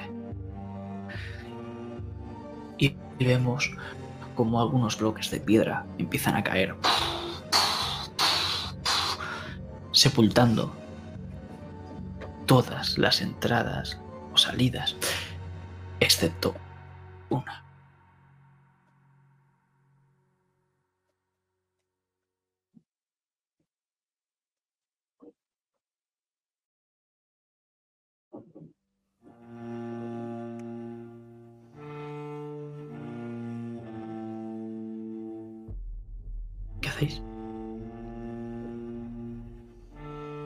Y 2.77 2.95
vemos 3.17 3.71
como 4.39 4.61
algunos 4.61 4.97
bloques 4.97 5.29
de 5.31 5.41
piedra 5.41 5.85
empiezan 5.97 6.37
a 6.37 6.43
caer, 6.45 6.73
sepultando 9.91 10.73
todas 12.45 12.97
las 12.97 13.19
entradas 13.19 13.99
o 14.33 14.37
salidas, 14.37 14.95
excepto 15.99 16.55
una. 17.29 17.68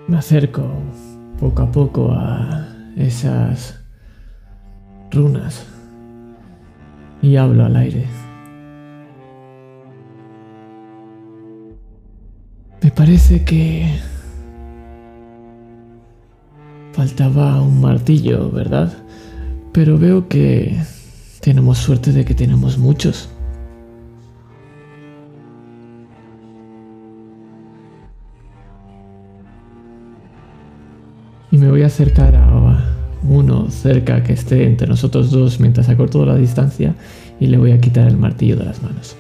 Me 0.08 0.18
acerco 0.18 0.64
poco 1.40 1.62
a 1.64 1.72
poco 1.72 2.12
a 2.12 2.68
esas 2.96 3.80
runas 5.12 5.66
y 7.22 7.38
hablo 7.38 7.66
al 7.66 7.76
aire. 7.76 8.06
Me 12.82 12.92
parece 12.92 13.44
que 13.46 13.88
faltaba 16.92 17.62
un 17.62 17.82
martillo, 17.82 18.52
¿verdad? 18.52 18.94
Pero 19.72 19.98
veo 19.98 20.28
que 20.28 20.78
tenemos 21.40 21.78
suerte 21.78 22.12
de 22.12 22.26
que 22.26 22.36
tenemos 22.36 22.78
muchos. 22.78 23.33
Voy 31.74 31.82
a 31.82 31.88
acercar 31.88 32.36
a 32.36 32.78
uno 33.24 33.68
cerca 33.72 34.22
que 34.22 34.34
esté 34.34 34.64
entre 34.64 34.86
nosotros 34.86 35.32
dos 35.32 35.60
mientras 35.60 35.90
acorto 35.90 36.24
la 36.24 36.36
distancia 36.36 36.94
y 37.40 37.48
le 37.48 37.58
voy 37.58 37.72
a 37.72 37.82
quitar 37.82 38.08
el 38.08 38.16
martillo 38.16 38.56
de 38.58 38.66
las 38.66 38.84
manos. 38.84 39.18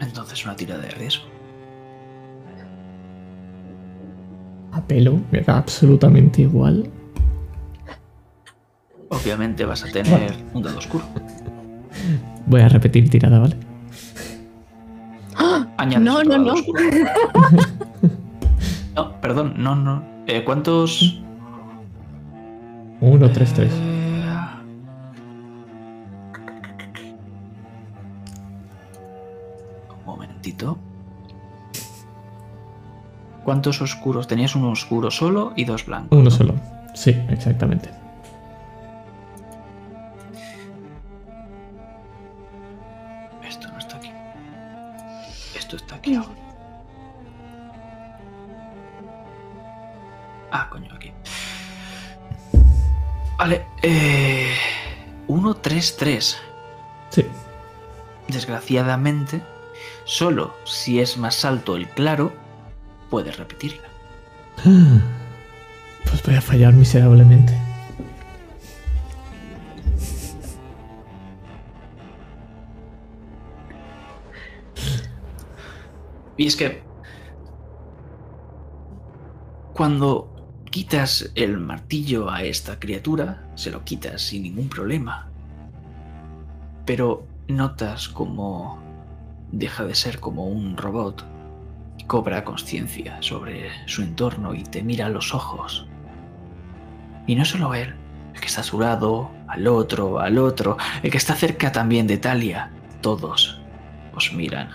Entonces 0.00 0.44
una 0.44 0.54
tira 0.54 0.76
de 0.76 0.90
riesgo. 0.90 1.24
A 4.72 4.86
pelo, 4.86 5.18
me 5.30 5.40
da 5.40 5.56
absolutamente 5.56 6.42
igual. 6.42 6.90
Obviamente 9.08 9.64
vas 9.64 9.82
a 9.82 9.90
tener 9.90 10.34
un 10.52 10.62
dado 10.62 10.76
oscuro. 10.76 11.06
Voy 12.44 12.60
a 12.60 12.68
repetir 12.68 13.08
tirada, 13.08 13.38
¿vale? 13.38 13.71
Añades 15.82 16.04
No, 16.04 16.22
no, 16.22 16.38
no. 16.38 16.52
oscuro. 16.54 16.80
No, 18.94 19.20
perdón, 19.22 19.54
no, 19.56 19.74
no. 19.74 20.04
Eh, 20.26 20.44
¿Cuántos? 20.44 21.20
1, 23.00 23.30
3, 23.32 23.52
3. 23.54 23.72
Eh, 23.72 24.24
Un 29.98 30.04
momentito. 30.06 30.78
¿Cuántos 33.44 33.80
oscuros? 33.82 34.28
Tenías 34.28 34.54
uno 34.54 34.70
oscuro 34.70 35.10
solo 35.10 35.52
y 35.56 35.64
dos 35.64 35.86
blancos. 35.86 36.12
Uno 36.12 36.24
¿no? 36.24 36.30
solo. 36.30 36.54
Sí, 36.94 37.10
exactamente. 37.28 37.90
Vale. 53.42 53.66
Eh, 53.82 54.54
1, 55.26 55.54
3, 55.54 55.96
3. 55.96 56.38
Sí. 57.10 57.26
Desgraciadamente, 58.28 59.42
solo 60.04 60.54
si 60.62 61.00
es 61.00 61.18
más 61.18 61.44
alto 61.44 61.74
el 61.74 61.88
claro, 61.88 62.32
puedes 63.10 63.36
repetirla. 63.36 63.88
Pues 66.04 66.22
voy 66.24 66.34
a 66.34 66.40
fallar 66.40 66.72
miserablemente. 66.74 67.56
Y 76.36 76.46
es 76.46 76.54
que 76.54 76.82
cuando 79.72 80.31
quitas 80.72 81.30
el 81.34 81.58
martillo 81.58 82.30
a 82.30 82.42
esta 82.44 82.80
criatura, 82.80 83.44
se 83.56 83.70
lo 83.70 83.84
quitas 83.84 84.22
sin 84.22 84.42
ningún 84.42 84.70
problema. 84.70 85.28
Pero 86.86 87.26
notas 87.46 88.08
como 88.08 88.82
deja 89.52 89.84
de 89.84 89.94
ser 89.94 90.18
como 90.18 90.48
un 90.48 90.78
robot 90.78 91.26
cobra 92.06 92.42
conciencia 92.42 93.18
sobre 93.20 93.68
su 93.86 94.00
entorno 94.02 94.54
y 94.54 94.62
te 94.62 94.82
mira 94.82 95.06
a 95.06 95.10
los 95.10 95.34
ojos. 95.34 95.86
Y 97.26 97.36
no 97.36 97.44
solo 97.44 97.74
él, 97.74 97.94
el 98.34 98.40
que 98.40 98.46
está 98.46 98.62
a 98.62 98.64
su 98.64 98.80
lado, 98.80 99.30
al 99.48 99.66
otro, 99.66 100.20
al 100.20 100.38
otro, 100.38 100.78
el 101.02 101.10
que 101.10 101.18
está 101.18 101.34
cerca 101.34 101.70
también 101.70 102.06
de 102.06 102.16
Talia, 102.16 102.70
todos 103.02 103.60
os 104.14 104.32
miran. 104.32 104.70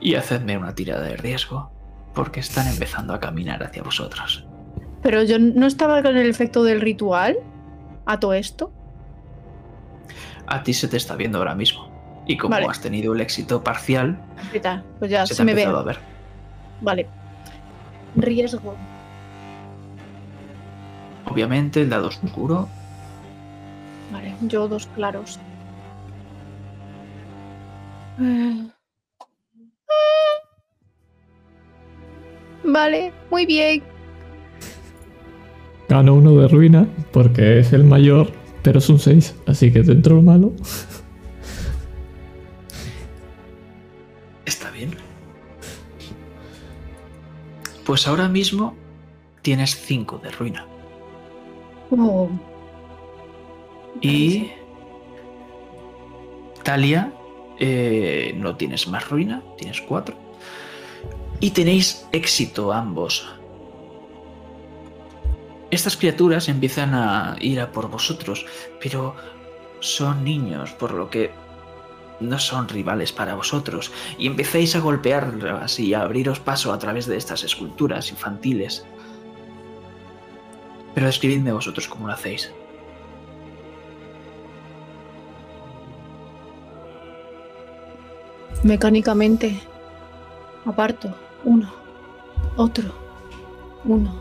Y 0.00 0.14
hacedme 0.14 0.56
una 0.56 0.76
tirada 0.76 1.02
de 1.02 1.16
riesgo, 1.16 1.72
porque 2.14 2.40
están 2.40 2.66
empezando 2.68 3.14
a 3.14 3.20
caminar 3.20 3.62
hacia 3.62 3.82
vosotros. 3.82 4.46
Pero 5.02 5.22
yo 5.22 5.38
no 5.38 5.66
estaba 5.66 6.02
con 6.02 6.16
el 6.16 6.28
efecto 6.28 6.64
del 6.64 6.80
ritual 6.80 7.36
a 8.06 8.18
todo 8.18 8.34
esto. 8.34 8.72
A 10.46 10.62
ti 10.62 10.72
se 10.72 10.88
te 10.88 10.96
está 10.96 11.14
viendo 11.14 11.38
ahora 11.38 11.54
mismo. 11.54 11.88
Y 12.26 12.36
como 12.36 12.50
Vale. 12.50 12.66
has 12.66 12.80
tenido 12.80 13.14
el 13.14 13.20
éxito 13.20 13.62
parcial. 13.62 14.18
Pues 14.98 15.10
ya 15.10 15.26
se 15.26 15.34
te 15.34 15.42
ha 15.42 15.44
me 15.44 15.54
ve. 15.54 15.64
a 15.64 15.82
ver. 15.82 15.98
Vale. 16.80 17.06
Riesgo. 18.16 18.74
Obviamente 21.26 21.82
el 21.82 21.90
dado 21.90 22.08
oscuro. 22.08 22.68
Vale, 24.12 24.34
yo 24.42 24.68
dos 24.68 24.86
claros. 24.88 25.38
Eh. 28.20 28.68
Vale, 32.64 33.12
muy 33.30 33.46
bien. 33.46 33.82
Gano 35.88 36.14
uno 36.14 36.34
de 36.36 36.48
ruina 36.48 36.86
porque 37.12 37.60
es 37.60 37.72
el 37.72 37.84
mayor, 37.84 38.30
pero 38.62 38.78
es 38.78 38.88
un 38.88 38.98
6, 38.98 39.34
así 39.46 39.72
que 39.72 39.82
dentro 39.82 40.16
de 40.16 40.22
lo 40.22 40.26
malo. 40.26 40.52
Está 44.44 44.70
bien. 44.70 44.90
Pues 47.86 48.06
ahora 48.06 48.28
mismo 48.28 48.74
tienes 49.42 49.76
5 49.76 50.18
de 50.18 50.30
ruina. 50.30 50.66
Oh, 51.90 52.28
Y. 54.02 54.50
Talia, 56.62 57.12
eh, 57.58 58.34
no 58.36 58.56
tienes 58.56 58.88
más 58.88 59.08
ruina, 59.08 59.42
tienes 59.56 59.80
4. 59.80 60.27
Y 61.40 61.50
tenéis 61.50 62.06
éxito 62.12 62.72
ambos. 62.72 63.28
Estas 65.70 65.96
criaturas 65.96 66.48
empiezan 66.48 66.94
a 66.94 67.36
ir 67.40 67.60
a 67.60 67.70
por 67.70 67.88
vosotros, 67.88 68.46
pero 68.80 69.14
son 69.80 70.24
niños, 70.24 70.72
por 70.72 70.92
lo 70.92 71.10
que 71.10 71.30
no 72.20 72.38
son 72.38 72.68
rivales 72.68 73.12
para 73.12 73.34
vosotros. 73.34 73.92
Y 74.18 74.26
empezáis 74.26 74.74
a 74.74 74.80
golpearlas 74.80 75.78
y 75.78 75.94
a 75.94 76.02
abriros 76.02 76.40
paso 76.40 76.72
a 76.72 76.78
través 76.78 77.06
de 77.06 77.16
estas 77.16 77.44
esculturas 77.44 78.10
infantiles. 78.10 78.84
Pero 80.94 81.06
describidme 81.06 81.52
vosotros 81.52 81.86
cómo 81.86 82.08
lo 82.08 82.14
hacéis. 82.14 82.52
Mecánicamente. 88.64 89.60
Aparto. 90.64 91.27
Uno. 91.44 91.70
Otro. 92.56 92.92
Uno. 93.84 94.12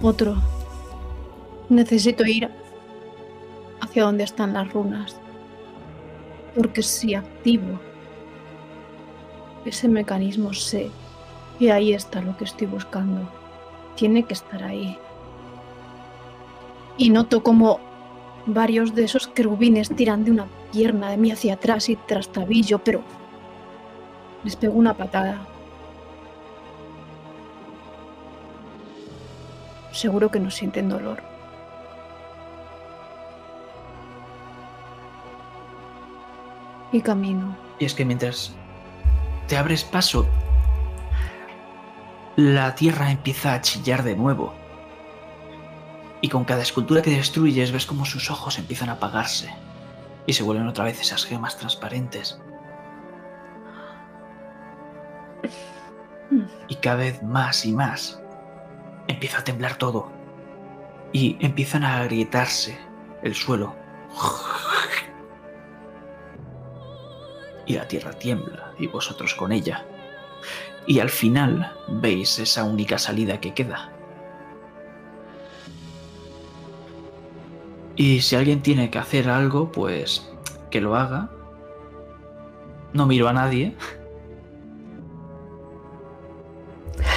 Otro. 0.00 0.36
Necesito 1.68 2.24
ir 2.24 2.50
hacia 3.80 4.04
donde 4.04 4.24
están 4.24 4.52
las 4.52 4.72
runas. 4.72 5.16
Porque 6.54 6.82
si 6.82 7.14
activo 7.14 7.80
ese 9.64 9.88
mecanismo, 9.88 10.52
sé 10.52 10.90
que 11.58 11.72
ahí 11.72 11.92
está 11.92 12.20
lo 12.20 12.36
que 12.36 12.44
estoy 12.44 12.66
buscando. 12.66 13.28
Tiene 13.96 14.24
que 14.24 14.34
estar 14.34 14.62
ahí. 14.62 14.98
Y 16.96 17.10
noto 17.10 17.42
como 17.42 17.80
varios 18.46 18.94
de 18.94 19.04
esos 19.04 19.26
querubines 19.26 19.88
tiran 19.94 20.24
de 20.24 20.30
una 20.30 20.46
pierna 20.72 21.10
de 21.10 21.16
mí 21.16 21.30
hacia 21.30 21.54
atrás 21.54 21.88
y 21.88 21.96
trastabillo, 21.96 22.78
pero 22.78 23.02
les 24.44 24.56
pego 24.56 24.74
una 24.74 24.94
patada. 24.94 25.46
Seguro 29.94 30.28
que 30.28 30.40
no 30.40 30.50
sienten 30.50 30.88
dolor. 30.88 31.22
Y 36.90 37.00
camino. 37.00 37.56
Y 37.78 37.84
es 37.84 37.94
que 37.94 38.04
mientras 38.04 38.52
te 39.46 39.56
abres 39.56 39.84
paso, 39.84 40.26
la 42.34 42.74
tierra 42.74 43.12
empieza 43.12 43.54
a 43.54 43.60
chillar 43.60 44.02
de 44.02 44.16
nuevo. 44.16 44.52
Y 46.20 46.28
con 46.28 46.44
cada 46.44 46.62
escultura 46.62 47.00
que 47.00 47.10
destruyes 47.10 47.70
ves 47.70 47.86
como 47.86 48.04
sus 48.04 48.32
ojos 48.32 48.58
empiezan 48.58 48.88
a 48.88 48.94
apagarse. 48.94 49.48
Y 50.26 50.32
se 50.32 50.42
vuelven 50.42 50.66
otra 50.66 50.86
vez 50.86 51.00
esas 51.00 51.24
gemas 51.24 51.56
transparentes. 51.56 52.40
Y 56.66 56.74
cada 56.76 56.96
vez 56.96 57.22
más 57.22 57.64
y 57.64 57.72
más 57.72 58.23
empieza 59.08 59.38
a 59.38 59.44
temblar 59.44 59.76
todo. 59.76 60.10
Y 61.12 61.36
empiezan 61.40 61.84
a 61.84 62.00
agrietarse 62.00 62.78
el 63.22 63.34
suelo. 63.34 63.74
Y 67.66 67.74
la 67.74 67.88
tierra 67.88 68.12
tiembla 68.12 68.72
y 68.78 68.86
vosotros 68.86 69.34
con 69.34 69.52
ella. 69.52 69.86
Y 70.86 70.98
al 71.00 71.08
final 71.08 71.72
veis 71.88 72.38
esa 72.38 72.64
única 72.64 72.98
salida 72.98 73.40
que 73.40 73.54
queda. 73.54 73.90
Y 77.96 78.20
si 78.20 78.36
alguien 78.36 78.60
tiene 78.60 78.90
que 78.90 78.98
hacer 78.98 79.30
algo, 79.30 79.70
pues 79.70 80.30
que 80.70 80.80
lo 80.80 80.96
haga. 80.96 81.30
No 82.92 83.06
miro 83.06 83.28
a 83.28 83.32
nadie. 83.32 83.76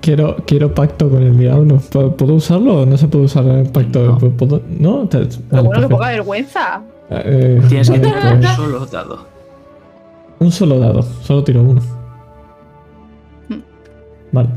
Quiero, 0.00 0.36
quiero 0.46 0.72
pacto 0.74 1.08
con 1.10 1.22
el 1.22 1.36
diablo. 1.36 1.78
¿Puedo 1.90 2.16
¿Puedo 2.16 2.34
usarlo 2.34 2.82
o 2.82 2.86
no 2.86 2.96
se 2.96 3.08
puede 3.08 3.24
usar 3.24 3.44
el 3.46 3.68
pacto? 3.70 4.04
No. 4.06 4.18
¿Puedo- 4.36 4.62
¿No? 4.78 5.08
Te- 5.08 5.18
vale, 5.50 5.62
bueno, 5.68 5.88
que 5.88 5.94
poca 5.94 6.08
vergüenza. 6.08 6.82
Eh, 7.10 7.60
Tienes 7.68 7.90
que 7.90 7.98
tirar 7.98 8.34
un 8.34 8.40
pues, 8.40 8.52
solo 8.56 8.86
dado. 8.86 9.26
un 10.40 10.52
solo 10.52 10.78
dado, 10.78 11.02
solo 11.22 11.42
tiro 11.44 11.62
uno. 11.62 11.80
Hmm. 13.48 13.60
Vale. 14.32 14.48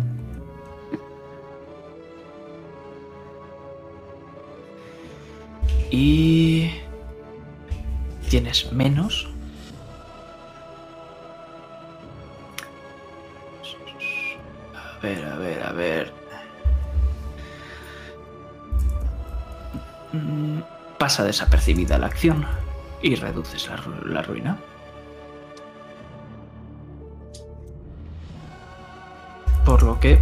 Y 5.92 6.70
tienes 8.30 8.72
menos. 8.72 9.28
Ver, 15.02 15.26
a 15.26 15.36
ver, 15.36 15.64
a 15.64 15.72
ver. 15.72 16.14
Mm, 20.14 20.60
Pasa 20.98 21.24
desapercibida 21.24 21.98
la 21.98 22.08
acción 22.08 22.46
y 23.02 23.16
reduces 23.16 23.70
la, 23.70 23.82
la 24.06 24.22
ruina. 24.22 24.58
Por 29.66 29.84
lo 29.84 30.00
que... 30.00 30.20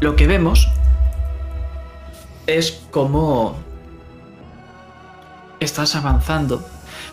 Lo 0.00 0.14
que 0.14 0.26
vemos 0.26 0.68
es 2.46 2.82
como 2.90 3.56
estás 5.60 5.96
avanzando, 5.96 6.62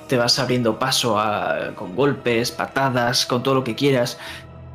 te 0.07 0.17
vas 0.17 0.37
abriendo 0.39 0.77
paso 0.77 1.17
con 1.75 1.95
golpes, 1.95 2.51
patadas, 2.51 3.25
con 3.25 3.43
todo 3.43 3.55
lo 3.55 3.63
que 3.63 3.75
quieras, 3.75 4.17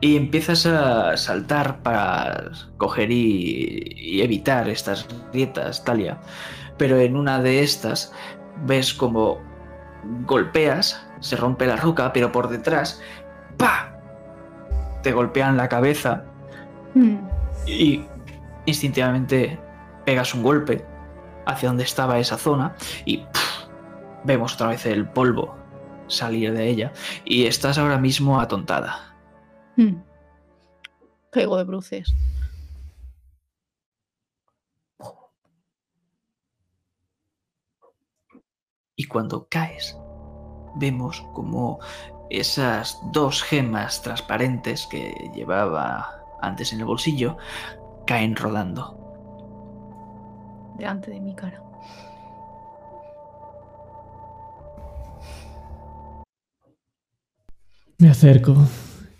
y 0.00 0.16
empiezas 0.16 0.66
a 0.66 1.16
saltar 1.16 1.82
para 1.82 2.50
coger 2.76 3.10
y, 3.10 3.94
y 3.96 4.22
evitar 4.22 4.68
estas 4.68 5.06
grietas, 5.32 5.84
Talia. 5.84 6.18
Pero 6.78 6.98
en 6.98 7.16
una 7.16 7.40
de 7.40 7.62
estas 7.62 8.12
ves 8.64 8.92
como 8.92 9.40
golpeas, 10.26 11.02
se 11.20 11.36
rompe 11.36 11.66
la 11.66 11.76
roca, 11.76 12.12
pero 12.12 12.30
por 12.30 12.48
detrás, 12.48 13.00
¡pa! 13.56 13.92
Te 15.02 15.12
golpean 15.12 15.56
la 15.56 15.68
cabeza 15.68 16.24
Hmm. 16.96 17.18
y 17.66 18.06
instintivamente 18.64 19.58
pegas 20.06 20.32
un 20.32 20.42
golpe 20.42 20.82
hacia 21.44 21.68
donde 21.68 21.84
estaba 21.84 22.18
esa 22.18 22.38
zona 22.38 22.74
y 23.04 23.22
vemos 24.24 24.54
otra 24.54 24.68
vez 24.68 24.86
el 24.86 25.06
polvo 25.06 25.54
salir 26.06 26.54
de 26.54 26.66
ella 26.66 26.92
y 27.26 27.44
estás 27.44 27.76
ahora 27.76 27.98
mismo 27.98 28.40
atontada. 28.40 29.14
Hmm. 29.76 30.02
Caigo 31.30 31.58
de 31.58 31.64
bruces. 31.64 32.14
Y 38.98 39.04
cuando 39.04 39.46
caes, 39.50 39.96
vemos 40.76 41.20
como 41.34 41.78
esas 42.30 42.98
dos 43.12 43.42
gemas 43.42 44.02
transparentes 44.02 44.86
que 44.86 45.30
llevaba 45.34 46.24
antes 46.40 46.72
en 46.72 46.80
el 46.80 46.86
bolsillo 46.86 47.36
caen 48.06 48.34
rodando. 48.34 48.96
delante 50.78 51.10
de 51.10 51.20
mi 51.20 51.34
cara. 51.34 51.62
Me 57.98 58.10
acerco 58.10 58.54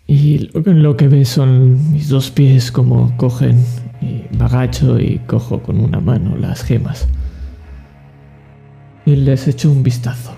y 0.07 0.49
lo 0.53 0.95
que, 0.95 1.09
ves 1.09 1.27
son 1.27 1.91
mis 1.91 2.07
dos 2.07 2.31
pies 2.31 2.71
como 2.71 3.15
cogen 3.17 3.61
y 4.01 4.23
me 4.37 4.45
agacho 4.45 4.97
y 4.99 5.19
cojo 5.27 5.61
con 5.61 5.81
una 5.81 5.99
mano 5.99 6.37
las 6.37 6.63
gemas. 6.63 7.09
Y 9.05 9.17
les 9.17 9.49
echo 9.49 9.69
un 9.69 9.83
vistazo. 9.83 10.33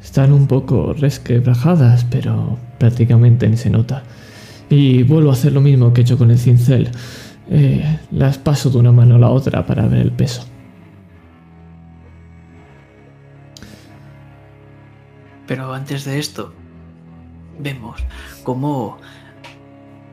Están 0.00 0.32
un 0.32 0.46
poco 0.46 0.92
resquebrajadas, 0.92 2.04
pero 2.04 2.56
prácticamente 2.78 3.48
ni 3.48 3.56
se 3.56 3.68
nota. 3.68 4.04
Y 4.70 5.02
vuelvo 5.02 5.30
a 5.30 5.32
hacer 5.32 5.52
lo 5.52 5.60
mismo 5.60 5.92
que 5.92 6.02
he 6.02 6.04
hecho 6.04 6.18
con 6.18 6.30
el 6.30 6.38
cincel. 6.38 6.88
Eh, 7.50 7.98
las 8.12 8.38
paso 8.38 8.70
de 8.70 8.78
una 8.78 8.92
mano 8.92 9.16
a 9.16 9.18
la 9.18 9.30
otra 9.30 9.66
para 9.66 9.88
ver 9.88 10.00
el 10.00 10.12
peso. 10.12 10.46
Pero 15.48 15.74
antes 15.74 16.04
de 16.04 16.20
esto, 16.20 16.54
vemos 17.62 18.02
como 18.42 18.98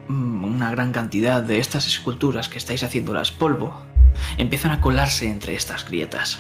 mm, 0.07 0.43
una 0.43 0.71
gran 0.71 0.91
cantidad 0.91 1.41
de 1.41 1.59
estas 1.59 1.87
esculturas 1.87 2.49
que 2.49 2.57
estáis 2.57 2.83
haciéndolas 2.83 3.31
polvo 3.31 3.73
empiezan 4.37 4.71
a 4.71 4.81
colarse 4.81 5.29
entre 5.29 5.55
estas 5.55 5.85
grietas. 5.87 6.39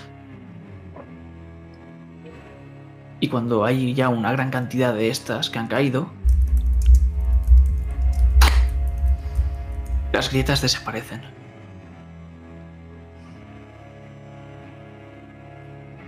Y 3.19 3.27
cuando 3.27 3.65
hay 3.65 3.93
ya 3.93 4.09
una 4.09 4.31
gran 4.31 4.49
cantidad 4.49 4.93
de 4.93 5.09
estas 5.09 5.49
que 5.49 5.59
han 5.59 5.67
caído, 5.67 6.09
las 10.13 10.29
grietas 10.31 10.61
desaparecen. 10.61 11.21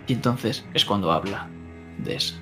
Y 0.08 0.14
entonces 0.14 0.66
es 0.74 0.86
cuando 0.86 1.12
habla 1.12 1.48
Des. 1.98 2.40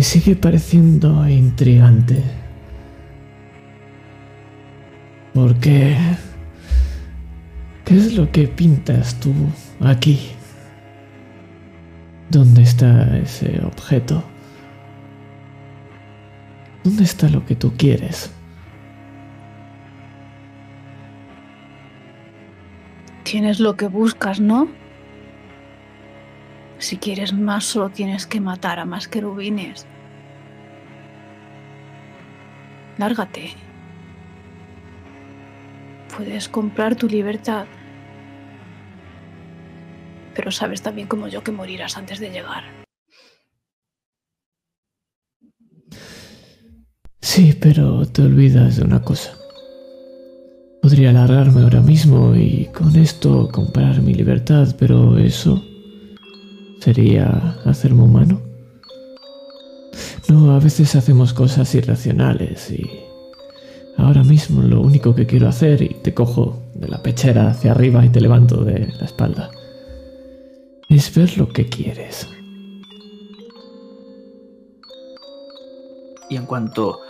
Me 0.00 0.04
sigue 0.04 0.34
pareciendo 0.34 1.28
intrigante. 1.28 2.22
¿Por 5.34 5.54
qué? 5.56 5.94
¿Qué 7.84 7.96
es 7.98 8.14
lo 8.14 8.32
que 8.32 8.48
pintas 8.48 9.20
tú 9.20 9.34
aquí? 9.78 10.30
¿Dónde 12.30 12.62
está 12.62 13.18
ese 13.18 13.60
objeto? 13.62 14.24
¿Dónde 16.82 17.04
está 17.04 17.28
lo 17.28 17.44
que 17.44 17.54
tú 17.54 17.74
quieres? 17.76 18.30
Tienes 23.22 23.60
lo 23.60 23.76
que 23.76 23.88
buscas, 23.88 24.40
¿no? 24.40 24.79
Si 26.80 26.96
quieres 26.96 27.34
más, 27.34 27.64
solo 27.64 27.90
tienes 27.90 28.26
que 28.26 28.40
matar 28.40 28.78
a 28.78 28.86
más 28.86 29.06
querubines. 29.06 29.86
Lárgate. 32.96 33.50
Puedes 36.16 36.48
comprar 36.48 36.96
tu 36.96 37.06
libertad. 37.06 37.66
Pero 40.34 40.50
sabes 40.50 40.80
también 40.80 41.06
como 41.06 41.28
yo 41.28 41.44
que 41.44 41.52
morirás 41.52 41.98
antes 41.98 42.18
de 42.18 42.30
llegar. 42.30 42.64
Sí, 47.20 47.52
pero 47.60 48.06
te 48.06 48.22
olvidas 48.22 48.76
de 48.76 48.84
una 48.84 49.02
cosa. 49.02 49.34
Podría 50.80 51.12
largarme 51.12 51.60
ahora 51.60 51.82
mismo 51.82 52.34
y 52.34 52.70
con 52.72 52.96
esto 52.96 53.50
comprar 53.52 54.00
mi 54.00 54.14
libertad, 54.14 54.74
pero 54.78 55.18
eso 55.18 55.69
sería 56.80 57.56
hacerme 57.64 58.02
humano. 58.02 58.40
No, 60.28 60.52
a 60.52 60.58
veces 60.58 60.94
hacemos 60.96 61.32
cosas 61.32 61.74
irracionales 61.74 62.70
y 62.70 62.88
ahora 63.96 64.22
mismo 64.22 64.62
lo 64.62 64.80
único 64.80 65.14
que 65.14 65.26
quiero 65.26 65.48
hacer, 65.48 65.82
y 65.82 65.88
te 66.02 66.14
cojo 66.14 66.62
de 66.74 66.88
la 66.88 67.02
pechera 67.02 67.50
hacia 67.50 67.72
arriba 67.72 68.04
y 68.04 68.08
te 68.08 68.20
levanto 68.20 68.64
de 68.64 68.92
la 68.98 69.04
espalda, 69.04 69.50
es 70.88 71.14
ver 71.14 71.36
lo 71.36 71.48
que 71.48 71.68
quieres. 71.68 72.28
Y 76.28 76.36
en 76.36 76.46
cuanto 76.46 77.00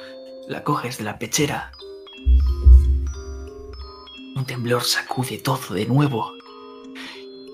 la 0.48 0.64
coges 0.64 0.98
de 0.98 1.04
la 1.04 1.18
pechera, 1.18 1.72
un 4.34 4.44
temblor 4.46 4.82
sacude 4.82 5.38
todo 5.38 5.74
de 5.74 5.84
nuevo. 5.86 6.39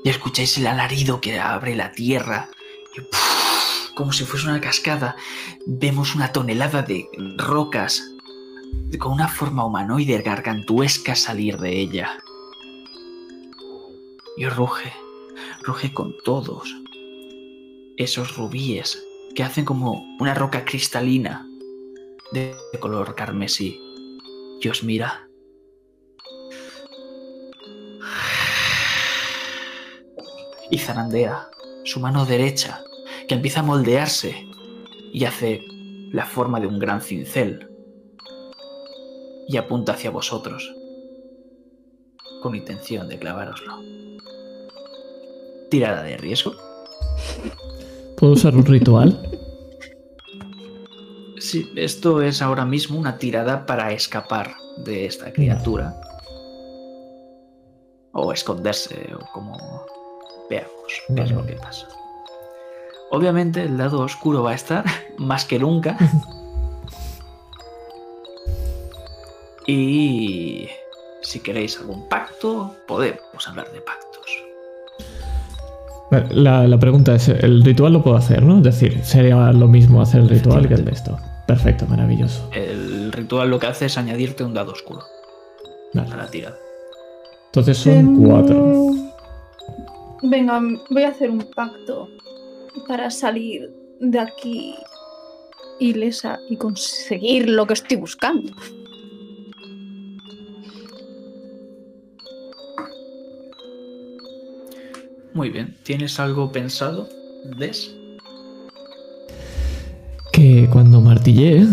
Y 0.05 0.09
escucháis 0.09 0.57
el 0.59 0.67
alarido 0.67 1.21
que 1.21 1.39
abre 1.39 1.75
la 1.75 1.93
tierra. 1.93 2.49
Como 3.95 4.13
si 4.13 4.25
fuese 4.25 4.47
una 4.47 4.61
cascada, 4.61 5.17
vemos 5.67 6.15
una 6.15 6.33
tonelada 6.33 6.83
de 6.83 7.09
rocas 7.37 8.03
con 8.99 9.13
una 9.13 9.29
forma 9.29 9.65
humanoide 9.65 10.23
gargantuesca 10.23 11.15
salir 11.15 11.59
de 11.59 11.81
ella. 11.81 12.19
Y 14.37 14.47
ruge, 14.47 14.93
ruge 15.63 15.93
con 15.93 16.15
todos 16.25 16.75
esos 17.97 18.37
rubíes 18.37 19.03
que 19.35 19.43
hacen 19.43 19.65
como 19.65 20.05
una 20.21 20.35
roca 20.35 20.65
cristalina 20.65 21.47
de 22.33 22.55
color 22.81 23.15
carmesí. 23.15 23.81
Y 24.61 24.69
os 24.69 24.83
mira. 24.83 25.26
Y 30.71 30.79
zarandea 30.79 31.49
su 31.85 32.01
mano 32.01 32.27
derecha, 32.27 32.83
que 33.29 33.35
empieza 33.35 33.61
a 33.61 33.63
moldearse 33.63 34.35
y 35.13 35.25
hace 35.25 35.63
la 36.13 36.27
forma 36.27 36.61
de 36.61 36.67
un 36.67 36.79
gran 36.79 37.01
cincel. 37.01 37.71
Y 39.49 39.57
apunta 39.57 39.93
hacia 39.93 40.11
vosotros, 40.11 40.75
con 42.43 42.55
intención 42.55 43.09
de 43.09 43.19
clavároslo. 43.19 43.79
Tirada 45.71 46.03
de 46.03 46.17
riesgo. 46.17 46.53
¿Puedo 48.17 48.33
usar 48.33 48.57
un 48.57 48.65
ritual? 48.65 49.19
Sí, 51.39 51.71
esto 51.77 52.23
es 52.23 52.43
ahora 52.43 52.65
mismo 52.65 52.99
una 52.99 53.19
tirada 53.19 53.67
para 53.67 53.93
escapar 53.93 54.57
de 54.79 55.07
esta 55.07 55.33
criatura. 55.33 56.01
O 58.13 58.33
esconderse, 58.33 59.15
o 59.15 59.33
como 59.33 59.87
veamos 61.09 61.15
qué 61.15 61.23
es 61.23 61.31
lo 61.31 61.47
que 61.47 61.53
pasa. 61.55 61.89
Obviamente 63.11 63.63
el 63.63 63.79
lado 63.79 64.01
oscuro 64.01 64.43
va 64.43 64.53
a 64.53 64.55
estar 64.55 64.85
más 65.19 65.45
que 65.45 65.59
nunca. 65.59 65.97
y 69.67 70.69
si 71.23 71.41
queréis 71.41 71.79
algún 71.79 72.09
pacto, 72.09 72.75
podemos 72.87 73.49
hablar 73.49 73.71
de 73.73 73.81
pactos. 73.81 74.07
La, 76.31 76.69
la 76.69 76.79
pregunta 76.79 77.17
es, 77.17 77.29
el 77.29 77.65
ritual 77.65 77.93
lo 77.93 78.03
puedo 78.03 78.17
hacer, 78.17 78.43
¿no? 78.43 78.59
Es 78.59 78.63
decir, 78.63 79.05
sería 79.05 79.53
lo 79.53 79.67
mismo 79.67 80.01
hacer 80.01 80.21
el 80.21 80.29
ritual 80.29 80.69
que 80.69 80.75
el 80.75 80.85
de 80.85 80.93
esto. 80.93 81.19
Perfecto, 81.47 81.87
maravilloso. 81.87 82.49
El 82.53 83.11
ritual 83.13 83.51
lo 83.51 83.59
que 83.59 83.67
hace 83.67 83.87
es 83.87 83.99
añadirte 83.99 84.45
un 84.45 84.55
dado 84.55 84.73
oscuro 84.73 85.03
Vale. 85.95 86.13
a 86.13 86.17
la 86.17 86.27
tirada. 86.29 86.57
Entonces 87.47 87.79
son 87.79 88.23
cuatro. 88.23 88.91
Venga, 90.29 90.61
voy 90.91 91.05
a 91.05 91.11
hacer 91.11 91.31
un 91.31 91.47
pacto 91.55 92.09
para 92.89 93.11
salir 93.11 93.71
de 94.01 94.19
aquí 94.19 94.75
ilesa 95.79 96.41
y 96.51 96.57
conseguir 96.57 97.49
lo 97.49 97.65
que 97.65 97.75
estoy 97.75 97.97
buscando. 97.97 98.53
Muy 105.33 105.51
bien, 105.51 105.77
¿tienes 105.85 106.19
algo 106.19 106.51
pensado, 106.51 107.09
Des? 107.57 107.95
Que 110.33 110.69
cuando 110.73 111.01
martillee, 111.01 111.69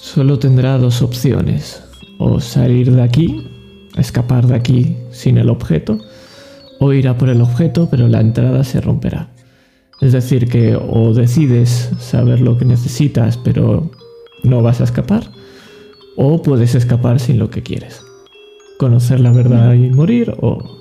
solo 0.00 0.38
tendrá 0.38 0.78
dos 0.78 1.02
opciones. 1.02 1.82
O 2.18 2.40
salir 2.40 2.92
de 2.92 3.02
aquí, 3.02 3.46
escapar 3.96 4.46
de 4.46 4.54
aquí 4.54 4.96
sin 5.10 5.36
el 5.36 5.50
objeto, 5.50 5.98
o 6.80 6.92
ir 6.92 7.06
a 7.08 7.16
por 7.16 7.28
el 7.28 7.42
objeto, 7.42 7.88
pero 7.90 8.08
la 8.08 8.20
entrada 8.20 8.64
se 8.64 8.80
romperá. 8.80 9.28
Es 10.00 10.12
decir, 10.12 10.48
que 10.48 10.76
o 10.76 11.12
decides 11.12 11.90
saber 11.98 12.40
lo 12.40 12.56
que 12.56 12.64
necesitas, 12.64 13.36
pero 13.36 13.90
no 14.42 14.62
vas 14.62 14.80
a 14.80 14.84
escapar, 14.84 15.30
o 16.16 16.42
puedes 16.42 16.74
escapar 16.74 17.20
sin 17.20 17.38
lo 17.38 17.50
que 17.50 17.62
quieres. 17.62 18.02
Conocer 18.78 19.20
la 19.20 19.30
verdad 19.30 19.74
y 19.74 19.90
morir, 19.90 20.34
o 20.40 20.80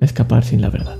escapar 0.00 0.44
sin 0.44 0.62
la 0.62 0.70
verdad. 0.70 0.96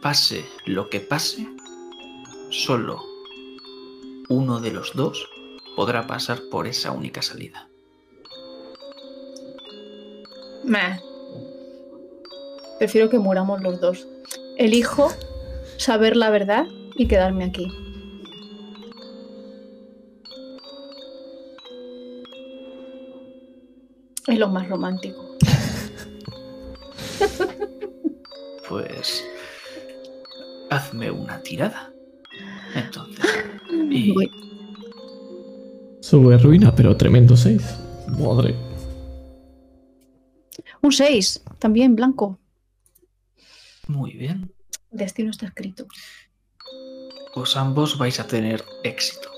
Pase 0.00 0.44
lo 0.64 0.88
que 0.88 1.00
pase, 1.00 1.46
solo 2.52 3.02
uno 4.28 4.60
de 4.60 4.72
los 4.72 4.92
dos 4.94 5.28
podrá 5.74 6.06
pasar 6.06 6.38
por 6.50 6.66
esa 6.66 6.92
única 6.92 7.22
salida. 7.22 7.68
Meh. 10.64 11.00
Prefiero 12.78 13.08
que 13.08 13.18
muramos 13.18 13.62
los 13.62 13.80
dos. 13.80 14.06
Elijo 14.58 15.10
saber 15.78 16.16
la 16.16 16.30
verdad 16.30 16.66
y 16.94 17.08
quedarme 17.08 17.44
aquí. 17.44 17.66
Es 24.26 24.38
lo 24.38 24.48
más 24.48 24.68
romántico. 24.68 25.24
Pues 28.68 29.22
hazme 30.70 31.10
una 31.10 31.42
tirada. 31.42 31.91
Entonces, 32.74 33.24
y 33.90 34.12
Voy. 34.12 34.30
Sube 36.00 36.36
ruina, 36.38 36.74
pero 36.74 36.96
tremendo 36.96 37.36
6. 37.36 37.62
Madre. 38.18 38.54
Un 40.82 40.92
6, 40.92 41.42
también 41.58 41.94
blanco. 41.94 42.38
muy 43.88 44.12
bien. 44.14 44.50
Destino 44.90 45.30
está 45.30 45.46
escrito. 45.46 45.86
Pues 47.34 47.56
ambos 47.56 47.96
vais 47.98 48.18
a 48.20 48.26
tener 48.26 48.62
éxito. 48.84 49.28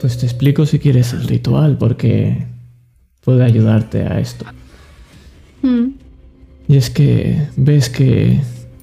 Pues 0.00 0.18
te 0.18 0.26
explico 0.26 0.66
si 0.66 0.78
quieres 0.78 1.12
el 1.12 1.24
ritual, 1.28 1.78
porque 1.78 2.46
puede 3.22 3.44
ayudarte 3.44 4.02
a 4.02 4.18
esto. 4.20 4.44
Mm, 5.62 5.92
Y 6.68 6.76
es 6.76 6.90
que 6.90 7.48
ves 7.56 7.88
que 7.88 8.40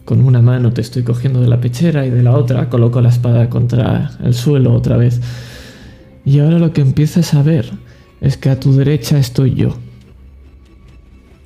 con 0.09 0.25
una 0.25 0.41
mano 0.41 0.73
te 0.73 0.81
estoy 0.81 1.03
cogiendo 1.03 1.39
de 1.39 1.47
la 1.47 1.61
pechera 1.61 2.03
y 2.03 2.09
de 2.09 2.23
la 2.23 2.35
otra 2.35 2.67
coloco 2.67 2.99
la 2.99 3.09
espada 3.09 3.47
contra 3.47 4.09
el 4.23 4.33
suelo 4.33 4.73
otra 4.73 4.97
vez. 4.97 5.21
Y 6.25 6.39
ahora 6.39 6.57
lo 6.57 6.73
que 6.73 6.81
empiezas 6.81 7.35
a 7.35 7.43
ver 7.43 7.69
es 8.19 8.35
que 8.35 8.49
a 8.49 8.59
tu 8.59 8.73
derecha 8.73 9.19
estoy 9.19 9.53
yo. 9.53 9.77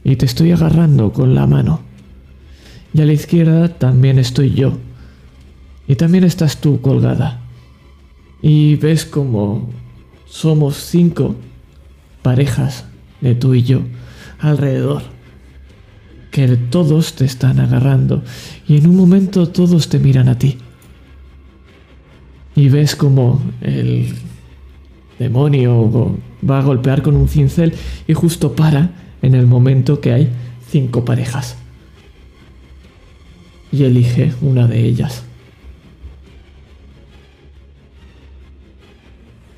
Y 0.05 0.15
te 0.15 0.25
estoy 0.25 0.53
agarrando 0.53 1.11
con 1.11 1.35
la 1.35 1.45
mano. 1.45 1.81
Y 2.93 3.01
a 3.01 3.05
la 3.05 3.11
izquierda 3.11 3.67
también 3.67 4.17
estoy 4.17 4.53
yo. 4.53 4.77
Y 5.85 5.95
también 5.97 6.23
estás 6.23 6.61
tú 6.61 6.79
colgada. 6.79 7.41
Y 8.41 8.77
ves 8.77 9.03
como 9.03 9.71
somos 10.25 10.77
cinco 10.77 11.35
parejas 12.21 12.85
de 13.19 13.35
tú 13.35 13.55
y 13.55 13.63
yo 13.63 13.81
alrededor 14.39 15.01
que 16.33 16.47
todos 16.57 17.13
te 17.13 17.25
están 17.25 17.59
agarrando 17.59 18.23
y 18.67 18.77
en 18.77 18.87
un 18.87 18.95
momento 18.95 19.49
todos 19.49 19.87
te 19.87 19.99
miran 19.99 20.27
a 20.27 20.39
ti. 20.39 20.57
Y 22.55 22.69
ves 22.69 22.95
como 22.95 23.39
el 23.61 24.15
demonio 25.19 26.17
va 26.49 26.57
a 26.57 26.63
golpear 26.63 27.03
con 27.03 27.15
un 27.15 27.29
cincel 27.29 27.75
y 28.07 28.15
justo 28.15 28.55
para 28.55 28.89
en 29.21 29.35
el 29.35 29.45
momento 29.45 30.01
que 30.01 30.11
hay 30.11 30.29
cinco 30.71 31.05
parejas. 31.05 31.55
Y 33.71 33.83
elige 33.83 34.33
una 34.41 34.67
de 34.67 34.83
ellas. 34.83 35.23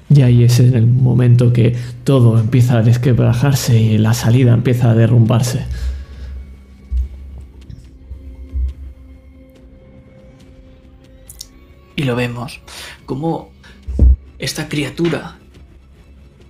Y 0.10 0.24
ahí 0.24 0.44
es 0.44 0.60
en 0.60 0.76
el 0.76 0.88
momento 0.88 1.54
que 1.54 1.74
todo 2.04 2.38
empieza 2.38 2.80
a 2.80 2.82
desquebrajarse 2.82 3.80
y 3.80 3.98
la 3.98 4.14
salida 4.14 4.54
empieza 4.54 4.92
a 4.92 4.94
derrumbarse. 4.94 5.62
Y 11.96 12.04
lo 12.04 12.16
vemos 12.16 12.60
como 13.06 13.52
esta 14.38 14.68
criatura, 14.68 15.38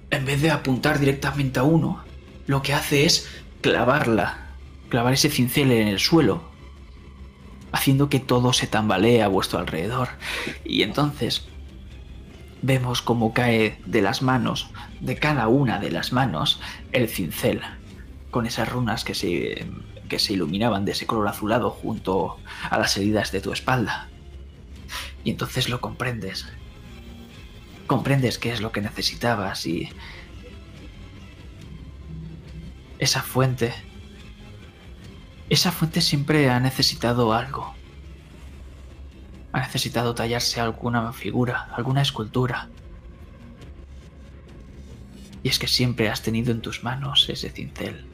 en 0.09 0.25
vez 0.25 0.41
de 0.41 0.51
apuntar 0.51 0.99
directamente 0.99 1.59
a 1.59 1.63
uno, 1.63 2.03
lo 2.47 2.61
que 2.61 2.73
hace 2.73 3.05
es 3.05 3.27
clavarla, 3.61 4.47
clavar 4.89 5.13
ese 5.13 5.29
cincel 5.29 5.71
en 5.71 5.87
el 5.87 5.99
suelo, 5.99 6.43
haciendo 7.71 8.09
que 8.09 8.19
todo 8.19 8.53
se 8.53 8.67
tambalee 8.67 9.21
a 9.21 9.27
vuestro 9.27 9.59
alrededor. 9.59 10.09
Y 10.63 10.83
entonces 10.83 11.47
vemos 12.61 13.01
cómo 13.01 13.33
cae 13.33 13.79
de 13.85 14.01
las 14.01 14.21
manos, 14.21 14.69
de 14.99 15.17
cada 15.17 15.47
una 15.47 15.79
de 15.79 15.91
las 15.91 16.11
manos, 16.11 16.59
el 16.91 17.07
cincel, 17.07 17.61
con 18.31 18.45
esas 18.47 18.69
runas 18.69 19.03
que 19.03 19.13
se, 19.13 19.67
que 20.09 20.19
se 20.19 20.33
iluminaban 20.33 20.85
de 20.85 20.93
ese 20.93 21.05
color 21.05 21.27
azulado 21.27 21.69
junto 21.69 22.37
a 22.69 22.79
las 22.79 22.97
heridas 22.97 23.31
de 23.31 23.41
tu 23.41 23.51
espalda. 23.51 24.09
Y 25.25 25.31
entonces 25.31 25.67
lo 25.67 25.81
comprendes. 25.81 26.45
Comprendes 27.87 28.37
qué 28.37 28.53
es 28.53 28.61
lo 28.61 28.71
que 28.71 28.79
necesitabas 28.79 29.65
y... 29.65 29.89
Esa 32.99 33.21
fuente... 33.21 33.73
Esa 35.49 35.71
fuente 35.71 36.01
siempre 36.01 36.49
ha 36.49 36.59
necesitado 36.59 37.33
algo. 37.33 37.73
Ha 39.51 39.61
necesitado 39.61 40.13
tallarse 40.13 40.61
alguna 40.61 41.11
figura, 41.11 41.69
alguna 41.75 42.03
escultura. 42.03 42.69
Y 45.41 45.49
es 45.49 45.59
que 45.59 45.67
siempre 45.67 46.09
has 46.09 46.21
tenido 46.21 46.51
en 46.51 46.61
tus 46.61 46.83
manos 46.83 47.27
ese 47.29 47.49
cincel, 47.49 48.07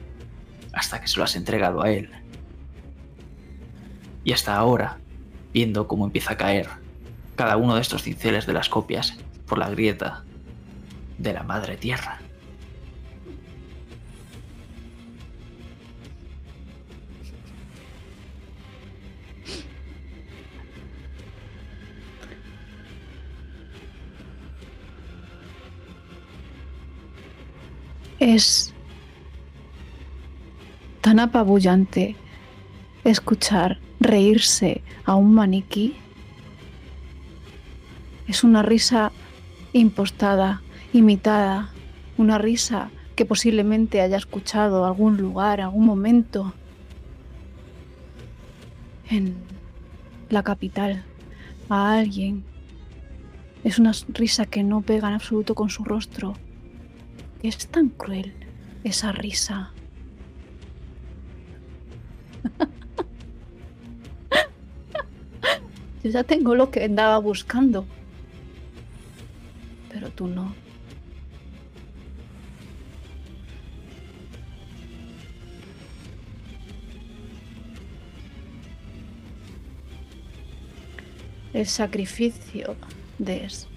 hasta 0.74 1.02
que 1.02 1.08
se 1.08 1.18
lo 1.18 1.24
has 1.24 1.36
entregado 1.36 1.82
a 1.82 1.92
él. 1.92 2.10
Y 4.24 4.34
hasta 4.34 4.56
ahora, 4.56 5.00
viendo 5.54 5.88
cómo 5.88 6.06
empieza 6.06 6.34
a 6.34 6.38
caer 6.38 6.81
cada 7.36 7.58
uno 7.58 7.76
de 7.76 7.82
estos 7.82 8.04
cinceles 8.04 8.46
de 8.46 8.54
las 8.54 8.70
copias 8.70 9.18
por 9.48 9.58
la 9.58 9.70
grieta 9.70 10.24
de 11.18 11.34
la 11.34 11.44
madre 11.44 11.78
tierra. 11.78 12.20
Es 28.20 28.72
tan 31.02 31.20
apabullante 31.20 32.16
escuchar 33.04 33.80
reírse 34.00 34.84
a 35.06 35.16
un 35.16 35.34
maniquí 35.34 35.96
es 38.32 38.44
una 38.46 38.64
risa 38.64 39.12
impostada, 39.74 40.62
imitada, 40.94 41.74
una 42.18 42.38
risa 42.38 42.90
que 43.18 43.26
posiblemente 43.26 44.00
haya 44.00 44.16
escuchado 44.16 44.86
algún 44.86 45.18
lugar, 45.18 45.60
algún 45.60 45.86
momento 45.86 46.54
en 49.10 49.36
la 50.30 50.44
capital 50.44 51.04
a 51.68 51.98
alguien. 51.98 52.46
Es 53.66 53.80
una 53.80 53.92
risa 54.08 54.46
que 54.46 54.64
no 54.64 54.82
pega 54.82 55.10
en 55.10 55.16
absoluto 55.16 55.54
con 55.54 55.70
su 55.70 55.84
rostro. 55.84 56.36
Es 57.44 57.68
tan 57.68 57.90
cruel 57.90 58.34
esa 58.86 59.12
risa. 59.12 59.74
Yo 66.02 66.10
ya 66.10 66.24
tengo 66.24 66.56
lo 66.56 66.72
que 66.72 66.86
andaba 66.86 67.18
buscando 67.18 67.86
pero 69.92 70.10
tú 70.10 70.28
no. 70.28 70.54
El 81.54 81.68
sacrificio 81.68 82.76
de 83.18 83.46
eso. 83.46 83.68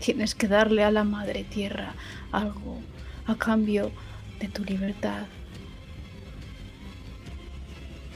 Tienes 0.00 0.34
que 0.34 0.48
darle 0.48 0.84
a 0.84 0.90
la 0.90 1.02
madre 1.02 1.44
tierra 1.44 1.94
algo 2.30 2.78
a 3.26 3.36
cambio 3.36 3.90
de 4.38 4.48
tu 4.48 4.62
libertad. 4.62 5.26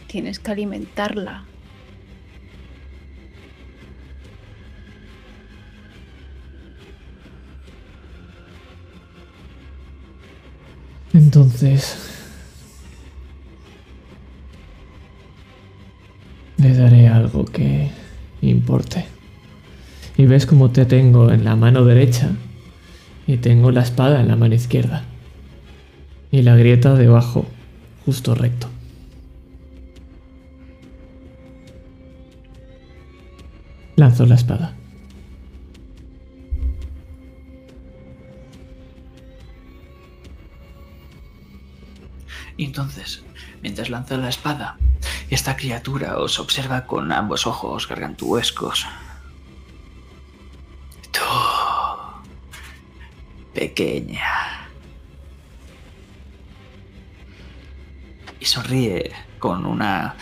Tienes 0.09 0.39
que 0.40 0.51
alimentarla. 0.51 1.44
Entonces... 11.12 11.97
Le 16.56 16.74
daré 16.74 17.06
algo 17.06 17.44
que 17.44 17.90
importe. 18.40 19.05
Y 20.16 20.26
ves 20.26 20.47
como 20.47 20.70
te 20.70 20.86
tengo 20.86 21.30
en 21.30 21.44
la 21.44 21.55
mano 21.55 21.85
derecha 21.85 22.30
y 23.28 23.36
tengo 23.36 23.70
la 23.70 23.82
espada 23.82 24.20
en 24.20 24.26
la 24.26 24.36
mano 24.36 24.55
izquierda. 24.55 25.05
Y 26.32 26.43
la 26.43 26.56
grieta 26.56 26.94
debajo, 26.94 27.47
justo 28.05 28.35
recto. 28.35 28.68
Lanzó 33.99 34.25
la 34.27 34.37
espada. 34.37 34.77
Y 42.57 42.65
entonces, 42.65 43.25
mientras 43.61 43.91
lanza 43.91 44.16
la 44.16 44.29
espada, 44.29 44.77
esta 45.31 45.57
criatura 45.57 46.16
os 46.19 46.39
observa 46.39 46.87
con 46.87 47.11
ambos 47.11 47.49
ojos 47.49 47.89
gargantuescos. 47.89 48.87
Tú, 51.11 51.19
pequeña. 53.53 54.69
Y 58.39 58.45
sonríe 58.45 59.11
con 59.41 59.66
una 59.66 60.15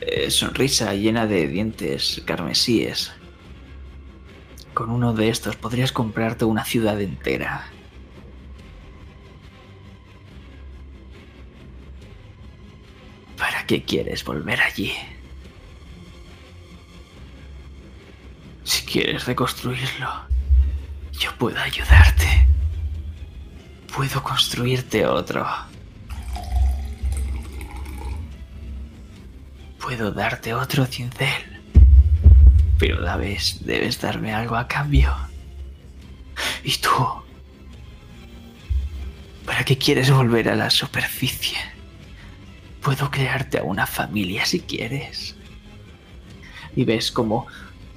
eh, 0.00 0.30
sonrisa 0.30 0.94
llena 0.94 1.26
de 1.26 1.48
dientes 1.48 2.22
carmesíes. 2.24 3.12
Con 4.74 4.90
uno 4.90 5.12
de 5.12 5.28
estos 5.28 5.56
podrías 5.56 5.92
comprarte 5.92 6.44
una 6.44 6.64
ciudad 6.64 7.00
entera. 7.00 7.66
¿Para 13.36 13.66
qué 13.66 13.82
quieres 13.82 14.24
volver 14.24 14.60
allí? 14.60 14.92
Si 18.64 18.84
quieres 18.84 19.26
reconstruirlo, 19.26 20.08
yo 21.12 21.30
puedo 21.38 21.58
ayudarte. 21.58 22.46
Puedo 23.94 24.22
construirte 24.22 25.06
otro. 25.06 25.44
Puedo 29.88 30.10
darte 30.10 30.52
otro 30.52 30.84
cincel. 30.84 31.62
Pero 32.78 33.00
la 33.00 33.16
vez 33.16 33.64
debes 33.64 33.98
darme 33.98 34.34
algo 34.34 34.54
a 34.54 34.68
cambio. 34.68 35.16
¿Y 36.62 36.76
tú? 36.76 36.90
¿Para 39.46 39.64
qué 39.64 39.78
quieres 39.78 40.10
volver 40.10 40.50
a 40.50 40.56
la 40.56 40.68
superficie? 40.68 41.56
Puedo 42.82 43.10
crearte 43.10 43.60
a 43.60 43.62
una 43.62 43.86
familia 43.86 44.44
si 44.44 44.60
quieres. 44.60 45.36
Y 46.76 46.84
ves 46.84 47.10
como 47.10 47.46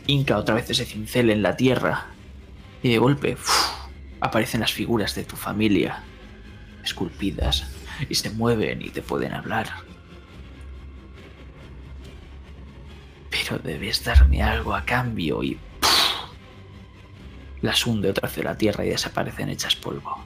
hinca 0.08 0.38
otra 0.38 0.56
vez 0.56 0.70
ese 0.70 0.86
cincel 0.86 1.30
en 1.30 1.42
la 1.42 1.58
tierra. 1.58 2.06
Y 2.82 2.88
de 2.88 3.00
golpe 3.00 3.36
aparecen 4.22 4.62
las 4.62 4.72
figuras 4.72 5.14
de 5.14 5.26
tu 5.26 5.36
familia, 5.36 6.02
esculpidas, 6.86 7.66
y 8.08 8.16
se 8.16 8.30
mueven 8.30 8.82
y 8.82 8.92
te 8.92 9.02
pueden 9.02 9.34
hablar 9.34 9.91
debes 13.60 14.04
darme 14.04 14.42
algo 14.42 14.74
a 14.74 14.86
cambio 14.86 15.44
y... 15.44 15.58
Las 17.62 17.86
hunde 17.86 18.10
otra 18.10 18.28
vez 18.28 18.38
en 18.40 18.46
la 18.46 18.58
tierra 18.58 18.86
y 18.86 18.90
desaparecen 18.90 19.50
hechas 19.50 19.76
polvo. 19.76 20.18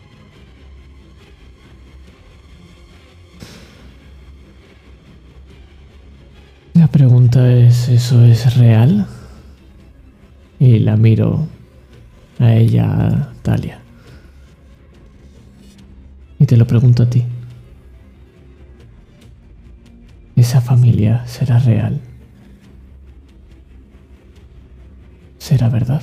La 6.74 6.88
pregunta 6.88 7.52
es, 7.52 7.90
¿eso 7.90 8.24
es 8.24 8.56
real? 8.58 9.08
Y 10.60 10.80
la 10.80 10.96
miro 10.96 11.48
a 12.40 12.54
ella, 12.54 13.34
Talia. 13.42 13.80
Y 16.40 16.46
te 16.46 16.58
lo 16.58 16.68
pregunto 16.68 17.04
a 17.04 17.10
ti. 17.10 17.26
¿Esa 20.36 20.62
familia 20.62 21.26
será 21.28 21.60
real? 21.60 22.02
¿Será 25.46 25.70
verdad? 25.70 26.02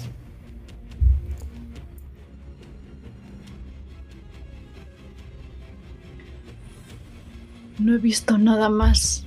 No 7.81 7.97
he 7.97 7.99
visto 7.99 8.39
nada 8.39 8.69
más. 8.69 9.25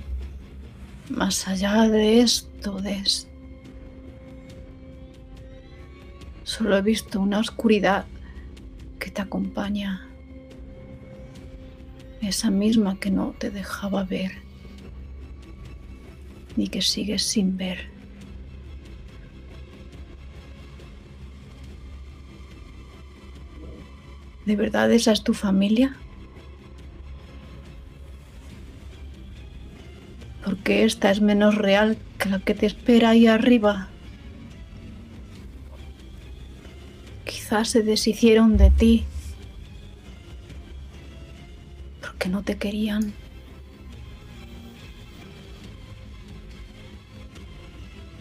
Más 1.10 1.46
allá 1.46 1.86
de 1.90 2.22
esto, 2.22 2.80
de 2.80 2.94
esto. 2.94 3.30
Solo 6.44 6.78
he 6.78 6.80
visto 6.80 7.20
una 7.20 7.38
oscuridad 7.38 8.06
que 8.98 9.10
te 9.10 9.20
acompaña. 9.20 10.08
Esa 12.22 12.50
misma 12.50 12.98
que 12.98 13.10
no 13.10 13.34
te 13.38 13.50
dejaba 13.50 14.04
ver. 14.04 14.32
Ni 16.56 16.68
que 16.68 16.80
sigues 16.80 17.22
sin 17.22 17.58
ver. 17.58 17.95
¿De 24.46 24.54
verdad 24.54 24.92
esa 24.92 25.10
es 25.10 25.24
tu 25.24 25.34
familia? 25.34 25.96
Porque 30.44 30.84
esta 30.84 31.10
es 31.10 31.20
menos 31.20 31.56
real 31.56 31.98
que 32.16 32.28
la 32.28 32.38
que 32.38 32.54
te 32.54 32.66
espera 32.66 33.10
ahí 33.10 33.26
arriba. 33.26 33.88
Quizás 37.24 37.70
se 37.70 37.82
deshicieron 37.82 38.56
de 38.56 38.70
ti. 38.70 39.04
Porque 42.00 42.28
no 42.28 42.44
te 42.44 42.56
querían. 42.56 43.14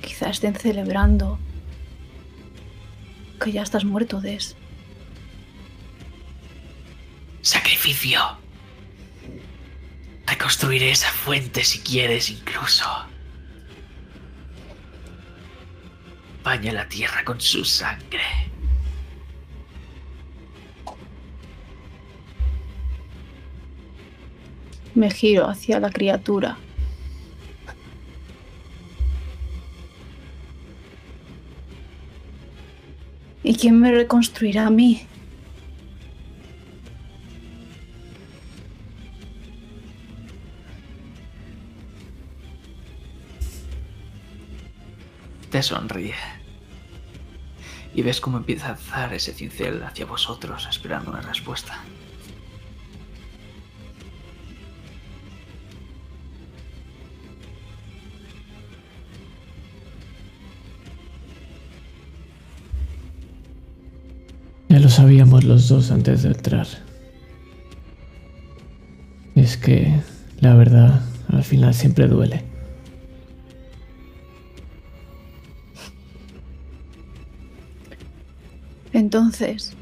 Quizás 0.01 0.31
estén 0.31 0.55
celebrando 0.55 1.37
que 3.39 3.51
ya 3.51 3.61
estás 3.61 3.85
muerto, 3.85 4.21
Des. 4.21 4.57
Sacrificio. 7.45 8.19
Reconstruiré 10.25 10.89
esa 10.89 11.11
fuente 11.11 11.63
si 11.63 11.77
quieres 11.77 12.31
incluso. 12.31 12.85
Baña 16.43 16.73
la 16.73 16.89
tierra 16.89 17.23
con 17.23 17.39
su 17.39 17.63
sangre. 17.63 18.23
Me 24.95 25.11
giro 25.11 25.47
hacia 25.47 25.79
la 25.79 25.91
criatura. 25.91 26.57
¿Y 33.43 33.55
quién 33.55 33.79
me 33.79 33.91
reconstruirá 33.91 34.65
a 34.65 34.71
mí? 34.71 35.05
Te 45.55 45.63
sonríe. 45.63 46.13
Y 47.93 48.01
ves 48.01 48.19
cómo 48.19 48.35
empieza 48.35 48.67
a 48.67 48.69
alzar 48.71 49.13
ese 49.13 49.31
cincel 49.31 49.81
hacia 49.83 50.05
vosotros, 50.05 50.67
esperando 50.69 51.11
una 51.11 51.21
respuesta. 51.21 51.79
Ya 64.67 64.79
lo 64.81 64.89
sabíamos 64.89 65.45
los 65.45 65.69
dos 65.69 65.89
antes 65.89 66.23
de 66.23 66.31
entrar. 66.31 66.67
Es 69.35 69.55
que, 69.55 70.01
la 70.41 70.53
verdad, 70.53 71.01
al 71.29 71.45
final 71.45 71.73
siempre 71.73 72.09
duele. 72.09 72.54
Entonces, 78.95 79.73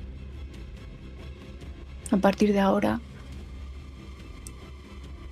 a 2.10 2.18
partir 2.18 2.52
de 2.52 2.60
ahora, 2.60 3.00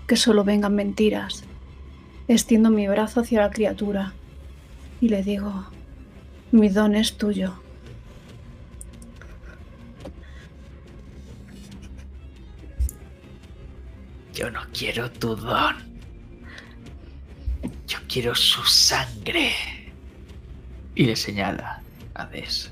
que 0.05 0.15
solo 0.15 0.43
vengan 0.43 0.75
mentiras. 0.75 1.45
Extiendo 2.27 2.69
mi 2.69 2.87
brazo 2.87 3.21
hacia 3.21 3.41
la 3.41 3.49
criatura 3.49 4.13
y 5.01 5.09
le 5.09 5.23
digo, 5.23 5.65
mi 6.51 6.69
don 6.69 6.93
es 6.93 7.17
tuyo. 7.17 7.59
Yo 14.31 14.51
no 14.51 14.61
quiero 14.71 15.09
tu 15.09 15.35
don. 15.35 15.77
Yo 17.87 17.97
quiero 18.07 18.35
su 18.35 18.63
sangre. 18.63 19.53
Y 20.93 21.05
le 21.05 21.15
señala 21.15 21.81
a 22.13 22.27
Des. 22.27 22.71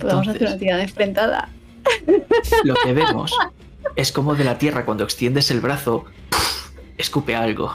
Podemos 0.00 0.28
hacer 0.28 0.42
una 0.48 0.58
tirada 0.58 0.82
enfrentada. 0.82 1.48
lo 2.64 2.74
que 2.74 2.92
vemos 2.92 3.32
es 3.96 4.12
como 4.12 4.34
de 4.34 4.44
la 4.44 4.58
tierra 4.58 4.84
cuando 4.84 5.04
extiendes 5.04 5.50
el 5.50 5.60
brazo, 5.60 6.04
escupe 6.96 7.34
algo. 7.36 7.72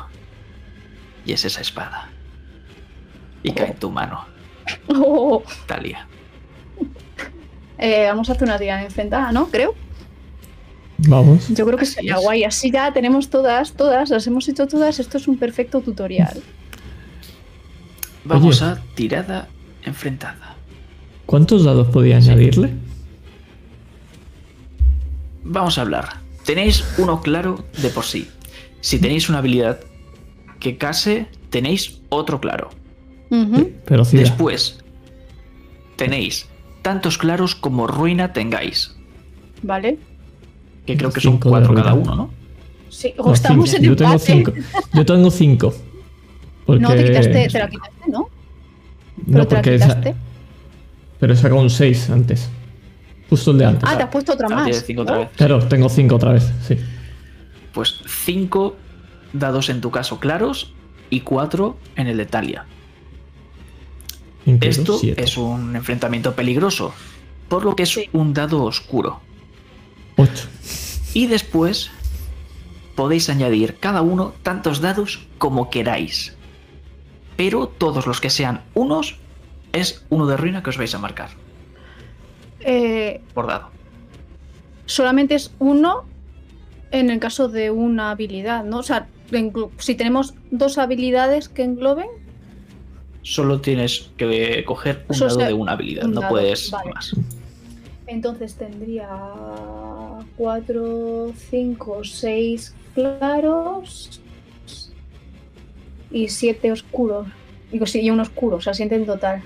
Y 1.26 1.34
es 1.34 1.46
esa 1.46 1.62
espada. 1.62 2.10
Y 3.44 3.52
cae 3.54 3.72
en 3.72 3.78
tu 3.78 3.90
mano, 3.92 4.26
Oh, 4.88 5.44
Talia. 5.66 6.08
eh, 7.78 8.06
vamos 8.08 8.30
a 8.30 8.34
hacer 8.34 8.44
una 8.44 8.58
tirada 8.58 8.84
enfrentada, 8.84 9.32
¿no? 9.32 9.48
Creo. 9.50 9.76
Vamos. 11.00 11.50
Yo 11.50 11.66
creo 11.66 11.78
que 11.78 11.84
Así 11.84 11.96
sería 11.96 12.16
es. 12.16 12.22
guay. 12.22 12.44
Así 12.46 12.72
ya 12.72 12.94
tenemos 12.94 13.30
todas, 13.30 13.74
todas, 13.74 14.10
las 14.10 14.26
hemos 14.28 14.48
hecho 14.48 14.68
todas. 14.68 15.00
Esto 15.00 15.18
es 15.18 15.28
un 15.28 15.38
perfecto 15.38 15.82
tutorial. 15.82 16.42
Vamos 18.24 18.62
Oye. 18.62 18.72
a 18.72 18.78
tirada 18.96 19.48
enfrentada. 19.84 20.53
¿Cuántos 21.26 21.64
dados 21.64 21.88
podía 21.88 22.18
añadirle? 22.18 22.72
Vamos 25.44 25.78
a 25.78 25.82
hablar. 25.82 26.18
Tenéis 26.46 26.84
uno 26.98 27.22
claro 27.22 27.64
de 27.82 27.90
por 27.90 28.04
sí. 28.06 28.28
Si 28.82 29.00
tenéis 29.00 29.30
una 29.30 29.40
habilidad 29.40 29.80
que 30.60 30.78
case, 30.78 31.28
tenéis 31.50 32.02
otro 32.10 32.40
claro. 32.40 32.70
Pero 33.86 34.06
sí. 34.06 34.18
Después, 34.18 34.80
tenéis 35.96 36.48
tantos 36.82 37.18
claros 37.18 37.56
como 37.56 37.88
ruina 37.88 38.32
tengáis. 38.34 38.96
Vale. 39.64 39.98
Que 40.86 40.98
creo 40.98 41.12
que 41.12 41.22
son 41.22 41.38
cuatro 41.40 41.74
cada 41.74 41.94
uno, 41.94 42.16
¿no? 42.16 42.30
Sí, 42.90 43.14
o 43.18 43.28
No, 43.28 43.34
estamos 43.34 43.70
cinco. 43.72 43.84
en 43.84 43.90
Yo 43.90 43.96
tengo 43.96 44.20
cinco. 44.20 44.54
Yo 44.94 45.06
tengo 45.06 45.32
cinco. 45.32 45.74
Porque... 46.66 46.82
No, 46.82 46.90
te 46.90 47.06
quitaste, 47.06 47.48
te 47.50 47.60
la 47.60 47.70
quitaste, 47.70 48.12
¿no? 48.12 48.30
Pero 49.26 49.38
No, 49.40 49.48
te 49.48 49.56
la 49.56 49.62
esa- 49.62 49.86
quitaste. 49.88 50.16
Pero 51.24 51.32
he 51.32 51.38
sacado 51.38 51.62
un 51.62 51.70
6 51.70 52.10
antes. 52.10 52.50
Justo 53.30 53.52
el 53.52 53.60
de 53.60 53.66
antes. 53.66 53.90
Ah, 53.90 53.96
te 53.96 54.04
has 54.04 54.10
puesto 54.10 54.34
otra 54.34 54.48
Ah, 54.52 54.56
más. 54.56 54.64
tienes 54.66 54.84
cinco 54.86 55.04
otra 55.04 55.18
vez. 55.20 55.30
Claro, 55.38 55.66
tengo 55.70 55.88
5 55.88 56.16
otra 56.18 56.34
vez, 56.34 56.52
sí. 56.68 56.78
Pues 57.72 58.02
cinco 58.26 58.76
dados 59.32 59.70
en 59.70 59.80
tu 59.80 59.90
caso 59.90 60.20
claros 60.20 60.74
y 61.10 61.22
cuatro 61.22 61.78
en 61.96 62.08
el 62.08 62.18
de 62.18 62.26
Talia. 62.26 62.66
Incluso 64.46 64.82
Esto 64.82 64.98
siete. 64.98 65.24
es 65.24 65.38
un 65.38 65.78
enfrentamiento 65.78 66.36
peligroso, 66.36 66.94
por 67.48 67.64
lo 67.64 67.74
que 67.74 67.84
es 67.84 67.90
Sí. 67.90 68.10
un 68.12 68.34
dado 68.34 68.62
oscuro. 68.64 69.22
8. 70.18 70.48
Y 71.14 71.28
después 71.28 71.90
podéis 72.96 73.30
añadir 73.30 73.78
cada 73.80 74.02
uno 74.02 74.34
tantos 74.44 74.82
dados 74.82 75.26
como 75.38 75.70
queráis. 75.70 76.36
Pero 77.38 77.68
todos 77.68 78.08
los 78.08 78.20
que 78.20 78.30
sean 78.30 78.64
unos 78.74 79.16
es 79.74 80.06
uno 80.10 80.26
de 80.28 80.38
ruina 80.38 80.64
que 80.64 80.70
os 80.70 80.78
vais 80.78 80.94
a 80.96 81.00
marcar 81.00 81.30
Eh, 82.62 83.22
por 83.34 83.48
dado. 83.48 83.70
solamente 84.86 85.36
es 85.36 85.52
uno 85.60 86.06
en 86.92 87.10
el 87.10 87.20
caso 87.20 87.50
de 87.50 87.72
una 87.72 88.12
habilidad, 88.12 88.64
¿no? 88.64 88.78
O 88.80 88.84
sea, 88.84 89.08
si 89.80 89.96
tenemos 89.96 90.36
dos 90.52 90.78
habilidades 90.78 91.50
que 91.50 91.64
engloben, 91.64 92.08
Solo 93.24 93.62
tienes 93.62 94.12
que 94.18 94.64
coger 94.66 95.06
un 95.08 95.18
dado 95.18 95.38
de 95.38 95.54
una 95.54 95.72
habilidad, 95.72 96.06
un 96.06 96.14
no 96.14 96.28
puedes 96.28 96.70
vale. 96.72 96.92
más. 96.94 97.16
entonces 98.06 98.56
tendría 98.56 99.08
4, 100.38 101.32
5, 101.50 102.04
6 102.04 102.76
claros 102.94 104.22
y 106.12 106.28
7 106.28 106.72
oscuros. 106.74 107.28
Y 107.72 108.10
un 108.12 108.20
oscuro, 108.20 108.58
o 108.58 108.62
sea, 108.62 108.74
7 108.74 108.94
en 108.94 109.06
total. 109.06 109.42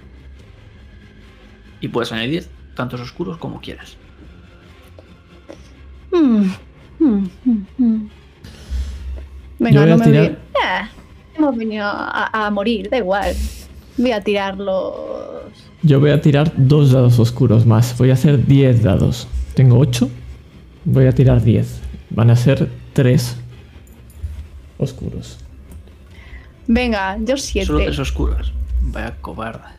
Y 1.81 1.87
puedes 1.89 2.11
añadir 2.11 2.45
tantos 2.75 2.99
oscuros 3.01 3.37
como 3.37 3.59
quieras. 3.61 3.97
Yo 6.11 6.19
Venga, 9.59 9.81
voy 9.81 9.89
no 9.89 9.95
a 9.95 9.97
me 9.97 10.05
tirar- 10.05 10.29
voy. 10.29 10.37
Ah, 10.63 10.89
hemos 11.35 11.57
venido 11.57 11.85
a, 11.85 12.45
a 12.47 12.51
morir, 12.51 12.89
da 12.89 12.97
igual. 12.97 13.33
Voy 13.97 14.11
a 14.11 14.21
tirar 14.21 14.57
los. 14.57 14.93
Yo 15.83 15.99
voy 15.99 16.11
a 16.11 16.21
tirar 16.21 16.51
dos 16.55 16.91
dados 16.91 17.17
oscuros 17.19 17.65
más. 17.65 17.97
Voy 17.97 18.09
a 18.11 18.13
hacer 18.13 18.45
10 18.45 18.83
dados. 18.83 19.27
Tengo 19.55 19.77
8. 19.79 20.09
Voy 20.85 21.05
a 21.07 21.11
tirar 21.11 21.41
10. 21.43 21.81
Van 22.11 22.29
a 22.29 22.35
ser 22.35 22.69
3 22.93 23.37
oscuros. 24.77 25.39
Venga, 26.67 27.17
yo 27.19 27.37
Solo 27.37 27.37
7. 27.37 27.73
tres 27.85 27.99
oscuros. 27.99 28.53
Vaya 28.81 29.15
cobarde. 29.21 29.76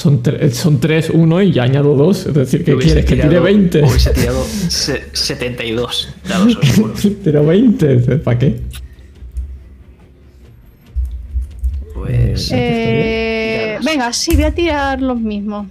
Son, 0.00 0.22
tre- 0.22 0.50
son 0.50 0.80
3, 0.80 1.10
1 1.10 1.42
y 1.42 1.52
ya 1.52 1.64
añado 1.64 1.94
2. 1.94 2.26
Es 2.28 2.34
decir, 2.34 2.64
¿qué 2.64 2.74
quieres? 2.74 3.04
Que 3.04 3.16
tire 3.16 3.28
tirado- 3.28 3.42
20. 3.44 3.82
Hubiese 3.82 4.10
tirado 4.12 4.42
se- 4.46 5.04
72 5.12 6.08
dados 6.26 6.56
oscuros. 6.62 7.06
Tiro 7.22 7.44
20. 7.44 7.96
¿Para 8.16 8.38
qué? 8.38 8.60
Pues. 11.92 12.50
Eh, 12.50 13.76
Tiradas. 13.78 13.84
venga, 13.84 14.12
sí, 14.14 14.34
voy 14.36 14.44
a 14.44 14.54
tirar 14.54 15.02
los 15.02 15.20
mismos. 15.20 15.66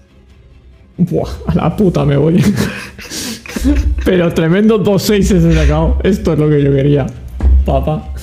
Buah, 0.98 1.30
a 1.48 1.56
la 1.56 1.76
puta 1.76 2.06
me 2.06 2.16
voy. 2.18 2.40
Pero 4.06 4.32
tremendo 4.32 4.78
2 4.78 5.02
6 5.02 5.32
he 5.32 5.54
sacado. 5.56 5.98
Esto 6.04 6.34
es 6.34 6.40
lo 6.40 6.48
que 6.50 6.62
yo 6.64 6.72
quería. 6.72 7.08
Papá. 7.66 8.14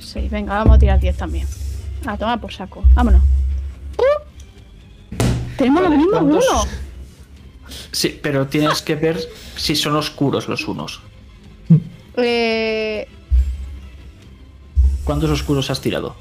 Sí, 0.00 0.26
venga, 0.28 0.54
vamos 0.54 0.74
a 0.74 0.78
tirar 0.80 0.98
10 0.98 1.16
también. 1.16 1.46
A 2.06 2.16
tomar 2.16 2.40
por 2.40 2.52
saco. 2.52 2.82
Vámonos. 2.94 3.22
Tenemos 5.56 5.82
Vale, 5.82 5.96
los 5.96 6.04
mismos 6.06 6.22
¿cuántos? 6.22 6.46
uno. 6.50 6.62
Sí, 7.92 8.18
pero 8.22 8.46
tienes 8.46 8.82
que 8.82 8.94
ver 8.96 9.18
si 9.56 9.76
son 9.76 9.96
oscuros 9.96 10.48
los 10.48 10.66
unos. 10.66 11.02
Eh, 12.16 13.06
¿Cuántos 15.04 15.30
oscuros 15.30 15.70
has 15.70 15.80
tirado? 15.80 16.16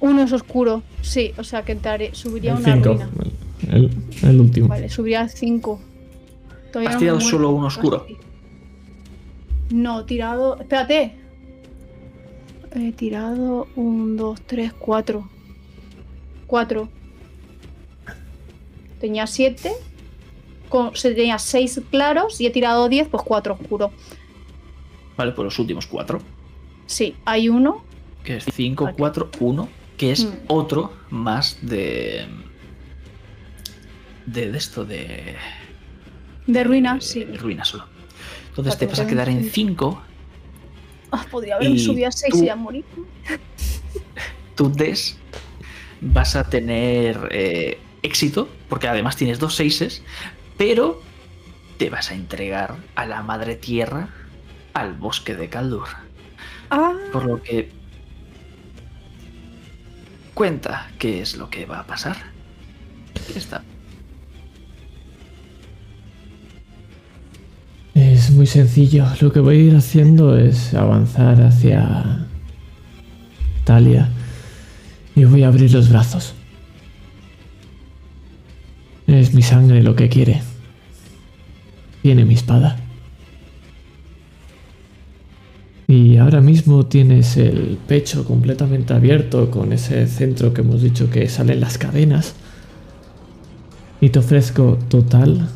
uno 0.00 0.22
es 0.24 0.32
oscuro. 0.32 0.82
Sí, 1.00 1.32
o 1.38 1.44
sea 1.44 1.62
que 1.64 1.72
entraré, 1.72 2.12
subiría 2.14 2.52
El 2.54 2.58
una 2.58 2.74
5. 2.74 2.88
ruina. 2.88 3.08
El, 3.70 3.90
el 4.22 4.40
último. 4.40 4.66
Vale, 4.68 4.88
subiría 4.88 5.20
al 5.20 5.30
5. 5.30 5.80
¿Has 6.88 6.98
tirado 6.98 7.20
solo 7.20 7.50
uno 7.50 7.68
oscuro? 7.68 8.04
No, 9.70 10.00
he 10.00 10.04
tirado. 10.04 10.58
Espérate. 10.58 11.16
He 12.74 12.92
tirado 12.92 13.68
1, 13.76 14.14
2, 14.22 14.40
3, 14.46 14.72
4. 14.78 15.28
4. 16.46 16.88
Tenía 19.00 19.26
7. 19.26 19.72
Tenía 21.02 21.38
6 21.38 21.80
claros 21.90 22.40
y 22.40 22.46
he 22.46 22.50
tirado 22.50 22.88
10, 22.88 23.08
pues 23.08 23.22
4 23.24 23.54
oscuro. 23.60 23.90
Vale, 25.16 25.32
pues 25.32 25.44
los 25.44 25.58
últimos 25.58 25.86
cuatro. 25.86 26.20
Sí, 26.86 27.14
hay 27.26 27.48
uno. 27.50 27.84
Que 28.24 28.36
es 28.38 28.44
5, 28.50 28.86
Aquí. 28.86 28.96
4, 28.98 29.30
1. 29.40 29.68
Que 29.98 30.12
es 30.12 30.24
Mm. 30.24 30.30
otro 30.48 30.92
más 31.10 31.58
de. 31.60 32.26
De, 34.24 34.50
de 34.50 34.56
esto 34.58 34.84
de. 34.86 35.36
De 36.46 36.64
ruina, 36.64 36.94
de 36.94 37.00
sí. 37.02 37.24
ruina 37.24 37.64
solo. 37.64 37.84
Entonces 38.48 38.78
te 38.78 38.86
vas 38.86 39.00
a 39.00 39.06
quedar 39.06 39.28
en 39.28 39.44
cinco. 39.50 40.00
5. 40.02 40.11
Ah, 41.12 41.24
podría 41.30 41.56
haberme 41.56 41.78
subido 41.78 42.08
a 42.08 42.12
6 42.12 42.32
tú- 42.34 42.44
y 42.44 42.48
a 42.48 42.56
morir. 42.56 42.84
Tu 44.54 44.70
des 44.72 45.16
vas 46.00 46.34
a 46.36 46.44
tener 46.48 47.28
eh, 47.30 47.78
éxito, 48.02 48.48
porque 48.68 48.88
además 48.88 49.16
tienes 49.16 49.38
dos 49.38 49.54
seises, 49.54 50.02
pero 50.56 51.00
te 51.78 51.90
vas 51.90 52.10
a 52.10 52.14
entregar 52.14 52.76
a 52.94 53.06
la 53.06 53.22
madre 53.22 53.54
tierra, 53.56 54.08
al 54.74 54.94
bosque 54.94 55.34
de 55.36 55.48
Caldur. 55.48 55.86
Ah, 56.70 56.94
Por 57.12 57.26
lo 57.26 57.42
que 57.42 57.70
cuenta 60.34 60.90
qué 60.98 61.20
es 61.20 61.36
lo 61.36 61.50
que 61.50 61.66
va 61.66 61.80
a 61.80 61.86
pasar. 61.86 62.16
Ya 63.32 63.38
está. 63.38 63.62
Muy 68.34 68.46
sencillo. 68.46 69.06
Lo 69.20 69.32
que 69.32 69.40
voy 69.40 69.56
a 69.56 69.60
ir 69.60 69.76
haciendo 69.76 70.36
es 70.36 70.74
avanzar 70.74 71.40
hacia 71.42 72.26
Talia 73.64 74.08
y 75.14 75.24
voy 75.24 75.42
a 75.42 75.48
abrir 75.48 75.72
los 75.72 75.88
brazos. 75.88 76.34
Es 79.06 79.34
mi 79.34 79.42
sangre 79.42 79.82
lo 79.82 79.94
que 79.94 80.08
quiere. 80.08 80.42
Tiene 82.02 82.24
mi 82.24 82.34
espada. 82.34 82.78
Y 85.88 86.16
ahora 86.16 86.40
mismo 86.40 86.86
tienes 86.86 87.36
el 87.36 87.78
pecho 87.86 88.24
completamente 88.24 88.94
abierto 88.94 89.50
con 89.50 89.72
ese 89.72 90.06
centro 90.06 90.54
que 90.54 90.62
hemos 90.62 90.82
dicho 90.82 91.10
que 91.10 91.28
salen 91.28 91.60
las 91.60 91.78
cadenas. 91.78 92.34
Y 94.00 94.08
te 94.08 94.18
ofrezco 94.18 94.78
total 94.88 95.48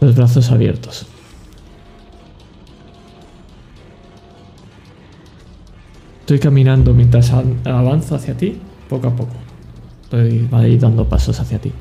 los 0.00 0.14
brazos 0.14 0.50
abiertos. 0.50 1.06
Estoy 6.20 6.38
caminando 6.38 6.94
mientras 6.94 7.30
an- 7.32 7.60
avanzo 7.64 8.14
hacia 8.14 8.34
ti, 8.36 8.58
poco 8.88 9.08
a 9.08 9.14
poco. 9.14 9.32
Estoy 10.04 10.48
dando 10.78 11.06
pasos 11.08 11.38
hacia 11.40 11.58
ti. 11.58 11.72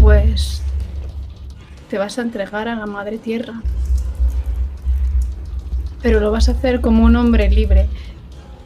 pues. 0.00 0.62
Te 1.90 1.98
vas 1.98 2.18
a 2.18 2.22
entregar 2.22 2.68
a 2.68 2.74
la 2.76 2.86
madre 2.86 3.18
tierra. 3.18 3.62
Pero 6.02 6.20
lo 6.20 6.30
vas 6.30 6.48
a 6.48 6.52
hacer 6.52 6.80
como 6.80 7.04
un 7.04 7.16
hombre 7.16 7.50
libre. 7.50 7.88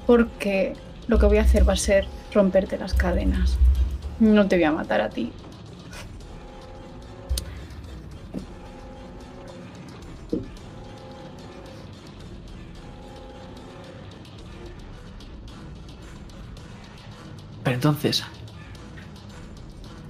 Porque 0.07 0.75
lo 1.07 1.19
que 1.19 1.27
voy 1.27 1.39
a 1.39 1.43
hacer 1.43 1.69
va 1.69 1.75
a 1.75 1.77
ser 1.77 2.07
romperte 2.35 2.77
las 2.79 2.95
cadenas. 2.95 3.57
No 4.23 4.47
te 4.47 4.55
voy 4.55 4.63
a 4.63 4.71
matar 4.71 5.01
a 5.01 5.11
ti. 5.11 5.33
Pero 17.65 17.75
entonces, 17.75 18.23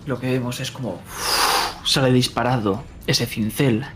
lo 0.04 0.20
que 0.20 0.30
vemos 0.30 0.60
es 0.60 0.70
como 0.70 1.00
sale 1.82 2.12
disparado 2.12 2.84
ese 3.06 3.24
cincel 3.24 3.86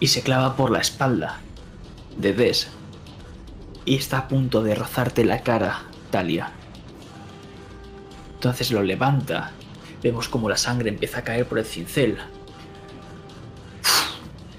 y 0.00 0.08
se 0.08 0.20
clava 0.20 0.54
por 0.54 0.70
la 0.70 0.80
espalda 0.80 1.40
de 2.18 2.34
Des. 2.34 2.68
Y 3.86 3.96
está 3.96 4.18
a 4.18 4.28
punto 4.28 4.62
de 4.62 4.74
rozarte 4.74 5.24
la 5.24 5.42
cara, 5.42 5.84
Talia. 6.10 6.59
Entonces 8.40 8.70
lo 8.70 8.82
levanta. 8.82 9.50
Vemos 10.02 10.30
como 10.30 10.48
la 10.48 10.56
sangre 10.56 10.88
empieza 10.88 11.18
a 11.18 11.24
caer 11.24 11.46
por 11.46 11.58
el 11.58 11.66
cincel. 11.66 12.16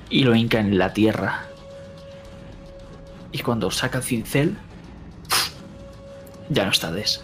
Y 0.08 0.24
lo 0.24 0.36
hinca 0.36 0.60
en 0.60 0.78
la 0.78 0.94
tierra. 0.94 1.48
Y 3.32 3.40
cuando 3.40 3.72
saca 3.72 3.98
el 3.98 4.04
cincel, 4.04 4.56
ya 6.50 6.64
no 6.64 6.70
está 6.70 6.92
Des. 6.92 7.24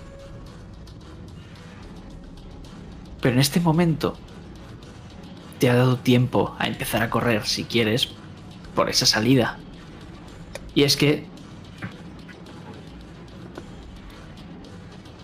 Pero 3.22 3.36
en 3.36 3.40
este 3.40 3.60
momento 3.60 4.18
te 5.60 5.70
ha 5.70 5.76
dado 5.76 5.98
tiempo 5.98 6.56
a 6.58 6.66
empezar 6.66 7.04
a 7.04 7.12
correr, 7.12 7.46
si 7.46 7.66
quieres, 7.66 8.10
por 8.74 8.90
esa 8.90 9.06
salida. 9.06 9.60
Y 10.74 10.86
es 10.86 10.98
que 10.98 11.28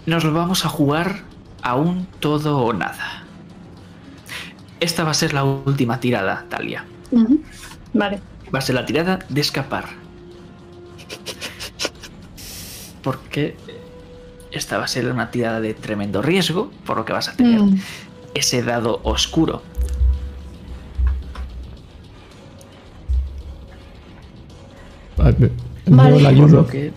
nos 0.06 0.24
lo 0.24 0.34
vamos 0.34 0.66
a 0.66 0.70
jugar 0.70 1.22
a 1.62 1.76
un 1.76 2.06
todo 2.20 2.60
o 2.60 2.74
nada. 2.74 3.24
Esta 4.80 5.04
va 5.04 5.12
a 5.12 5.14
ser 5.14 5.34
la 5.34 5.44
última 5.44 6.00
tirada, 6.00 6.46
Talia. 6.50 6.86
Vale. 7.94 8.20
Va 8.54 8.60
a 8.60 8.62
ser 8.62 8.76
la 8.76 8.86
tirada 8.86 9.20
de 9.30 9.42
escapar. 9.42 9.86
Porque 13.02 13.56
esta 14.52 14.78
va 14.78 14.86
a 14.86 14.88
ser 14.88 15.10
una 15.12 15.32
tirada 15.32 15.60
de 15.62 15.74
tremendo 15.74 16.22
riesgo, 16.22 16.72
por 16.86 16.98
lo 16.98 17.06
que 17.06 17.14
vas 17.14 17.30
a 17.30 17.34
tener 17.36 17.62
Mm. 17.62 17.80
ese 18.34 18.62
dado 18.64 19.00
oscuro. 19.04 19.62
Vale. 25.18 25.52
No 25.86 26.04
la 26.04 26.10
Por 26.10 26.26
ayudo. 26.28 26.48
lo 26.62 26.68
que 26.68 26.94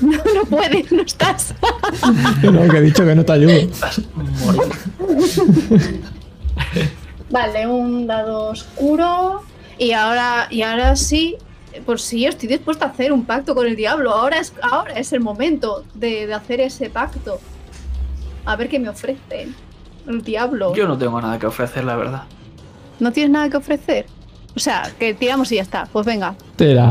No, 0.00 0.12
no 0.34 0.44
puedes, 0.48 0.90
no 0.92 1.02
estás. 1.02 1.54
No, 2.42 2.68
que 2.68 2.78
he 2.78 2.80
dicho 2.82 3.04
que 3.04 3.14
no 3.14 3.24
te 3.24 3.32
ayudo. 3.32 3.68
Vale, 7.30 7.66
un 7.66 8.06
dado 8.06 8.50
oscuro. 8.50 9.42
Y 9.78 9.92
ahora, 9.92 10.46
y 10.50 10.62
ahora 10.62 10.96
sí, 10.96 11.36
pues 11.86 12.02
sí, 12.02 12.26
estoy 12.26 12.48
dispuesta 12.48 12.86
a 12.86 12.88
hacer 12.88 13.12
un 13.12 13.24
pacto 13.24 13.54
con 13.54 13.66
el 13.66 13.76
diablo. 13.76 14.10
Ahora 14.12 14.38
es, 14.38 14.52
ahora 14.62 14.94
es 14.94 15.12
el 15.12 15.20
momento 15.20 15.84
de, 15.94 16.26
de 16.26 16.34
hacer 16.34 16.60
ese 16.60 16.90
pacto. 16.90 17.38
A 18.44 18.56
ver 18.56 18.68
qué 18.68 18.78
me 18.78 18.88
ofrece 18.88 19.48
el 20.08 20.22
diablo. 20.22 20.74
Yo 20.74 20.88
no 20.88 20.98
tengo 20.98 21.20
nada 21.20 21.38
que 21.38 21.46
ofrecer, 21.46 21.84
la 21.84 21.96
verdad. 21.96 22.22
¿No 22.98 23.12
tienes 23.12 23.30
nada 23.30 23.48
que 23.48 23.56
ofrecer? 23.56 24.06
O 24.56 24.58
sea, 24.58 24.90
que 24.98 25.14
tiramos 25.14 25.50
y 25.52 25.56
ya 25.56 25.62
está. 25.62 25.86
Pues 25.92 26.04
venga, 26.04 26.34
Tira, 26.56 26.90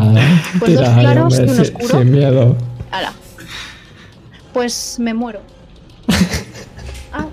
Pues 0.59 0.75
dos 0.75 0.89
claros 0.89 1.37
hombre, 1.37 1.53
y 1.53 1.59
un 1.59 1.65
sin- 1.65 1.75
oscuro. 1.75 1.99
sin 1.99 2.11
miedo. 2.11 2.55
Ala. 2.91 3.13
Pues 4.53 4.97
me 4.99 5.13
muero. 5.13 5.41
Ah, 7.11 7.25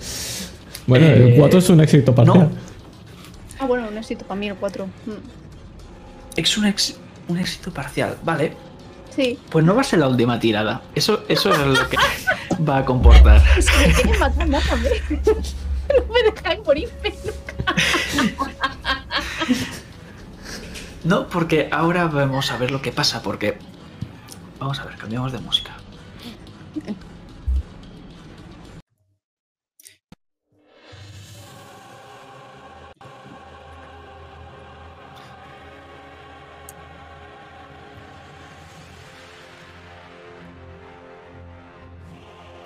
Bueno, 0.86 1.04
el 1.06 1.32
Eh, 1.32 1.34
4 1.36 1.58
es 1.58 1.68
un 1.68 1.80
éxito 1.82 2.14
parcial. 2.14 2.48
ah, 3.58 3.66
bueno, 3.66 3.88
un 3.88 3.98
éxito 3.98 4.24
para 4.24 4.40
mí 4.40 4.48
el 4.48 4.54
4. 4.54 4.88
Es 6.34 6.56
un, 6.56 6.64
ex- 6.66 6.96
un 7.28 7.36
éxito 7.38 7.70
parcial, 7.70 8.16
vale. 8.24 8.54
Sí. 9.14 9.38
Pues 9.50 9.64
no 9.66 9.74
va 9.74 9.82
a 9.82 9.84
ser 9.84 9.98
la 9.98 10.08
última 10.08 10.40
tirada. 10.40 10.80
Eso, 10.94 11.24
eso 11.28 11.50
es 11.52 11.58
lo 11.78 11.88
que 11.90 11.96
va 12.66 12.78
a 12.78 12.84
comportar. 12.86 13.42
Es 13.58 13.66
que 13.70 13.86
me 13.86 13.92
quieren 13.94 14.18
matar, 14.18 14.48
mátame. 14.48 14.88
no 15.10 16.12
me 16.14 16.22
dejáis 16.30 16.60
morirme 16.64 17.14
nunca. 17.24 17.74
No, 21.04 21.28
porque 21.28 21.68
ahora 21.70 22.06
vamos 22.06 22.50
a 22.50 22.56
ver 22.56 22.70
lo 22.70 22.80
que 22.82 22.92
pasa, 22.92 23.22
porque... 23.22 23.58
Vamos 24.58 24.80
a 24.80 24.84
ver, 24.84 24.96
cambiamos 24.96 25.32
de 25.32 25.38
música. 25.38 25.76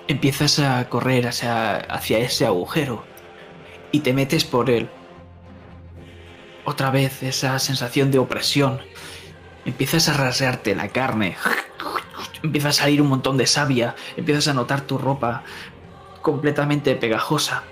Empiezas 0.07 0.59
a 0.59 0.89
correr 0.89 1.27
hacia, 1.28 1.77
hacia 1.77 2.19
ese 2.19 2.44
agujero 2.44 3.05
y 3.93 4.01
te 4.01 4.12
metes 4.12 4.44
por 4.44 4.69
él. 4.70 4.89
Otra 6.65 6.91
vez 6.91 7.23
esa 7.23 7.59
sensación 7.59 8.10
de 8.10 8.19
opresión. 8.19 8.81
Empiezas 9.70 10.08
a 10.08 10.15
rasgarte 10.15 10.74
la 10.74 10.89
carne. 10.89 11.36
Empieza 12.42 12.70
a 12.70 12.73
salir 12.73 13.00
un 13.00 13.08
montón 13.08 13.36
de 13.36 13.47
savia. 13.47 13.94
Empiezas 14.16 14.49
a 14.49 14.52
notar 14.52 14.81
tu 14.81 14.99
ropa 14.99 15.44
completamente 16.23 16.97
pegajosa. 16.97 17.62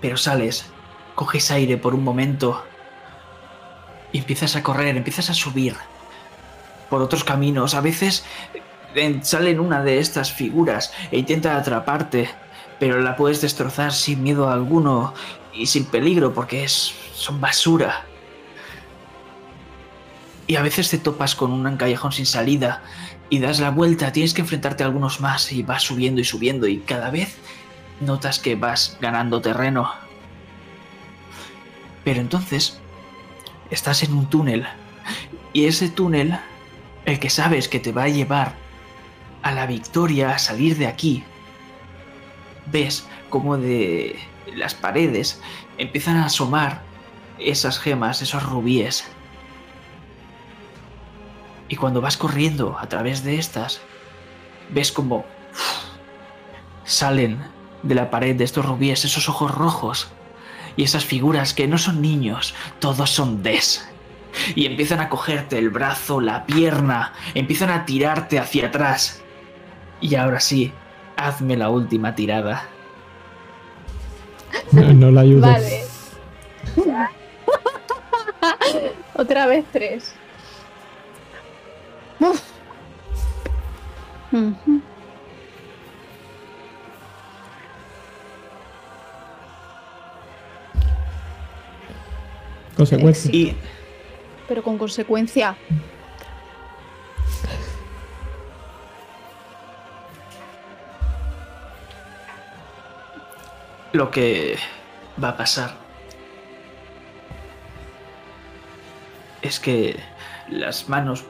Pero 0.00 0.16
sales, 0.16 0.66
coges 1.16 1.50
aire 1.50 1.76
por 1.76 1.96
un 1.96 2.04
momento 2.04 2.62
y 4.12 4.18
empiezas 4.18 4.54
a 4.54 4.62
correr, 4.62 4.96
empiezas 4.96 5.28
a 5.28 5.34
subir 5.34 5.74
por 6.88 7.02
otros 7.02 7.24
caminos. 7.24 7.74
A 7.74 7.80
veces 7.80 8.24
salen 9.22 9.58
una 9.58 9.82
de 9.82 9.98
estas 9.98 10.32
figuras 10.32 10.92
e 11.10 11.18
intenta 11.18 11.56
atraparte, 11.56 12.30
pero 12.78 13.00
la 13.00 13.16
puedes 13.16 13.40
destrozar 13.40 13.92
sin 13.92 14.22
miedo 14.22 14.48
alguno 14.48 15.14
y 15.52 15.66
sin 15.66 15.84
peligro 15.84 16.32
porque 16.32 16.62
es, 16.62 16.94
son 17.12 17.40
basura. 17.40 18.04
Y 20.48 20.56
a 20.56 20.62
veces 20.62 20.90
te 20.90 20.98
topas 20.98 21.36
con 21.36 21.52
un 21.52 21.76
callejón 21.76 22.10
sin 22.10 22.26
salida 22.26 22.82
y 23.30 23.38
das 23.38 23.60
la 23.60 23.70
vuelta, 23.70 24.10
tienes 24.10 24.34
que 24.34 24.40
enfrentarte 24.40 24.82
a 24.82 24.86
algunos 24.86 25.20
más 25.20 25.52
y 25.52 25.62
vas 25.62 25.84
subiendo 25.84 26.20
y 26.20 26.24
subiendo 26.24 26.66
y 26.66 26.78
cada 26.78 27.10
vez 27.10 27.36
notas 28.00 28.40
que 28.40 28.56
vas 28.56 28.96
ganando 29.00 29.40
terreno. 29.40 29.92
Pero 32.02 32.20
entonces 32.20 32.80
estás 33.70 34.02
en 34.02 34.14
un 34.14 34.28
túnel 34.28 34.66
y 35.52 35.66
ese 35.66 35.88
túnel, 35.88 36.38
el 37.04 37.20
que 37.20 37.30
sabes 37.30 37.68
que 37.68 37.78
te 37.78 37.92
va 37.92 38.04
a 38.04 38.08
llevar 38.08 38.54
a 39.42 39.52
la 39.52 39.66
victoria, 39.66 40.30
a 40.30 40.38
salir 40.38 40.76
de 40.76 40.86
aquí, 40.86 41.22
ves 42.72 43.06
como 43.28 43.56
de 43.56 44.18
las 44.54 44.74
paredes 44.74 45.40
empiezan 45.76 46.16
a 46.16 46.26
asomar 46.26 46.82
esas 47.38 47.78
gemas, 47.78 48.22
esos 48.22 48.42
rubíes. 48.42 49.04
Y 51.68 51.76
cuando 51.76 52.00
vas 52.00 52.16
corriendo 52.16 52.76
a 52.78 52.88
través 52.88 53.24
de 53.24 53.38
estas, 53.38 53.80
ves 54.70 54.92
como 54.92 55.24
salen 56.84 57.38
de 57.82 57.94
la 57.94 58.10
pared 58.10 58.34
de 58.34 58.44
estos 58.44 58.64
rubíes 58.64 59.04
esos 59.04 59.28
ojos 59.28 59.54
rojos 59.54 60.08
y 60.76 60.84
esas 60.84 61.04
figuras 61.04 61.54
que 61.54 61.68
no 61.68 61.76
son 61.76 62.00
niños, 62.00 62.54
todos 62.78 63.10
son 63.10 63.42
des. 63.42 63.86
Y 64.54 64.66
empiezan 64.66 65.00
a 65.00 65.08
cogerte 65.08 65.58
el 65.58 65.70
brazo, 65.70 66.20
la 66.20 66.46
pierna, 66.46 67.12
empiezan 67.34 67.70
a 67.70 67.84
tirarte 67.84 68.38
hacia 68.38 68.68
atrás. 68.68 69.22
Y 70.00 70.14
ahora 70.14 70.38
sí, 70.38 70.72
hazme 71.16 71.56
la 71.56 71.70
última 71.70 72.14
tirada. 72.14 72.68
No, 74.70 74.92
no 74.92 75.10
la 75.10 75.22
ayudo. 75.22 75.40
Vale. 75.40 75.82
Otra 79.14 79.46
vez 79.46 79.64
tres. 79.72 80.14
Uf. 82.20 82.42
Consecuencia. 92.76 93.30
Y 93.32 93.56
Pero 94.46 94.62
con 94.62 94.78
consecuencia. 94.78 95.56
lo 103.92 104.10
que 104.10 104.56
va 105.22 105.30
a 105.30 105.36
pasar 105.36 105.74
es 109.42 109.58
que 109.58 109.98
las 110.48 110.88
manos... 110.88 111.24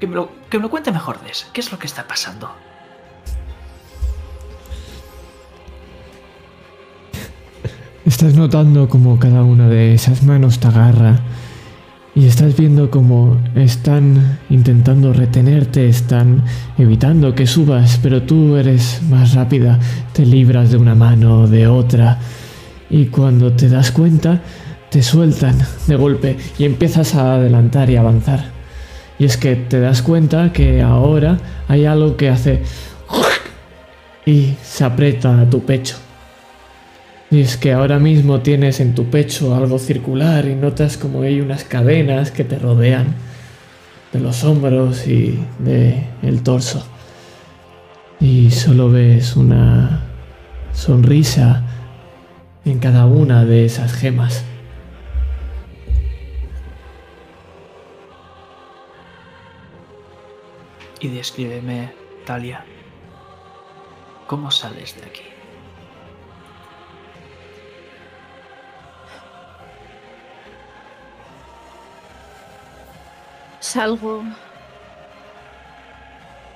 Que 0.00 0.06
me 0.06 0.14
lo, 0.14 0.28
cuente 0.70 0.92
mejor, 0.92 1.20
Des. 1.22 1.46
¿Qué 1.52 1.60
es 1.60 1.72
lo 1.72 1.78
que 1.78 1.86
está 1.86 2.06
pasando? 2.06 2.50
Estás 8.04 8.34
notando 8.34 8.88
como 8.88 9.18
cada 9.18 9.42
una 9.42 9.68
de 9.68 9.94
esas 9.94 10.22
manos 10.22 10.60
te 10.60 10.68
agarra 10.68 11.18
y 12.14 12.26
estás 12.26 12.56
viendo 12.56 12.90
como 12.90 13.36
están 13.54 14.38
intentando 14.48 15.12
retenerte, 15.12 15.88
están 15.88 16.44
evitando 16.78 17.34
que 17.34 17.46
subas, 17.46 17.98
pero 18.02 18.22
tú 18.22 18.56
eres 18.56 19.02
más 19.10 19.34
rápida, 19.34 19.78
te 20.12 20.24
libras 20.24 20.70
de 20.70 20.76
una 20.76 20.94
mano 20.94 21.42
o 21.42 21.46
de 21.48 21.66
otra 21.66 22.18
y 22.88 23.06
cuando 23.06 23.52
te 23.52 23.68
das 23.68 23.90
cuenta 23.90 24.40
te 24.88 25.02
sueltan 25.02 25.58
de 25.86 25.96
golpe 25.96 26.36
y 26.58 26.64
empiezas 26.64 27.14
a 27.16 27.34
adelantar 27.34 27.90
y 27.90 27.96
avanzar. 27.96 28.55
Y 29.18 29.24
es 29.24 29.36
que 29.36 29.56
te 29.56 29.80
das 29.80 30.02
cuenta 30.02 30.52
que 30.52 30.82
ahora 30.82 31.38
hay 31.68 31.86
algo 31.86 32.16
que 32.16 32.28
hace 32.28 32.62
y 34.26 34.54
se 34.62 34.84
aprieta 34.84 35.40
a 35.40 35.48
tu 35.48 35.64
pecho. 35.64 35.96
Y 37.30 37.40
es 37.40 37.56
que 37.56 37.72
ahora 37.72 37.98
mismo 37.98 38.40
tienes 38.40 38.80
en 38.80 38.94
tu 38.94 39.06
pecho 39.06 39.54
algo 39.54 39.78
circular 39.78 40.46
y 40.46 40.54
notas 40.54 40.96
como 40.96 41.22
hay 41.22 41.40
unas 41.40 41.64
cadenas 41.64 42.30
que 42.30 42.44
te 42.44 42.58
rodean 42.58 43.14
de 44.12 44.20
los 44.20 44.44
hombros 44.44 45.06
y 45.06 45.38
de 45.58 46.04
el 46.22 46.42
torso. 46.42 46.86
Y 48.20 48.50
solo 48.50 48.90
ves 48.90 49.36
una 49.36 50.02
sonrisa 50.72 51.62
en 52.64 52.78
cada 52.78 53.06
una 53.06 53.44
de 53.44 53.64
esas 53.64 53.92
gemas. 53.92 54.44
Y 61.00 61.08
descríbeme, 61.08 61.92
Talia, 62.24 62.64
¿cómo 64.26 64.50
sales 64.50 64.96
de 64.96 65.06
aquí? 65.06 65.22
Salgo 73.60 74.22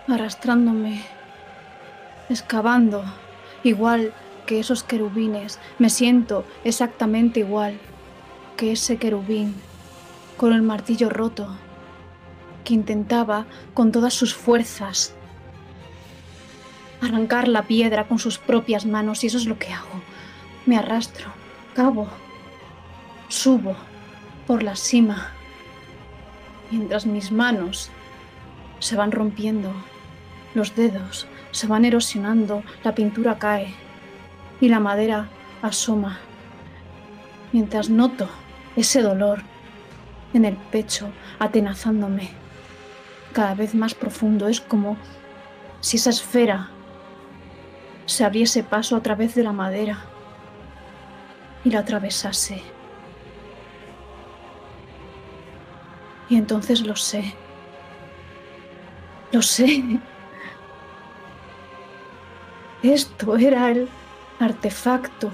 arrastrándome 0.09 1.05
excavando, 2.31 3.05
igual 3.63 4.15
que 4.47 4.61
esos 4.61 4.83
querubines. 4.83 5.59
Me 5.79 5.91
siento 5.91 6.45
exactamente 6.65 7.41
igual 7.41 7.79
que 8.57 8.73
ese 8.73 8.97
querubín, 8.97 9.55
con 10.37 10.53
el 10.53 10.63
martillo 10.63 11.11
roto, 11.11 11.49
intentaba 12.75 13.47
con 13.75 13.93
todas 13.93 14.15
sus 14.15 14.35
fuerzas 14.35 15.15
arrancar 17.01 17.49
la 17.49 17.63
piedra 17.63 18.07
con 18.07 18.19
sus 18.19 18.39
propias 18.39 18.87
manos 18.87 19.25
y 19.25 19.29
eso 19.29 19.39
es 19.39 19.47
lo 19.47 19.59
que 19.59 19.73
hago. 19.73 20.01
Me 20.67 20.77
arrastro, 20.77 21.33
cabo, 21.75 22.09
subo 23.29 23.75
por 24.47 24.63
la 24.63 24.77
cima, 24.77 25.33
mientras 26.71 27.07
mis 27.07 27.33
manos 27.33 27.91
se 28.79 28.97
van 28.97 29.13
rompiendo, 29.13 29.73
los 30.55 30.75
dedos 30.75 31.27
se 31.53 31.67
van 31.67 31.85
erosionando, 31.85 32.63
la 32.85 32.95
pintura 32.95 33.39
cae 33.39 33.75
y 34.61 34.69
la 34.69 34.81
madera 34.81 35.29
asoma, 35.63 36.19
mientras 37.53 37.91
noto 37.91 38.29
ese 38.77 39.03
dolor 39.03 39.43
en 40.33 40.45
el 40.45 40.57
pecho 40.57 41.11
atenazándome 41.39 42.40
cada 43.33 43.55
vez 43.55 43.75
más 43.75 43.95
profundo. 43.95 44.49
Es 44.49 44.61
como 44.61 44.97
si 45.81 45.97
esa 45.97 46.11
esfera 46.11 46.71
se 48.07 48.25
abriese 48.25 48.63
paso 48.63 48.97
a 48.97 49.03
través 49.03 49.35
de 49.35 49.43
la 49.43 49.53
madera 49.53 49.99
y 51.65 51.71
la 51.71 51.81
atravesase. 51.81 52.63
Y 56.29 56.37
entonces 56.37 56.81
lo 56.83 56.97
sé. 56.97 57.35
Lo 59.33 59.43
sé. 59.43 59.83
Esto 62.83 63.37
era 63.37 63.71
el 63.71 63.89
artefacto. 64.39 65.31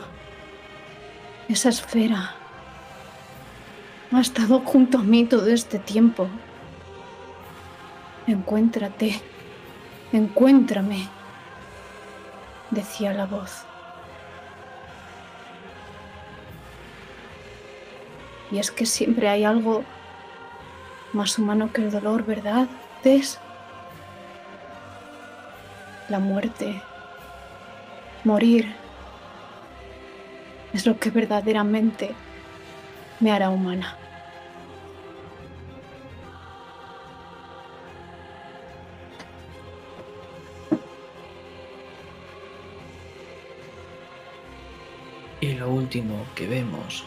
Esa 1.49 1.69
esfera. 1.69 2.35
Ha 4.13 4.21
estado 4.21 4.61
junto 4.61 4.99
a 4.99 5.03
mí 5.03 5.27
todo 5.27 5.47
este 5.49 5.79
tiempo. 5.79 6.29
Encuéntrate. 8.27 9.21
Encuéntrame 10.13 11.09
decía 12.71 13.13
la 13.13 13.27
voz. 13.27 13.65
Y 18.51 18.59
es 18.59 18.71
que 18.71 18.87
siempre 18.87 19.29
hay 19.29 19.45
algo 19.45 19.85
más 21.13 21.39
humano 21.39 21.73
que 21.73 21.83
el 21.83 21.91
dolor, 21.91 22.25
¿verdad, 22.25 22.67
Tess? 23.03 23.39
La 26.09 26.21
muerte, 26.21 26.81
morir, 28.23 28.75
es 30.73 30.87
lo 30.87 30.99
que 30.99 31.11
verdaderamente 31.11 32.15
me 33.19 33.33
hará 33.33 33.51
humana. 33.51 33.97
Y 45.47 45.55
lo 45.55 45.71
último 45.71 46.27
que 46.35 46.49
vemos 46.49 47.05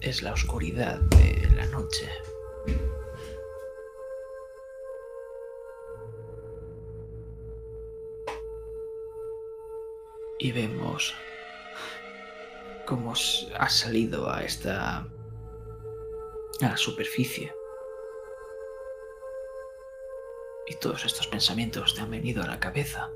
es 0.00 0.22
la 0.22 0.32
oscuridad 0.32 1.00
de 1.00 1.50
la 1.56 1.66
noche. 1.66 2.08
Y 10.38 10.52
vemos 10.52 11.12
cómo 12.86 13.14
ha 13.58 13.68
salido 13.68 14.30
a 14.30 14.44
esta 14.44 14.98
a 14.98 15.08
la 16.60 16.76
superficie. 16.76 17.52
Y 20.68 20.76
todos 20.76 21.04
estos 21.04 21.26
pensamientos 21.26 21.96
te 21.96 22.02
han 22.02 22.12
venido 22.12 22.44
a 22.44 22.46
la 22.46 22.60
cabeza. 22.60 23.10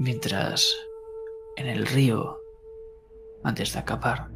Mientras 0.00 0.78
en 1.56 1.66
el 1.66 1.84
río, 1.84 2.40
antes 3.44 3.74
de 3.74 3.80
acabar, 3.80 4.30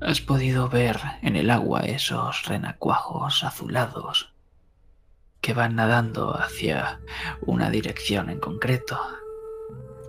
has 0.00 0.20
podido 0.20 0.68
ver 0.68 0.98
en 1.22 1.36
el 1.36 1.50
agua 1.50 1.82
esos 1.82 2.46
renacuajos 2.46 3.44
azulados 3.44 4.34
que 5.40 5.54
van 5.54 5.76
nadando 5.76 6.36
hacia 6.36 7.00
una 7.42 7.70
dirección 7.70 8.30
en 8.30 8.40
concreto, 8.40 8.98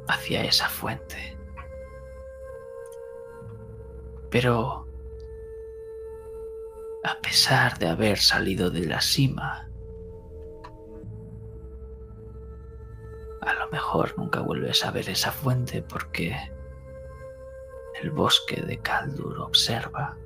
hacia 0.07 0.45
esa 0.45 0.67
fuente. 0.67 1.37
Pero, 4.31 4.87
a 7.03 7.21
pesar 7.21 7.77
de 7.77 7.87
haber 7.87 8.17
salido 8.17 8.71
de 8.71 8.87
la 8.87 8.99
cima, 8.99 9.70
A 13.41 13.53
lo 13.53 13.69
mejor 13.71 14.17
nunca 14.17 14.41
vuelves 14.41 14.85
a 14.85 14.91
ver 14.91 15.09
esa 15.09 15.31
fuente 15.31 15.81
porque 15.81 16.35
el 18.01 18.11
bosque 18.11 18.61
de 18.61 18.77
Caldur 18.77 19.39
observa. 19.39 20.17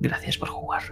Gracias 0.00 0.36
por 0.36 0.48
jugar. 0.48 0.82